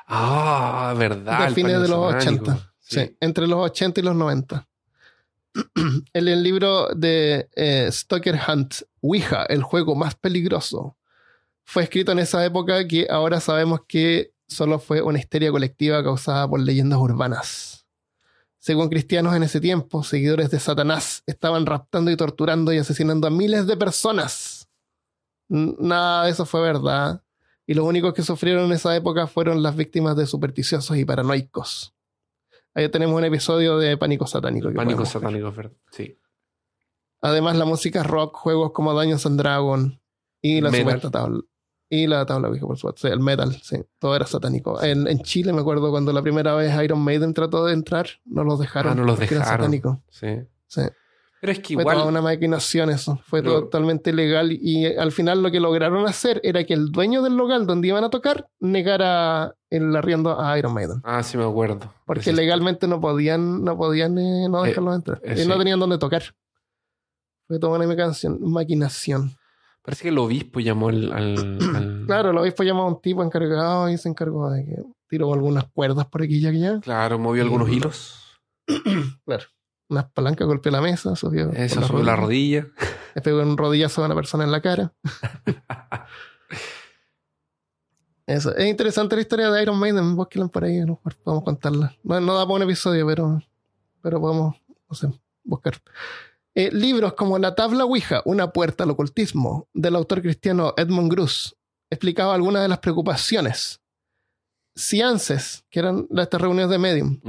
Ah, 0.07 0.93
verdad. 0.97 1.47
de 1.47 1.53
fines 1.55 1.81
de 1.81 1.87
los 1.87 2.11
satánico. 2.11 2.43
80. 2.51 2.71
Sí. 2.79 3.17
entre 3.19 3.47
los 3.47 3.59
80 3.59 3.99
y 3.99 4.03
los 4.03 4.15
90. 4.15 4.67
en 6.13 6.27
el 6.27 6.43
libro 6.43 6.89
de 6.95 7.49
eh, 7.55 7.89
Stoker 7.91 8.39
Hunt, 8.47 8.75
Ouija, 9.01 9.45
el 9.45 9.63
juego 9.63 9.95
más 9.95 10.15
peligroso, 10.15 10.97
fue 11.63 11.83
escrito 11.83 12.11
en 12.11 12.19
esa 12.19 12.45
época 12.45 12.87
que 12.87 13.07
ahora 13.09 13.39
sabemos 13.39 13.81
que 13.87 14.33
solo 14.47 14.79
fue 14.79 15.01
una 15.01 15.19
histeria 15.19 15.51
colectiva 15.51 16.03
causada 16.03 16.47
por 16.47 16.59
leyendas 16.59 16.99
urbanas. 16.99 17.85
Según 18.59 18.89
cristianos 18.89 19.35
en 19.35 19.43
ese 19.43 19.59
tiempo, 19.59 20.03
seguidores 20.03 20.49
de 20.51 20.59
Satanás 20.59 21.23
estaban 21.25 21.65
raptando 21.65 22.11
y 22.11 22.17
torturando 22.17 22.73
y 22.73 22.77
asesinando 22.77 23.27
a 23.27 23.31
miles 23.31 23.67
de 23.67 23.77
personas. 23.77 24.69
Nada 25.47 26.25
de 26.25 26.31
eso 26.31 26.45
fue 26.45 26.61
verdad. 26.61 27.21
Y 27.67 27.73
los 27.73 27.85
únicos 27.85 28.13
que 28.13 28.23
sufrieron 28.23 28.65
en 28.65 28.73
esa 28.73 28.95
época 28.95 29.27
fueron 29.27 29.63
las 29.63 29.75
víctimas 29.75 30.15
de 30.15 30.27
supersticiosos 30.27 30.97
y 30.97 31.05
paranoicos. 31.05 31.94
Ahí 32.75 32.89
tenemos 32.89 33.17
un 33.17 33.23
episodio 33.23 33.77
de 33.77 33.97
Pánico 33.97 34.27
Satánico. 34.27 34.71
Pánico 34.73 34.99
ver. 34.99 35.07
satánico, 35.07 35.47
es 35.47 35.55
verdad. 35.55 35.77
Sí. 35.91 36.19
Además, 37.21 37.55
la 37.55 37.65
música 37.65 38.03
rock, 38.03 38.35
juegos 38.35 38.71
como 38.73 38.93
Dungeons 38.93 39.25
and 39.25 39.39
Dragon 39.39 39.99
y 40.41 40.61
la 40.61 40.71
supuesta 40.71 41.09
tabla. 41.09 41.41
Y 41.89 42.07
la 42.07 42.25
tabla 42.25 42.49
vieja, 42.49 42.67
por 42.67 42.77
supuesto. 42.77 43.07
Sí, 43.07 43.13
el 43.13 43.19
metal, 43.21 43.53
sí. 43.63 43.77
Todo 43.97 44.15
era 44.15 44.25
satánico. 44.27 44.83
En, 44.83 45.07
en 45.07 45.19
Chile 45.19 45.53
me 45.53 45.61
acuerdo 45.61 45.89
cuando 45.89 46.11
la 46.11 46.21
primera 46.21 46.53
vez 46.53 46.75
Iron 46.83 46.99
Maiden 46.99 47.33
trató 47.33 47.65
de 47.65 47.73
entrar, 47.73 48.07
no 48.25 48.43
los 48.43 48.59
dejaron. 48.59 48.91
Ah, 48.91 48.95
no 48.95 49.03
los 49.05 49.19
era 49.19 49.29
dejaron. 49.29 49.47
satánico. 49.47 50.03
Sí. 50.09 50.27
Sí. 50.67 50.81
Pero 51.41 51.51
es 51.51 51.59
que 51.59 51.75
Fue 51.75 51.83
toda 51.83 51.95
igual. 51.95 52.09
una 52.09 52.21
maquinación 52.21 52.89
eso. 52.89 53.19
Fue 53.27 53.43
Pero- 53.43 53.61
totalmente 53.63 54.09
ilegal. 54.09 54.51
Y 54.51 54.85
al 54.85 55.11
final 55.11 55.43
lo 55.43 55.51
que 55.51 55.59
lograron 55.59 56.07
hacer 56.07 56.39
era 56.43 56.63
que 56.63 56.73
el 56.73 56.91
dueño 56.91 57.21
del 57.21 57.35
local 57.35 57.67
donde 57.67 57.89
iban 57.89 58.03
a 58.03 58.09
tocar 58.09 58.47
negara 58.59 59.53
el 59.69 59.95
arriendo 59.95 60.39
a 60.41 60.57
Iron 60.57 60.73
Maiden. 60.73 61.01
Ah, 61.03 61.21
sí 61.21 61.37
me 61.37 61.43
acuerdo. 61.43 61.93
Porque 62.05 62.33
legalmente 62.33 62.87
no 62.87 62.99
podían, 62.99 63.63
no 63.63 63.77
podían 63.77 64.17
eh, 64.17 64.47
no 64.49 64.65
Eh, 64.65 64.69
dejarlos 64.69 64.95
entrar. 64.95 65.21
eh, 65.23 65.43
y 65.43 65.47
no 65.47 65.57
tenían 65.57 65.79
dónde 65.79 65.97
tocar. 65.99 66.23
Fue 67.47 67.59
toda 67.59 67.77
una 67.77 67.85
maquinación. 68.39 69.35
Parece 69.83 70.03
que 70.03 70.09
el 70.09 70.17
obispo 70.17 70.59
llamó 70.61 70.89
al. 70.89 71.11
al- 71.11 71.59
al- 71.75 72.03
Claro, 72.07 72.31
el 72.31 72.37
obispo 72.39 72.63
llamó 72.63 72.83
a 72.83 72.87
un 72.87 73.01
tipo 73.01 73.21
encargado 73.23 73.87
y 73.89 73.97
se 73.99 74.09
encargó 74.09 74.49
de 74.49 74.65
que 74.65 74.75
tiró 75.07 75.31
algunas 75.31 75.65
cuerdas 75.71 76.07
por 76.07 76.23
aquí 76.23 76.37
y 76.37 76.47
allá. 76.47 76.79
Claro, 76.79 77.19
movió 77.19 77.43
algunos 77.43 77.69
hilos. 77.69 78.21
Claro. 79.25 79.43
Unas 79.87 80.05
palancas, 80.11 80.47
golpeó 80.47 80.71
la 80.71 80.81
mesa, 80.81 81.15
subió. 81.15 81.51
Eso 81.51 81.79
la 81.81 81.87
sobre 81.87 82.03
la 82.03 82.15
rodilla. 82.15 82.67
Le 83.13 83.21
pegó 83.21 83.41
un 83.41 83.57
rodillazo 83.57 84.01
a 84.01 84.05
una 84.07 84.15
persona 84.15 84.43
en 84.43 84.51
la 84.51 84.61
cara. 84.61 84.93
Eso. 88.27 88.55
Es 88.55 88.65
interesante 88.67 89.15
la 89.15 89.21
historia 89.21 89.51
de 89.51 89.61
Iron 89.61 89.77
Maiden. 89.77 90.15
Búsquenla 90.15 90.47
por 90.47 90.63
ahí, 90.63 90.79
a 90.79 90.85
lo 90.85 90.93
mejor 90.93 91.15
podemos 91.23 91.43
contarla. 91.43 91.95
No, 92.03 92.19
no 92.19 92.33
da 92.35 92.43
para 92.45 92.55
un 92.55 92.63
episodio, 92.63 93.05
pero, 93.05 93.41
pero 94.01 94.19
podemos, 94.19 94.55
no 94.89 94.95
sé, 94.95 95.11
buscar. 95.43 95.75
Eh, 96.55 96.71
libros 96.71 97.13
como 97.13 97.37
La 97.37 97.53
tabla 97.53 97.85
Ouija, 97.85 98.21
una 98.25 98.51
puerta 98.51 98.83
al 98.83 98.89
ocultismo, 98.89 99.67
del 99.73 99.95
autor 99.95 100.21
cristiano 100.23 100.73
Edmund 100.77 101.11
Gruss, 101.11 101.55
explicaba 101.91 102.33
algunas 102.33 102.63
de 102.63 102.69
las 102.69 102.79
preocupaciones. 102.79 103.79
Ciances, 104.75 105.63
que 105.69 105.79
eran 105.79 106.07
las- 106.09 106.23
estas 106.23 106.41
reuniones 106.41 106.69
de 106.71 106.79
medium. 106.79 107.19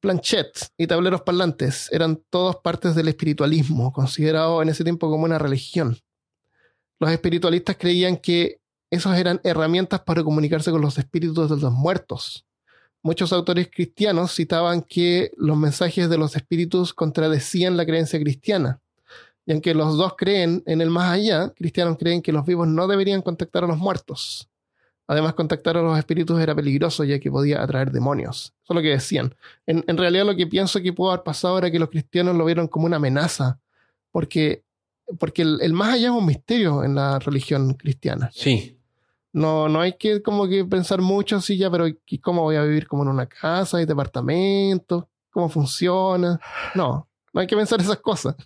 Planchettes 0.00 0.72
y 0.76 0.86
tableros 0.86 1.22
parlantes 1.22 1.88
eran 1.92 2.22
todas 2.30 2.56
partes 2.56 2.94
del 2.94 3.08
espiritualismo, 3.08 3.92
considerado 3.92 4.62
en 4.62 4.68
ese 4.70 4.84
tiempo 4.84 5.10
como 5.10 5.24
una 5.24 5.38
religión. 5.38 5.98
Los 6.98 7.10
espiritualistas 7.10 7.76
creían 7.78 8.16
que 8.16 8.60
esos 8.90 9.16
eran 9.16 9.40
herramientas 9.44 10.00
para 10.00 10.24
comunicarse 10.24 10.70
con 10.70 10.80
los 10.80 10.98
espíritus 10.98 11.48
de 11.48 11.56
los 11.56 11.72
muertos. 11.72 12.44
Muchos 13.02 13.32
autores 13.32 13.70
cristianos 13.72 14.34
citaban 14.34 14.82
que 14.82 15.30
los 15.36 15.56
mensajes 15.56 16.10
de 16.10 16.18
los 16.18 16.36
espíritus 16.36 16.92
contradecían 16.92 17.76
la 17.76 17.86
creencia 17.86 18.20
cristiana. 18.20 18.80
Y 19.46 19.52
aunque 19.52 19.74
los 19.74 19.96
dos 19.96 20.14
creen 20.18 20.62
en 20.66 20.82
el 20.82 20.90
más 20.90 21.10
allá, 21.12 21.50
cristianos 21.50 21.96
creen 21.98 22.20
que 22.20 22.32
los 22.32 22.44
vivos 22.44 22.68
no 22.68 22.86
deberían 22.86 23.22
contactar 23.22 23.64
a 23.64 23.68
los 23.68 23.78
muertos. 23.78 24.49
Además, 25.10 25.34
contactar 25.34 25.76
a 25.76 25.82
los 25.82 25.98
espíritus 25.98 26.40
era 26.40 26.54
peligroso 26.54 27.02
ya 27.02 27.18
que 27.18 27.32
podía 27.32 27.60
atraer 27.60 27.90
demonios. 27.90 28.54
Eso 28.62 28.72
es 28.72 28.76
lo 28.76 28.80
que 28.80 28.90
decían. 28.90 29.34
En, 29.66 29.82
en 29.88 29.96
realidad 29.96 30.24
lo 30.24 30.36
que 30.36 30.46
pienso 30.46 30.80
que 30.80 30.92
pudo 30.92 31.10
haber 31.10 31.24
pasado 31.24 31.58
era 31.58 31.68
que 31.68 31.80
los 31.80 31.90
cristianos 31.90 32.36
lo 32.36 32.44
vieron 32.44 32.68
como 32.68 32.86
una 32.86 32.98
amenaza, 32.98 33.58
porque, 34.12 34.62
porque 35.18 35.42
el, 35.42 35.58
el 35.62 35.72
más 35.72 35.94
allá 35.94 36.10
es 36.10 36.14
un 36.14 36.26
misterio 36.26 36.84
en 36.84 36.94
la 36.94 37.18
religión 37.18 37.74
cristiana. 37.74 38.30
Sí. 38.32 38.78
No, 39.32 39.68
no 39.68 39.80
hay 39.80 39.94
que 39.94 40.22
como 40.22 40.46
que 40.46 40.64
pensar 40.64 41.00
mucho 41.00 41.38
así 41.38 41.56
ya, 41.56 41.68
pero 41.72 41.88
¿y 41.88 42.18
¿cómo 42.18 42.42
voy 42.42 42.54
a 42.54 42.62
vivir 42.62 42.86
como 42.86 43.02
en 43.02 43.08
una 43.08 43.26
casa, 43.26 43.78
hay 43.78 43.86
departamentos? 43.86 45.06
¿Cómo 45.30 45.48
funciona? 45.48 46.38
No, 46.76 47.08
no 47.32 47.40
hay 47.40 47.48
que 47.48 47.56
pensar 47.56 47.80
esas 47.80 47.98
cosas. 47.98 48.36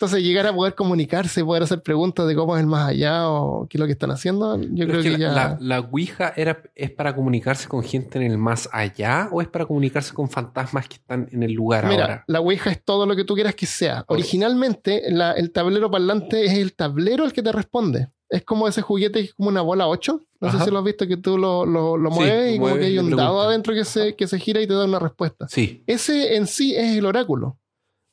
Entonces 0.00 0.22
llegar 0.22 0.46
a 0.46 0.54
poder 0.54 0.74
comunicarse, 0.74 1.44
poder 1.44 1.62
hacer 1.62 1.82
preguntas 1.82 2.26
de 2.26 2.34
cómo 2.34 2.56
es 2.56 2.62
el 2.62 2.66
más 2.66 2.88
allá 2.88 3.28
o 3.28 3.66
qué 3.68 3.76
es 3.76 3.80
lo 3.80 3.84
que 3.84 3.92
están 3.92 4.10
haciendo, 4.10 4.56
yo 4.58 4.86
Pero 4.86 4.86
creo 4.86 4.98
es 5.00 5.04
que, 5.04 5.12
que 5.12 5.18
ya... 5.18 5.32
la, 5.32 5.58
la, 5.60 5.80
Ouija 5.80 6.32
era, 6.36 6.62
es 6.74 6.90
para 6.90 7.14
comunicarse 7.14 7.68
con 7.68 7.82
gente 7.82 8.16
en 8.18 8.24
el 8.32 8.38
más 8.38 8.66
allá 8.72 9.28
o 9.30 9.42
es 9.42 9.48
para 9.48 9.66
comunicarse 9.66 10.14
con 10.14 10.30
fantasmas 10.30 10.88
que 10.88 10.94
están 10.94 11.28
en 11.32 11.42
el 11.42 11.52
lugar 11.52 11.86
Mira, 11.86 12.02
ahora. 12.04 12.24
la 12.28 12.40
Ouija 12.40 12.70
es 12.70 12.82
todo 12.82 13.04
lo 13.04 13.14
que 13.14 13.24
tú 13.24 13.34
quieras 13.34 13.54
que 13.54 13.66
sea. 13.66 14.02
Originalmente, 14.08 15.02
la- 15.10 15.32
el 15.32 15.52
tablero 15.52 15.90
parlante 15.90 16.46
es 16.46 16.52
el 16.54 16.72
tablero 16.72 17.26
el 17.26 17.34
que 17.34 17.42
te 17.42 17.52
responde. 17.52 18.08
Es 18.30 18.42
como 18.42 18.66
ese 18.68 18.80
juguete 18.80 19.18
que 19.18 19.26
es 19.26 19.34
como 19.34 19.50
una 19.50 19.60
bola 19.60 19.86
8. 19.86 20.18
No 20.40 20.48
Ajá. 20.48 20.60
sé 20.60 20.64
si 20.64 20.70
lo 20.70 20.78
has 20.78 20.84
visto, 20.84 21.06
que 21.06 21.18
tú 21.18 21.36
lo, 21.36 21.66
lo, 21.66 21.98
mueves 22.10 22.54
y 22.54 22.58
como 22.58 22.74
que 22.76 22.84
hay 22.86 22.98
un 22.98 23.10
dado 23.14 23.42
adentro 23.42 23.74
que 23.74 23.84
se, 23.84 24.16
que 24.16 24.26
se 24.26 24.38
gira 24.38 24.62
y 24.62 24.66
te 24.66 24.72
da 24.72 24.86
una 24.86 24.98
respuesta. 24.98 25.46
Sí. 25.48 25.84
Ese 25.86 26.36
en 26.36 26.46
sí 26.46 26.74
es 26.74 26.96
el 26.96 27.04
oráculo. 27.04 27.58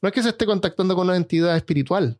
No 0.02 0.10
es 0.10 0.14
que 0.14 0.24
se 0.24 0.30
esté 0.30 0.46
contactando 0.46 0.96
con 0.96 1.08
una 1.08 1.18
entidad 1.18 1.56
espiritual. 1.56 2.20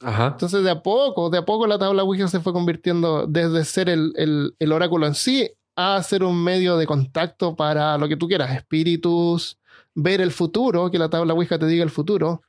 Ajá. 0.00 0.28
Entonces, 0.32 0.62
de 0.64 0.70
a 0.70 0.82
poco, 0.82 1.28
de 1.30 1.38
a 1.38 1.44
poco 1.44 1.66
la 1.66 1.78
tabla 1.78 2.02
Ouija 2.04 2.28
se 2.28 2.40
fue 2.40 2.52
convirtiendo 2.52 3.26
desde 3.26 3.64
ser 3.64 3.88
el, 3.88 4.12
el- 4.16 4.54
el 4.58 4.72
oráculo 4.72 5.06
en 5.06 5.14
sí 5.14 5.50
a 5.76 6.02
ser 6.02 6.24
un 6.24 6.42
medio 6.42 6.76
de 6.76 6.86
contacto 6.86 7.54
para 7.56 7.96
lo 7.98 8.08
que 8.08 8.16
tú 8.16 8.26
quieras, 8.28 8.54
espíritus, 8.54 9.58
ver 9.94 10.20
el 10.20 10.30
futuro, 10.30 10.90
que 10.90 10.98
la 10.98 11.08
tabla 11.10 11.34
Ouija 11.34 11.58
te 11.58 11.66
diga 11.66 11.84
el 11.84 11.90
futuro, 11.90 12.42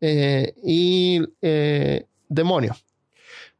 eh, 0.00 0.54
y 0.64 1.20
eh, 1.42 2.06
demonios. 2.28 2.84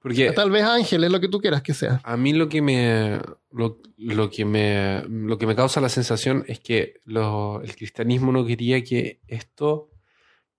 Porque 0.00 0.30
Tal 0.32 0.50
vez 0.50 0.62
ángeles, 0.62 1.10
lo 1.10 1.20
que 1.20 1.28
tú 1.28 1.40
quieras 1.40 1.62
que 1.62 1.74
sea. 1.74 2.00
a 2.04 2.16
mí 2.16 2.32
lo 2.32 2.48
que 2.48 2.62
me 2.62 3.18
lo, 3.50 3.78
lo 3.96 4.30
que 4.30 4.44
me 4.44 5.02
lo 5.08 5.38
que 5.38 5.46
me 5.46 5.56
causa 5.56 5.80
la 5.80 5.88
sensación 5.88 6.44
es 6.46 6.60
que 6.60 7.00
lo- 7.04 7.60
el 7.62 7.74
cristianismo 7.74 8.30
no 8.32 8.44
quería 8.46 8.84
que 8.84 9.20
esto 9.26 9.88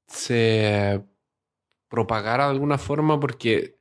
se 0.08 1.04
propagara 1.90 2.46
de 2.46 2.52
alguna 2.52 2.78
forma 2.78 3.20
porque 3.20 3.78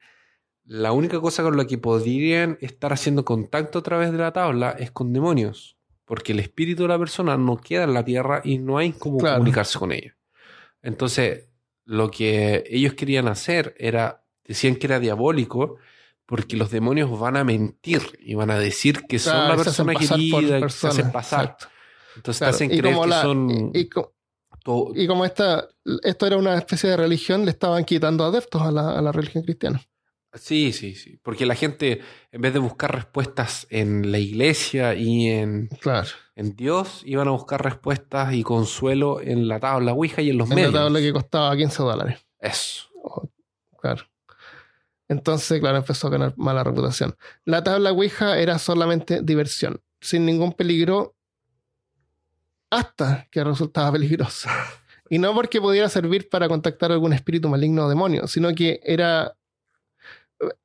la 0.64 0.92
única 0.92 1.20
cosa 1.20 1.42
con 1.42 1.56
la 1.56 1.66
que 1.66 1.78
podrían 1.78 2.58
estar 2.60 2.92
haciendo 2.92 3.24
contacto 3.24 3.78
a 3.78 3.82
través 3.82 4.12
de 4.12 4.18
la 4.18 4.32
tabla 4.32 4.70
es 4.78 4.90
con 4.90 5.12
demonios, 5.12 5.76
porque 6.04 6.32
el 6.32 6.40
espíritu 6.40 6.82
de 6.82 6.88
la 6.88 6.98
persona 6.98 7.36
no 7.36 7.56
queda 7.56 7.84
en 7.84 7.94
la 7.94 8.04
tierra 8.04 8.40
y 8.44 8.58
no 8.58 8.78
hay 8.78 8.92
cómo 8.92 9.18
Claro. 9.18 9.36
comunicarse 9.36 9.78
con 9.78 9.92
ella. 9.92 10.16
Entonces, 10.82 11.48
lo 11.84 12.10
que 12.10 12.64
ellos 12.68 12.94
querían 12.94 13.28
hacer 13.28 13.74
era, 13.78 14.24
decían 14.44 14.76
que 14.76 14.86
era 14.88 14.98
diabólico, 15.00 15.76
porque 16.26 16.56
los 16.56 16.70
demonios 16.72 17.16
van 17.18 17.36
a 17.36 17.44
mentir 17.44 18.02
y 18.20 18.34
van 18.34 18.50
a 18.50 18.58
decir 18.58 19.02
que 19.08 19.20
son 19.20 19.48
la 19.48 19.56
persona 19.56 19.94
querida, 19.94 20.60
que 20.60 20.68
se 20.70 20.88
hacen 20.88 21.12
pasar. 21.12 21.44
Exacto. 21.44 21.66
Entonces 22.16 22.38
te 22.40 22.44
hacen 22.46 22.70
creer 22.70 22.96
que 23.04 23.10
son... 23.22 23.70
y- 23.72 23.78
y 23.80 23.88
Y 24.94 25.06
como 25.06 25.24
esta, 25.24 25.68
esto 26.02 26.26
era 26.26 26.36
una 26.36 26.56
especie 26.56 26.90
de 26.90 26.96
religión, 26.96 27.44
le 27.44 27.50
estaban 27.50 27.84
quitando 27.84 28.24
adeptos 28.24 28.62
a 28.62 28.70
la, 28.70 28.98
a 28.98 29.02
la 29.02 29.12
religión 29.12 29.44
cristiana. 29.44 29.80
Sí, 30.34 30.72
sí, 30.72 30.94
sí. 30.94 31.18
Porque 31.22 31.46
la 31.46 31.54
gente, 31.54 32.02
en 32.30 32.40
vez 32.42 32.52
de 32.52 32.58
buscar 32.58 32.94
respuestas 32.94 33.66
en 33.70 34.12
la 34.12 34.18
iglesia 34.18 34.94
y 34.94 35.28
en, 35.28 35.68
Claro. 35.80 36.08
en 36.34 36.54
Dios, 36.54 37.00
iban 37.06 37.26
a 37.28 37.30
buscar 37.30 37.64
respuestas 37.64 38.34
y 38.34 38.42
consuelo 38.42 39.20
en 39.22 39.48
la 39.48 39.58
tabla 39.60 39.92
Ouija 39.94 40.20
y 40.20 40.28
en 40.30 40.36
los 40.38 40.50
En 40.50 40.56
medios. 40.56 40.74
la 40.74 40.80
tabla 40.80 41.00
que 41.00 41.12
costaba 41.12 41.56
15 41.56 41.82
dólares. 41.82 42.18
Eso. 42.38 42.84
Oh, 43.02 43.30
claro. 43.80 44.04
Entonces, 45.08 45.60
claro, 45.60 45.78
empezó 45.78 46.08
a 46.08 46.10
ganar 46.10 46.34
mala 46.36 46.64
reputación. 46.64 47.16
La 47.44 47.62
tabla 47.64 47.92
Ouija 47.92 48.38
era 48.38 48.58
solamente 48.58 49.20
diversión, 49.22 49.80
sin 50.00 50.26
ningún 50.26 50.52
peligro, 50.52 51.15
hasta 52.70 53.28
que 53.30 53.44
resultaba 53.44 53.92
peligrosa. 53.92 54.50
Y 55.08 55.20
no 55.20 55.32
porque 55.34 55.60
pudiera 55.60 55.88
servir 55.88 56.28
para 56.28 56.48
contactar 56.48 56.90
algún 56.90 57.12
espíritu 57.12 57.48
maligno 57.48 57.86
o 57.86 57.88
demonio, 57.88 58.26
sino 58.26 58.52
que 58.56 58.80
era, 58.82 59.36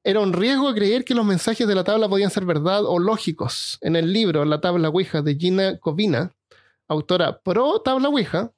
era 0.04 0.20
un 0.20 0.34
riesgo 0.34 0.74
creer 0.74 1.06
que 1.06 1.14
los 1.14 1.24
mensajes 1.24 1.68
de 1.68 1.76
la 1.76 1.84
tabla 1.84 2.10
podían 2.10 2.32
ser 2.32 2.46
verdad 2.46 2.84
o 2.86 2.98
lógicos. 2.98 3.78
En 3.82 3.96
el 3.96 4.12
libro 4.12 4.44
La 4.44 4.60
tabla 4.60 4.90
Ouija 4.90 5.22
de 5.22 5.36
Gina 5.36 5.78
Covina, 5.78 6.34
autora 6.88 7.40
pro 7.40 7.82
tabla 7.82 8.10
Ouija, 8.10 8.52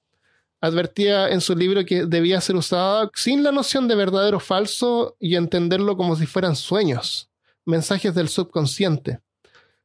advertía 0.61 1.27
en 1.27 1.41
su 1.41 1.53
libro 1.53 1.83
que 1.83 2.05
debía 2.05 2.39
ser 2.39 2.55
usada 2.55 3.11
sin 3.13 3.43
la 3.43 3.51
noción 3.51 3.89
de 3.89 3.95
verdadero 3.95 4.37
o 4.37 4.39
falso 4.39 5.17
y 5.19 5.35
entenderlo 5.35 5.97
como 5.97 6.15
si 6.15 6.25
fueran 6.25 6.55
sueños, 6.55 7.29
mensajes 7.65 8.15
del 8.15 8.29
subconsciente. 8.29 9.19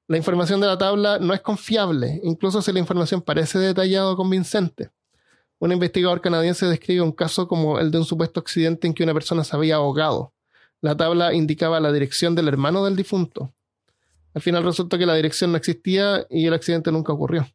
La 0.09 0.17
información 0.17 0.59
de 0.59 0.67
la 0.67 0.79
tabla 0.79 1.19
no 1.19 1.35
es 1.35 1.43
confiable, 1.43 2.19
incluso 2.25 2.63
si 2.63 2.73
la 2.73 2.79
información 2.79 3.21
parece 3.21 3.59
detallada 3.59 4.11
o 4.11 4.17
convincente. 4.17 4.91
Un 5.59 5.71
investigador 5.71 6.23
canadiense 6.23 6.65
describe 6.65 7.03
un 7.03 7.13
caso 7.13 7.47
como 7.47 7.79
el 7.79 7.91
de 7.91 7.99
un 7.99 8.07
supuesto 8.07 8.41
accidente 8.41 8.87
en 8.87 8.95
que 8.95 9.03
una 9.05 9.13
persona 9.13 9.45
se 9.45 9.55
había 9.55 9.77
ahogado. 9.77 10.33
La 10.81 10.97
tabla 10.97 11.35
indicaba 11.35 11.79
la 11.79 11.93
dirección 11.93 12.35
del 12.35 12.49
hermano 12.49 12.87
del 12.87 12.97
difunto. 12.97 13.53
Al 14.33 14.41
final 14.41 14.65
resultó 14.65 14.97
que 14.97 15.05
la 15.05 15.15
dirección 15.15 15.53
no 15.53 15.59
existía 15.59 16.27
y 16.31 16.47
el 16.47 16.55
accidente 16.55 16.91
nunca 16.91 17.13
ocurrió. 17.13 17.47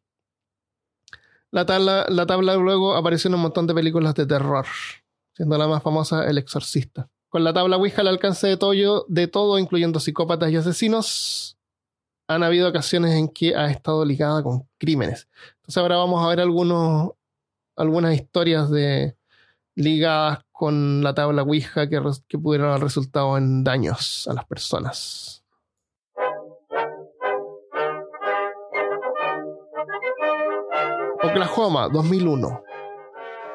La 1.50 1.66
tabla, 1.66 2.06
la 2.08 2.24
tabla 2.24 2.54
luego 2.54 2.94
apareció 2.94 3.28
en 3.28 3.34
un 3.34 3.40
montón 3.40 3.66
de 3.66 3.74
películas 3.74 4.14
de 4.14 4.26
terror, 4.26 4.66
siendo 5.32 5.58
la 5.58 5.66
más 5.66 5.82
famosa 5.82 6.24
El 6.28 6.38
Exorcista. 6.38 7.08
Con 7.28 7.42
la 7.42 7.52
tabla 7.52 7.78
Ouija 7.78 8.02
al 8.02 8.08
alcance 8.08 8.46
de 8.46 8.56
todo, 8.56 9.06
de 9.08 9.26
todo, 9.26 9.58
incluyendo 9.58 9.98
psicópatas 9.98 10.52
y 10.52 10.56
asesinos, 10.56 11.56
han 12.26 12.42
habido 12.42 12.68
ocasiones 12.68 13.14
en 13.14 13.28
que 13.28 13.54
ha 13.54 13.70
estado 13.70 14.04
ligada 14.04 14.42
con 14.42 14.66
crímenes. 14.78 15.28
Entonces 15.56 15.76
ahora 15.76 15.96
vamos 15.96 16.24
a 16.24 16.28
ver 16.28 16.40
algunos, 16.40 17.12
algunas 17.76 18.14
historias 18.14 18.70
de 18.70 19.16
ligadas 19.74 20.40
con 20.52 21.02
la 21.02 21.14
tabla 21.14 21.42
Ouija 21.42 21.88
que, 21.88 22.00
pudieron 22.38 22.70
haber 22.70 22.82
resultado 22.82 23.36
en 23.36 23.64
daños 23.64 24.26
a 24.28 24.34
las 24.34 24.44
personas. 24.46 25.42
Oklahoma, 31.22 31.88
2001. 31.88 32.62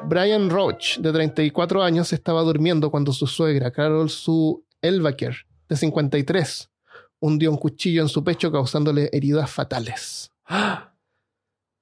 Brian 0.02 0.50
Roach, 0.50 0.98
de 0.98 1.12
34 1.12 1.82
años, 1.82 2.12
estaba 2.12 2.42
durmiendo 2.42 2.90
cuando 2.90 3.12
su 3.12 3.26
suegra, 3.26 3.70
Carol 3.70 4.10
Sue 4.10 4.62
Elvaker, 4.82 5.46
de 5.68 5.76
53, 5.76 6.70
hundió 7.20 7.50
un 7.50 7.56
cuchillo 7.56 8.02
en 8.02 8.08
su 8.08 8.24
pecho 8.24 8.50
causándole 8.50 9.10
heridas 9.12 9.50
fatales. 9.50 10.32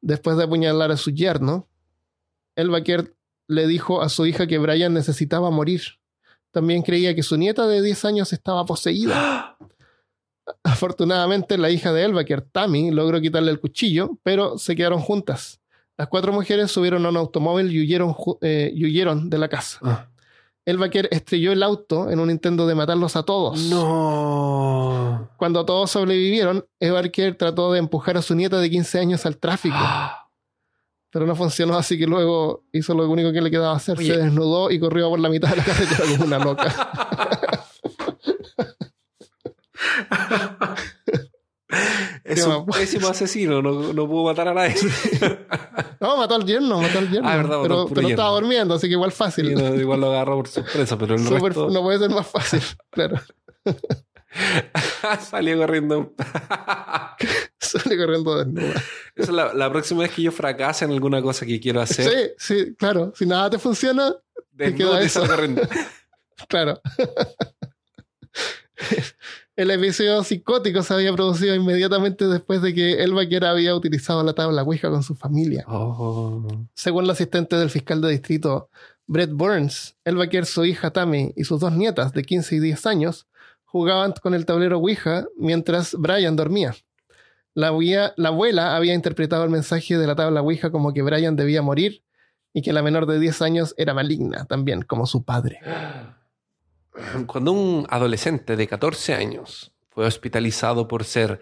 Después 0.01 0.37
de 0.37 0.45
apuñalar 0.45 0.91
a 0.91 0.97
su 0.97 1.11
yerno, 1.11 1.69
Elvaker 2.57 3.15
le 3.47 3.67
dijo 3.67 4.03
a 4.03 4.09
su 4.09 4.27
hija 4.27 4.47
que 4.47 4.59
Brian 4.59 4.93
necesitaba 4.93 5.51
morir. 5.51 5.83
También 6.51 6.83
creía 6.83 7.15
que 7.15 7.23
su 7.23 7.37
nieta 7.37 7.67
de 7.67 7.83
10 7.83 8.05
años 8.05 8.33
estaba 8.33 8.65
poseída. 8.67 9.57
Afortunadamente, 10.63 11.59
la 11.59 11.71
hija 11.71 11.93
de 11.93 12.05
Elvaker, 12.05 12.43
Tammy, 12.43 12.91
logró 12.91 13.21
quitarle 13.21 13.51
el 13.51 13.61
cuchillo, 13.61 14.19
pero 14.23 14.59
se 14.59 14.75
quedaron 14.75 15.01
juntas. 15.01 15.61
Las 15.97 16.09
cuatro 16.09 16.33
mujeres 16.33 16.71
subieron 16.71 17.05
a 17.07 17.09
un 17.11 17.17
automóvil 17.17 17.73
y 17.73 17.81
huyeron, 17.81 18.15
eh, 18.41 18.73
de 19.25 19.39
la 19.39 19.49
casa. 19.49 19.79
Ah. 19.83 20.09
Elvaker 20.69 21.09
estrelló 21.11 21.53
el 21.53 21.63
auto 21.63 22.11
en 22.11 22.21
un 22.21 22.31
intento 22.31 22.67
de 22.67 22.75
matarlos 22.75 23.17
a 23.17 23.23
todos. 23.23 23.59
No. 23.71 25.31
Cuando 25.39 25.65
todos 25.65 25.91
sobrevivieron, 25.91 26.67
Elvaker 26.79 27.37
trató 27.37 27.73
de 27.73 27.79
empujar 27.79 28.19
a 28.19 28.23
su 28.23 28.35
nieta 28.35 28.61
de 28.61 28.69
15 28.69 28.99
años 28.99 29.25
al 29.25 29.39
tráfico. 29.39 29.79
Pero 31.11 31.27
no 31.27 31.35
funcionó, 31.35 31.79
así 31.79 31.99
que 31.99 32.07
luego 32.07 32.65
hizo 32.71 32.93
lo 32.93 33.09
único 33.09 33.33
que 33.33 33.41
le 33.41 33.51
quedaba 33.51 33.75
hacer. 33.75 33.97
Oye. 33.97 34.13
Se 34.13 34.21
desnudó 34.21 34.71
y 34.71 34.79
corrió 34.79 35.09
por 35.09 35.21
la 35.21 35.31
mitad 35.31 35.49
de 35.49 35.57
la 35.57 35.65
carretera 35.65 36.05
como 36.19 36.25
una 36.27 36.39
loca. 36.39 36.93
Es 42.29 42.45
un 42.47 42.67
pésimo 42.67 43.09
asesino, 43.11 43.61
no, 43.63 43.93
no 43.93 44.07
pudo 44.09 44.25
matar 44.25 44.49
a 44.49 44.55
nadie. 44.55 44.75
No, 46.01 46.17
mató 46.17 46.37
al 46.37 46.45
yerno, 46.47 46.81
mató 46.81 46.99
al 47.01 47.11
yerno. 47.11 47.29
Ah, 47.29 47.37
verdad, 47.37 47.59
pero 47.63 47.87
pero 47.89 48.01
yerno. 48.03 48.09
estaba 48.11 48.31
durmiendo, 48.39 48.75
así 48.75 48.87
que 48.87 48.93
igual 48.93 49.11
fácil. 49.11 49.53
No, 49.53 49.75
igual 49.75 50.01
lo 50.01 50.13
agarró 50.13 50.37
por 50.37 50.47
sorpresa, 50.47 50.97
pero 50.97 51.17
el 51.17 51.27
resto 51.27 51.69
No 51.71 51.83
puede 51.83 51.99
ser 51.99 52.11
más 52.11 52.27
fácil, 52.29 52.61
claro. 52.91 53.21
salió 55.21 55.59
corriendo. 55.59 56.15
Sale 57.59 57.97
corriendo 57.97 58.39
desnuda. 58.39 58.75
Esa 59.17 59.23
es 59.23 59.29
la, 59.31 59.53
la 59.55 59.71
próxima 59.73 60.03
vez 60.03 60.13
que 60.13 60.23
yo 60.23 60.31
fracase 60.31 60.85
en 60.85 60.93
alguna 60.93 61.21
cosa 61.21 61.45
que 61.45 61.59
quiero 61.59 61.81
hacer, 61.81 62.09
Sí, 62.39 62.55
sí, 62.55 62.75
claro. 62.77 63.13
Si 63.17 63.27
nada 63.27 63.51
te 63.51 63.59
funciona, 63.59 64.15
te 64.57 64.75
queda 64.77 65.01
eso. 65.01 65.27
corriendo. 65.27 65.63
claro. 66.49 66.81
El 69.59 69.73
episodio 69.73 70.23
psicótico 70.23 70.85
se 70.85 70.95
había 70.95 71.13
producido 71.13 71.53
inmediatamente 71.53 72.29
después 72.29 72.63
de 72.63 72.73
que 72.73 73.03
el 73.03 73.13
vaquero 73.13 73.49
había 73.49 73.75
utilizado 73.75 74.23
la 74.23 74.33
tabla 74.33 74.63
Ouija 74.63 74.89
con 74.89 75.03
su 75.03 75.17
familia. 75.17 75.65
Oh. 75.67 76.47
Según 76.75 77.03
el 77.07 77.11
asistente 77.11 77.57
del 77.57 77.69
fiscal 77.69 78.01
de 78.01 78.11
distrito 78.11 78.71
Brett 79.09 79.33
Burns, 79.33 79.97
el 80.05 80.15
vaquero, 80.17 80.47
su 80.47 80.65
hija 80.65 80.93
Tammy 80.93 81.33
y 81.35 81.43
sus 81.43 81.59
dos 81.59 81.73
nietas 81.73 82.13
de 82.13 82.23
15 82.23 82.55
y 82.55 82.61
10 82.61 82.87
años 82.87 83.27
jugaban 83.65 84.15
con 84.23 84.33
el 84.33 84.47
tablero 84.47 84.79
Ouija 84.79 85.27
mientras 85.37 85.97
Brian 85.99 86.37
dormía. 86.37 86.77
La, 87.53 87.69
abuela- 87.73 88.15
la 88.17 88.29
abuela 88.29 88.77
había 88.77 88.95
interpretado 88.95 89.43
el 89.43 89.51
mensaje 89.51 89.99
de 89.99 90.07
la 90.07 90.15
tabla 90.15 90.41
Ouija 90.41 90.71
como 90.71 90.95
que 90.95 91.03
Brian 91.03 91.35
debía 91.35 91.63
morir 91.63 92.05
y 92.53 92.63
que 92.63 92.73
la 92.73 92.83
menor 92.83 93.07
de 93.07 93.19
10 93.19 93.43
años 93.43 93.75
era 93.77 93.93
maligna 93.93 94.45
también, 94.45 94.83
como 94.83 95.05
su 95.07 95.25
padre. 95.25 95.59
Cuando 97.27 97.53
un 97.53 97.87
adolescente 97.91 98.57
de 98.57 98.67
14 98.67 99.15
años 99.15 99.73
fue 99.91 100.07
hospitalizado 100.07 100.87
por 100.89 101.05
ser 101.05 101.41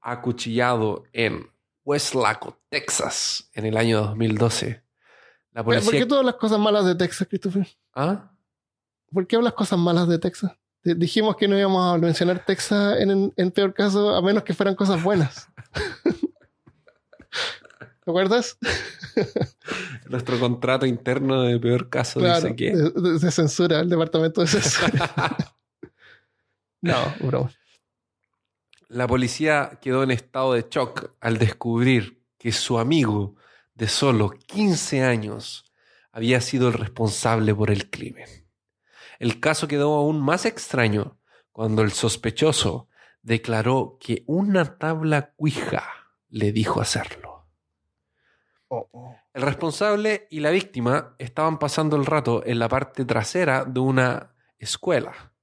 acuchillado 0.00 1.04
en 1.12 1.50
Westlaco, 1.84 2.58
Texas, 2.68 3.48
en 3.54 3.66
el 3.66 3.76
año 3.76 4.00
2012, 4.02 4.82
la 5.52 5.64
¿Por 5.64 5.74
policía... 5.74 6.00
qué 6.00 6.06
tú 6.06 6.16
hablas 6.16 6.34
cosas 6.36 6.58
malas 6.58 6.84
de 6.84 6.94
Texas, 6.94 7.26
Christopher? 7.28 7.66
¿Ah? 7.94 8.30
¿Por 9.12 9.26
qué 9.26 9.36
hablas 9.36 9.52
cosas 9.54 9.78
malas 9.78 10.08
de 10.08 10.18
Texas? 10.18 10.52
Te- 10.82 10.94
Dijimos 10.94 11.36
que 11.36 11.48
no 11.48 11.58
íbamos 11.58 11.94
a 11.94 11.98
mencionar 11.98 12.44
Texas 12.44 12.96
en, 13.00 13.32
en 13.36 13.50
peor 13.52 13.72
caso, 13.72 14.14
a 14.14 14.20
menos 14.22 14.42
que 14.42 14.54
fueran 14.54 14.74
cosas 14.74 15.02
buenas. 15.02 15.48
¿Te 18.06 18.12
acuerdas? 18.12 18.56
Nuestro 20.08 20.38
contrato 20.38 20.86
interno 20.86 21.42
de 21.42 21.58
peor 21.58 21.88
caso 21.90 22.20
Claro, 22.20 22.40
dice 22.40 22.54
que... 22.54 22.70
de, 22.76 22.90
de- 22.92 23.18
de 23.18 23.30
censura, 23.32 23.80
el 23.80 23.88
departamento 23.88 24.42
de 24.42 24.46
censura. 24.46 25.36
no, 26.82 26.94
broma. 27.20 27.50
La 28.88 29.08
policía 29.08 29.80
quedó 29.82 30.04
en 30.04 30.12
estado 30.12 30.52
de 30.52 30.66
shock 30.70 31.14
al 31.20 31.38
descubrir 31.38 32.22
que 32.38 32.52
su 32.52 32.78
amigo 32.78 33.34
de 33.74 33.88
solo 33.88 34.30
15 34.30 35.02
años 35.02 35.64
había 36.12 36.40
sido 36.40 36.68
el 36.68 36.74
responsable 36.74 37.52
por 37.56 37.72
el 37.72 37.90
crimen. 37.90 38.28
El 39.18 39.40
caso 39.40 39.66
quedó 39.66 39.94
aún 39.96 40.20
más 40.20 40.46
extraño 40.46 41.18
cuando 41.50 41.82
el 41.82 41.90
sospechoso 41.90 42.88
declaró 43.22 43.98
que 44.00 44.22
una 44.28 44.78
tabla 44.78 45.32
cuija 45.34 45.82
le 46.28 46.52
dijo 46.52 46.80
hacerlo. 46.80 47.35
Oh, 48.68 48.88
oh. 48.92 49.16
El 49.32 49.42
responsable 49.42 50.26
y 50.30 50.40
la 50.40 50.50
víctima 50.50 51.14
estaban 51.18 51.58
pasando 51.58 51.96
el 51.96 52.06
rato 52.06 52.42
en 52.44 52.58
la 52.58 52.68
parte 52.68 53.04
trasera 53.04 53.64
de 53.64 53.80
una 53.80 54.34
escuela, 54.58 55.34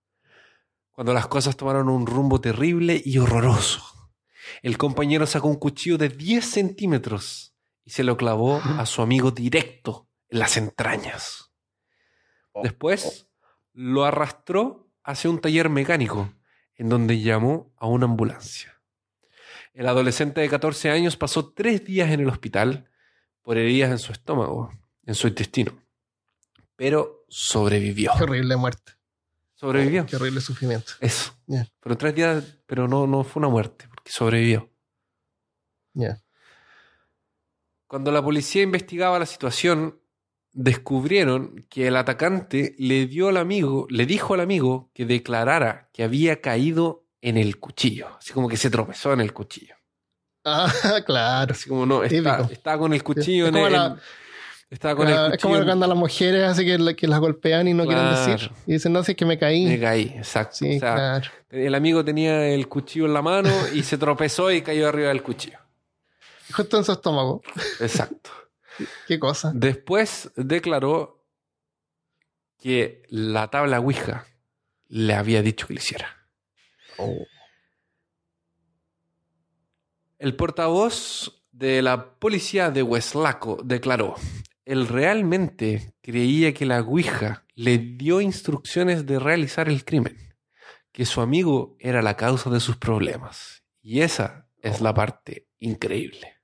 cuando 0.92 1.14
las 1.14 1.28
cosas 1.28 1.56
tomaron 1.56 1.90
un 1.90 2.06
rumbo 2.06 2.42
terrible 2.42 3.02
y 3.04 3.18
horroroso. 3.18 3.84
El 4.62 4.78
compañero 4.78 5.26
sacó 5.26 5.48
un 5.48 5.56
cuchillo 5.56 5.98
de 5.98 6.10
10 6.10 6.46
centímetros 6.46 7.56
y 7.86 7.92
se 7.92 8.04
lo 8.04 8.18
clavó 8.18 8.62
a 8.78 8.86
su 8.86 9.02
amigo 9.02 9.32
directo 9.32 10.10
en 10.30 10.40
las 10.40 10.58
entrañas. 10.58 11.52
Después 12.62 13.30
lo 13.74 14.06
arrastró 14.06 14.92
hacia 15.04 15.30
un 15.30 15.40
taller 15.40 15.70
mecánico, 15.70 16.34
en 16.76 16.90
donde 16.90 17.22
llamó 17.22 17.74
a 17.78 17.88
una 17.88 18.06
ambulancia. 18.06 18.82
El 19.74 19.88
adolescente 19.88 20.42
de 20.42 20.50
14 20.50 20.92
años 20.92 21.18
pasó 21.18 21.52
tres 21.52 21.84
días 21.84 22.12
en 22.12 22.20
el 22.20 22.30
hospital 22.30 22.90
por 23.44 23.58
heridas 23.58 23.92
en 23.92 24.00
su 24.00 24.12
estómago, 24.12 24.72
en 25.06 25.14
su 25.14 25.28
intestino. 25.28 25.78
Pero 26.76 27.26
sobrevivió. 27.28 28.12
Qué 28.18 28.24
horrible 28.24 28.56
muerte. 28.56 28.94
Sobrevivió. 29.54 30.06
Qué 30.06 30.16
horrible 30.16 30.42
sufrimiento. 30.42 30.94
Eso. 31.00 31.34
Pero 31.80 31.98
tres 31.98 32.16
días, 32.16 32.58
pero 32.66 32.88
no, 32.88 33.06
no 33.06 33.24
fue 33.24 33.42
una 33.42 33.50
muerte, 33.50 33.88
porque 33.88 34.12
sobrevivió. 34.12 34.70
Ya. 35.94 36.22
Cuando 37.88 38.12
la 38.12 38.24
policía 38.24 38.64
investigaba 38.64 39.20
la 39.20 39.26
situación, 39.26 40.02
descubrieron 40.52 41.66
que 41.70 41.88
el 41.88 41.96
atacante 41.96 42.76
le 42.78 43.06
dio 43.08 43.28
al 43.28 43.38
amigo, 43.38 43.88
le 43.90 44.06
dijo 44.06 44.34
al 44.34 44.40
amigo 44.40 44.90
que 44.94 45.06
declarara 45.06 45.90
que 45.94 46.04
había 46.04 46.42
caído 46.42 47.06
en 47.22 47.38
el 47.38 47.60
cuchillo, 47.60 48.18
así 48.18 48.34
como 48.34 48.50
que 48.50 48.58
se 48.58 48.70
tropezó 48.70 49.14
en 49.14 49.22
el 49.22 49.34
cuchillo. 49.34 49.76
Ah, 50.46 50.72
claro. 51.06 51.54
Así 51.54 51.70
como 51.70 51.86
no, 51.86 52.04
está, 52.04 52.78
con 52.78 52.94
el 52.94 53.04
cuchillo 53.04 53.46
Es 53.46 53.50
en 53.50 53.58
el. 53.58 53.72
la- 53.74 53.98
estaba 54.70 54.96
con 54.96 55.08
Ah, 55.08 55.28
el 55.28 55.34
es 55.34 55.42
como 55.42 55.54
cuchillo. 55.54 55.66
cuando 55.68 55.88
las 55.88 55.98
mujeres 55.98 56.44
así 56.44 56.66
que, 56.66 56.78
la- 56.80 56.94
que 56.96 57.08
las 57.08 57.20
golpean 57.20 57.68
y 57.68 57.74
no 57.74 57.86
quieren 57.86 58.06
Claro. 58.08 58.32
decir. 58.32 58.52
Y 58.66 58.74
dicen, 58.74 58.92
no 58.94 59.04
sé, 59.04 59.12
es 59.12 59.18
que 59.18 59.26
me 59.26 59.38
caí. 59.38 59.66
Me 59.66 59.80
caí, 59.80 60.14
exacto. 60.18 60.56
Sí, 60.58 60.78
O 60.78 60.80
sea, 60.80 60.96
claro. 60.96 61.32
El 61.50 61.76
amigo 61.76 62.04
tenía 62.04 62.48
el 62.48 62.68
cuchillo 62.68 63.06
en 63.06 63.14
la 63.14 63.22
mano 63.22 63.50
y 63.74 63.84
se 63.84 63.98
tropezó 64.00 64.52
y 64.52 64.62
cayó 64.64 64.88
arriba 64.90 65.10
del 65.10 65.22
cuchillo. 65.22 65.60
Justo 66.54 66.78
en 66.78 66.84
su 66.84 66.92
estómago. 66.92 67.42
Exacto. 67.80 68.32
Qué 69.08 69.20
cosa. 69.20 69.52
Después 69.54 70.32
declaró 70.36 71.24
que 72.60 73.04
la 73.10 73.50
tabla 73.50 73.80
Ouija 73.80 74.26
le 74.88 75.14
había 75.14 75.42
dicho 75.44 75.68
que 75.68 75.74
lo 75.76 75.80
hiciera. 75.80 76.28
El 80.24 80.38
portavoz 80.38 81.44
de 81.52 81.82
la 81.82 82.18
policía 82.18 82.72
de 82.72 82.82
Hueslaco 82.82 83.60
declaró, 83.62 84.16
él 84.64 84.88
realmente 84.88 85.96
creía 86.02 86.54
que 86.54 86.66
la 86.66 86.80
Ouija 86.80 87.46
le 87.56 87.78
dio 87.78 88.22
instrucciones 88.22 89.06
de 89.06 89.20
realizar 89.20 89.68
el 89.68 89.84
crimen, 89.84 90.34
que 90.94 91.06
su 91.06 91.20
amigo 91.20 91.76
era 91.78 92.02
la 92.02 92.16
causa 92.16 92.50
de 92.50 92.62
sus 92.62 92.78
problemas. 92.78 93.66
Y 93.82 94.00
esa 94.00 94.48
es 94.62 94.80
la 94.80 94.94
parte 94.94 95.50
increíble. 95.60 96.38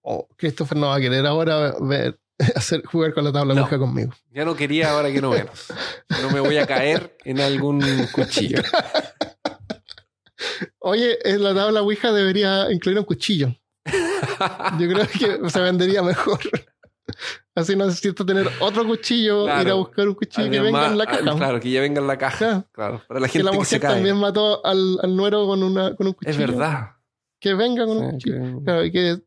Oh, 0.00 0.26
Christopher 0.36 0.78
no 0.78 0.88
va 0.88 0.96
a 0.96 1.00
querer 1.00 1.24
ahora 1.24 1.76
ver, 1.80 2.18
hacer, 2.56 2.84
jugar 2.84 3.14
con 3.14 3.22
la 3.22 3.30
tabla 3.30 3.54
No. 3.54 3.62
Ouija 3.62 3.78
conmigo. 3.78 4.14
Ya 4.32 4.44
no 4.44 4.56
quería 4.56 4.90
ahora 4.90 5.12
que 5.12 5.22
no 5.22 5.30
menos. 5.30 5.72
No 6.20 6.32
me 6.32 6.40
voy 6.40 6.56
a 6.56 6.66
caer 6.66 7.16
en 7.24 7.38
algún 7.38 7.80
cuchillo. 8.12 8.60
Oye, 10.80 11.18
en 11.28 11.42
la 11.42 11.54
tabla 11.54 11.82
Ouija 11.82 12.12
debería 12.12 12.70
incluir 12.72 12.98
un 12.98 13.04
cuchillo. 13.04 13.48
Yo 14.78 14.88
creo 14.88 15.06
que 15.08 15.48
se 15.50 15.60
vendería 15.60 16.02
mejor. 16.02 16.38
Así 17.54 17.76
no 17.76 17.84
necesito 17.86 18.24
tener 18.24 18.48
otro 18.60 18.86
cuchillo, 18.86 19.44
Claro. 19.44 19.62
ir 19.62 19.68
a 19.70 19.74
buscar 19.74 20.08
un 20.08 20.14
cuchillo 20.14 20.50
que 20.50 20.60
venga 20.60 20.86
en 20.86 20.96
la 20.98 21.06
caja. 21.06 21.36
Claro, 21.36 21.60
que 21.60 21.70
ya 21.70 21.80
venga 21.80 22.00
en 22.00 22.06
la 22.06 22.16
caja. 22.16 22.36
Claro. 22.38 22.64
Claro, 22.72 23.02
para 23.08 23.20
la 23.20 23.26
que 23.26 23.32
gente 23.34 23.44
la 23.44 23.50
que, 23.50 23.56
mujer 23.56 23.68
se 23.68 23.80
cae. 23.80 23.94
también 23.94 24.16
mató 24.16 24.64
al, 24.64 24.98
al 25.02 25.14
nuero 25.16 25.46
con, 25.46 25.62
una, 25.62 25.94
con 25.96 26.06
un 26.06 26.12
cuchillo. 26.14 26.30
Es 26.32 26.38
verdad. 26.50 26.92
Que 27.40 27.54
venga 27.54 27.84
con 27.84 27.98
un 27.98 28.10
cuchillo. 28.12 28.36
que- 28.58 28.64
Claro, 28.64 28.84
y 28.84 28.92
que, 28.92 29.18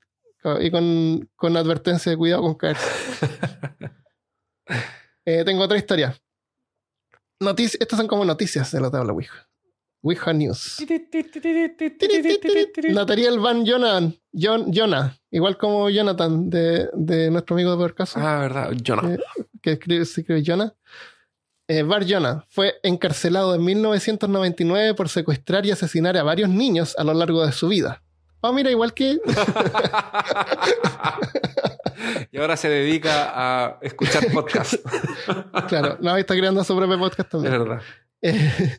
y 0.61 0.72
con, 0.72 1.30
con 1.36 1.57
advertencia 1.57 2.11
de 2.11 2.18
cuidado 2.18 2.41
con 2.43 2.55
caerse. 2.55 2.86
Eh, 5.28 5.43
tengo 5.43 5.63
otra 5.63 5.78
historia. 5.78 6.16
Noticias, 7.39 7.82
estas 7.82 7.97
son 7.97 8.07
como 8.07 8.24
noticias 8.26 8.72
de 8.72 8.80
la 8.80 8.91
tabla 8.91 9.11
Ouija. 9.11 9.47
Ouija 10.06 10.34
News. 10.34 10.78
Natariel 12.93 13.39
Van 13.39 13.66
Jonan, 13.66 14.16
Jon- 14.32 14.72
Jonah, 14.72 15.18
igual 15.32 15.58
como 15.58 15.89
Jonathan 15.89 16.47
de, 16.47 16.89
de 16.93 17.32
nuestro 17.32 17.56
amigo 17.56 17.72
de 17.72 17.78
Peor 17.78 17.95
Caso, 17.95 18.20
Ah, 18.22 18.39
verdad. 18.41 18.72
Eh, 18.72 19.18
que 19.64 19.72
escribe, 19.72 20.06
se 20.06 20.22
escribe 20.22 20.43
Jonah. 20.45 20.76
Eh, 21.68 21.82
Bar 21.82 22.06
Jonah 22.08 22.45
fue 22.49 22.76
encarcelado 22.84 23.56
en 23.56 23.64
1999 23.64 24.93
por 24.93 25.10
secuestrar 25.10 25.66
y 25.66 25.72
asesinar 25.72 26.16
a 26.18 26.22
varios 26.22 26.49
niños 26.49 26.93
a 26.99 27.03
lo 27.03 27.16
largo 27.16 27.43
de 27.43 27.51
su 27.51 27.68
vida. 27.68 28.03
Oh, 28.41 28.53
mira, 28.53 28.70
igual 28.70 28.93
que 28.93 29.18
y 32.32 32.38
ahora 32.38 32.56
se 32.58 32.70
dedica 32.70 33.32
a 33.34 33.80
escuchar 33.82 34.32
podcasts. 34.32 34.80
Claro, 35.68 35.97
no, 35.99 36.16
está 36.16 36.36
creando 36.36 36.64
su 36.64 36.76
propio 36.78 36.99
podcast 36.99 37.22
es 37.22 37.30
también. 37.30 37.51
verdad. 37.53 37.82
Eh, 38.22 38.78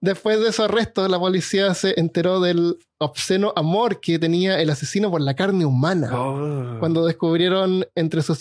después 0.00 0.40
de 0.40 0.52
su 0.52 0.62
arresto, 0.62 1.06
la 1.08 1.18
policía 1.18 1.74
se 1.74 1.98
enteró 1.98 2.40
del 2.40 2.78
obsceno 2.98 3.52
amor 3.56 4.00
que 4.00 4.18
tenía 4.18 4.60
el 4.60 4.70
asesino 4.70 5.10
por 5.10 5.20
la 5.20 5.34
carne 5.34 5.64
humana. 5.64 6.10
Oh. 6.12 6.78
Cuando 6.78 7.06
descubrieron 7.06 7.86
entre 7.94 8.22
sus 8.22 8.38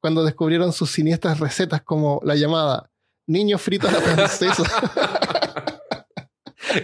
cuando 0.00 0.24
descubrieron 0.24 0.72
sus 0.72 0.90
siniestras 0.90 1.40
recetas 1.40 1.82
como 1.82 2.20
la 2.22 2.36
llamada 2.36 2.90
niño 3.26 3.58
frito 3.58 3.88
a 3.88 3.92
la 3.92 4.00
francesa. 4.00 4.62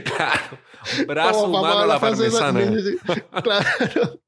Claro. 0.05 0.59
Brazo 1.07 1.41
Como 1.43 1.59
humano 1.59 1.79
a 1.81 1.87
la 1.87 2.01
francesa, 2.01 2.39
parmesana. 2.39 2.83
Claro. 3.43 4.21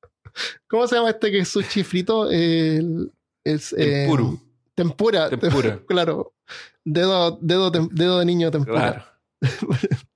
¿Cómo 0.68 0.86
se 0.86 0.96
llama 0.96 1.10
este 1.10 1.30
que 1.30 1.38
es 1.38 1.48
sushi 1.48 1.82
frito? 1.82 2.30
El, 2.30 3.12
es, 3.44 3.72
eh, 3.78 4.06
tempura. 4.74 5.30
Tempura. 5.30 5.80
Claro. 5.88 6.34
Dedo, 6.84 7.38
dedo, 7.40 7.72
tem- 7.72 7.88
dedo 7.90 8.18
de 8.18 8.24
niño 8.24 8.50
tempura. 8.50 8.92
Claro. 8.92 9.04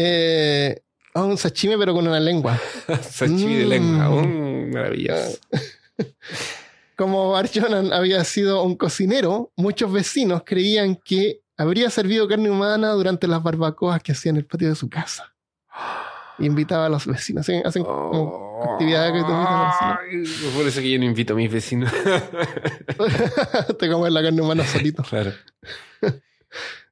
Eh, 0.00 0.80
ah, 1.14 1.24
un 1.24 1.36
sashimi 1.36 1.76
pero 1.76 1.92
con 1.92 2.06
una 2.06 2.20
lengua. 2.20 2.56
Sashimi 3.02 3.56
de 3.56 3.66
lengua. 3.66 4.08
Mm, 4.10 4.72
maravilloso. 4.72 5.38
Como 6.96 7.36
Arjonan 7.36 7.92
había 7.92 8.22
sido 8.22 8.62
un 8.62 8.76
cocinero, 8.76 9.50
muchos 9.56 9.90
vecinos 9.92 10.42
creían 10.44 10.94
que 10.94 11.40
habría 11.56 11.90
servido 11.90 12.28
carne 12.28 12.48
humana 12.48 12.90
durante 12.90 13.26
las 13.26 13.42
barbacoas 13.42 14.00
que 14.00 14.12
hacía 14.12 14.30
en 14.30 14.36
el 14.36 14.46
patio 14.46 14.68
de 14.68 14.76
su 14.76 14.88
casa. 14.88 15.34
Invitaba 16.38 16.86
a 16.86 16.88
los 16.88 17.04
vecinos. 17.04 17.40
Hacen, 17.40 17.66
hacen 17.66 17.82
como 17.82 18.62
actividades 18.72 19.12
que 19.12 19.24
Ay, 19.28 20.52
Por 20.54 20.64
eso 20.64 20.80
que 20.80 20.90
yo 20.92 20.98
no 21.00 21.06
invito 21.06 21.32
a 21.32 21.36
mis 21.36 21.50
vecinos. 21.50 21.90
vecinos. 21.92 23.76
Te 23.78 23.90
comes 23.90 24.12
la 24.12 24.22
carne 24.22 24.40
humana 24.40 24.64
solito. 24.64 25.02
claro. 25.02 25.32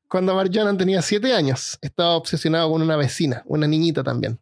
Cuando 0.08 0.36
Barjonan 0.36 0.78
tenía 0.78 1.02
siete 1.02 1.32
años, 1.32 1.78
estaba 1.82 2.14
obsesionado 2.14 2.70
con 2.70 2.80
una 2.80 2.96
vecina, 2.96 3.42
una 3.44 3.66
niñita 3.66 4.04
también. 4.04 4.40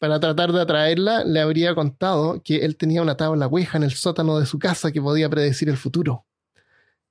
Para 0.00 0.18
tratar 0.18 0.52
de 0.52 0.60
atraerla, 0.60 1.22
le 1.24 1.40
habría 1.40 1.72
contado 1.74 2.42
que 2.42 2.64
él 2.64 2.76
tenía 2.76 3.00
una 3.02 3.16
tabla 3.16 3.46
Ouija 3.46 3.78
en 3.78 3.84
el 3.84 3.92
sótano 3.92 4.40
de 4.40 4.46
su 4.46 4.58
casa 4.58 4.90
que 4.90 5.00
podía 5.00 5.28
predecir 5.28 5.68
el 5.68 5.76
futuro. 5.76 6.24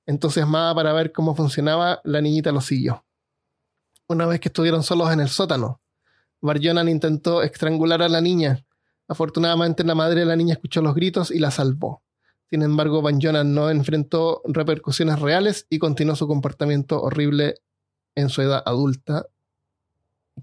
Entusiasmada 0.04 0.74
para 0.74 0.92
ver 0.92 1.12
cómo 1.12 1.34
funcionaba, 1.34 2.00
la 2.04 2.20
niñita 2.20 2.52
lo 2.52 2.60
siguió. 2.60 3.06
Una 4.06 4.26
vez 4.26 4.40
que 4.40 4.48
estuvieron 4.48 4.82
solos 4.82 5.10
en 5.10 5.20
el 5.20 5.28
sótano, 5.28 5.80
Barjonan 6.42 6.90
intentó 6.90 7.42
estrangular 7.42 8.02
a 8.02 8.08
la 8.10 8.20
niña. 8.20 8.64
Afortunadamente, 9.06 9.82
la 9.82 9.94
madre 9.94 10.20
de 10.20 10.26
la 10.26 10.36
niña 10.36 10.54
escuchó 10.54 10.82
los 10.82 10.94
gritos 10.94 11.30
y 11.30 11.38
la 11.38 11.50
salvó. 11.50 12.02
Sin 12.50 12.62
embargo, 12.62 13.00
Van 13.00 13.20
Jonan 13.20 13.54
no 13.54 13.70
enfrentó 13.70 14.42
repercusiones 14.44 15.20
reales 15.20 15.66
y 15.70 15.78
continuó 15.78 16.16
su 16.16 16.26
comportamiento 16.26 17.00
horrible 17.02 17.56
en 18.18 18.28
su 18.28 18.42
edad 18.42 18.62
adulta, 18.66 19.26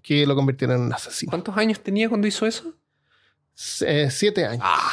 que 0.01 0.25
lo 0.25 0.35
convirtieron 0.35 0.77
en 0.77 0.83
un 0.83 0.93
asesino. 0.93 1.29
¿Cuántos 1.29 1.55
años 1.57 1.79
tenía 1.79 2.09
cuando 2.09 2.27
hizo 2.27 2.45
eso? 2.45 2.73
Eh, 3.81 4.09
siete 4.11 4.45
años. 4.45 4.63
Ah, 4.65 4.91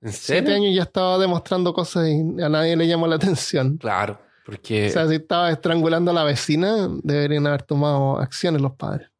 ¿en 0.00 0.12
siete 0.12 0.54
años 0.54 0.74
ya 0.74 0.82
estaba 0.82 1.18
demostrando 1.18 1.72
cosas 1.72 2.08
y 2.08 2.42
a 2.42 2.48
nadie 2.48 2.76
le 2.76 2.86
llamó 2.86 3.06
la 3.06 3.16
atención. 3.16 3.76
Claro, 3.78 4.20
porque 4.44 4.88
O 4.88 4.90
sea, 4.90 5.08
si 5.08 5.16
estaba 5.16 5.50
estrangulando 5.50 6.10
a 6.10 6.14
la 6.14 6.24
vecina, 6.24 6.88
deberían 7.02 7.46
haber 7.46 7.62
tomado 7.62 8.18
acciones 8.18 8.60
los 8.60 8.72
padres. 8.74 9.10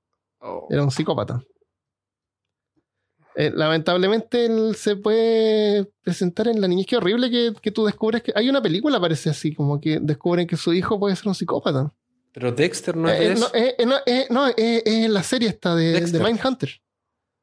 oh, 0.40 0.66
Era 0.70 0.82
un 0.82 0.90
psicópata. 0.90 1.42
Eh, 3.34 3.52
lamentablemente 3.54 4.46
él 4.46 4.74
se 4.74 4.96
puede 4.96 5.84
presentar 6.02 6.48
en 6.48 6.60
la 6.60 6.66
niñez. 6.66 6.86
Qué 6.86 6.96
horrible 6.96 7.30
que, 7.30 7.52
que 7.60 7.70
tú 7.70 7.84
descubres 7.84 8.20
que... 8.20 8.32
Hay 8.34 8.48
una 8.48 8.60
película, 8.60 9.00
parece 9.00 9.30
así, 9.30 9.54
como 9.54 9.80
que 9.80 10.00
descubren 10.00 10.44
que 10.44 10.56
su 10.56 10.72
hijo 10.72 10.98
puede 10.98 11.14
ser 11.14 11.28
un 11.28 11.36
psicópata. 11.36 11.92
Pero 12.32 12.52
Dexter 12.52 12.96
no 12.96 13.08
es 13.08 13.20
Eh, 13.20 13.28
no, 13.28 13.46
eso. 13.46 13.54
eh, 13.54 13.74
eh, 13.78 13.86
no, 13.86 13.96
eh, 14.06 14.26
no, 14.30 14.46
es 14.48 15.10
la 15.10 15.22
serie 15.22 15.48
esta 15.48 15.74
de, 15.74 16.00
de 16.00 16.18
Mindhunter. 16.20 16.70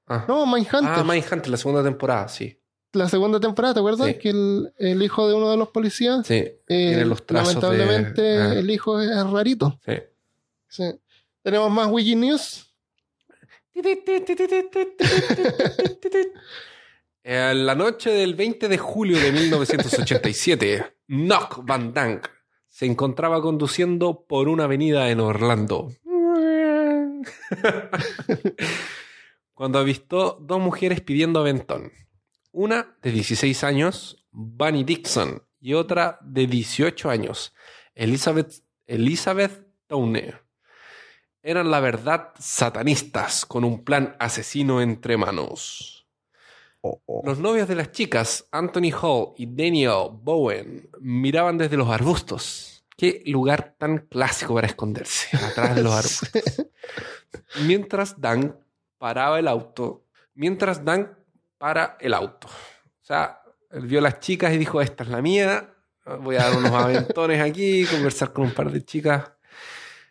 Ah. 0.07 0.25
No, 0.27 0.45
Mindhunter. 0.45 0.91
Ah, 0.95 1.03
Mindhunter, 1.03 1.49
la 1.49 1.57
segunda 1.57 1.83
temporada, 1.83 2.27
sí. 2.27 2.57
La 2.93 3.09
segunda 3.09 3.39
temporada, 3.39 3.73
¿te 3.73 3.79
acuerdas? 3.81 4.07
Sí. 4.07 4.13
Que 4.15 4.29
el, 4.29 4.71
el 4.77 5.03
hijo 5.03 5.27
de 5.27 5.33
uno 5.33 5.51
de 5.51 5.57
los 5.57 5.67
policías, 5.69 6.25
Sí, 6.25 6.45
tiene 6.65 7.03
los 7.05 7.25
trazos 7.25 7.55
lamentablemente, 7.55 8.21
de... 8.21 8.41
ah, 8.41 8.53
el 8.53 8.69
hijo 8.71 9.01
es 9.01 9.09
rarito. 9.29 9.79
sí. 9.85 9.93
Sí. 10.69 10.83
Tenemos 11.43 11.69
más 11.71 11.87
Wiki 11.89 12.15
News. 12.15 12.61
En 17.23 17.65
la 17.65 17.73
noche 17.73 18.11
del 18.11 18.35
20 18.35 18.67
de 18.67 18.77
julio 18.77 19.19
de 19.19 19.31
1987, 19.31 20.97
Nock 21.07 21.65
Van 21.65 21.91
Dank 21.93 22.27
se 22.75 22.85
encontraba 22.85 23.41
conduciendo 23.41 24.25
por 24.27 24.49
una 24.49 24.65
avenida 24.65 25.09
en 25.09 25.21
Orlando. 25.21 25.93
Cuando 29.53 29.79
avistó 29.79 30.37
dos 30.41 30.59
mujeres 30.59 30.99
pidiendo 30.99 31.39
aventón. 31.39 31.93
Una 32.51 32.97
de 33.01 33.13
16 33.13 33.63
años, 33.63 34.25
Bunny 34.29 34.83
Dixon, 34.83 35.41
y 35.61 35.73
otra 35.73 36.19
de 36.21 36.47
18 36.47 37.09
años, 37.09 37.53
Elizabeth, 37.93 38.61
Elizabeth. 38.87 39.65
Eran 41.41 41.71
la 41.71 41.79
verdad 41.79 42.33
satanistas 42.37 43.45
con 43.45 43.63
un 43.63 43.85
plan 43.85 44.17
asesino 44.19 44.81
entre 44.81 45.15
manos. 45.15 45.94
Oh, 46.85 47.01
oh. 47.05 47.21
Los 47.25 47.39
novios 47.39 47.67
de 47.67 47.75
las 47.75 47.91
chicas, 47.91 48.47
Anthony 48.51 48.91
Hall 49.01 49.33
y 49.37 49.45
Daniel 49.47 50.09
Bowen, 50.11 50.89
miraban 50.99 51.57
desde 51.57 51.77
los 51.77 51.89
arbustos. 51.89 52.85
Qué 52.97 53.23
lugar 53.25 53.75
tan 53.77 53.99
clásico 53.99 54.55
para 54.55 54.67
esconderse, 54.67 55.35
atrás 55.45 55.75
de 55.75 55.83
los 55.83 55.93
arbustos. 55.93 56.67
Mientras 57.65 58.19
Dan 58.19 58.57
paraba 58.97 59.39
el 59.39 59.47
auto, 59.47 60.05
mientras 60.33 60.83
Dan 60.85 61.17
para 61.57 61.97
el 61.99 62.13
auto. 62.13 62.47
O 62.47 63.05
sea, 63.05 63.41
él 63.71 63.87
vio 63.87 63.99
a 63.99 64.03
las 64.03 64.19
chicas 64.19 64.53
y 64.53 64.57
dijo, 64.57 64.81
esta 64.81 65.03
es 65.03 65.09
la 65.09 65.21
mía, 65.21 65.73
voy 66.21 66.35
a 66.35 66.43
dar 66.43 66.57
unos 66.57 66.71
aventones 66.71 67.41
aquí, 67.41 67.85
conversar 67.85 68.31
con 68.31 68.45
un 68.45 68.53
par 68.53 68.71
de 68.71 68.83
chicas. 68.83 69.31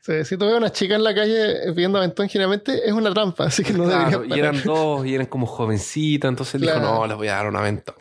Sí, 0.05 0.23
si 0.27 0.37
tú 0.37 0.45
ves 0.45 0.55
a 0.55 0.59
una 0.59 0.71
chica 0.71 0.97
en 0.97 1.03
la 1.03 1.15
calle 1.15 1.73
viendo 1.73 1.97
aventón, 1.97 2.29
generalmente 2.29 2.87
es 2.87 2.93
una 2.93 3.11
trampa, 3.15 3.45
así 3.45 3.63
que 3.65 3.73
no 3.73 3.85
Claro, 3.85 4.11
deberías 4.11 4.37
y 4.37 4.41
eran 4.41 4.63
dos, 4.63 5.07
y 5.07 5.15
eran 5.15 5.27
como 5.29 5.47
jovencitas, 5.47 6.29
entonces 6.29 6.57
él 6.57 6.61
dijo, 6.63 6.75
Claro. 6.75 6.95
no, 6.95 7.07
les 7.07 7.17
voy 7.17 7.29
a 7.29 7.37
dar 7.37 7.47
un 7.47 7.57
aventón. 7.57 7.95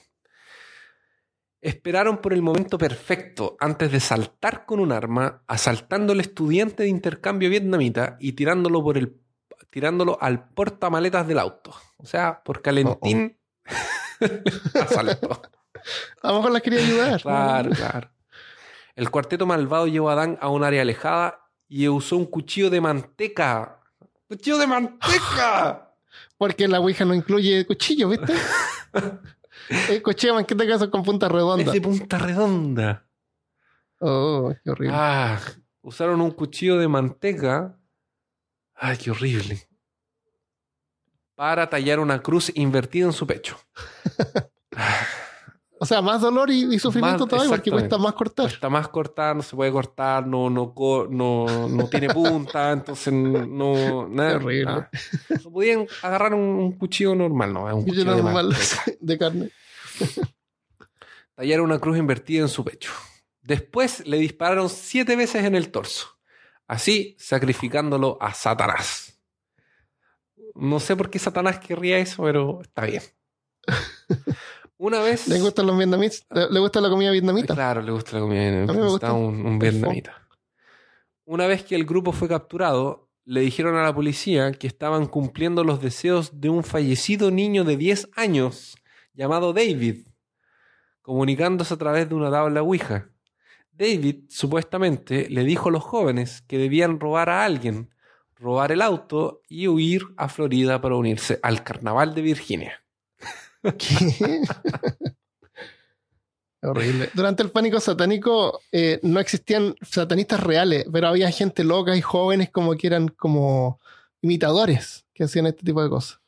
Esperaron 1.61 2.17
por 2.17 2.33
el 2.33 2.41
momento 2.41 2.77
perfecto 2.77 3.55
antes 3.57 3.89
de 3.89 4.01
saltar 4.01 4.65
con 4.65 4.81
un 4.81 4.91
arma, 4.91 5.43
asaltando 5.47 6.11
al 6.11 6.19
estudiante 6.19 6.83
de 6.83 6.89
intercambio 6.89 7.49
vietnamita 7.49 8.17
y 8.19 8.33
tirándolo 8.33 8.83
por 8.83 8.97
el 8.97 9.21
tirándolo 9.69 10.17
al 10.19 10.49
portamaletas 10.49 11.25
del 11.25 11.39
auto. 11.39 11.73
O 11.97 12.05
sea, 12.05 12.43
por 12.43 12.61
calentín 12.61 13.39
asaltó. 14.73 15.41
A 16.21 16.31
lo 16.31 16.35
mejor 16.35 16.51
las 16.51 16.61
quería 16.61 16.79
ayudar. 16.79 17.21
Claro, 17.21 17.69
claro. 17.71 18.09
El 18.95 19.09
cuarteto 19.09 19.45
malvado 19.45 19.87
llevó 19.87 20.09
a 20.09 20.15
Dan 20.15 20.37
a 20.41 20.49
un 20.49 20.65
área 20.65 20.81
alejada 20.81 21.42
y 21.67 21.87
usó 21.87 22.17
un 22.17 22.25
cuchillo 22.25 22.69
de 22.69 22.81
manteca. 22.81 23.79
¡Cuchillo 24.27 24.57
de 24.57 24.67
manteca! 24.67 25.89
Porque 26.37 26.67
la 26.67 26.79
Ouija 26.79 27.05
no 27.05 27.13
incluye 27.13 27.65
cuchillo, 27.65 28.09
¿viste? 28.09 28.33
El 29.89 30.03
cuchillo 30.03 30.37
en 30.39 30.45
este 30.47 30.67
caso 30.67 30.91
con 30.91 31.03
punta 31.03 31.29
redonda. 31.29 31.63
Es 31.63 31.71
de 31.71 31.81
punta 31.81 32.17
redonda. 32.17 33.05
Oh, 33.99 34.53
qué 34.63 34.69
horrible. 34.69 34.95
Ah, 34.97 35.39
usaron 35.81 36.19
un 36.21 36.31
cuchillo 36.31 36.77
de 36.77 36.87
manteca. 36.87 37.77
Ay, 38.75 38.97
qué 38.97 39.11
horrible. 39.11 39.67
Para 41.35 41.69
tallar 41.69 41.99
una 41.99 42.21
cruz 42.21 42.51
invertida 42.55 43.05
en 43.05 43.13
su 43.13 43.25
pecho. 43.25 43.57
O 45.83 45.85
sea, 45.85 46.01
más 46.01 46.21
dolor 46.21 46.49
y, 46.49 46.73
y 46.73 46.79
sufrimiento 46.79 47.25
Más- 47.25 47.29
todavía 47.29 47.49
porque 47.49 47.69
cuesta 47.69 47.97
más 47.97 48.13
cortar. 48.13 48.45
Está 48.47 48.69
más 48.69 48.87
cortada, 48.87 49.33
no 49.33 49.41
se 49.41 49.53
puede 49.55 49.69
cortar, 49.71 50.25
no, 50.25 50.49
no, 50.49 50.73
co- 50.73 51.07
no, 51.09 51.67
no 51.67 51.89
tiene 51.89 52.07
punta, 52.07 52.71
entonces 52.71 53.13
no. 53.13 54.07
Nada, 54.07 54.37
horrible. 54.37 54.63
nada. 54.65 54.89
No 55.43 55.51
podían 55.51 55.85
agarrar 56.01 56.33
un, 56.33 56.39
un 56.41 56.71
cuchillo 56.77 57.13
normal, 57.15 57.51
no, 57.53 57.67
es 57.67 57.73
un 57.75 57.81
Cuchillo 57.83 58.03
cuchillo 58.05 58.15
de 58.15 58.23
normal 58.23 58.45
manteca. 58.47 58.97
de 59.01 59.17
carne. 59.17 59.49
Tallar 61.35 61.61
una 61.61 61.79
cruz 61.79 61.97
invertida 61.97 62.41
en 62.43 62.47
su 62.49 62.63
pecho. 62.63 62.91
Después 63.41 64.07
le 64.07 64.17
dispararon 64.17 64.69
siete 64.69 65.15
veces 65.17 65.43
en 65.43 65.55
el 65.55 65.69
torso, 65.69 66.17
así 66.67 67.15
sacrificándolo 67.19 68.17
a 68.21 68.33
Satanás. 68.33 69.19
No 70.55 70.79
sé 70.79 70.95
por 70.95 71.09
qué 71.09 71.19
Satanás 71.19 71.59
querría 71.59 71.97
eso, 71.97 72.23
pero 72.23 72.61
está 72.61 72.85
bien. 72.85 73.01
Una 74.83 74.99
vez. 74.99 75.29
¿Le 75.29 75.39
gustan 75.39 75.65
los 75.65 75.77
vietnamitas? 75.77 76.25
¿Le, 76.29 76.49
le 76.49 76.59
gusta 76.59 76.81
la 76.81 76.89
comida 76.89 77.09
vietnamita? 77.09 77.53
Claro, 77.53 77.81
le 77.81 77.93
gusta 77.93 78.17
la 78.17 78.19
comida. 78.19 78.51
mí 78.51 78.67
me 78.67 78.89
gusta. 78.89 79.13
un, 79.13 79.45
un 79.45 79.57
vietnamita. 79.57 80.27
Una 81.23 81.47
vez 81.47 81.63
que 81.63 81.75
el 81.75 81.85
grupo 81.85 82.11
fue 82.11 82.27
capturado, 82.27 83.07
le 83.23 83.39
dijeron 83.39 83.77
a 83.77 83.83
la 83.83 83.95
policía 83.95 84.51
que 84.51 84.67
estaban 84.67 85.05
cumpliendo 85.05 85.63
los 85.63 85.81
deseos 85.81 86.41
de 86.41 86.49
un 86.49 86.65
fallecido 86.65 87.31
niño 87.31 87.63
de 87.63 87.77
10 87.77 88.09
años 88.17 88.75
llamado 89.13 89.53
David, 89.53 90.05
comunicándose 91.01 91.73
a 91.75 91.77
través 91.77 92.09
de 92.09 92.15
una 92.15 92.29
tabla 92.29 92.61
Ouija. 92.61 93.07
David 93.71 94.25
supuestamente 94.27 95.29
le 95.29 95.45
dijo 95.45 95.69
a 95.69 95.71
los 95.71 95.83
jóvenes 95.83 96.41
que 96.41 96.57
debían 96.57 96.99
robar 96.99 97.29
a 97.29 97.45
alguien, 97.45 97.89
robar 98.35 98.73
el 98.73 98.81
auto 98.81 99.43
y 99.47 99.69
huir 99.69 100.07
a 100.17 100.27
Florida 100.27 100.81
para 100.81 100.95
unirse 100.95 101.39
al 101.41 101.63
carnaval 101.63 102.13
de 102.13 102.21
Virginia. 102.21 102.82
¿Qué? 103.77 104.41
Horrible. 106.61 107.09
Durante 107.13 107.43
el 107.43 107.51
pánico 107.51 107.79
satánico 107.81 108.61
eh, 108.71 108.99
no 109.03 109.19
existían 109.19 109.75
satanistas 109.81 110.39
reales, 110.41 110.85
pero 110.91 111.07
había 111.09 111.29
gente 111.31 111.63
loca 111.65 111.95
y 111.95 112.01
jóvenes 112.01 112.49
como 112.51 112.75
que 112.75 112.87
eran 112.87 113.09
como 113.09 113.79
imitadores 114.21 115.05
que 115.13 115.25
hacían 115.25 115.47
este 115.47 115.63
tipo 115.65 115.83
de 115.83 115.89
cosas. 115.89 116.21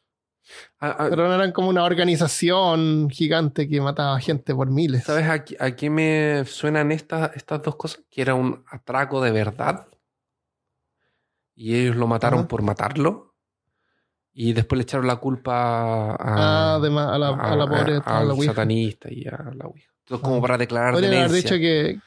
Ah, 0.80 0.96
ah, 1.00 1.08
Pero 1.10 1.28
no 1.28 1.36
eran 1.36 1.54
como 1.54 1.70
una 1.70 1.86
organización 1.86 3.10
gigante 3.10 3.68
que 3.68 3.80
mataba 3.82 4.20
gente 4.20 4.54
por 4.54 4.70
miles. 4.70 5.06
¿Sabes 5.06 5.28
a, 5.30 5.44
qué- 5.44 5.58
a 5.60 5.76
qué 5.76 5.90
me 5.90 6.44
suenan 6.46 6.92
estas, 6.92 7.36
estas 7.36 7.64
dos 7.64 7.78
cosas? 7.78 8.04
Que 8.10 8.22
era 8.22 8.36
un 8.36 8.64
atraco 8.70 9.22
de 9.22 9.32
verdad. 9.32 9.88
Y 11.56 11.76
ellos 11.76 11.96
lo 11.96 12.08
mataron 12.08 12.48
por 12.48 12.62
matarlo. 12.62 13.35
Y 14.38 14.52
después 14.54 14.78
le 14.78 14.84
echaron 14.84 15.08
la 15.08 15.16
culpa 15.16 16.12
a, 16.12 16.18
Ah, 16.20 16.76
además, 16.76 17.08
a 17.10 17.18
la, 17.18 17.30
a 17.30 17.56
la 17.56 17.66
pobre, 17.68 18.02
a, 18.04 18.18
al 18.20 18.28
la 18.28 18.34
Ouija. 18.34 18.52
satanista 18.52 19.08
y 19.12 19.26
a 19.28 19.52
la 19.56 19.66
Ouija. 19.66 19.90
Entonces, 20.02 20.24
como 20.24 20.38
Ah. 20.38 20.42
para 20.42 20.58
declarar 20.58 20.94
Podrían 20.94 21.14
haber 21.14 21.32
dicho 21.32 21.56
que. 21.56 22.00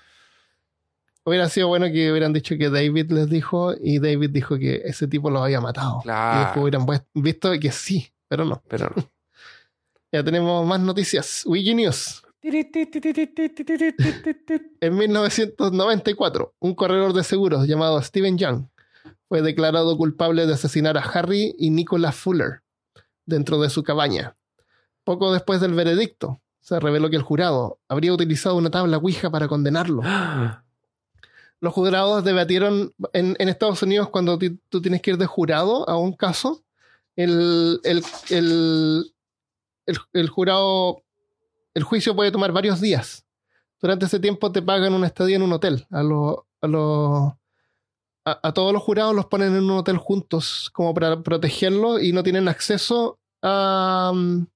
Hubiera 1.25 1.49
sido 1.49 1.69
bueno 1.69 1.87
que 1.87 2.11
hubieran 2.11 2.33
dicho 2.33 2.57
que 2.57 2.71
David 2.71 3.11
les 3.13 3.29
dijo 3.29 3.75
y 3.79 3.99
David 3.99 4.31
dijo 4.31 4.59
que 4.59 4.83
ese 4.85 5.07
tipo 5.09 5.31
los 5.31 5.43
había 5.43 5.61
matado. 5.61 6.01
Claro. 6.03 6.37
Y 6.37 6.45
después 6.45 6.63
hubieran 6.63 6.87
visto 7.15 7.51
que 7.61 7.71
sí, 7.73 8.11
pero 8.29 8.45
no. 8.45 8.63
Pero 8.69 8.93
no. 8.95 9.03
Ya 10.13 10.23
tenemos 10.25 10.67
más 10.67 10.81
noticias. 10.81 11.43
Wikinews. 11.47 12.23
En 14.81 14.97
1994, 14.97 16.55
un 16.61 16.75
corredor 16.75 17.13
de 17.13 17.25
seguros 17.25 17.67
llamado 17.67 18.01
Steven 18.03 18.39
Young 18.39 18.65
fue 19.29 19.43
declarado 19.43 19.97
culpable 19.97 20.47
de 20.47 20.55
asesinar 20.55 20.97
a 20.97 21.03
Harry 21.03 21.55
y 21.59 21.71
Nicholas 21.71 22.15
Fuller 22.17 22.63
dentro 23.27 23.61
de 23.61 23.71
su 23.71 23.83
cabaña. 23.83 24.37
Poco 25.05 25.33
después 25.33 25.61
del 25.61 25.75
veredicto, 25.75 26.41
se 26.61 26.81
reveló 26.81 27.11
que 27.11 27.17
el 27.17 27.23
jurado 27.23 27.79
habría 27.89 28.13
utilizado 28.13 28.57
una 28.57 28.71
tabla 28.71 28.97
Ouija 28.99 29.31
para 29.31 29.49
condenarlo. 29.49 30.03
Los 31.61 31.75
jurados 31.75 32.23
debatieron 32.25 32.95
en, 33.13 33.35
en 33.39 33.49
Estados 33.49 33.83
Unidos 33.83 34.11
cuando 34.11 34.39
tú 34.69 34.81
tienes 34.81 35.03
que 35.03 35.11
ir 35.11 35.19
de 35.19 35.27
jurado 35.27 35.89
a 35.89 35.97
un 35.97 36.13
caso, 36.13 36.63
el, 37.17 37.81
el, 37.83 38.05
el, 38.31 39.13
el, 40.13 40.29
jurado, 40.29 41.03
el 41.75 41.83
juicio 41.83 42.15
puede 42.15 42.31
tomar 42.31 42.53
varios 42.53 42.81
días. 42.81 43.25
Durante 43.81 44.07
ese 44.07 44.21
tiempo 44.21 44.53
te 44.53 44.63
pagan 44.63 44.95
una 44.95 45.09
estadía 45.09 45.35
en 45.37 45.43
un 45.43 45.53
hotel. 45.53 45.85
A, 45.91 46.03
los 46.05 46.37
a, 46.61 46.67
los- 46.69 47.33
a, 48.31 48.41
a 48.49 48.53
todos 48.53 48.73
los 48.73 48.83
jurados 48.83 49.15
los 49.15 49.27
ponen 49.27 49.55
en 49.57 49.65
un 49.65 49.79
hotel 49.79 49.97
juntos 49.99 50.71
como 50.73 50.93
para 50.95 51.23
protegerlos 51.23 52.03
y 52.03 52.13
no 52.13 52.23
tienen 52.23 52.49
acceso 52.49 53.19
a, 53.43 54.13
mm, 54.15 54.47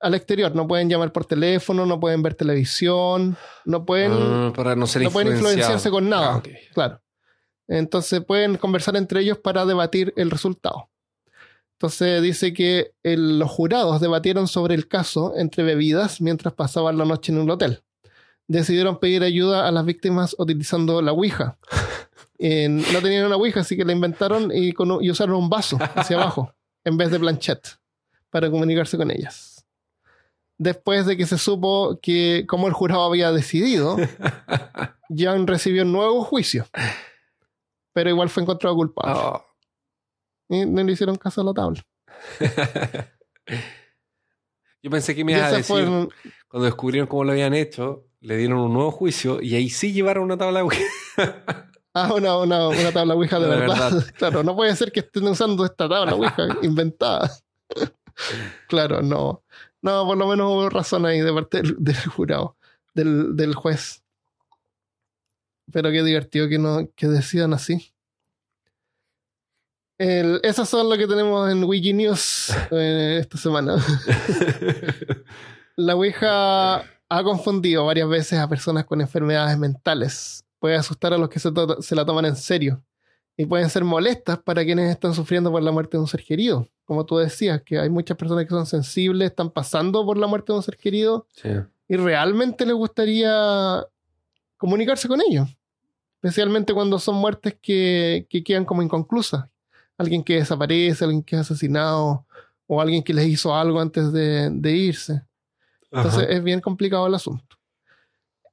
al 0.00 0.14
exterior. 0.14 0.54
No 0.54 0.66
pueden 0.68 0.88
llamar 0.88 1.12
por 1.12 1.24
teléfono, 1.24 1.86
no 1.86 1.98
pueden 2.00 2.22
ver 2.22 2.34
televisión, 2.34 3.36
no 3.64 3.84
pueden... 3.84 4.12
Ah, 4.12 4.52
para 4.54 4.76
no 4.76 4.86
ser 4.86 5.02
no 5.02 5.10
pueden 5.10 5.32
influenciarse 5.32 5.90
con 5.90 6.08
nada. 6.08 6.36
Ah. 6.36 6.42
Claro. 6.74 7.00
Entonces 7.66 8.22
pueden 8.24 8.56
conversar 8.58 8.96
entre 8.96 9.20
ellos 9.20 9.38
para 9.38 9.64
debatir 9.64 10.12
el 10.16 10.30
resultado. 10.30 10.90
Entonces 11.78 12.22
dice 12.22 12.52
que 12.52 12.92
el- 13.02 13.38
los 13.38 13.50
jurados 13.50 14.00
debatieron 14.00 14.46
sobre 14.48 14.74
el 14.74 14.86
caso 14.88 15.32
entre 15.36 15.64
bebidas 15.64 16.20
mientras 16.20 16.54
pasaban 16.54 16.98
la 16.98 17.04
noche 17.04 17.32
en 17.32 17.38
un 17.38 17.50
hotel. 17.50 17.82
Decidieron 18.46 18.98
pedir 19.00 19.22
ayuda 19.22 19.66
a 19.66 19.72
las 19.72 19.86
víctimas 19.86 20.36
utilizando 20.38 21.00
la 21.00 21.12
Ouija. 21.12 21.56
Eh, 22.38 22.68
no 22.68 23.00
tenían 23.00 23.26
una 23.26 23.36
Ouija, 23.36 23.60
así 23.60 23.76
que 23.76 23.84
la 23.84 23.92
inventaron 23.92 24.50
y, 24.52 24.72
con 24.72 25.02
y 25.02 25.10
usaron 25.10 25.36
un 25.36 25.48
vaso 25.48 25.78
hacia 25.94 26.16
abajo 26.16 26.52
en 26.84 26.96
vez 26.96 27.10
de 27.10 27.20
planchette 27.20 27.78
para 28.30 28.50
comunicarse 28.50 28.96
con 28.96 29.10
ellas. 29.10 29.64
Después 30.56 31.06
de 31.06 31.16
que 31.16 31.26
se 31.26 31.38
supo 31.38 31.98
que 32.00 32.44
como 32.46 32.68
el 32.68 32.72
jurado 32.72 33.04
había 33.04 33.32
decidido, 33.32 33.96
Young 35.08 35.48
recibió 35.48 35.82
un 35.82 35.92
nuevo 35.92 36.22
juicio, 36.24 36.66
pero 37.92 38.10
igual 38.10 38.28
fue 38.28 38.42
encontrado 38.42 38.74
culpable. 38.76 39.14
Oh. 39.16 39.44
Y 40.48 40.66
no 40.66 40.82
le 40.82 40.92
hicieron 40.92 41.16
caso 41.16 41.40
a 41.40 41.44
la 41.44 41.54
tabla. 41.54 41.82
Yo 44.82 44.90
pensé 44.90 45.14
que 45.14 45.24
me 45.24 45.32
Y 45.32 45.36
ibas 45.36 45.52
a 45.52 45.56
decir, 45.56 46.08
cuando 46.48 46.66
descubrieron 46.66 47.08
cómo 47.08 47.24
lo 47.24 47.32
habían 47.32 47.54
hecho, 47.54 48.06
le 48.20 48.36
dieron 48.36 48.58
un 48.58 48.72
nuevo 48.72 48.90
juicio 48.90 49.40
y 49.40 49.54
ahí 49.54 49.70
sí 49.70 49.92
llevaron 49.92 50.24
una 50.24 50.36
tabla 50.36 50.62
de. 50.62 50.68
Ah, 51.94 52.12
una, 52.14 52.36
una, 52.38 52.68
una 52.68 52.92
tabla 52.92 53.14
Ouija 53.14 53.38
de, 53.38 53.48
De 53.48 53.56
verdad. 53.56 53.92
verdad. 53.92 54.14
claro, 54.18 54.42
no 54.42 54.54
puede 54.54 54.74
ser 54.76 54.92
que 54.92 55.00
estén 55.00 55.26
usando 55.26 55.64
esta 55.64 55.88
tabla 55.88 56.14
Ouija 56.14 56.48
inventada. 56.62 57.30
claro, 58.68 59.02
no. 59.02 59.42
No, 59.82 60.06
por 60.06 60.16
lo 60.16 60.26
menos 60.26 60.50
hubo 60.50 60.68
razón 60.70 61.04
ahí 61.06 61.20
de 61.20 61.32
parte 61.32 61.62
del, 61.62 61.76
del 61.78 61.96
jurado, 62.06 62.56
del, 62.94 63.36
del 63.36 63.54
juez. 63.54 64.02
Pero 65.72 65.90
qué 65.90 66.02
divertido 66.02 66.48
que, 66.48 66.58
no, 66.58 66.88
que 66.94 67.06
decidan 67.06 67.52
así. 67.54 67.92
El, 69.98 70.40
esas 70.42 70.68
son 70.68 70.88
lo 70.88 70.96
que 70.96 71.06
tenemos 71.06 71.50
en 71.50 71.62
Wikinews 71.64 72.50
eh, 72.72 73.18
esta 73.20 73.38
semana. 73.38 73.76
la 75.76 75.94
Ouija 75.94 76.76
ha 77.08 77.22
confundido 77.22 77.86
varias 77.86 78.08
veces 78.08 78.38
a 78.38 78.48
personas 78.48 78.84
con 78.86 79.00
enfermedades 79.00 79.56
mentales. 79.58 80.44
Puede 80.64 80.76
asustar 80.76 81.12
a 81.12 81.18
los 81.18 81.28
que 81.28 81.38
se, 81.38 81.50
se 81.80 81.94
la 81.94 82.06
toman 82.06 82.24
en 82.24 82.36
serio. 82.36 82.82
Y 83.36 83.44
pueden 83.44 83.68
ser 83.68 83.84
molestas 83.84 84.38
para 84.38 84.64
quienes 84.64 84.90
están 84.90 85.12
sufriendo 85.12 85.50
por 85.52 85.62
la 85.62 85.70
muerte 85.70 85.98
de 85.98 86.00
un 86.00 86.06
ser 86.08 86.24
querido. 86.24 86.66
Como 86.86 87.04
tú 87.04 87.18
decías, 87.18 87.60
que 87.60 87.78
hay 87.78 87.90
muchas 87.90 88.16
personas 88.16 88.44
que 88.44 88.50
son 88.50 88.64
sensibles, 88.64 89.28
están 89.28 89.50
pasando 89.50 90.06
por 90.06 90.16
la 90.16 90.26
muerte 90.26 90.52
de 90.52 90.56
un 90.56 90.62
ser 90.62 90.78
querido. 90.78 91.26
Sí. 91.34 91.50
y 91.86 91.96
realmente 91.96 92.64
les 92.64 92.74
gustaría 92.76 93.84
comunicarse 94.56 95.06
con 95.06 95.20
ellos. 95.20 95.54
Especialmente 96.22 96.72
cuando 96.72 96.98
son 96.98 97.16
muertes 97.16 97.58
que, 97.60 98.26
que 98.30 98.42
quedan 98.42 98.64
como 98.64 98.80
inconclusas. 98.82 99.44
Alguien 99.98 100.24
que 100.24 100.36
desaparece, 100.36 101.04
alguien 101.04 101.22
que 101.22 101.36
es 101.36 101.42
asesinado 101.42 102.24
o 102.66 102.80
alguien 102.80 103.02
que 103.02 103.12
les 103.12 103.26
hizo 103.26 103.54
algo 103.54 103.80
antes 103.80 104.10
de, 104.14 104.48
de 104.50 104.72
irse. 104.72 105.20
Entonces 105.90 106.22
Ajá. 106.22 106.32
es 106.32 106.42
bien 106.42 106.62
complicado 106.62 107.06
el 107.06 107.14
asunto. 107.16 107.54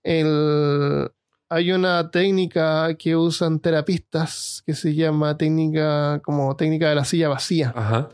El- 0.03 1.09
hay 1.51 1.73
una 1.73 2.09
técnica 2.11 2.95
que 2.97 3.13
usan 3.13 3.59
terapistas 3.59 4.63
que 4.65 4.73
se 4.73 4.95
llama 4.95 5.37
técnica 5.37 6.21
como 6.23 6.55
técnica 6.55 6.87
de 6.87 6.95
la 6.95 7.03
silla 7.03 7.27
vacía 7.27 7.73
Ajá. 7.75 8.07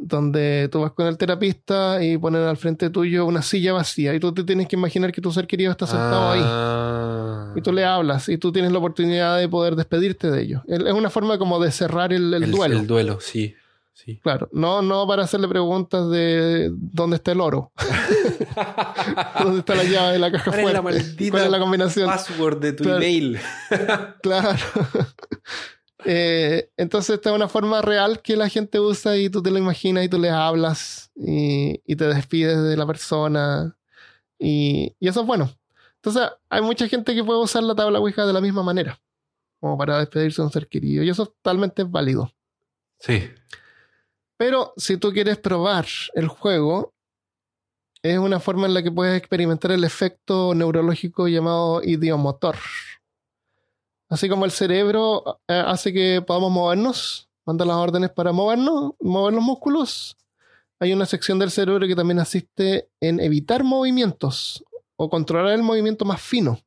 donde 0.00 0.70
tú 0.72 0.80
vas 0.80 0.92
con 0.92 1.06
el 1.06 1.18
terapista 1.18 2.02
y 2.02 2.16
ponen 2.16 2.40
al 2.40 2.56
frente 2.56 2.88
tuyo 2.88 3.26
una 3.26 3.42
silla 3.42 3.74
vacía 3.74 4.14
y 4.14 4.20
tú 4.20 4.32
te 4.32 4.42
tienes 4.44 4.68
que 4.68 4.76
imaginar 4.76 5.12
que 5.12 5.20
tu 5.20 5.30
ser 5.30 5.46
querido 5.46 5.70
está 5.70 5.86
sentado 5.86 6.30
ahí. 6.30 6.40
Ah. 6.42 7.52
Y 7.54 7.60
tú 7.60 7.72
le 7.72 7.84
hablas 7.84 8.30
y 8.30 8.38
tú 8.38 8.50
tienes 8.50 8.72
la 8.72 8.78
oportunidad 8.78 9.38
de 9.38 9.50
poder 9.50 9.76
despedirte 9.76 10.30
de 10.30 10.40
ellos. 10.40 10.62
Es 10.66 10.94
una 10.94 11.10
forma 11.10 11.36
como 11.36 11.60
de 11.60 11.70
cerrar 11.72 12.10
el, 12.14 12.32
el 12.32 12.50
duelo. 12.50 12.78
El 12.78 12.86
duelo, 12.86 13.18
sí. 13.20 13.54
Sí. 13.92 14.18
Claro, 14.22 14.48
no, 14.52 14.82
no 14.82 15.06
para 15.06 15.24
hacerle 15.24 15.48
preguntas 15.48 16.08
de 16.10 16.70
dónde 16.74 17.16
está 17.16 17.32
el 17.32 17.40
oro, 17.40 17.72
dónde 19.42 19.60
está 19.60 19.74
la 19.74 19.84
llave 19.84 20.12
de 20.14 20.18
la 20.18 20.30
caja 20.32 20.50
¿Cuál 20.50 20.60
es 20.66 20.72
la 20.72 20.82
fuerte, 20.82 21.00
maldita 21.00 21.30
cuál 21.30 21.44
es 21.44 21.50
la 21.50 21.58
combinación. 21.58 22.06
Password 22.08 22.58
de 22.60 22.72
tu 22.72 22.84
Claro. 22.84 22.98
email. 22.98 23.38
Claro. 24.22 24.58
Eh, 26.04 26.68
entonces, 26.76 27.14
esta 27.14 27.30
es 27.30 27.36
una 27.36 27.46
forma 27.48 27.80
real 27.80 28.22
que 28.22 28.36
la 28.36 28.48
gente 28.48 28.80
usa 28.80 29.16
y 29.16 29.30
tú 29.30 29.40
te 29.40 29.52
lo 29.52 29.58
imaginas 29.58 30.04
y 30.04 30.08
tú 30.08 30.18
le 30.18 30.30
hablas 30.30 31.12
y, 31.14 31.80
y 31.86 31.94
te 31.94 32.06
despides 32.08 32.60
de 32.60 32.76
la 32.76 32.84
persona. 32.86 33.76
Y, 34.36 34.96
y 34.98 35.06
eso 35.06 35.20
es 35.20 35.26
bueno. 35.28 35.54
Entonces, 35.96 36.28
hay 36.50 36.60
mucha 36.60 36.88
gente 36.88 37.14
que 37.14 37.22
puede 37.22 37.38
usar 37.40 37.62
la 37.62 37.76
tabla 37.76 38.00
Ouija 38.00 38.26
de 38.26 38.32
la 38.32 38.40
misma 38.40 38.64
manera, 38.64 39.00
como 39.60 39.78
para 39.78 39.98
despedirse 40.00 40.42
de 40.42 40.46
un 40.46 40.52
ser 40.52 40.66
querido. 40.66 41.04
Y 41.04 41.08
eso 41.10 41.26
totalmente 41.26 41.82
es 41.82 41.90
válido. 41.92 42.32
Sí. 42.98 43.30
Pero 44.44 44.74
si 44.76 44.96
tú 44.96 45.12
quieres 45.12 45.38
probar 45.38 45.86
el 46.14 46.26
juego, 46.26 46.92
es 48.02 48.18
una 48.18 48.40
forma 48.40 48.66
en 48.66 48.74
la 48.74 48.82
que 48.82 48.90
puedes 48.90 49.16
experimentar 49.16 49.70
el 49.70 49.84
efecto 49.84 50.52
neurológico 50.52 51.28
llamado 51.28 51.80
idiomotor. 51.80 52.56
Así 54.08 54.28
como 54.28 54.44
el 54.44 54.50
cerebro 54.50 55.38
eh, 55.46 55.62
hace 55.64 55.92
que 55.92 56.24
podamos 56.26 56.50
movernos, 56.50 57.28
manda 57.46 57.64
las 57.64 57.76
órdenes 57.76 58.10
para 58.10 58.32
movernos, 58.32 58.94
mover 58.98 59.32
los 59.32 59.44
músculos, 59.44 60.16
hay 60.80 60.92
una 60.92 61.06
sección 61.06 61.38
del 61.38 61.52
cerebro 61.52 61.86
que 61.86 61.94
también 61.94 62.18
asiste 62.18 62.88
en 63.00 63.20
evitar 63.20 63.62
movimientos 63.62 64.64
o 64.96 65.08
controlar 65.08 65.54
el 65.54 65.62
movimiento 65.62 66.04
más 66.04 66.20
fino. 66.20 66.58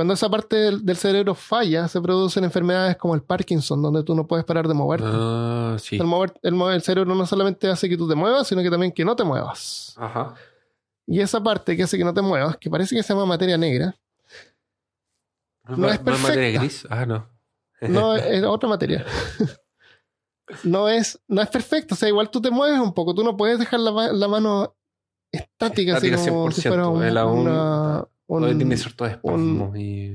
Cuando 0.00 0.14
esa 0.14 0.30
parte 0.30 0.56
del, 0.56 0.82
del 0.86 0.96
cerebro 0.96 1.34
falla, 1.34 1.86
se 1.86 2.00
producen 2.00 2.42
enfermedades 2.44 2.96
como 2.96 3.14
el 3.14 3.22
Parkinson, 3.22 3.82
donde 3.82 4.02
tú 4.02 4.14
no 4.14 4.26
puedes 4.26 4.46
parar 4.46 4.66
de 4.66 4.72
moverte. 4.72 5.06
Ah, 5.06 5.76
sí. 5.78 5.96
El, 5.96 6.04
mover, 6.06 6.32
el, 6.42 6.54
mover- 6.54 6.74
el 6.76 6.80
cerebro 6.82 7.14
no 7.14 7.26
solamente 7.26 7.68
hace 7.68 7.86
que 7.86 7.98
tú 7.98 8.08
te 8.08 8.14
muevas, 8.14 8.48
sino 8.48 8.62
que 8.62 8.70
también 8.70 8.92
que 8.92 9.04
no 9.04 9.14
te 9.14 9.24
muevas. 9.24 9.94
Ajá. 9.98 10.34
Y 11.06 11.20
esa 11.20 11.42
parte 11.42 11.76
que 11.76 11.82
hace 11.82 11.98
que 11.98 12.04
no 12.04 12.14
te 12.14 12.22
muevas, 12.22 12.56
que 12.56 12.70
parece 12.70 12.96
que 12.96 13.02
se 13.02 13.12
llama 13.12 13.26
materia 13.26 13.58
negra, 13.58 13.94
No 15.68 15.88
es 15.90 15.98
materia 16.02 16.02
perfecta. 16.02 16.60
gris? 16.60 16.86
Ah, 16.88 17.04
no. 17.04 17.28
no 17.82 18.16
es, 18.16 18.24
es 18.24 18.42
otra 18.44 18.68
materia. 18.70 19.04
no, 20.64 20.88
es, 20.88 21.20
no 21.28 21.42
es 21.42 21.48
perfecta. 21.48 21.94
O 21.94 21.98
sea, 21.98 22.08
igual 22.08 22.30
tú 22.30 22.40
te 22.40 22.50
mueves 22.50 22.80
un 22.80 22.94
poco. 22.94 23.14
Tú 23.14 23.22
no 23.22 23.36
puedes 23.36 23.58
dejar 23.58 23.80
la, 23.80 23.92
ma- 23.92 24.12
la 24.12 24.28
mano 24.28 24.74
estática, 25.30 25.96
así 25.98 26.06
Estática 26.08 26.30
como 26.32 26.50
si 26.50 26.62
100%, 26.62 26.68
fuera 26.68 26.88
un- 26.88 27.40
una- 27.40 28.06
un- 28.38 28.58
tiene 28.58 28.76
ciertos 28.76 29.10
espasmos 29.10 29.76
y... 29.76 30.12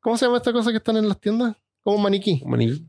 ¿Cómo 0.00 0.16
se 0.16 0.24
llama 0.26 0.36
esta 0.38 0.52
cosa 0.52 0.70
que 0.70 0.76
están 0.78 0.96
en 0.96 1.08
las 1.08 1.20
tiendas? 1.20 1.56
Como 1.82 1.96
un 1.96 2.02
maniquí. 2.02 2.40
un 2.44 2.50
maniquí. 2.50 2.86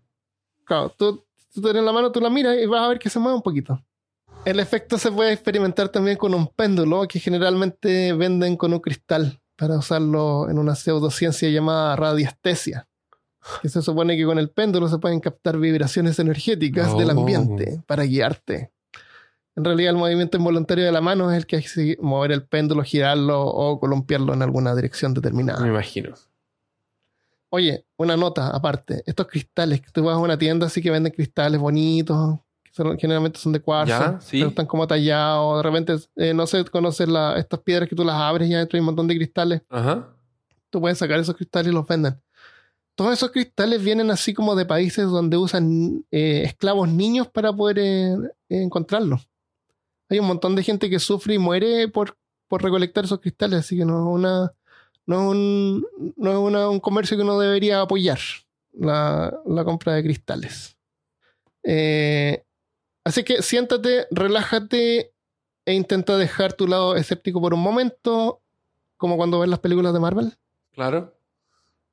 Claro, 0.65 0.93
tú, 0.97 1.23
tú 1.53 1.61
tienes 1.61 1.83
la 1.83 1.91
mano, 1.91 2.11
tú 2.11 2.19
la 2.21 2.29
miras 2.29 2.55
y 2.61 2.65
vas 2.65 2.81
a 2.83 2.87
ver 2.89 2.99
que 2.99 3.09
se 3.09 3.19
mueve 3.19 3.35
un 3.37 3.41
poquito. 3.41 3.81
El 4.45 4.59
efecto 4.59 4.97
se 4.97 5.11
puede 5.11 5.33
experimentar 5.33 5.89
también 5.89 6.17
con 6.17 6.33
un 6.33 6.47
péndulo 6.47 7.07
que 7.07 7.19
generalmente 7.19 8.13
venden 8.13 8.55
con 8.55 8.71
un 8.73 8.79
cristal 8.79 9.39
para 9.55 9.77
usarlo 9.77 10.49
en 10.49 10.59
una 10.59 10.75
pseudociencia 10.75 11.49
llamada 11.49 11.95
radiestesia. 11.95 12.87
Que 13.61 13.69
se 13.69 13.81
supone 13.81 14.15
que 14.17 14.25
con 14.25 14.37
el 14.39 14.49
péndulo 14.49 14.87
se 14.87 14.97
pueden 14.99 15.19
captar 15.19 15.57
vibraciones 15.57 16.19
energéticas 16.19 16.95
del 16.97 17.09
Oh. 17.09 17.19
ambiente 17.19 17.81
para 17.87 18.03
guiarte. 18.03 18.71
En 19.57 19.65
realidad 19.65 19.89
el 19.91 19.97
movimiento 19.97 20.37
involuntario 20.37 20.85
de 20.85 20.91
la 20.91 21.01
mano 21.01 21.29
es 21.31 21.37
el 21.37 21.45
que 21.47 21.57
hace 21.57 21.97
mover 21.99 22.31
el 22.31 22.43
péndulo, 22.43 22.83
girarlo 22.83 23.43
o 23.43 23.79
columpiarlo 23.79 24.33
en 24.33 24.43
alguna 24.43 24.73
dirección 24.75 25.13
determinada. 25.13 25.59
Me 25.61 25.67
imagino. 25.69 26.13
Oye, 27.49 27.85
una 27.97 28.15
nota 28.17 28.49
aparte. 28.49 29.03
Estos 29.05 29.27
cristales, 29.27 29.81
que 29.81 29.89
tú 29.91 30.03
vas 30.03 30.15
a 30.15 30.19
una 30.19 30.37
tienda 30.37 30.67
así 30.67 30.81
que 30.81 30.91
venden 30.91 31.11
cristales 31.13 31.59
bonitos, 31.59 32.39
que 32.63 32.71
son- 32.73 32.97
generalmente 32.99 33.39
son 33.39 33.51
de 33.53 33.59
cuarzo, 33.61 33.93
sí. 34.21 34.37
pero 34.39 34.49
están 34.49 34.65
como 34.67 34.85
tallados. 34.85 35.57
De 35.57 35.63
repente, 35.63 35.95
eh, 36.17 36.33
no 36.33 36.45
sé, 36.45 36.63
conoces 36.65 37.07
la- 37.07 37.37
estas 37.39 37.59
piedras 37.61 37.89
que 37.89 37.95
tú 37.95 38.03
las 38.03 38.15
abres 38.15 38.49
y 38.49 38.53
adentro 38.53 38.75
hay 38.77 38.81
un 38.81 38.85
montón 38.87 39.07
de 39.07 39.15
cristales. 39.15 39.61
Ajá. 39.69 40.07
Tú 40.69 40.81
puedes 40.81 40.97
sacar 40.97 41.19
esos 41.19 41.35
cristales 41.35 41.71
y 41.71 41.73
los 41.75 41.87
venden. 41.87 42.21
Todos 42.95 43.13
esos 43.13 43.31
cristales 43.31 43.81
vienen 43.83 44.11
así 44.11 44.33
como 44.33 44.55
de 44.55 44.65
países 44.65 45.05
donde 45.05 45.37
usan 45.37 46.03
eh, 46.11 46.43
esclavos 46.45 46.89
niños 46.89 47.27
para 47.27 47.53
poder 47.53 47.79
eh, 47.79 48.17
encontrarlos. 48.49 49.27
Hay 50.09 50.19
un 50.19 50.27
montón 50.27 50.55
de 50.55 50.63
gente 50.63 50.89
que 50.89 50.99
sufre 50.99 51.33
y 51.35 51.37
muere 51.37 51.87
por, 51.87 52.17
por 52.47 52.63
recolectar 52.63 53.05
esos 53.05 53.19
cristales, 53.19 53.59
así 53.59 53.77
que 53.77 53.85
no 53.85 53.99
es 53.99 54.15
una 54.15 54.53
no 55.05 55.15
es 55.21 55.27
un, 55.31 55.87
no 56.17 56.31
es 56.31 56.37
una- 56.37 56.69
un 56.69 56.79
comercio 56.81 57.15
que 57.15 57.23
uno 57.23 57.39
debería 57.39 57.79
apoyar, 57.81 58.19
la, 58.73 59.33
la 59.45 59.63
compra 59.63 59.93
de 59.93 60.03
cristales. 60.03 60.75
Eh, 61.63 62.43
así 63.05 63.23
que 63.23 63.41
siéntate, 63.41 64.07
relájate 64.11 65.13
e 65.65 65.73
intenta 65.73 66.17
dejar 66.17 66.53
tu 66.53 66.67
lado 66.67 66.95
escéptico 66.95 67.39
por 67.41 67.53
un 67.53 67.61
momento, 67.61 68.41
como 68.97 69.17
cuando 69.17 69.39
ves 69.39 69.49
las 69.49 69.59
películas 69.59 69.93
de 69.93 69.99
Marvel. 69.99 70.33
Claro. 70.73 71.16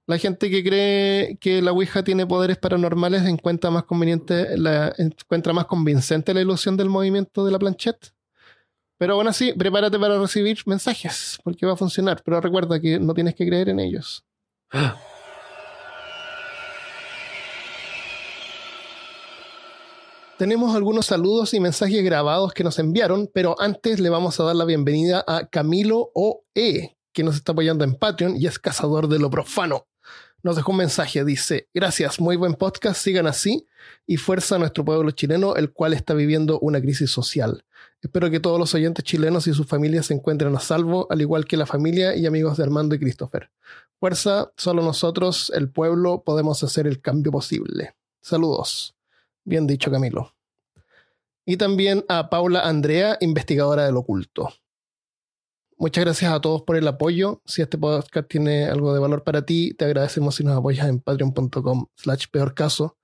La 0.06 0.18
gente 0.18 0.50
que 0.50 0.62
cree 0.62 1.38
que 1.38 1.62
la 1.62 1.72
Ouija 1.72 2.04
tiene 2.04 2.26
poderes 2.26 2.58
paranormales 2.58 3.24
encuentra 3.24 3.70
más 3.70 3.84
conveniente, 3.84 4.58
la, 4.58 4.94
encuentra 4.98 5.54
más 5.54 5.64
convincente 5.64 6.34
la 6.34 6.42
ilusión 6.42 6.76
del 6.76 6.90
movimiento 6.90 7.42
de 7.46 7.52
la 7.52 7.58
planchette. 7.58 8.12
Pero 8.98 9.14
aún 9.14 9.28
así, 9.28 9.54
prepárate 9.54 9.98
para 9.98 10.18
recibir 10.18 10.58
mensajes, 10.66 11.38
porque 11.42 11.64
va 11.64 11.72
a 11.72 11.76
funcionar. 11.76 12.22
Pero 12.22 12.38
recuerda 12.42 12.78
que 12.78 13.00
no 13.00 13.14
tienes 13.14 13.34
que 13.34 13.46
creer 13.46 13.70
en 13.70 13.80
ellos. 13.80 14.26
Tenemos 20.36 20.76
algunos 20.76 21.06
saludos 21.06 21.54
y 21.54 21.60
mensajes 21.60 22.04
grabados 22.04 22.52
que 22.52 22.62
nos 22.64 22.78
enviaron, 22.78 23.30
pero 23.32 23.56
antes 23.58 24.00
le 24.00 24.10
vamos 24.10 24.38
a 24.38 24.44
dar 24.44 24.56
la 24.56 24.66
bienvenida 24.66 25.24
a 25.26 25.46
Camilo 25.46 26.10
OE, 26.12 26.98
que 27.14 27.24
nos 27.24 27.36
está 27.36 27.52
apoyando 27.52 27.84
en 27.84 27.94
Patreon 27.94 28.36
y 28.36 28.46
es 28.46 28.58
cazador 28.58 29.08
de 29.08 29.18
lo 29.18 29.30
profano. 29.30 29.86
Nos 30.44 30.56
dejó 30.56 30.72
un 30.72 30.76
mensaje, 30.76 31.24
dice, 31.24 31.70
gracias, 31.72 32.20
muy 32.20 32.36
buen 32.36 32.52
podcast, 32.52 33.00
sigan 33.00 33.26
así 33.26 33.66
y 34.06 34.18
fuerza 34.18 34.56
a 34.56 34.58
nuestro 34.58 34.84
pueblo 34.84 35.10
chileno, 35.12 35.56
el 35.56 35.72
cual 35.72 35.94
está 35.94 36.12
viviendo 36.12 36.58
una 36.60 36.82
crisis 36.82 37.10
social. 37.10 37.64
Espero 38.02 38.30
que 38.30 38.40
todos 38.40 38.58
los 38.58 38.74
oyentes 38.74 39.06
chilenos 39.06 39.46
y 39.46 39.54
sus 39.54 39.66
familias 39.66 40.04
se 40.04 40.12
encuentren 40.12 40.54
a 40.54 40.60
salvo, 40.60 41.06
al 41.08 41.22
igual 41.22 41.46
que 41.46 41.56
la 41.56 41.64
familia 41.64 42.14
y 42.14 42.26
amigos 42.26 42.58
de 42.58 42.62
Armando 42.62 42.94
y 42.94 42.98
Christopher. 42.98 43.50
Fuerza, 43.98 44.52
solo 44.58 44.82
nosotros, 44.82 45.50
el 45.54 45.70
pueblo, 45.70 46.24
podemos 46.26 46.62
hacer 46.62 46.86
el 46.86 47.00
cambio 47.00 47.32
posible. 47.32 47.94
Saludos. 48.20 48.94
Bien 49.44 49.66
dicho, 49.66 49.90
Camilo. 49.90 50.34
Y 51.46 51.56
también 51.56 52.04
a 52.06 52.28
Paula 52.28 52.68
Andrea, 52.68 53.16
investigadora 53.22 53.86
del 53.86 53.96
oculto. 53.96 54.52
Muchas 55.76 56.04
gracias 56.04 56.32
a 56.32 56.40
todos 56.40 56.62
por 56.62 56.76
el 56.76 56.86
apoyo. 56.86 57.42
Si 57.44 57.60
este 57.60 57.76
podcast 57.76 58.28
tiene 58.28 58.66
algo 58.66 58.94
de 58.94 59.00
valor 59.00 59.24
para 59.24 59.44
ti, 59.44 59.74
te 59.74 59.84
agradecemos 59.84 60.36
si 60.36 60.44
nos 60.44 60.56
apoyas 60.56 60.88
en 60.88 61.00
patreon.com 61.00 61.86
slash 61.96 62.26
peor 62.30 62.54
caso. 62.54 62.96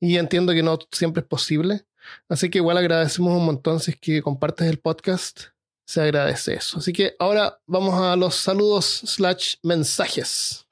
Y 0.00 0.16
entiendo 0.16 0.52
que 0.52 0.62
no 0.62 0.78
siempre 0.92 1.20
es 1.20 1.26
posible. 1.28 1.86
Así 2.28 2.48
que 2.50 2.58
igual 2.58 2.78
agradecemos 2.78 3.36
un 3.36 3.44
montón 3.44 3.80
si 3.80 3.90
es 3.92 4.00
que 4.00 4.22
compartes 4.22 4.66
el 4.68 4.78
podcast. 4.78 5.40
Se 5.84 6.00
agradece 6.00 6.54
eso. 6.54 6.78
Así 6.78 6.92
que 6.92 7.14
ahora 7.18 7.60
vamos 7.66 7.94
a 8.00 8.16
los 8.16 8.34
saludos 8.34 9.02
slash 9.04 9.56
mensajes. 9.62 10.66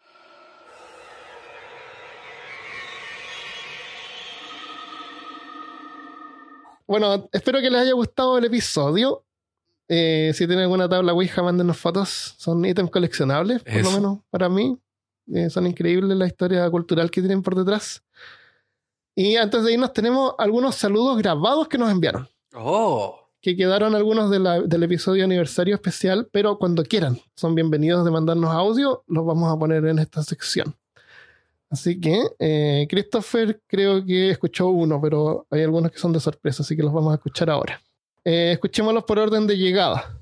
Bueno, 6.86 7.28
espero 7.32 7.60
que 7.60 7.70
les 7.70 7.82
haya 7.82 7.92
gustado 7.92 8.38
el 8.38 8.44
episodio. 8.44 9.23
Eh, 9.88 10.32
si 10.34 10.46
tienen 10.46 10.64
alguna 10.64 10.88
tabla 10.88 11.12
Ouija, 11.12 11.42
mándenos 11.42 11.76
fotos. 11.76 12.34
Son 12.38 12.64
ítems 12.64 12.90
coleccionables, 12.90 13.62
por 13.62 13.82
lo 13.82 13.90
menos 13.90 14.18
para 14.30 14.48
mí. 14.48 14.78
Eh, 15.32 15.50
son 15.50 15.66
increíbles 15.66 16.16
la 16.16 16.26
historia 16.26 16.68
cultural 16.70 17.10
que 17.10 17.20
tienen 17.20 17.42
por 17.42 17.54
detrás. 17.54 18.02
Y 19.14 19.36
antes 19.36 19.62
de 19.64 19.72
irnos, 19.72 19.92
tenemos 19.92 20.34
algunos 20.38 20.74
saludos 20.74 21.18
grabados 21.18 21.68
que 21.68 21.78
nos 21.78 21.90
enviaron. 21.90 22.28
Oh. 22.54 23.20
Que 23.40 23.54
quedaron 23.56 23.94
algunos 23.94 24.30
de 24.30 24.38
la- 24.38 24.62
del 24.62 24.82
episodio 24.82 25.24
aniversario 25.24 25.74
especial, 25.74 26.28
pero 26.32 26.58
cuando 26.58 26.82
quieran, 26.82 27.18
son 27.36 27.54
bienvenidos 27.54 28.04
de 28.04 28.10
mandarnos 28.10 28.50
audio, 28.50 29.04
los 29.06 29.24
vamos 29.24 29.52
a 29.54 29.58
poner 29.58 29.84
en 29.84 29.98
esta 29.98 30.22
sección. 30.22 30.74
Así 31.70 32.00
que 32.00 32.22
eh, 32.38 32.86
Christopher 32.88 33.60
creo 33.66 34.04
que 34.04 34.30
escuchó 34.30 34.68
uno, 34.68 35.00
pero 35.00 35.46
hay 35.50 35.62
algunos 35.62 35.90
que 35.90 35.98
son 35.98 36.12
de 36.12 36.20
sorpresa, 36.20 36.62
así 36.62 36.74
que 36.76 36.82
los 36.82 36.92
vamos 36.92 37.12
a 37.12 37.16
escuchar 37.16 37.50
ahora. 37.50 37.80
Eh, 38.24 38.52
escuchémoslos 38.52 39.04
por 39.04 39.18
orden 39.18 39.46
de 39.46 39.56
llegada. 39.56 40.18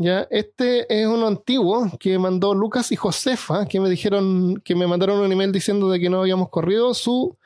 Ya, 0.00 0.28
este 0.30 0.86
es 0.88 1.08
uno 1.08 1.26
antiguo 1.26 1.90
que 1.98 2.18
mandó 2.18 2.54
Lucas 2.54 2.92
y 2.92 2.96
Josefa, 2.96 3.66
que 3.66 3.80
me 3.80 3.90
dijeron, 3.90 4.60
que 4.64 4.76
me 4.76 4.86
mandaron 4.86 5.18
un 5.18 5.32
email 5.32 5.50
diciendo 5.50 5.90
de 5.90 5.98
que 5.98 6.08
no 6.08 6.20
habíamos 6.20 6.50
corrido 6.50 6.94
su 6.94 7.36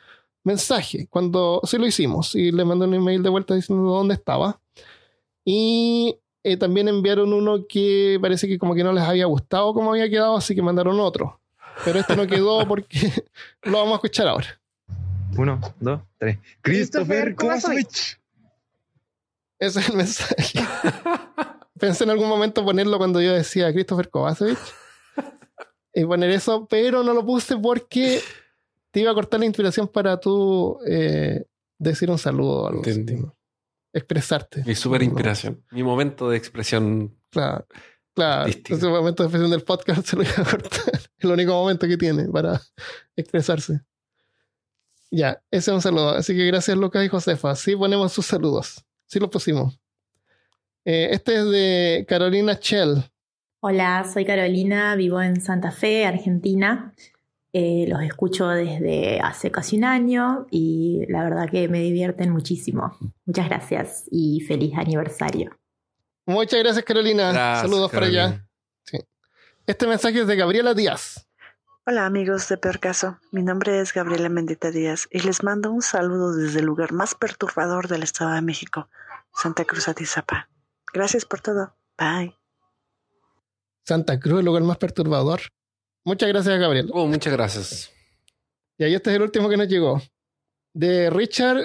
mensaje 0.45 1.07
cuando 1.09 1.61
sí 1.65 1.79
lo 1.79 1.87
hicimos 1.87 2.35
y 2.35 2.53
le 2.53 2.65
mandé 2.65 2.87
un 2.87 2.95
email 2.95 3.23
de 3.23 3.31
vuelta 3.31 3.55
diciendo 3.55 3.85
dónde 3.91 4.15
estaba. 4.15 4.61
Y 5.45 6.19
eh, 6.45 6.57
también 6.57 6.89
enviaron 6.89 7.33
uno 7.33 7.67
que 7.67 8.19
parece 8.21 8.49
que 8.49 8.59
como 8.59 8.75
que 8.75 8.85
no 8.85 8.93
les 8.93 9.05
había 9.05 9.27
gustado 9.27 9.73
cómo 9.73 9.93
había 9.93 10.11
quedado, 10.11 10.37
así 10.37 10.55
que 10.55 10.63
mandaron 10.63 11.01
otro. 11.01 11.41
Pero 11.85 12.01
este 12.01 12.17
no 12.17 12.27
quedó 12.27 12.67
porque 12.69 13.13
lo 13.63 13.79
vamos 13.79 13.93
a 13.93 13.97
escuchar 13.97 14.29
ahora. 14.29 14.61
Uno, 15.39 15.59
dos, 15.81 16.01
tres. 16.19 16.39
Christopher 16.61 17.35
Christopher 17.35 17.35
Kovacevic. 17.35 18.22
Ese 19.63 19.79
es 19.79 19.89
el 19.91 19.97
mensaje. 19.97 20.59
Pensé 21.79 22.03
en 22.03 22.11
algún 22.11 22.29
momento 22.29 22.65
ponerlo 22.65 22.99
cuando 22.99 23.21
yo 23.21 23.33
decía 23.33 23.73
Christopher 23.73 24.11
Kovacevic 24.11 24.59
y 25.95 26.05
poner 26.05 26.31
eso, 26.31 26.67
pero 26.69 27.05
no 27.05 27.15
lo 27.15 27.25
puse 27.25 27.57
porque 27.57 28.21
te 28.91 29.01
iba 29.01 29.13
a 29.13 29.15
cortar 29.15 29.39
la 29.39 29.47
inspiración 29.47 29.87
para 29.87 30.19
tú 30.19 30.81
eh, 30.85 31.45
decir 31.79 32.11
un 32.11 32.19
saludo 32.19 32.63
o 32.63 32.67
algo. 32.67 32.83
Expresarte. 33.93 34.65
Mi 34.67 34.75
super 34.75 35.01
inspiración. 35.01 35.65
Mi 35.71 35.85
momento 35.85 36.29
de 36.29 36.39
expresión. 36.39 37.17
Claro, 37.31 37.65
claro. 38.15 38.43
Artístico. 38.43 38.77
Ese 38.77 38.89
momento 38.89 39.23
de 39.23 39.29
expresión 39.29 39.51
del 39.53 39.63
podcast 39.63 40.05
se 40.09 40.17
lo 40.17 40.25
iba 40.25 40.39
a 40.39 40.45
cortar. 40.45 41.01
El 41.19 41.31
único 41.31 41.53
momento 41.53 41.87
que 41.87 41.97
tiene 41.97 42.25
para 42.25 42.61
expresarse. 43.15 43.81
Ya, 45.13 45.41
ese 45.53 45.71
es 45.71 45.75
un 45.75 45.83
saludo. 45.83 46.09
Así 46.09 46.35
que 46.35 46.47
gracias 46.47 46.77
Lucas 46.77 47.05
y 47.05 47.09
Josefa. 47.09 47.55
Sí 47.55 47.77
ponemos 47.77 48.13
sus 48.13 48.27
saludos. 48.27 48.85
Sí 49.13 49.21
los 49.21 49.29
pusimos. 49.29 49.79
Eh, 50.87 51.09
este 51.11 51.35
es 51.35 51.45
de 51.51 52.07
Carolina 52.09 52.59
Chell. 52.59 52.95
Hola, 53.61 54.11
soy 54.11 54.25
Carolina, 54.25 54.97
vivo 54.97 55.21
en 55.21 55.43
Santa 55.43 55.71
Fe, 55.71 56.07
Argentina. 56.07 56.95
Eh, 57.53 57.85
los 57.89 58.01
escucho 58.03 58.49
desde 58.49 59.21
hace 59.21 59.51
casi 59.51 59.77
un 59.77 59.85
año 59.85 60.47
y 60.51 61.05
la 61.11 61.25
verdad 61.25 61.51
que 61.51 61.69
me 61.69 61.81
divierten 61.81 62.31
muchísimo. 62.31 62.97
Muchas 63.27 63.51
gracias 63.51 64.05
y 64.11 64.41
feliz 64.49 64.73
aniversario. 64.79 65.59
Muchas 66.25 66.61
gracias 66.61 66.83
Carolina. 66.83 67.33
Gracias, 67.33 67.71
Saludos 67.71 67.91
para 67.91 68.07
allá. 68.07 68.47
Este 69.67 69.87
mensaje 69.87 70.21
es 70.21 70.27
de 70.27 70.37
Gabriela 70.37 70.73
Díaz. 70.73 71.29
Hola 71.85 72.07
amigos 72.07 72.49
de 72.49 72.57
Peor 72.59 72.79
Caso, 72.79 73.19
mi 73.33 73.43
nombre 73.43 73.81
es 73.81 73.93
Gabriela 73.93 74.29
Mendita 74.29 74.71
Díaz 74.71 75.09
y 75.11 75.19
les 75.19 75.43
mando 75.43 75.73
un 75.73 75.83
saludo 75.83 76.33
desde 76.33 76.61
el 76.61 76.67
lugar 76.67 76.93
más 76.93 77.17
perturbador 77.17 77.89
del 77.89 78.05
Estado 78.05 78.33
de 78.35 78.41
México, 78.41 78.89
Santa 79.35 79.65
Cruz 79.65 79.89
Atizapa. 79.89 80.49
Gracias 80.93 81.25
por 81.25 81.41
todo. 81.41 81.75
Bye. 81.99 82.37
Santa 83.85 84.21
Cruz, 84.21 84.41
el 84.41 84.47
lugar 84.47 84.63
más 84.63 84.79
perturbador. 84.79 85.41
Muchas 86.05 86.29
gracias 86.29 86.59
Gabriela. 86.59 86.91
Oh, 86.93 87.07
muchas 87.07 87.33
gracias. 87.33 87.93
Y 88.79 88.85
ahí 88.85 88.95
este 88.95 89.11
es 89.11 89.17
el 89.17 89.23
último 89.23 89.49
que 89.49 89.57
nos 89.57 89.69
llegó. 89.69 90.01
De 90.75 91.11
Richard 91.11 91.65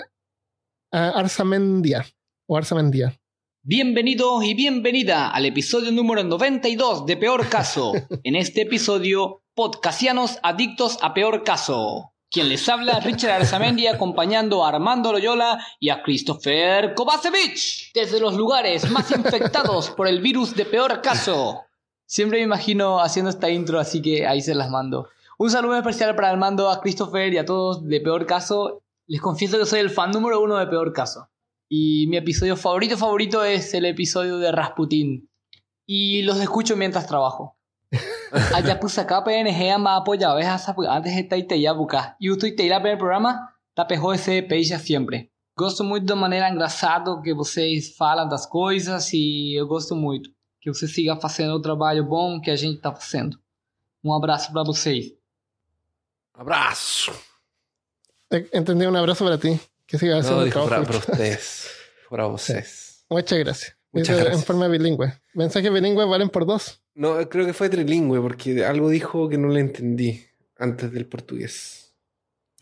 ah, 0.91 1.13
Arzamendia. 1.15 2.05
O 2.47 2.57
Arzamendia. 2.57 3.17
Bienvenidos 3.61 4.45
y 4.45 4.53
bienvenida 4.53 5.29
al 5.29 5.45
episodio 5.45 5.91
número 5.91 6.23
92 6.23 7.05
de 7.05 7.17
Peor 7.17 7.49
Caso. 7.49 7.91
En 8.23 8.35
este 8.35 8.61
episodio, 8.61 9.43
podcasianos 9.53 10.39
adictos 10.41 10.97
a 11.01 11.13
Peor 11.13 11.43
Caso. 11.43 12.13
Quien 12.29 12.49
les 12.49 12.67
habla, 12.67 12.99
Richard 12.99 13.41
Arzamendi, 13.41 13.87
acompañando 13.87 14.65
a 14.65 14.69
Armando 14.69 15.13
Loyola 15.13 15.65
y 15.79 15.89
a 15.89 16.03
Christopher 16.03 16.93
Kovacevic, 16.93 17.93
desde 17.93 18.19
los 18.19 18.35
lugares 18.35 18.91
más 18.91 19.09
infectados 19.11 19.91
por 19.91 20.09
el 20.09 20.19
virus 20.21 20.53
de 20.53 20.65
Peor 20.65 21.01
Caso. 21.01 21.63
Siempre 22.05 22.39
me 22.39 22.43
imagino 22.43 22.99
haciendo 22.99 23.29
esta 23.29 23.49
intro, 23.49 23.79
así 23.79 24.01
que 24.01 24.27
ahí 24.27 24.41
se 24.41 24.55
las 24.55 24.69
mando. 24.69 25.07
Un 25.37 25.51
saludo 25.51 25.77
especial 25.77 26.15
para 26.15 26.29
Armando, 26.29 26.69
a 26.69 26.81
Christopher 26.81 27.33
y 27.33 27.37
a 27.37 27.45
todos 27.45 27.85
de 27.85 28.01
Peor 28.01 28.25
Caso. 28.25 28.83
Les 29.07 29.21
confieso 29.21 29.57
que 29.57 29.65
soy 29.65 29.79
el 29.79 29.89
fan 29.89 30.11
número 30.11 30.41
uno 30.41 30.57
de 30.57 30.67
Peor 30.67 30.91
Caso. 30.91 31.29
Y 31.69 32.07
mi 32.07 32.17
episodio 32.17 32.57
favorito 32.57 32.97
favorito 32.97 33.43
es 33.45 33.73
el 33.73 33.85
episodio 33.85 34.37
de 34.37 34.51
Rasputin. 34.51 35.29
Y 35.85 36.23
los 36.23 36.39
escucho 36.41 36.75
mientras 36.75 37.07
trabajo. 37.07 37.56
Allá 38.53 38.75
puse 38.75 38.99
acá 38.99 39.21
PNG 39.21 39.69
ama 39.71 39.97
apoya 39.97 40.33
ves 40.35 40.45
antes 40.47 41.13
está 41.17 41.55
ya 41.55 41.73
buca. 41.73 42.15
E 42.19 42.29
o 42.31 42.37
tuitei 42.37 42.69
lá 42.69 42.79
pelo 42.79 42.97
programa 42.97 43.49
da 43.75 43.85
esse 44.15 44.41
peixe 44.41 44.77
sempre. 44.79 45.31
Gosto 45.57 45.83
muito 45.83 46.05
da 46.05 46.15
maneira 46.15 46.49
engraçada 46.49 47.19
que 47.21 47.33
vocês 47.33 47.95
falam 47.95 48.27
das 48.27 48.45
coisas 48.45 49.11
e 49.13 49.53
eu 49.59 49.67
gosto 49.67 49.95
muito. 49.95 50.29
Que 50.61 50.69
você 50.71 50.87
siga 50.87 51.15
fazendo 51.15 51.53
o 51.53 51.61
trabalho 51.61 52.03
bom 52.03 52.39
que 52.41 52.51
a 52.51 52.55
gente 52.55 52.79
tá 52.81 52.93
fazendo. 52.93 53.39
Um 54.03 54.13
abraço 54.13 54.51
para 54.51 54.63
vocês. 54.63 55.13
Abrazo. 56.33 57.11
Eh, 58.31 58.47
Entendí 58.53 58.85
un 58.85 58.95
abrazo 58.95 59.25
para 59.25 59.37
ti. 59.37 59.59
Que 59.87 59.97
sigas 59.97 60.19
haciendo 60.19 60.41
No, 60.41 60.45
el 60.45 60.51
dijo 60.51 60.67
para, 60.67 60.83
trabajo. 60.83 61.01
para 61.05 61.13
ustedes. 61.13 61.69
Para 62.09 62.27
ustedes. 62.27 63.05
Muchas 63.09 63.39
gracias. 63.39 63.76
Muchas 63.91 64.25
En 64.33 64.39
forma 64.43 64.67
bilingüe. 64.67 65.13
Mensajes 65.33 65.71
bilingües 65.71 66.07
valen 66.07 66.29
por 66.29 66.45
dos. 66.45 66.81
No, 66.93 67.17
creo 67.29 67.45
que 67.45 67.53
fue 67.53 67.69
trilingüe 67.69 68.19
porque 68.21 68.65
algo 68.65 68.89
dijo 68.89 69.29
que 69.29 69.37
no 69.37 69.47
le 69.47 69.59
entendí 69.61 70.21
antes 70.57 70.91
del 70.91 71.05
portugués. 71.05 71.95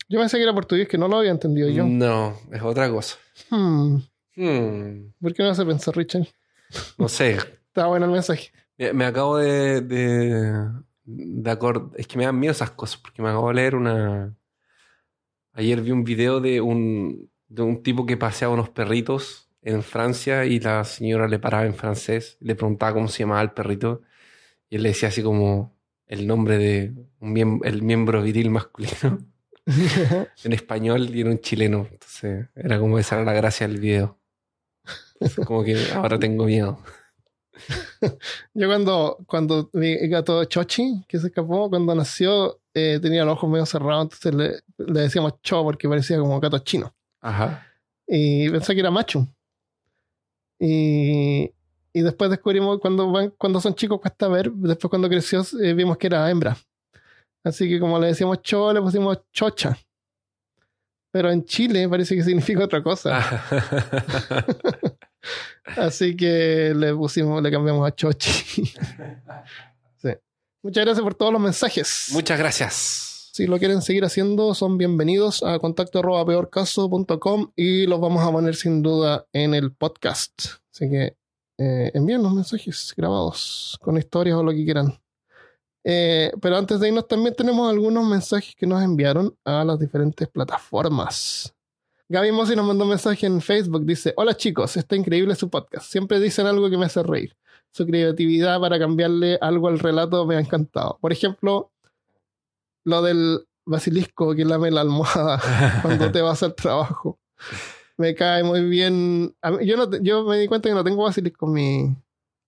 Yo 0.08 0.20
pensé 0.20 0.36
que 0.36 0.44
era 0.44 0.54
portugués, 0.54 0.86
que 0.88 0.98
no 0.98 1.08
lo 1.08 1.18
había 1.18 1.32
entendido 1.32 1.68
yo. 1.68 1.84
No, 1.84 2.38
es 2.52 2.62
otra 2.62 2.88
cosa. 2.90 3.16
Hmm. 3.50 3.96
Hmm, 4.36 5.12
¿Por 5.20 5.34
qué 5.34 5.42
no 5.42 5.54
se 5.54 5.64
pensó, 5.64 5.90
Richard? 5.92 6.28
no 6.98 7.08
sé. 7.08 7.38
Estaba 7.68 7.88
bueno 7.88 8.06
el 8.06 8.12
mensaje. 8.12 8.50
Me, 8.78 8.92
me 8.92 9.04
acabo 9.06 9.38
de, 9.38 9.80
de, 9.80 10.70
de 11.04 11.50
acordar. 11.50 11.90
Es 11.96 12.06
que 12.06 12.18
me 12.18 12.24
dan 12.24 12.38
miedo 12.38 12.52
esas 12.52 12.70
cosas 12.70 12.98
porque 12.98 13.20
me 13.22 13.28
acabo 13.30 13.48
de 13.48 13.54
leer 13.54 13.74
una. 13.74 14.36
Ayer 15.52 15.80
vi 15.80 15.90
un 15.90 16.04
video 16.04 16.40
de 16.40 16.60
un, 16.60 17.30
de 17.48 17.62
un 17.62 17.82
tipo 17.82 18.04
que 18.04 18.16
paseaba 18.18 18.54
unos 18.54 18.68
perritos 18.68 19.45
en 19.66 19.82
Francia 19.82 20.44
y 20.44 20.60
la 20.60 20.84
señora 20.84 21.26
le 21.28 21.38
paraba 21.38 21.66
en 21.66 21.74
francés, 21.74 22.36
le 22.40 22.54
preguntaba 22.54 22.92
cómo 22.94 23.08
se 23.08 23.20
llamaba 23.24 23.42
el 23.42 23.50
perrito 23.50 24.02
y 24.70 24.76
él 24.76 24.82
le 24.84 24.90
decía 24.90 25.08
así 25.08 25.22
como 25.22 25.76
el 26.06 26.26
nombre 26.26 26.56
de 26.56 26.94
un 27.20 27.34
miem- 27.34 27.60
el 27.64 27.82
miembro 27.82 28.22
viril 28.22 28.50
masculino 28.50 29.18
en 30.44 30.52
español 30.52 31.10
y 31.14 31.20
era 31.22 31.30
un 31.30 31.40
chileno. 31.40 31.88
Entonces 31.90 32.46
era 32.54 32.78
como 32.78 32.98
esa 32.98 33.16
era 33.16 33.24
la 33.24 33.32
gracia 33.32 33.66
del 33.66 33.80
video. 33.80 34.18
Entonces, 35.14 35.44
como 35.44 35.64
que 35.64 35.76
ahora 35.94 36.18
tengo 36.18 36.44
miedo. 36.44 36.78
Yo 38.54 38.68
cuando, 38.68 39.18
cuando 39.26 39.70
mi 39.72 39.96
gato 40.08 40.44
Chochi, 40.44 41.04
que 41.08 41.18
se 41.18 41.28
escapó, 41.28 41.68
cuando 41.70 41.94
nació, 41.94 42.60
eh, 42.74 42.98
tenía 43.00 43.24
los 43.24 43.32
ojos 43.34 43.50
medio 43.50 43.66
cerrados, 43.66 44.04
entonces 44.04 44.34
le, 44.34 44.84
le 44.92 45.00
decíamos 45.00 45.40
Cho 45.42 45.62
porque 45.64 45.88
parecía 45.88 46.18
como 46.18 46.38
gato 46.38 46.58
chino. 46.58 46.94
Ajá. 47.20 47.66
Y 48.06 48.48
pensé 48.50 48.74
que 48.74 48.80
era 48.80 48.90
macho. 48.90 49.26
Y, 50.58 51.50
y 51.92 52.02
después 52.02 52.30
descubrimos, 52.30 52.78
cuando, 52.80 53.10
van, 53.10 53.30
cuando 53.38 53.60
son 53.60 53.74
chicos 53.74 54.00
cuesta 54.00 54.28
ver, 54.28 54.50
después 54.52 54.90
cuando 54.90 55.08
creció 55.08 55.42
eh, 55.62 55.74
vimos 55.74 55.96
que 55.96 56.06
era 56.08 56.30
hembra. 56.30 56.56
Así 57.44 57.68
que 57.68 57.78
como 57.78 57.98
le 57.98 58.08
decíamos 58.08 58.42
Cho, 58.42 58.72
le 58.72 58.80
pusimos 58.80 59.18
Chocha. 59.32 59.78
Pero 61.12 61.30
en 61.30 61.44
Chile 61.44 61.88
parece 61.88 62.14
que 62.14 62.22
significa 62.22 62.64
otra 62.64 62.82
cosa. 62.82 63.42
Así 65.76 66.14
que 66.16 66.74
le 66.76 66.94
pusimos, 66.94 67.42
le 67.42 67.50
cambiamos 67.50 67.86
a 67.86 67.94
Chochi. 67.94 68.74
Sí. 69.96 70.10
Muchas 70.62 70.84
gracias 70.84 71.02
por 71.02 71.14
todos 71.14 71.32
los 71.32 71.40
mensajes. 71.40 72.10
Muchas 72.12 72.38
gracias. 72.38 73.15
Si 73.36 73.46
lo 73.46 73.58
quieren 73.58 73.82
seguir 73.82 74.02
haciendo, 74.02 74.54
son 74.54 74.78
bienvenidos 74.78 75.42
a 75.42 75.58
contacto 75.58 75.98
arroba 75.98 76.24
peorcaso.com 76.24 77.52
y 77.54 77.86
los 77.86 78.00
vamos 78.00 78.26
a 78.26 78.32
poner 78.32 78.54
sin 78.54 78.80
duda 78.80 79.26
en 79.30 79.52
el 79.52 79.74
podcast. 79.74 80.52
Así 80.72 80.88
que 80.88 81.18
eh, 81.58 81.90
envíen 81.92 82.22
los 82.22 82.32
mensajes 82.32 82.94
grabados 82.96 83.78
con 83.82 83.98
historias 83.98 84.38
o 84.38 84.42
lo 84.42 84.52
que 84.52 84.64
quieran. 84.64 84.98
Eh, 85.84 86.32
pero 86.40 86.56
antes 86.56 86.80
de 86.80 86.88
irnos 86.88 87.06
también 87.08 87.34
tenemos 87.34 87.68
algunos 87.68 88.08
mensajes 88.08 88.54
que 88.56 88.66
nos 88.66 88.82
enviaron 88.82 89.36
a 89.44 89.64
las 89.64 89.78
diferentes 89.78 90.26
plataformas. 90.28 91.54
Gaby 92.08 92.32
Mossi 92.32 92.56
nos 92.56 92.64
mandó 92.64 92.84
un 92.84 92.90
mensaje 92.90 93.26
en 93.26 93.42
Facebook. 93.42 93.84
Dice: 93.84 94.14
Hola 94.16 94.34
chicos, 94.34 94.78
está 94.78 94.96
increíble 94.96 95.34
su 95.34 95.50
podcast. 95.50 95.90
Siempre 95.90 96.20
dicen 96.20 96.46
algo 96.46 96.70
que 96.70 96.78
me 96.78 96.86
hace 96.86 97.02
reír. 97.02 97.36
Su 97.70 97.84
creatividad 97.84 98.58
para 98.60 98.78
cambiarle 98.78 99.36
algo 99.42 99.68
al 99.68 99.78
relato 99.78 100.24
me 100.24 100.36
ha 100.36 100.40
encantado. 100.40 100.96
Por 101.02 101.12
ejemplo, 101.12 101.70
lo 102.86 103.02
del 103.02 103.46
basilisco 103.66 104.34
que 104.34 104.44
lame 104.44 104.70
la 104.70 104.80
almohada 104.80 105.40
cuando 105.82 106.10
te 106.12 106.22
vas 106.22 106.42
al 106.42 106.54
trabajo. 106.54 107.18
Me 107.98 108.14
cae 108.14 108.42
muy 108.44 108.62
bien. 108.64 109.24
Mí- 109.26 109.66
yo, 109.66 109.76
no, 109.76 109.90
yo 110.00 110.24
me 110.24 110.38
di 110.38 110.46
cuenta 110.48 110.68
que 110.68 110.74
no 110.74 110.84
tengo 110.84 111.02
basilisco 111.02 111.46
en 111.46 111.52
mi. 111.52 111.96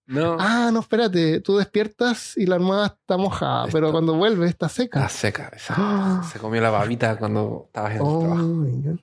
No. 0.06 0.36
Ah, 0.40 0.70
no, 0.72 0.80
espérate. 0.80 1.40
Tú 1.40 1.56
despiertas 1.58 2.36
y 2.38 2.46
la 2.46 2.54
almohada 2.54 2.86
está 2.86 3.16
mojada, 3.18 3.66
Está- 3.66 3.72
pero 3.72 3.92
cuando 3.92 4.14
vuelve 4.14 4.46
está 4.46 4.66
Está 4.66 4.82
seca. 4.82 5.08
seca. 5.08 5.50
esa- 5.54 5.74
Ah. 5.76 6.22
Se 6.32 6.38
comió 6.38 6.60
la 6.62 6.70
babita 6.70 7.16
cuando 7.18 7.64
estabas 7.66 7.90
en 7.92 7.96
el 7.98 8.02
Oh, 8.06 8.20
trabajo. 8.20 8.42
my 8.42 8.82
God. 8.82 8.98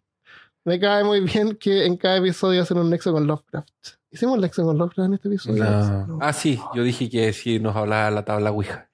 Me 0.64 0.80
cae 0.80 1.04
muy 1.04 1.20
bien 1.20 1.56
que 1.58 1.86
en 1.86 1.96
cada 1.98 2.18
episodio 2.18 2.64
hacen 2.64 2.78
un 2.80 2.90
nexo 2.90 3.12
con 3.12 3.28
Lovecraft. 3.28 3.70
¿Hicimos 4.10 4.40
nexo 4.40 4.64
con 4.66 4.78
Lovecraft 4.80 5.08
en 5.10 5.14
este 5.14 5.28
episodio? 5.28 5.64
No. 5.64 6.08
No. 6.08 6.20
Ah, 6.22 6.34
sí, 6.34 6.60
yo 6.74 6.82
dije 6.82 7.08
que 7.10 7.34
sí 7.34 7.60
nos 7.60 7.76
hablaba 7.76 8.10
la 8.10 8.26
tabla 8.26 8.52
Ouija. 8.52 8.90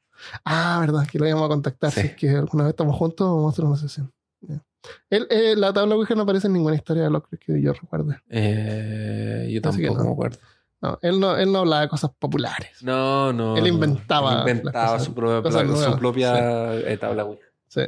Ah, 0.45 0.77
verdad, 0.81 1.07
que 1.07 1.19
lo 1.19 1.27
íbamos 1.27 1.45
a 1.45 1.49
contactar. 1.49 1.91
Sí. 1.91 2.01
Si 2.01 2.07
es 2.07 2.15
que 2.15 2.29
alguna 2.29 2.63
vez 2.63 2.71
estamos 2.71 2.95
juntos, 2.95 3.27
vamos 3.27 3.45
a 3.45 3.53
hacer 3.53 3.65
una 3.65 3.77
sesión. 3.77 4.11
Eh, 5.11 5.55
la 5.55 5.71
tabla 5.73 5.95
Ouija 5.95 6.15
no 6.15 6.23
aparece 6.23 6.47
en 6.47 6.53
ninguna 6.53 6.75
historia 6.75 7.03
de 7.03 7.09
Lovecraft 7.11 7.43
que 7.45 7.61
yo 7.61 7.71
recuerde. 7.73 8.19
Eh, 8.29 9.49
yo 9.51 9.61
tampoco 9.61 9.97
no. 9.97 10.03
me 10.05 10.11
acuerdo. 10.11 10.37
No, 10.81 10.97
él 11.03 11.19
no, 11.19 11.37
él 11.37 11.51
no 11.51 11.59
hablaba 11.59 11.83
de 11.83 11.89
cosas 11.89 12.09
populares. 12.17 12.81
No, 12.81 13.31
no. 13.31 13.55
Él 13.55 13.67
inventaba 13.67 14.33
Él 14.33 14.39
inventaba 14.39 14.93
cosas- 14.93 15.05
su 15.05 15.13
propia 15.99 16.73
eh, 16.79 16.97
tabla 16.97 17.25
Ouija. 17.25 17.45
Sí. 17.67 17.81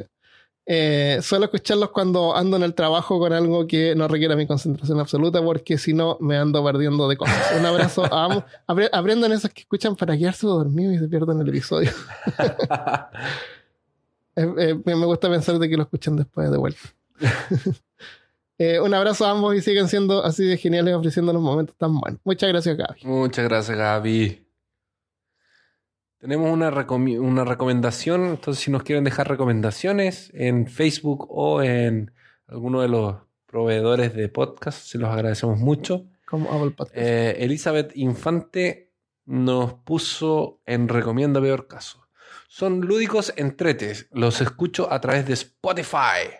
Eh, 0.66 1.18
suelo 1.22 1.44
escucharlos 1.44 1.90
cuando 1.90 2.34
ando 2.34 2.56
en 2.56 2.62
el 2.62 2.72
trabajo 2.74 3.18
con 3.18 3.32
algo 3.34 3.66
que 3.66 3.94
no 3.94 4.08
requiera 4.08 4.34
mi 4.34 4.46
concentración 4.46 4.98
absoluta, 4.98 5.42
porque 5.42 5.76
si 5.76 5.92
no 5.92 6.16
me 6.20 6.38
ando 6.38 6.64
perdiendo 6.64 7.06
de 7.08 7.16
cosas. 7.18 7.52
Un 7.58 7.66
abrazo 7.66 8.04
a 8.12 8.24
ambos. 8.24 8.44
Apre- 8.66 8.88
Aprendan 8.92 9.32
esos 9.32 9.50
que 9.50 9.60
escuchan 9.60 9.94
para 9.94 10.16
quedarse 10.16 10.46
dormidos 10.46 10.94
y 10.94 10.98
se 10.98 11.08
pierden 11.08 11.40
el 11.40 11.48
episodio. 11.48 11.90
Eh, 14.36 14.48
eh, 14.58 14.74
me 14.84 15.06
gusta 15.06 15.30
pensar 15.30 15.60
de 15.60 15.68
que 15.68 15.76
lo 15.76 15.84
escuchan 15.84 16.16
después 16.16 16.50
de 16.50 16.56
vuelta. 16.58 16.80
Eh, 18.56 18.78
un 18.78 18.94
abrazo 18.94 19.26
a 19.26 19.32
ambos 19.32 19.52
y 19.56 19.60
siguen 19.60 19.88
siendo 19.88 20.24
así 20.24 20.44
de 20.44 20.56
geniales 20.56 20.94
ofreciéndonos 20.94 21.42
momentos 21.42 21.74
tan 21.76 21.98
buenos. 21.98 22.20
Muchas 22.22 22.48
gracias, 22.50 22.76
Gaby. 22.76 23.00
Muchas 23.02 23.44
gracias, 23.48 23.76
Gaby. 23.76 24.43
Tenemos 26.24 26.50
una, 26.50 26.70
una 27.20 27.44
recomendación, 27.44 28.24
entonces 28.28 28.64
si 28.64 28.70
nos 28.70 28.82
quieren 28.82 29.04
dejar 29.04 29.28
recomendaciones 29.28 30.30
en 30.32 30.66
Facebook 30.68 31.26
o 31.28 31.60
en 31.62 32.14
alguno 32.46 32.80
de 32.80 32.88
los 32.88 33.16
proveedores 33.44 34.14
de 34.14 34.30
podcast, 34.30 34.86
se 34.86 34.96
los 34.96 35.10
agradecemos 35.10 35.58
mucho. 35.58 36.06
Como 36.26 36.50
Apple 36.50 36.70
Podcast. 36.70 36.96
Eh, 36.96 37.44
Elizabeth 37.44 37.94
Infante 37.94 38.90
nos 39.26 39.74
puso 39.74 40.62
en 40.64 40.88
Recomienda 40.88 41.42
Peor 41.42 41.68
Caso. 41.68 42.08
Son 42.48 42.80
lúdicos 42.80 43.34
entretes, 43.36 44.08
los 44.10 44.40
escucho 44.40 44.90
a 44.90 45.02
través 45.02 45.26
de 45.26 45.34
Spotify. 45.34 46.30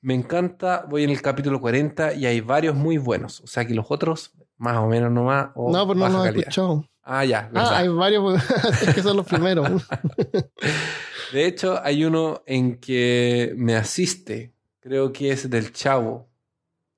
Me 0.00 0.14
encanta, 0.14 0.86
voy 0.88 1.02
en 1.02 1.10
el 1.10 1.22
capítulo 1.22 1.60
40 1.60 2.14
y 2.14 2.26
hay 2.26 2.40
varios 2.40 2.76
muy 2.76 2.98
buenos. 2.98 3.40
O 3.40 3.48
sea 3.48 3.66
que 3.66 3.74
los 3.74 3.86
otros, 3.88 4.38
más 4.58 4.76
o 4.76 4.86
menos 4.86 5.10
nomás. 5.10 5.48
o 5.56 5.72
no, 5.72 5.88
pero 5.88 5.98
no 5.98 6.04
baja 6.04 6.18
los 6.18 6.26
he 6.26 6.38
escuchado. 6.38 6.84
Ah, 7.10 7.24
ya, 7.24 7.48
verdad. 7.50 7.72
Ah, 7.72 7.78
hay 7.78 7.88
varios. 7.88 8.42
es 8.82 8.94
que 8.94 9.02
son 9.02 9.16
los 9.16 9.26
primeros. 9.26 9.66
De 11.32 11.46
hecho, 11.46 11.80
hay 11.82 12.04
uno 12.04 12.42
en 12.44 12.78
que 12.78 13.54
me 13.56 13.76
asiste, 13.76 14.52
creo 14.78 15.10
que 15.10 15.30
es 15.32 15.48
del 15.48 15.72
chavo, 15.72 16.28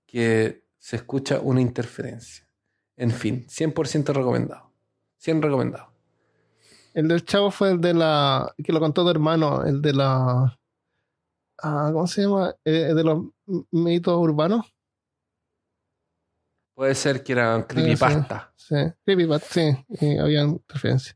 que 0.07 0.65
se 0.79 0.97
escucha 0.97 1.39
una 1.41 1.61
interferencia. 1.61 2.45
En 2.97 3.13
fin, 3.13 3.47
100% 3.47 4.13
recomendado. 4.13 4.73
100 5.19 5.43
recomendado. 5.43 5.93
El 6.93 7.07
del 7.07 7.25
chavo 7.25 7.53
fue 7.53 7.71
el 7.71 7.81
de 7.81 7.95
la. 7.95 8.53
que 8.65 8.73
lo 8.73 8.81
contó 8.81 9.05
tu 9.05 9.11
hermano, 9.11 9.65
el 9.65 9.81
de 9.81 9.93
la. 9.93 10.59
Ah, 11.63 11.91
¿Cómo 11.93 12.09
se 12.09 12.23
llama? 12.23 12.57
Eh, 12.65 12.95
de 12.95 13.05
los 13.05 13.27
mitos 13.71 14.19
urbanos. 14.19 14.75
Puede 16.81 16.95
ser 16.95 17.23
que 17.23 17.33
eran 17.33 17.65
creepypasta. 17.65 18.55
Sí, 18.57 18.75
Creepypasta, 19.05 19.47
sí, 19.53 19.87
y 20.01 20.17
había 20.17 20.41
interferencia. 20.45 21.15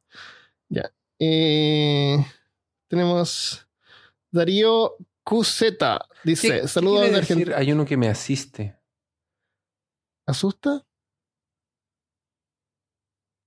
Ya. 0.69 0.93
Eh, 1.19 2.19
tenemos 2.87 3.67
Darío 4.31 4.95
QZ. 5.25 5.63
Dice: 6.23 6.49
¿Qué- 6.49 6.61
qué 6.61 6.69
Saludos 6.69 7.11
de? 7.13 7.17
Argentina. 7.17 7.57
Hay 7.57 7.73
uno 7.73 7.87
que 7.87 7.97
me 7.97 8.11
asiste. 8.11 8.79
¿Asusta? 10.27 10.85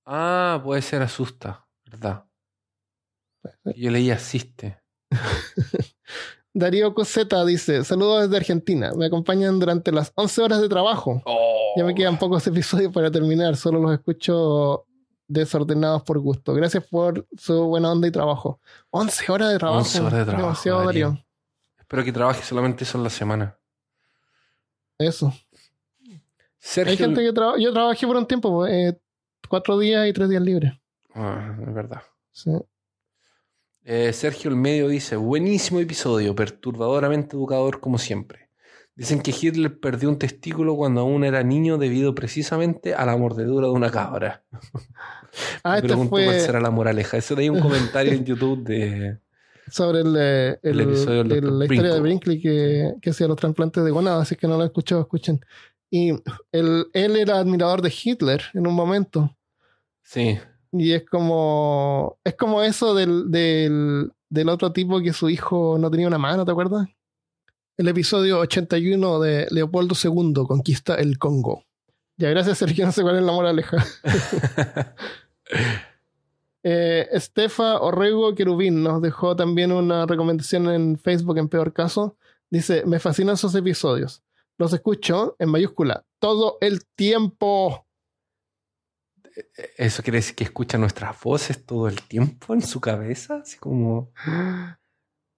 Ah, 0.04 0.60
puede 0.64 0.82
ser 0.82 1.04
asusta, 1.04 1.68
¿verdad? 1.86 2.26
Yo 3.76 3.92
leí 3.92 4.10
asiste. 4.10 4.82
Darío 6.58 6.96
QZ 6.96 7.46
dice: 7.46 7.84
Saludos 7.84 8.24
desde 8.24 8.38
Argentina. 8.38 8.92
Me 8.98 9.06
acompañan 9.06 9.60
durante 9.60 9.92
las 9.92 10.12
11 10.16 10.42
horas 10.42 10.62
de 10.62 10.68
trabajo. 10.68 11.22
Ya 11.76 11.84
me 11.84 11.94
quedan 11.94 12.18
pocos 12.18 12.48
episodios 12.48 12.92
para 12.92 13.12
terminar, 13.12 13.56
solo 13.56 13.80
los 13.80 13.94
escucho 13.94 14.86
desordenados 15.28 16.02
por 16.02 16.18
gusto. 16.18 16.56
Gracias 16.56 16.84
por 16.88 17.28
su 17.38 17.66
buena 17.66 17.92
onda 17.92 18.08
y 18.08 18.12
trabajo. 18.12 18.60
11 18.90 19.32
horas 19.32 19.52
de 19.52 19.60
trabajo. 19.60 19.80
11 19.82 20.00
horas 20.00 20.14
de 20.14 20.26
trabajo, 20.26 20.44
Demasiado, 20.48 20.84
Darío. 20.84 21.08
Darío. 21.10 21.26
Espero 21.78 22.04
que 22.04 22.12
trabaje 22.12 22.44
solamente 22.44 22.84
eso 22.86 22.98
en 22.98 23.04
la 23.04 23.10
semana. 23.12 23.56
Eso. 24.98 25.32
Sergio. 26.58 26.92
Hay 26.92 26.98
gente 26.98 27.22
que 27.22 27.34
trabaja. 27.34 27.60
Yo 27.60 27.72
trabajé 27.72 28.08
por 28.08 28.16
un 28.16 28.26
tiempo, 28.26 28.52
pues, 28.52 28.74
eh, 28.74 29.00
cuatro 29.48 29.78
días 29.78 30.08
y 30.08 30.14
tres 30.14 30.28
días 30.28 30.42
libres. 30.42 30.74
Ah, 31.14 31.56
es 31.62 31.74
verdad. 31.74 32.02
Sí. 32.32 32.52
Eh, 33.90 34.12
Sergio 34.12 34.50
el 34.50 34.58
Medio 34.58 34.90
dice, 34.90 35.16
buenísimo 35.16 35.80
episodio, 35.80 36.36
perturbadoramente 36.36 37.38
educador 37.38 37.80
como 37.80 37.98
siempre. 37.98 38.50
Dicen 38.96 39.22
que 39.22 39.32
Hitler 39.32 39.80
perdió 39.80 40.10
un 40.10 40.18
testículo 40.18 40.76
cuando 40.76 41.02
aún 41.02 41.24
era 41.24 41.42
niño 41.44 41.78
debido 41.78 42.14
precisamente 42.14 42.94
a 42.96 43.06
la 43.06 43.16
mordedura 43.16 43.68
de 43.68 43.74
una 43.74 43.90
cabra. 43.90 44.44
Ah, 45.64 45.72
Me 45.74 45.76
este 45.78 45.88
pregunto 45.90 46.10
cuál 46.12 46.26
fue 46.26 46.40
será 46.40 46.60
la 46.60 46.72
moraleja. 46.72 47.18
Eso 47.18 47.36
de 47.36 47.44
ahí 47.44 47.50
un 47.50 47.60
comentario 47.60 48.12
en 48.14 48.26
YouTube 48.26 48.64
de... 48.64 49.20
sobre 49.70 50.00
el, 50.02 50.16
eh, 50.18 50.60
El 50.64 50.80
el- 50.80 50.90
episodio 50.90 51.22
el- 51.22 51.28
Dr. 51.30 51.44
la 51.52 51.66
historia 51.66 51.94
de 51.94 52.00
Brinkley. 52.00 52.42
Que, 52.42 52.94
que 53.02 53.10
hacía 53.12 53.28
los 53.28 53.36
trasplantes 53.36 53.84
de 53.84 53.92
gonada, 53.92 54.22
así 54.24 54.36
que 54.36 54.48
no 54.48 54.58
lo 54.58 54.64
he 54.64 54.68
escuchado, 54.68 55.02
escuchen. 55.02 55.40
Y 55.92 56.10
él, 56.52 56.88
él 56.94 57.16
era 57.18 57.38
admirador 57.38 57.82
de 57.84 57.94
Hitler 58.04 58.42
en 58.56 58.66
un 58.66 58.74
momento. 58.74 59.38
Sí, 60.02 60.40
Y 60.80 60.94
es 60.94 61.06
como. 61.06 62.18
Es 62.24 62.36
como 62.36 62.62
eso 62.62 62.94
del, 62.94 63.32
del, 63.32 64.12
del 64.30 64.50
otro 64.50 64.72
tipo 64.72 65.00
que 65.02 65.14
su 65.14 65.30
hijo 65.30 65.78
no 65.80 65.90
tenía 65.90 66.08
una 66.08 66.18
mano, 66.18 66.46
¿te 66.46 66.52
acuerdas? 66.52 66.88
El 67.78 67.88
episodio 67.88 68.40
81 68.40 69.20
de 69.20 69.48
Leopoldo 69.52 69.96
II 70.02 70.46
conquista 70.48 70.96
el 70.96 71.20
Congo. 71.20 71.64
Ya, 72.18 72.30
gracias, 72.32 72.58
Sergio. 72.58 72.86
No 72.86 72.92
sé 72.92 73.04
cuál 73.04 73.18
es 73.18 73.24
la 73.24 73.32
moraleja. 73.32 73.86
eh, 76.64 77.08
Estefa 77.12 77.80
Orrego 77.80 78.34
Querubín 78.34 78.82
nos 78.82 79.02
dejó 79.02 79.36
también 79.36 79.72
una 79.72 80.08
recomendación 80.08 80.70
en 80.70 80.98
Facebook, 80.98 81.38
en 81.38 81.50
peor 81.50 81.74
caso. 81.74 82.18
Dice: 82.50 82.84
Me 82.86 83.00
fascinan 83.00 83.36
esos 83.36 83.54
episodios. 83.54 84.24
Los 84.58 84.74
escucho 84.74 85.36
en 85.38 85.50
mayúscula 85.50 86.04
todo 86.20 86.58
el 86.62 86.86
tiempo. 86.96 87.87
Eso 89.78 90.04
quiere 90.04 90.18
decir 90.20 90.36
que 90.36 90.44
escucha 90.44 90.78
nuestras 90.78 91.20
voces 91.22 91.66
todo 91.66 91.88
el 91.88 92.02
tiempo 92.02 92.54
en 92.54 92.62
su 92.62 92.80
cabeza, 92.82 93.38
así 93.44 93.58
como... 93.58 94.12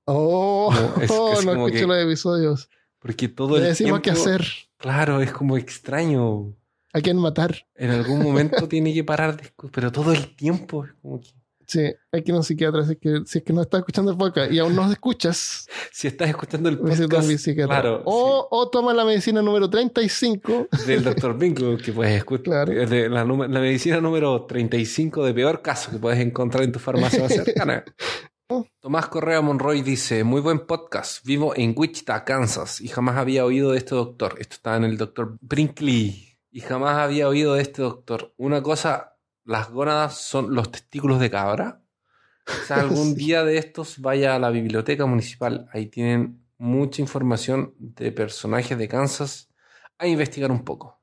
Oh, 0.05 0.71
No, 0.97 1.01
es- 1.03 1.11
oh, 1.11 1.34
es 1.34 1.45
no 1.45 1.51
escucho 1.53 1.73
que 1.81 1.88
los 1.88 2.03
episodios. 2.03 2.69
Porque 2.99 3.27
todo 3.30 3.55
Le 3.57 3.61
el 3.63 3.67
decimos 3.69 4.01
tiempo... 4.01 4.21
qué 4.23 4.30
hacer, 4.31 4.47
Claro, 4.77 5.21
es 5.21 5.31
como 5.31 5.57
extraño. 5.57 6.55
a 6.93 7.01
quién 7.01 7.17
matar. 7.17 7.67
En 7.76 7.91
algún 7.91 8.21
momento 8.23 8.67
tiene 8.67 8.93
que 8.93 9.03
parar 9.03 9.39
pero 9.71 9.91
todo 9.91 10.11
el 10.13 10.35
tiempo 10.35 10.85
es 10.85 10.93
como 11.01 11.19
que... 11.21 11.30
Sí, 11.70 11.82
hay 12.12 12.24
que 12.24 12.32
ir 12.32 12.34
a 12.34 12.38
un 12.40 12.44
psiquiatra. 12.44 12.84
Si 12.84 12.94
es 12.94 12.98
que, 12.98 13.22
si 13.28 13.38
es 13.38 13.44
que 13.44 13.54
no 13.54 13.62
estás 13.62 13.82
escuchando 13.82 14.10
el 14.12 14.18
podcast 14.18 14.52
y 14.52 14.58
aún 14.58 14.76
no 14.76 14.91
escuchas, 14.91 15.68
Si 15.91 16.08
estás 16.08 16.28
escuchando 16.30 16.68
el 16.68 16.80
podcast 16.80 17.04
claro, 17.54 18.02
o, 18.06 18.48
o 18.50 18.70
toma 18.70 18.91
la 18.94 19.06
medicina 19.06 19.44
número 19.44 19.70
35. 19.70 20.68
sí, 20.72 20.86
del 20.88 21.04
Dr. 21.04 21.38
Bingo, 21.38 21.78
que 21.78 21.91
puedes 21.94 22.18
escuchar, 22.18 22.66
Claro. 22.66 22.90
de 22.90 23.08
la, 23.08 23.24
la 23.24 23.60
medicina 23.60 24.02
número 24.02 24.46
35 24.48 25.24
de 25.26 25.34
peor 25.36 25.62
caso 25.62 25.91
que 25.91 26.00
puedes 26.00 26.20
encontrar 26.20 26.64
en 26.64 26.72
tu 26.72 26.80
farmacia 26.80 27.22
más 27.22 27.34
cercana. 27.34 27.84
Tomás 28.82 29.08
Correa 29.10 29.41
Monroy 29.41 29.84
dice, 29.84 30.24
muy 30.24 30.41
buen 30.41 30.66
podcast, 30.66 31.24
vivo 31.24 31.54
en 31.56 31.76
Wichita, 31.78 32.26
Kansas, 32.26 32.82
y 32.82 32.88
jamás 32.88 33.18
había 33.18 33.46
oído 33.46 33.74
de 33.74 33.78
este 33.78 33.94
doctor. 33.94 34.38
Esto 34.40 34.56
está 34.56 34.76
en 34.76 34.86
el 34.86 34.98
doctor 34.98 35.38
Brinkley. 35.40 36.26
Y 36.52 36.62
jamás 36.62 36.98
había 36.98 37.28
oído 37.28 37.54
de 37.54 37.62
este 37.62 37.84
doctor. 37.84 38.34
Una 38.38 38.64
cosa, 38.64 39.09
las 39.49 39.71
gónadas 39.71 40.21
son 40.21 40.53
los 40.53 40.71
testículos 40.71 41.19
de 41.19 41.31
cabra. 41.31 41.81
O 42.45 42.65
sea, 42.67 42.77
algún 42.81 43.15
día 43.15 43.43
de 43.43 43.57
estos 43.57 43.99
vaya 43.99 44.35
a 44.35 44.39
la 44.39 44.51
biblioteca 44.51 45.07
municipal. 45.07 45.67
Ahí 45.73 45.88
tienen 45.88 46.45
mucha 46.59 47.01
información 47.01 47.73
de 47.80 48.11
personajes 48.11 48.77
de 48.77 48.88
Kansas 48.88 49.49
a 49.97 50.05
investigar 50.05 50.51
un 50.51 50.63
poco. 50.63 51.01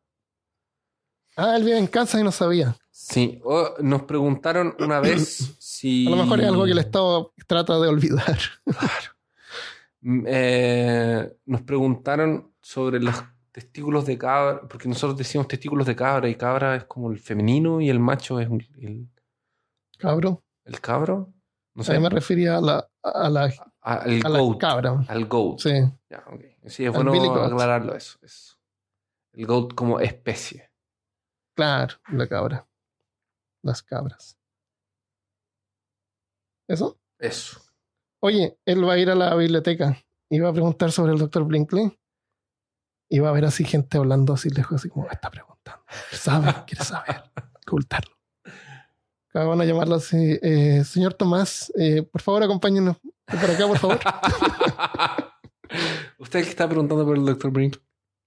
Ah, 1.37 1.57
él 1.57 1.65
vive 1.65 1.77
en 1.77 1.89
Kansas 1.89 2.21
y 2.21 2.25
no 2.25 2.31
sabía. 2.31 2.77
Sí, 2.93 3.41
o 3.45 3.75
nos 3.81 4.03
preguntaron 4.03 4.77
una 4.79 5.01
vez 5.01 5.57
si... 5.59 6.07
A 6.07 6.11
lo 6.11 6.17
mejor 6.17 6.41
es 6.41 6.47
algo 6.47 6.65
que 6.67 6.71
el 6.71 6.79
Estado 6.79 7.35
trata 7.49 7.81
de 7.81 7.89
olvidar. 7.89 8.39
Mm, 10.03 10.25
eh, 10.25 11.37
nos 11.47 11.63
preguntaron 11.63 12.53
sobre 12.61 13.01
los 13.01 13.17
testículos 13.57 14.05
de 14.05 14.19
cabra, 14.19 14.61
porque 14.69 14.87
nosotros 14.87 15.17
decimos 15.17 15.49
testículos 15.49 15.87
de 15.87 15.97
cabra 15.97 16.29
y 16.29 16.35
cabra 16.35 16.77
es 16.77 16.85
como 16.85 17.11
el 17.11 17.19
femenino 17.19 17.81
y 17.81 17.89
el 17.89 17.99
macho 17.99 18.39
es 18.39 18.49
un- 18.51 18.61
el, 18.77 19.09
Cabro. 19.99 20.45
el 20.65 20.79
cabro. 20.79 21.33
No 21.75 21.83
A 21.89 21.93
mí 21.95 21.99
me 22.01 22.11
refería 22.11 22.59
a 22.59 22.61
la, 22.61 22.91
a 23.03 23.31
la, 23.31 23.45
a- 23.81 23.95
al 23.95 24.21
a 24.27 24.29
la 24.29 24.41
goat. 24.41 24.59
cabra. 24.61 25.05
Al 25.09 25.25
goat. 25.25 25.59
Sí. 25.61 25.71
Ya, 26.11 26.23
ok. 26.27 26.43
Sí, 26.67 26.85
es 26.85 26.95
Al 26.95 27.03
bueno 27.05 27.13
goat. 27.15 27.47
aclararlo 27.51 27.95
eso, 27.95 28.19
eso. 28.21 28.57
El 29.33 29.47
goat 29.47 29.73
como 29.75 30.01
especie. 30.01 30.71
Claro, 31.57 31.95
la 32.13 32.27
cabra. 32.27 32.69
Las 33.63 33.83
cabras. 33.83 34.37
¿Eso? 36.69 36.99
Eso. 37.19 37.61
Oye, 38.23 38.59
él 38.67 38.87
va 38.87 38.95
a 38.95 38.99
ir 38.99 39.09
a 39.09 39.15
la 39.15 39.35
biblioteca 39.35 39.97
y 40.31 40.41
va 40.41 40.51
a 40.51 40.53
preguntar 40.53 40.93
sobre 40.93 41.13
el 41.13 41.19
doctor 41.19 41.45
Brinkley. 41.45 41.99
Y 43.09 43.21
va 43.21 43.29
a 43.29 43.33
ver 43.33 43.45
así 43.45 43.65
gente 43.65 43.99
hablando 43.99 44.33
así 44.35 44.51
lejos, 44.51 44.81
así 44.81 44.89
como 44.89 45.07
"Me 45.07 45.13
está 45.13 45.31
preguntando. 45.31 45.83
Sabe, 46.13 46.53
quiere 46.67 46.85
saber, 46.85 47.23
ocultarlo. 47.67 48.17
Van 49.33 49.61
a 49.61 49.65
llamarlo 49.67 49.97
así, 49.97 50.39
eh, 50.43 50.83
señor 50.85 51.13
Tomás, 51.15 51.71
eh, 51.79 52.03
por 52.03 52.23
favor 52.23 52.43
acompáñenos 52.45 52.97
por 53.27 53.51
acá, 53.51 53.67
por 53.67 53.79
favor. 53.79 54.01
Usted 56.19 56.43
que 56.43 56.49
está 56.49 56.67
preguntando 56.67 57.05
por 57.05 57.17
el 57.19 57.25
Dr. 57.27 57.51
Brink. 57.51 57.77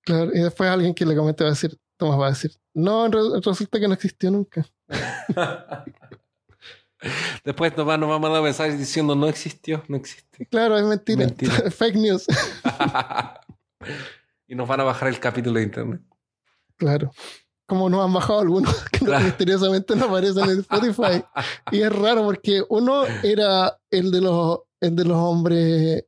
Claro, 0.05 0.31
y 0.33 0.39
después 0.39 0.69
alguien 0.69 0.93
que 0.93 1.05
le 1.05 1.15
comente 1.15 1.43
va 1.43 1.49
a 1.49 1.53
decir, 1.53 1.77
Tomás 1.97 2.19
va 2.19 2.27
a 2.27 2.29
decir, 2.29 2.51
no, 2.75 3.07
re- 3.07 3.41
resulta 3.43 3.79
que 3.79 3.87
no 3.87 3.93
existió 3.95 4.29
nunca. 4.31 4.63
Después 7.45 7.71
va, 7.79 7.97
nos 7.97 8.09
va 8.09 8.15
a 8.15 8.19
mandar 8.19 8.43
mensajes 8.43 8.77
diciendo 8.77 9.15
no 9.15 9.27
existió, 9.29 9.81
no 9.87 9.95
existe. 9.95 10.45
Claro, 10.47 10.77
es 10.77 10.83
mentira. 10.83 11.25
Mentira. 11.25 11.71
Fake 11.71 11.95
news. 11.95 12.27
Y 14.49 14.55
nos 14.55 14.67
van 14.67 14.81
a 14.81 14.83
bajar 14.83 15.07
el 15.07 15.19
capítulo 15.19 15.57
de 15.59 15.63
internet. 15.65 16.01
Claro. 16.75 17.11
Como 17.67 17.87
nos 17.89 18.03
han 18.03 18.11
bajado 18.11 18.39
algunos 18.39 18.83
que 18.91 19.05
Claro. 19.05 19.23
misteriosamente 19.25 19.95
no 19.95 20.05
aparecen 20.05 20.49
en 20.49 20.59
Spotify. 20.59 21.23
Y 21.71 21.81
es 21.81 21.95
raro 21.95 22.23
porque 22.25 22.63
uno 22.69 23.03
era 23.23 23.79
el 23.91 24.11
de 24.11 24.21
los, 24.21 24.59
el 24.81 24.95
de 24.95 25.05
los 25.05 25.17
hombres 25.17 26.03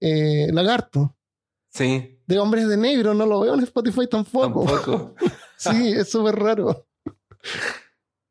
eh, 0.00 0.48
lagarto. 0.52 1.16
Sí, 1.72 2.20
De 2.26 2.38
hombres 2.38 2.68
de 2.68 2.76
negro 2.76 3.14
no 3.14 3.24
lo 3.26 3.40
veo 3.40 3.54
en 3.54 3.60
Spotify 3.64 4.06
tampoco. 4.08 4.64
tampoco. 4.64 5.14
Sí, 5.58 5.92
es 5.92 6.10
súper 6.10 6.36
raro. 6.36 6.86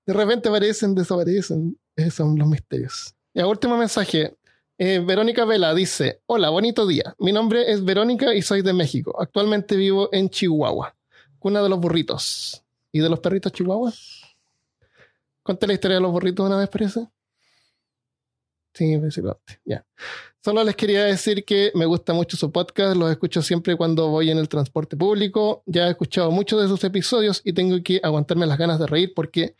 De 0.06 0.14
repente 0.14 0.48
aparecen, 0.48 0.94
desaparecen. 0.94 1.76
Esos 1.96 2.14
son 2.14 2.38
los 2.38 2.48
misterios. 2.48 3.16
Y 3.34 3.40
el 3.40 3.46
último 3.48 3.76
mensaje. 3.78 4.38
Eh, 4.78 5.00
Verónica 5.00 5.46
Vela 5.46 5.74
dice: 5.74 6.22
Hola, 6.26 6.50
bonito 6.50 6.86
día. 6.86 7.16
Mi 7.20 7.32
nombre 7.32 7.72
es 7.72 7.84
Verónica 7.84 8.34
y 8.36 8.42
soy 8.42 8.62
de 8.62 8.74
México. 8.74 9.16
Actualmente 9.20 9.76
vivo 9.78 10.10
en 10.12 10.30
Chihuahua, 10.30 10.96
cuna 11.40 11.62
de 11.64 11.70
los 11.70 11.80
burritos. 11.80 12.62
¿Y 12.92 13.00
de 13.00 13.10
los 13.10 13.20
perritos 13.20 13.52
Chihuahua? 13.52 13.94
Conté 15.44 15.68
la 15.68 15.74
historia 15.74 15.96
de 15.96 16.02
los 16.02 16.12
burritos 16.12 16.46
una 16.46 16.58
vez, 16.58 16.70
parece. 16.70 17.08
Sí. 18.74 19.00
Ya. 19.64 19.86
Solo 20.44 20.64
les 20.64 20.76
quería 20.76 21.06
decir 21.06 21.46
que 21.46 21.72
me 21.74 21.86
gusta 21.86 22.14
mucho 22.14 22.36
su 22.36 22.52
podcast, 22.52 22.98
los 22.98 23.10
escucho 23.10 23.42
siempre 23.42 23.78
cuando 23.78 24.10
voy 24.10 24.30
en 24.30 24.38
el 24.38 24.50
transporte 24.50 24.98
público. 24.98 25.64
Ya 25.66 25.88
he 25.88 25.92
escuchado 25.92 26.30
muchos 26.32 26.62
de 26.62 26.68
sus 26.68 26.84
episodios 26.84 27.42
y 27.46 27.54
tengo 27.54 27.82
que 27.82 28.02
aguantarme 28.04 28.46
las 28.46 28.58
ganas 28.58 28.78
de 28.78 28.88
reír 28.88 29.14
porque, 29.16 29.56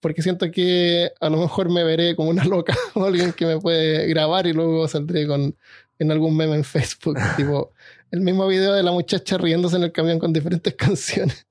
porque 0.00 0.22
siento 0.22 0.50
que 0.50 1.10
a 1.20 1.28
lo 1.28 1.38
mejor 1.38 1.68
me 1.70 1.84
veré 1.84 2.14
como 2.16 2.30
una 2.30 2.44
loca 2.44 2.76
o 2.94 3.04
alguien 3.04 3.32
que 3.32 3.46
me 3.46 3.58
puede 3.58 4.06
grabar 4.08 4.46
y 4.46 4.52
luego 4.52 4.86
saldré 4.88 5.26
con 5.26 5.56
en 5.98 6.12
algún 6.12 6.36
meme 6.36 6.54
en 6.54 6.64
Facebook, 6.64 7.16
tipo 7.36 7.72
el 8.10 8.20
mismo 8.20 8.46
video 8.46 8.72
de 8.72 8.82
la 8.82 8.92
muchacha 8.92 9.36
riéndose 9.36 9.76
en 9.76 9.82
el 9.82 9.92
camión 9.92 10.18
con 10.18 10.32
diferentes 10.32 10.74
canciones. 10.76 11.46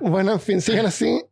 bueno, 0.00 0.32
en 0.32 0.40
fin, 0.40 0.60
sigan 0.60 0.86
así. 0.86 1.24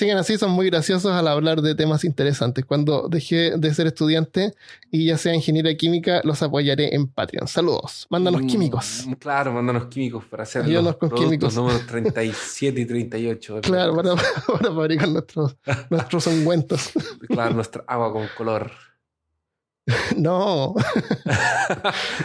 Sigan 0.00 0.16
así, 0.16 0.38
son 0.38 0.52
muy 0.52 0.70
graciosos 0.70 1.12
al 1.12 1.28
hablar 1.28 1.60
de 1.60 1.74
temas 1.74 2.04
interesantes. 2.04 2.64
Cuando 2.64 3.06
deje 3.10 3.58
de 3.58 3.74
ser 3.74 3.86
estudiante 3.86 4.54
y 4.90 5.04
ya 5.04 5.18
sea 5.18 5.34
ingeniera 5.34 5.74
química, 5.74 6.22
los 6.24 6.40
apoyaré 6.42 6.94
en 6.94 7.06
Patreon. 7.06 7.46
Saludos. 7.46 8.06
Mándanos 8.08 8.40
Mm, 8.40 8.46
químicos. 8.46 9.04
Claro, 9.18 9.52
mándanos 9.52 9.88
químicos 9.88 10.24
para 10.24 10.44
hacer 10.44 10.66
los 10.66 10.96
con 10.96 11.10
químicos. 11.10 11.54
números 11.54 11.86
37 11.86 12.80
y 12.80 12.86
38. 12.86 13.54
de 13.56 13.60
Claro, 13.68 13.94
para, 13.94 14.14
para 14.14 14.72
fabricar 14.74 15.08
nuestros, 15.10 15.54
nuestros 15.90 16.26
ungüentos. 16.28 16.92
Claro, 17.28 17.54
nuestra 17.56 17.84
agua 17.86 18.10
con 18.10 18.26
color. 18.38 18.70
No. 20.16 20.74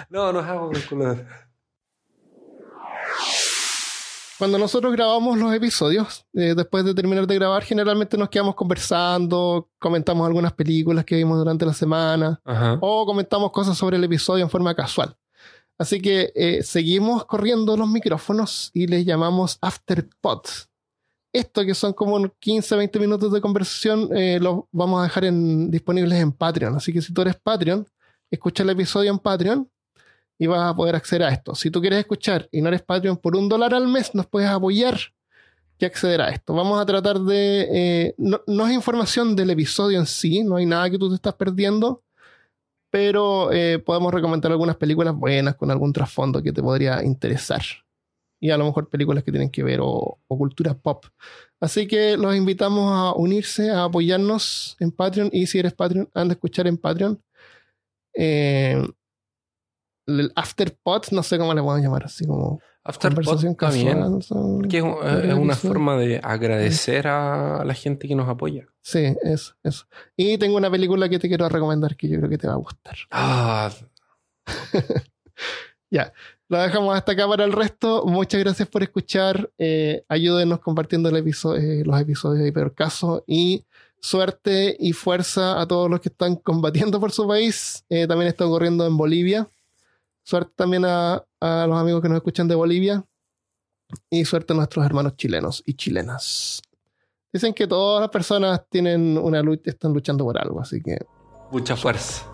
no, 0.10 0.32
no 0.32 0.40
es 0.40 0.46
agua 0.46 0.72
con 0.72 0.82
color. 0.84 1.26
Cuando 4.38 4.58
nosotros 4.58 4.92
grabamos 4.92 5.38
los 5.38 5.54
episodios, 5.54 6.26
eh, 6.34 6.54
después 6.56 6.84
de 6.84 6.94
terminar 6.94 7.26
de 7.26 7.36
grabar, 7.36 7.64
generalmente 7.64 8.18
nos 8.18 8.30
quedamos 8.30 8.56
conversando, 8.56 9.70
comentamos 9.80 10.28
algunas 10.28 10.52
películas 10.54 11.06
que 11.06 11.16
vimos 11.16 11.38
durante 11.38 11.66
la 11.66 11.74
semana 11.74 12.42
Ajá. 12.44 12.78
o 12.82 13.06
comentamos 13.06 13.52
cosas 13.52 13.78
sobre 13.78 13.96
el 13.98 14.04
episodio 14.04 14.44
en 14.44 14.50
forma 14.50 14.76
casual. 14.76 15.16
Así 15.78 16.02
que 16.02 16.32
eh, 16.36 16.64
seguimos 16.64 17.26
corriendo 17.26 17.78
los 17.78 17.88
micrófonos 17.90 18.72
y 18.74 18.88
les 18.88 19.06
llamamos 19.06 19.58
Afterpod. 19.62 20.42
Esto 21.34 21.66
que 21.66 21.74
son 21.76 21.94
como 21.94 22.16
unos 22.16 22.32
15, 22.40 22.76
20 22.78 23.00
minutos 23.00 23.32
de 23.32 23.42
conversación, 23.42 24.10
eh, 24.16 24.40
los 24.42 24.64
vamos 24.72 25.00
a 25.00 25.04
dejar 25.04 25.26
en- 25.26 25.70
disponibles 25.70 26.20
en 26.20 26.32
Patreon. 26.32 26.76
Así 26.76 26.92
que 26.94 27.02
si 27.02 27.14
tú 27.14 27.22
eres 27.22 27.36
Patreon, 27.42 27.86
escucha 28.32 28.64
el 28.64 28.70
episodio 28.70 29.12
en 29.12 29.20
Patreon 29.20 29.70
y 30.38 30.48
vas 30.48 30.72
a 30.72 30.76
poder 30.76 30.96
acceder 30.96 31.24
a 31.24 31.30
esto. 31.30 31.56
Si 31.56 31.72
tú 31.72 31.82
quieres 31.82 32.00
escuchar 32.00 32.48
y 32.52 32.62
no 32.62 32.68
eres 32.68 32.82
Patreon 32.82 33.18
por 33.18 33.36
un 33.36 33.48
dólar 33.48 33.74
al 33.74 33.88
mes, 33.88 34.14
nos 34.14 34.28
puedes 34.28 34.50
apoyar 34.50 34.98
y 35.78 35.86
acceder 35.86 36.22
a 36.22 36.30
esto. 36.30 36.54
Vamos 36.54 36.80
a 36.80 36.86
tratar 36.86 37.20
de... 37.20 37.68
eh, 37.72 38.16
no, 38.18 38.68
es 38.68 38.74
información 38.74 39.36
del 39.36 39.50
episodio 39.50 40.00
en 40.00 40.06
sí, 40.06 40.44
no 40.44 40.56
hay 40.56 40.66
nada 40.66 40.90
que 40.90 40.98
tú 40.98 41.10
te 41.10 41.16
estás 41.16 41.34
perdiendo, 41.34 42.04
pero 42.90 43.52
eh, 43.52 43.80
podemos 43.80 44.14
recomendar 44.14 44.52
algunas 44.52 44.78
películas 44.78 45.16
buenas 45.16 45.56
con 45.56 45.70
algún 45.72 45.92
trasfondo 45.92 46.42
que 46.42 46.54
te 46.54 46.62
podría 46.62 47.04
interesar. 47.04 47.62
Y 48.40 48.52
a 48.52 48.58
lo 48.58 48.66
mejor 48.66 48.90
películas 48.90 49.24
que 49.24 49.32
tienen 49.32 49.50
que 49.50 49.64
ver 49.64 49.80
o, 49.82 50.20
o 50.28 50.38
cultura 50.38 50.74
pop. 50.74 51.06
Así 51.60 51.88
que 51.88 52.16
los 52.16 52.36
invitamos 52.36 52.92
a 52.92 53.14
unirse, 53.14 53.72
a 53.72 53.86
apoyarnos 53.86 54.76
en 54.80 54.92
Patreon. 54.92 55.30
Y 55.32 55.48
si 55.48 55.58
eres 55.58 55.74
Patreon, 55.74 56.10
anda 56.14 56.34
a 56.34 56.36
escuchar 56.36 56.68
en 56.68 56.78
Patreon. 56.78 57.22
Eh, 58.14 58.86
el 60.08 60.32
Afterpod, 60.36 61.04
no 61.12 61.24
sé 61.24 61.38
cómo 61.38 61.54
le 61.54 61.62
podemos 61.62 61.84
llamar, 61.84 62.04
así 62.06 62.26
como 62.26 62.60
Afterpod 62.84 63.56
también. 63.56 64.22
son- 64.22 64.60
Porque 64.60 64.78
es, 64.78 64.84
una 65.34 65.56
forma 65.56 65.98
de 65.98 66.20
agradecer 66.24 67.08
a 67.08 67.64
la 67.66 67.74
gente 67.74 68.08
que 68.08 68.16
nos 68.16 68.30
apoya. 68.30 68.68
Sí, 68.82 69.16
eso, 69.24 69.56
eso. 69.64 69.86
Y 70.16 70.38
tengo 70.38 70.58
una 70.58 70.70
película 70.70 71.10
que 71.10 71.18
te 71.20 71.28
quiero 71.28 71.50
recomendar 71.50 71.96
que 71.96 72.08
yo 72.08 72.18
creo 72.20 72.30
que 72.30 72.38
te 72.38 72.48
va 72.48 72.54
a 72.54 72.58
gustar. 72.58 72.96
Ah, 73.12 73.72
Lo 76.48 76.60
dejamos 76.60 76.96
hasta 76.96 77.14
acá 77.14 77.28
para 77.28 77.44
el 77.44 77.52
resto. 77.54 78.06
Muchas 78.06 78.40
gracias 78.40 78.68
por 78.68 78.84
escuchar. 78.84 79.50
Eh, 79.58 80.04
ayúdenos 80.08 80.60
compartiendo 80.60 81.10
el 81.10 81.18
episodio, 81.18 81.60
eh, 81.60 81.84
los 81.84 82.00
episodios 82.00 82.44
de 82.44 82.54
Peor 82.54 82.76
Caso. 82.76 83.24
Y 83.26 83.66
suerte 84.00 84.78
y 84.80 84.94
fuerza 84.94 85.60
a 85.60 85.68
todos 85.68 85.90
los 85.90 86.00
que 86.02 86.10
están 86.10 86.36
combatiendo 86.36 87.00
por 87.00 87.12
su 87.12 87.28
país. 87.28 87.84
Eh, 87.90 88.06
también 88.08 88.28
está 88.28 88.46
ocurriendo 88.46 88.86
en 88.86 88.96
Bolivia. 88.96 89.50
Suerte 90.26 90.52
también 90.56 90.84
a, 90.86 91.24
a 91.40 91.68
los 91.68 91.78
amigos 91.78 92.02
que 92.02 92.10
nos 92.10 92.18
escuchan 92.18 92.48
de 92.48 92.56
Bolivia. 92.56 93.06
Y 94.10 94.26
suerte 94.26 94.54
a 94.54 94.56
nuestros 94.56 94.84
hermanos 94.86 95.16
chilenos 95.16 95.62
y 95.66 95.76
chilenas. 95.76 96.62
Dicen 97.32 97.54
que 97.54 97.68
todas 97.68 98.02
las 98.02 98.10
personas 98.10 98.62
tienen 98.70 99.18
una 99.18 99.42
lucha, 99.42 99.70
están 99.70 99.94
luchando 99.94 100.24
por 100.26 100.38
algo, 100.40 100.60
así 100.60 100.82
que. 100.82 100.98
mucha 101.52 101.76
fuerza. 101.76 102.26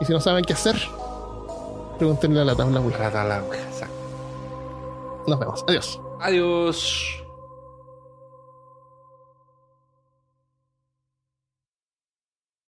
Y 0.00 0.04
si 0.06 0.12
no 0.12 0.20
saben 0.20 0.44
qué 0.44 0.54
hacer, 0.54 0.76
pregúntenle 1.98 2.40
a 2.40 2.44
la 2.44 2.56
tabla 2.56 2.80
Ouija. 2.80 3.10
La- 3.10 3.38
Exacto. 3.38 3.94
Nos 5.26 5.38
vemos. 5.38 5.64
Adiós. 5.68 6.00
Adiós. 6.20 7.19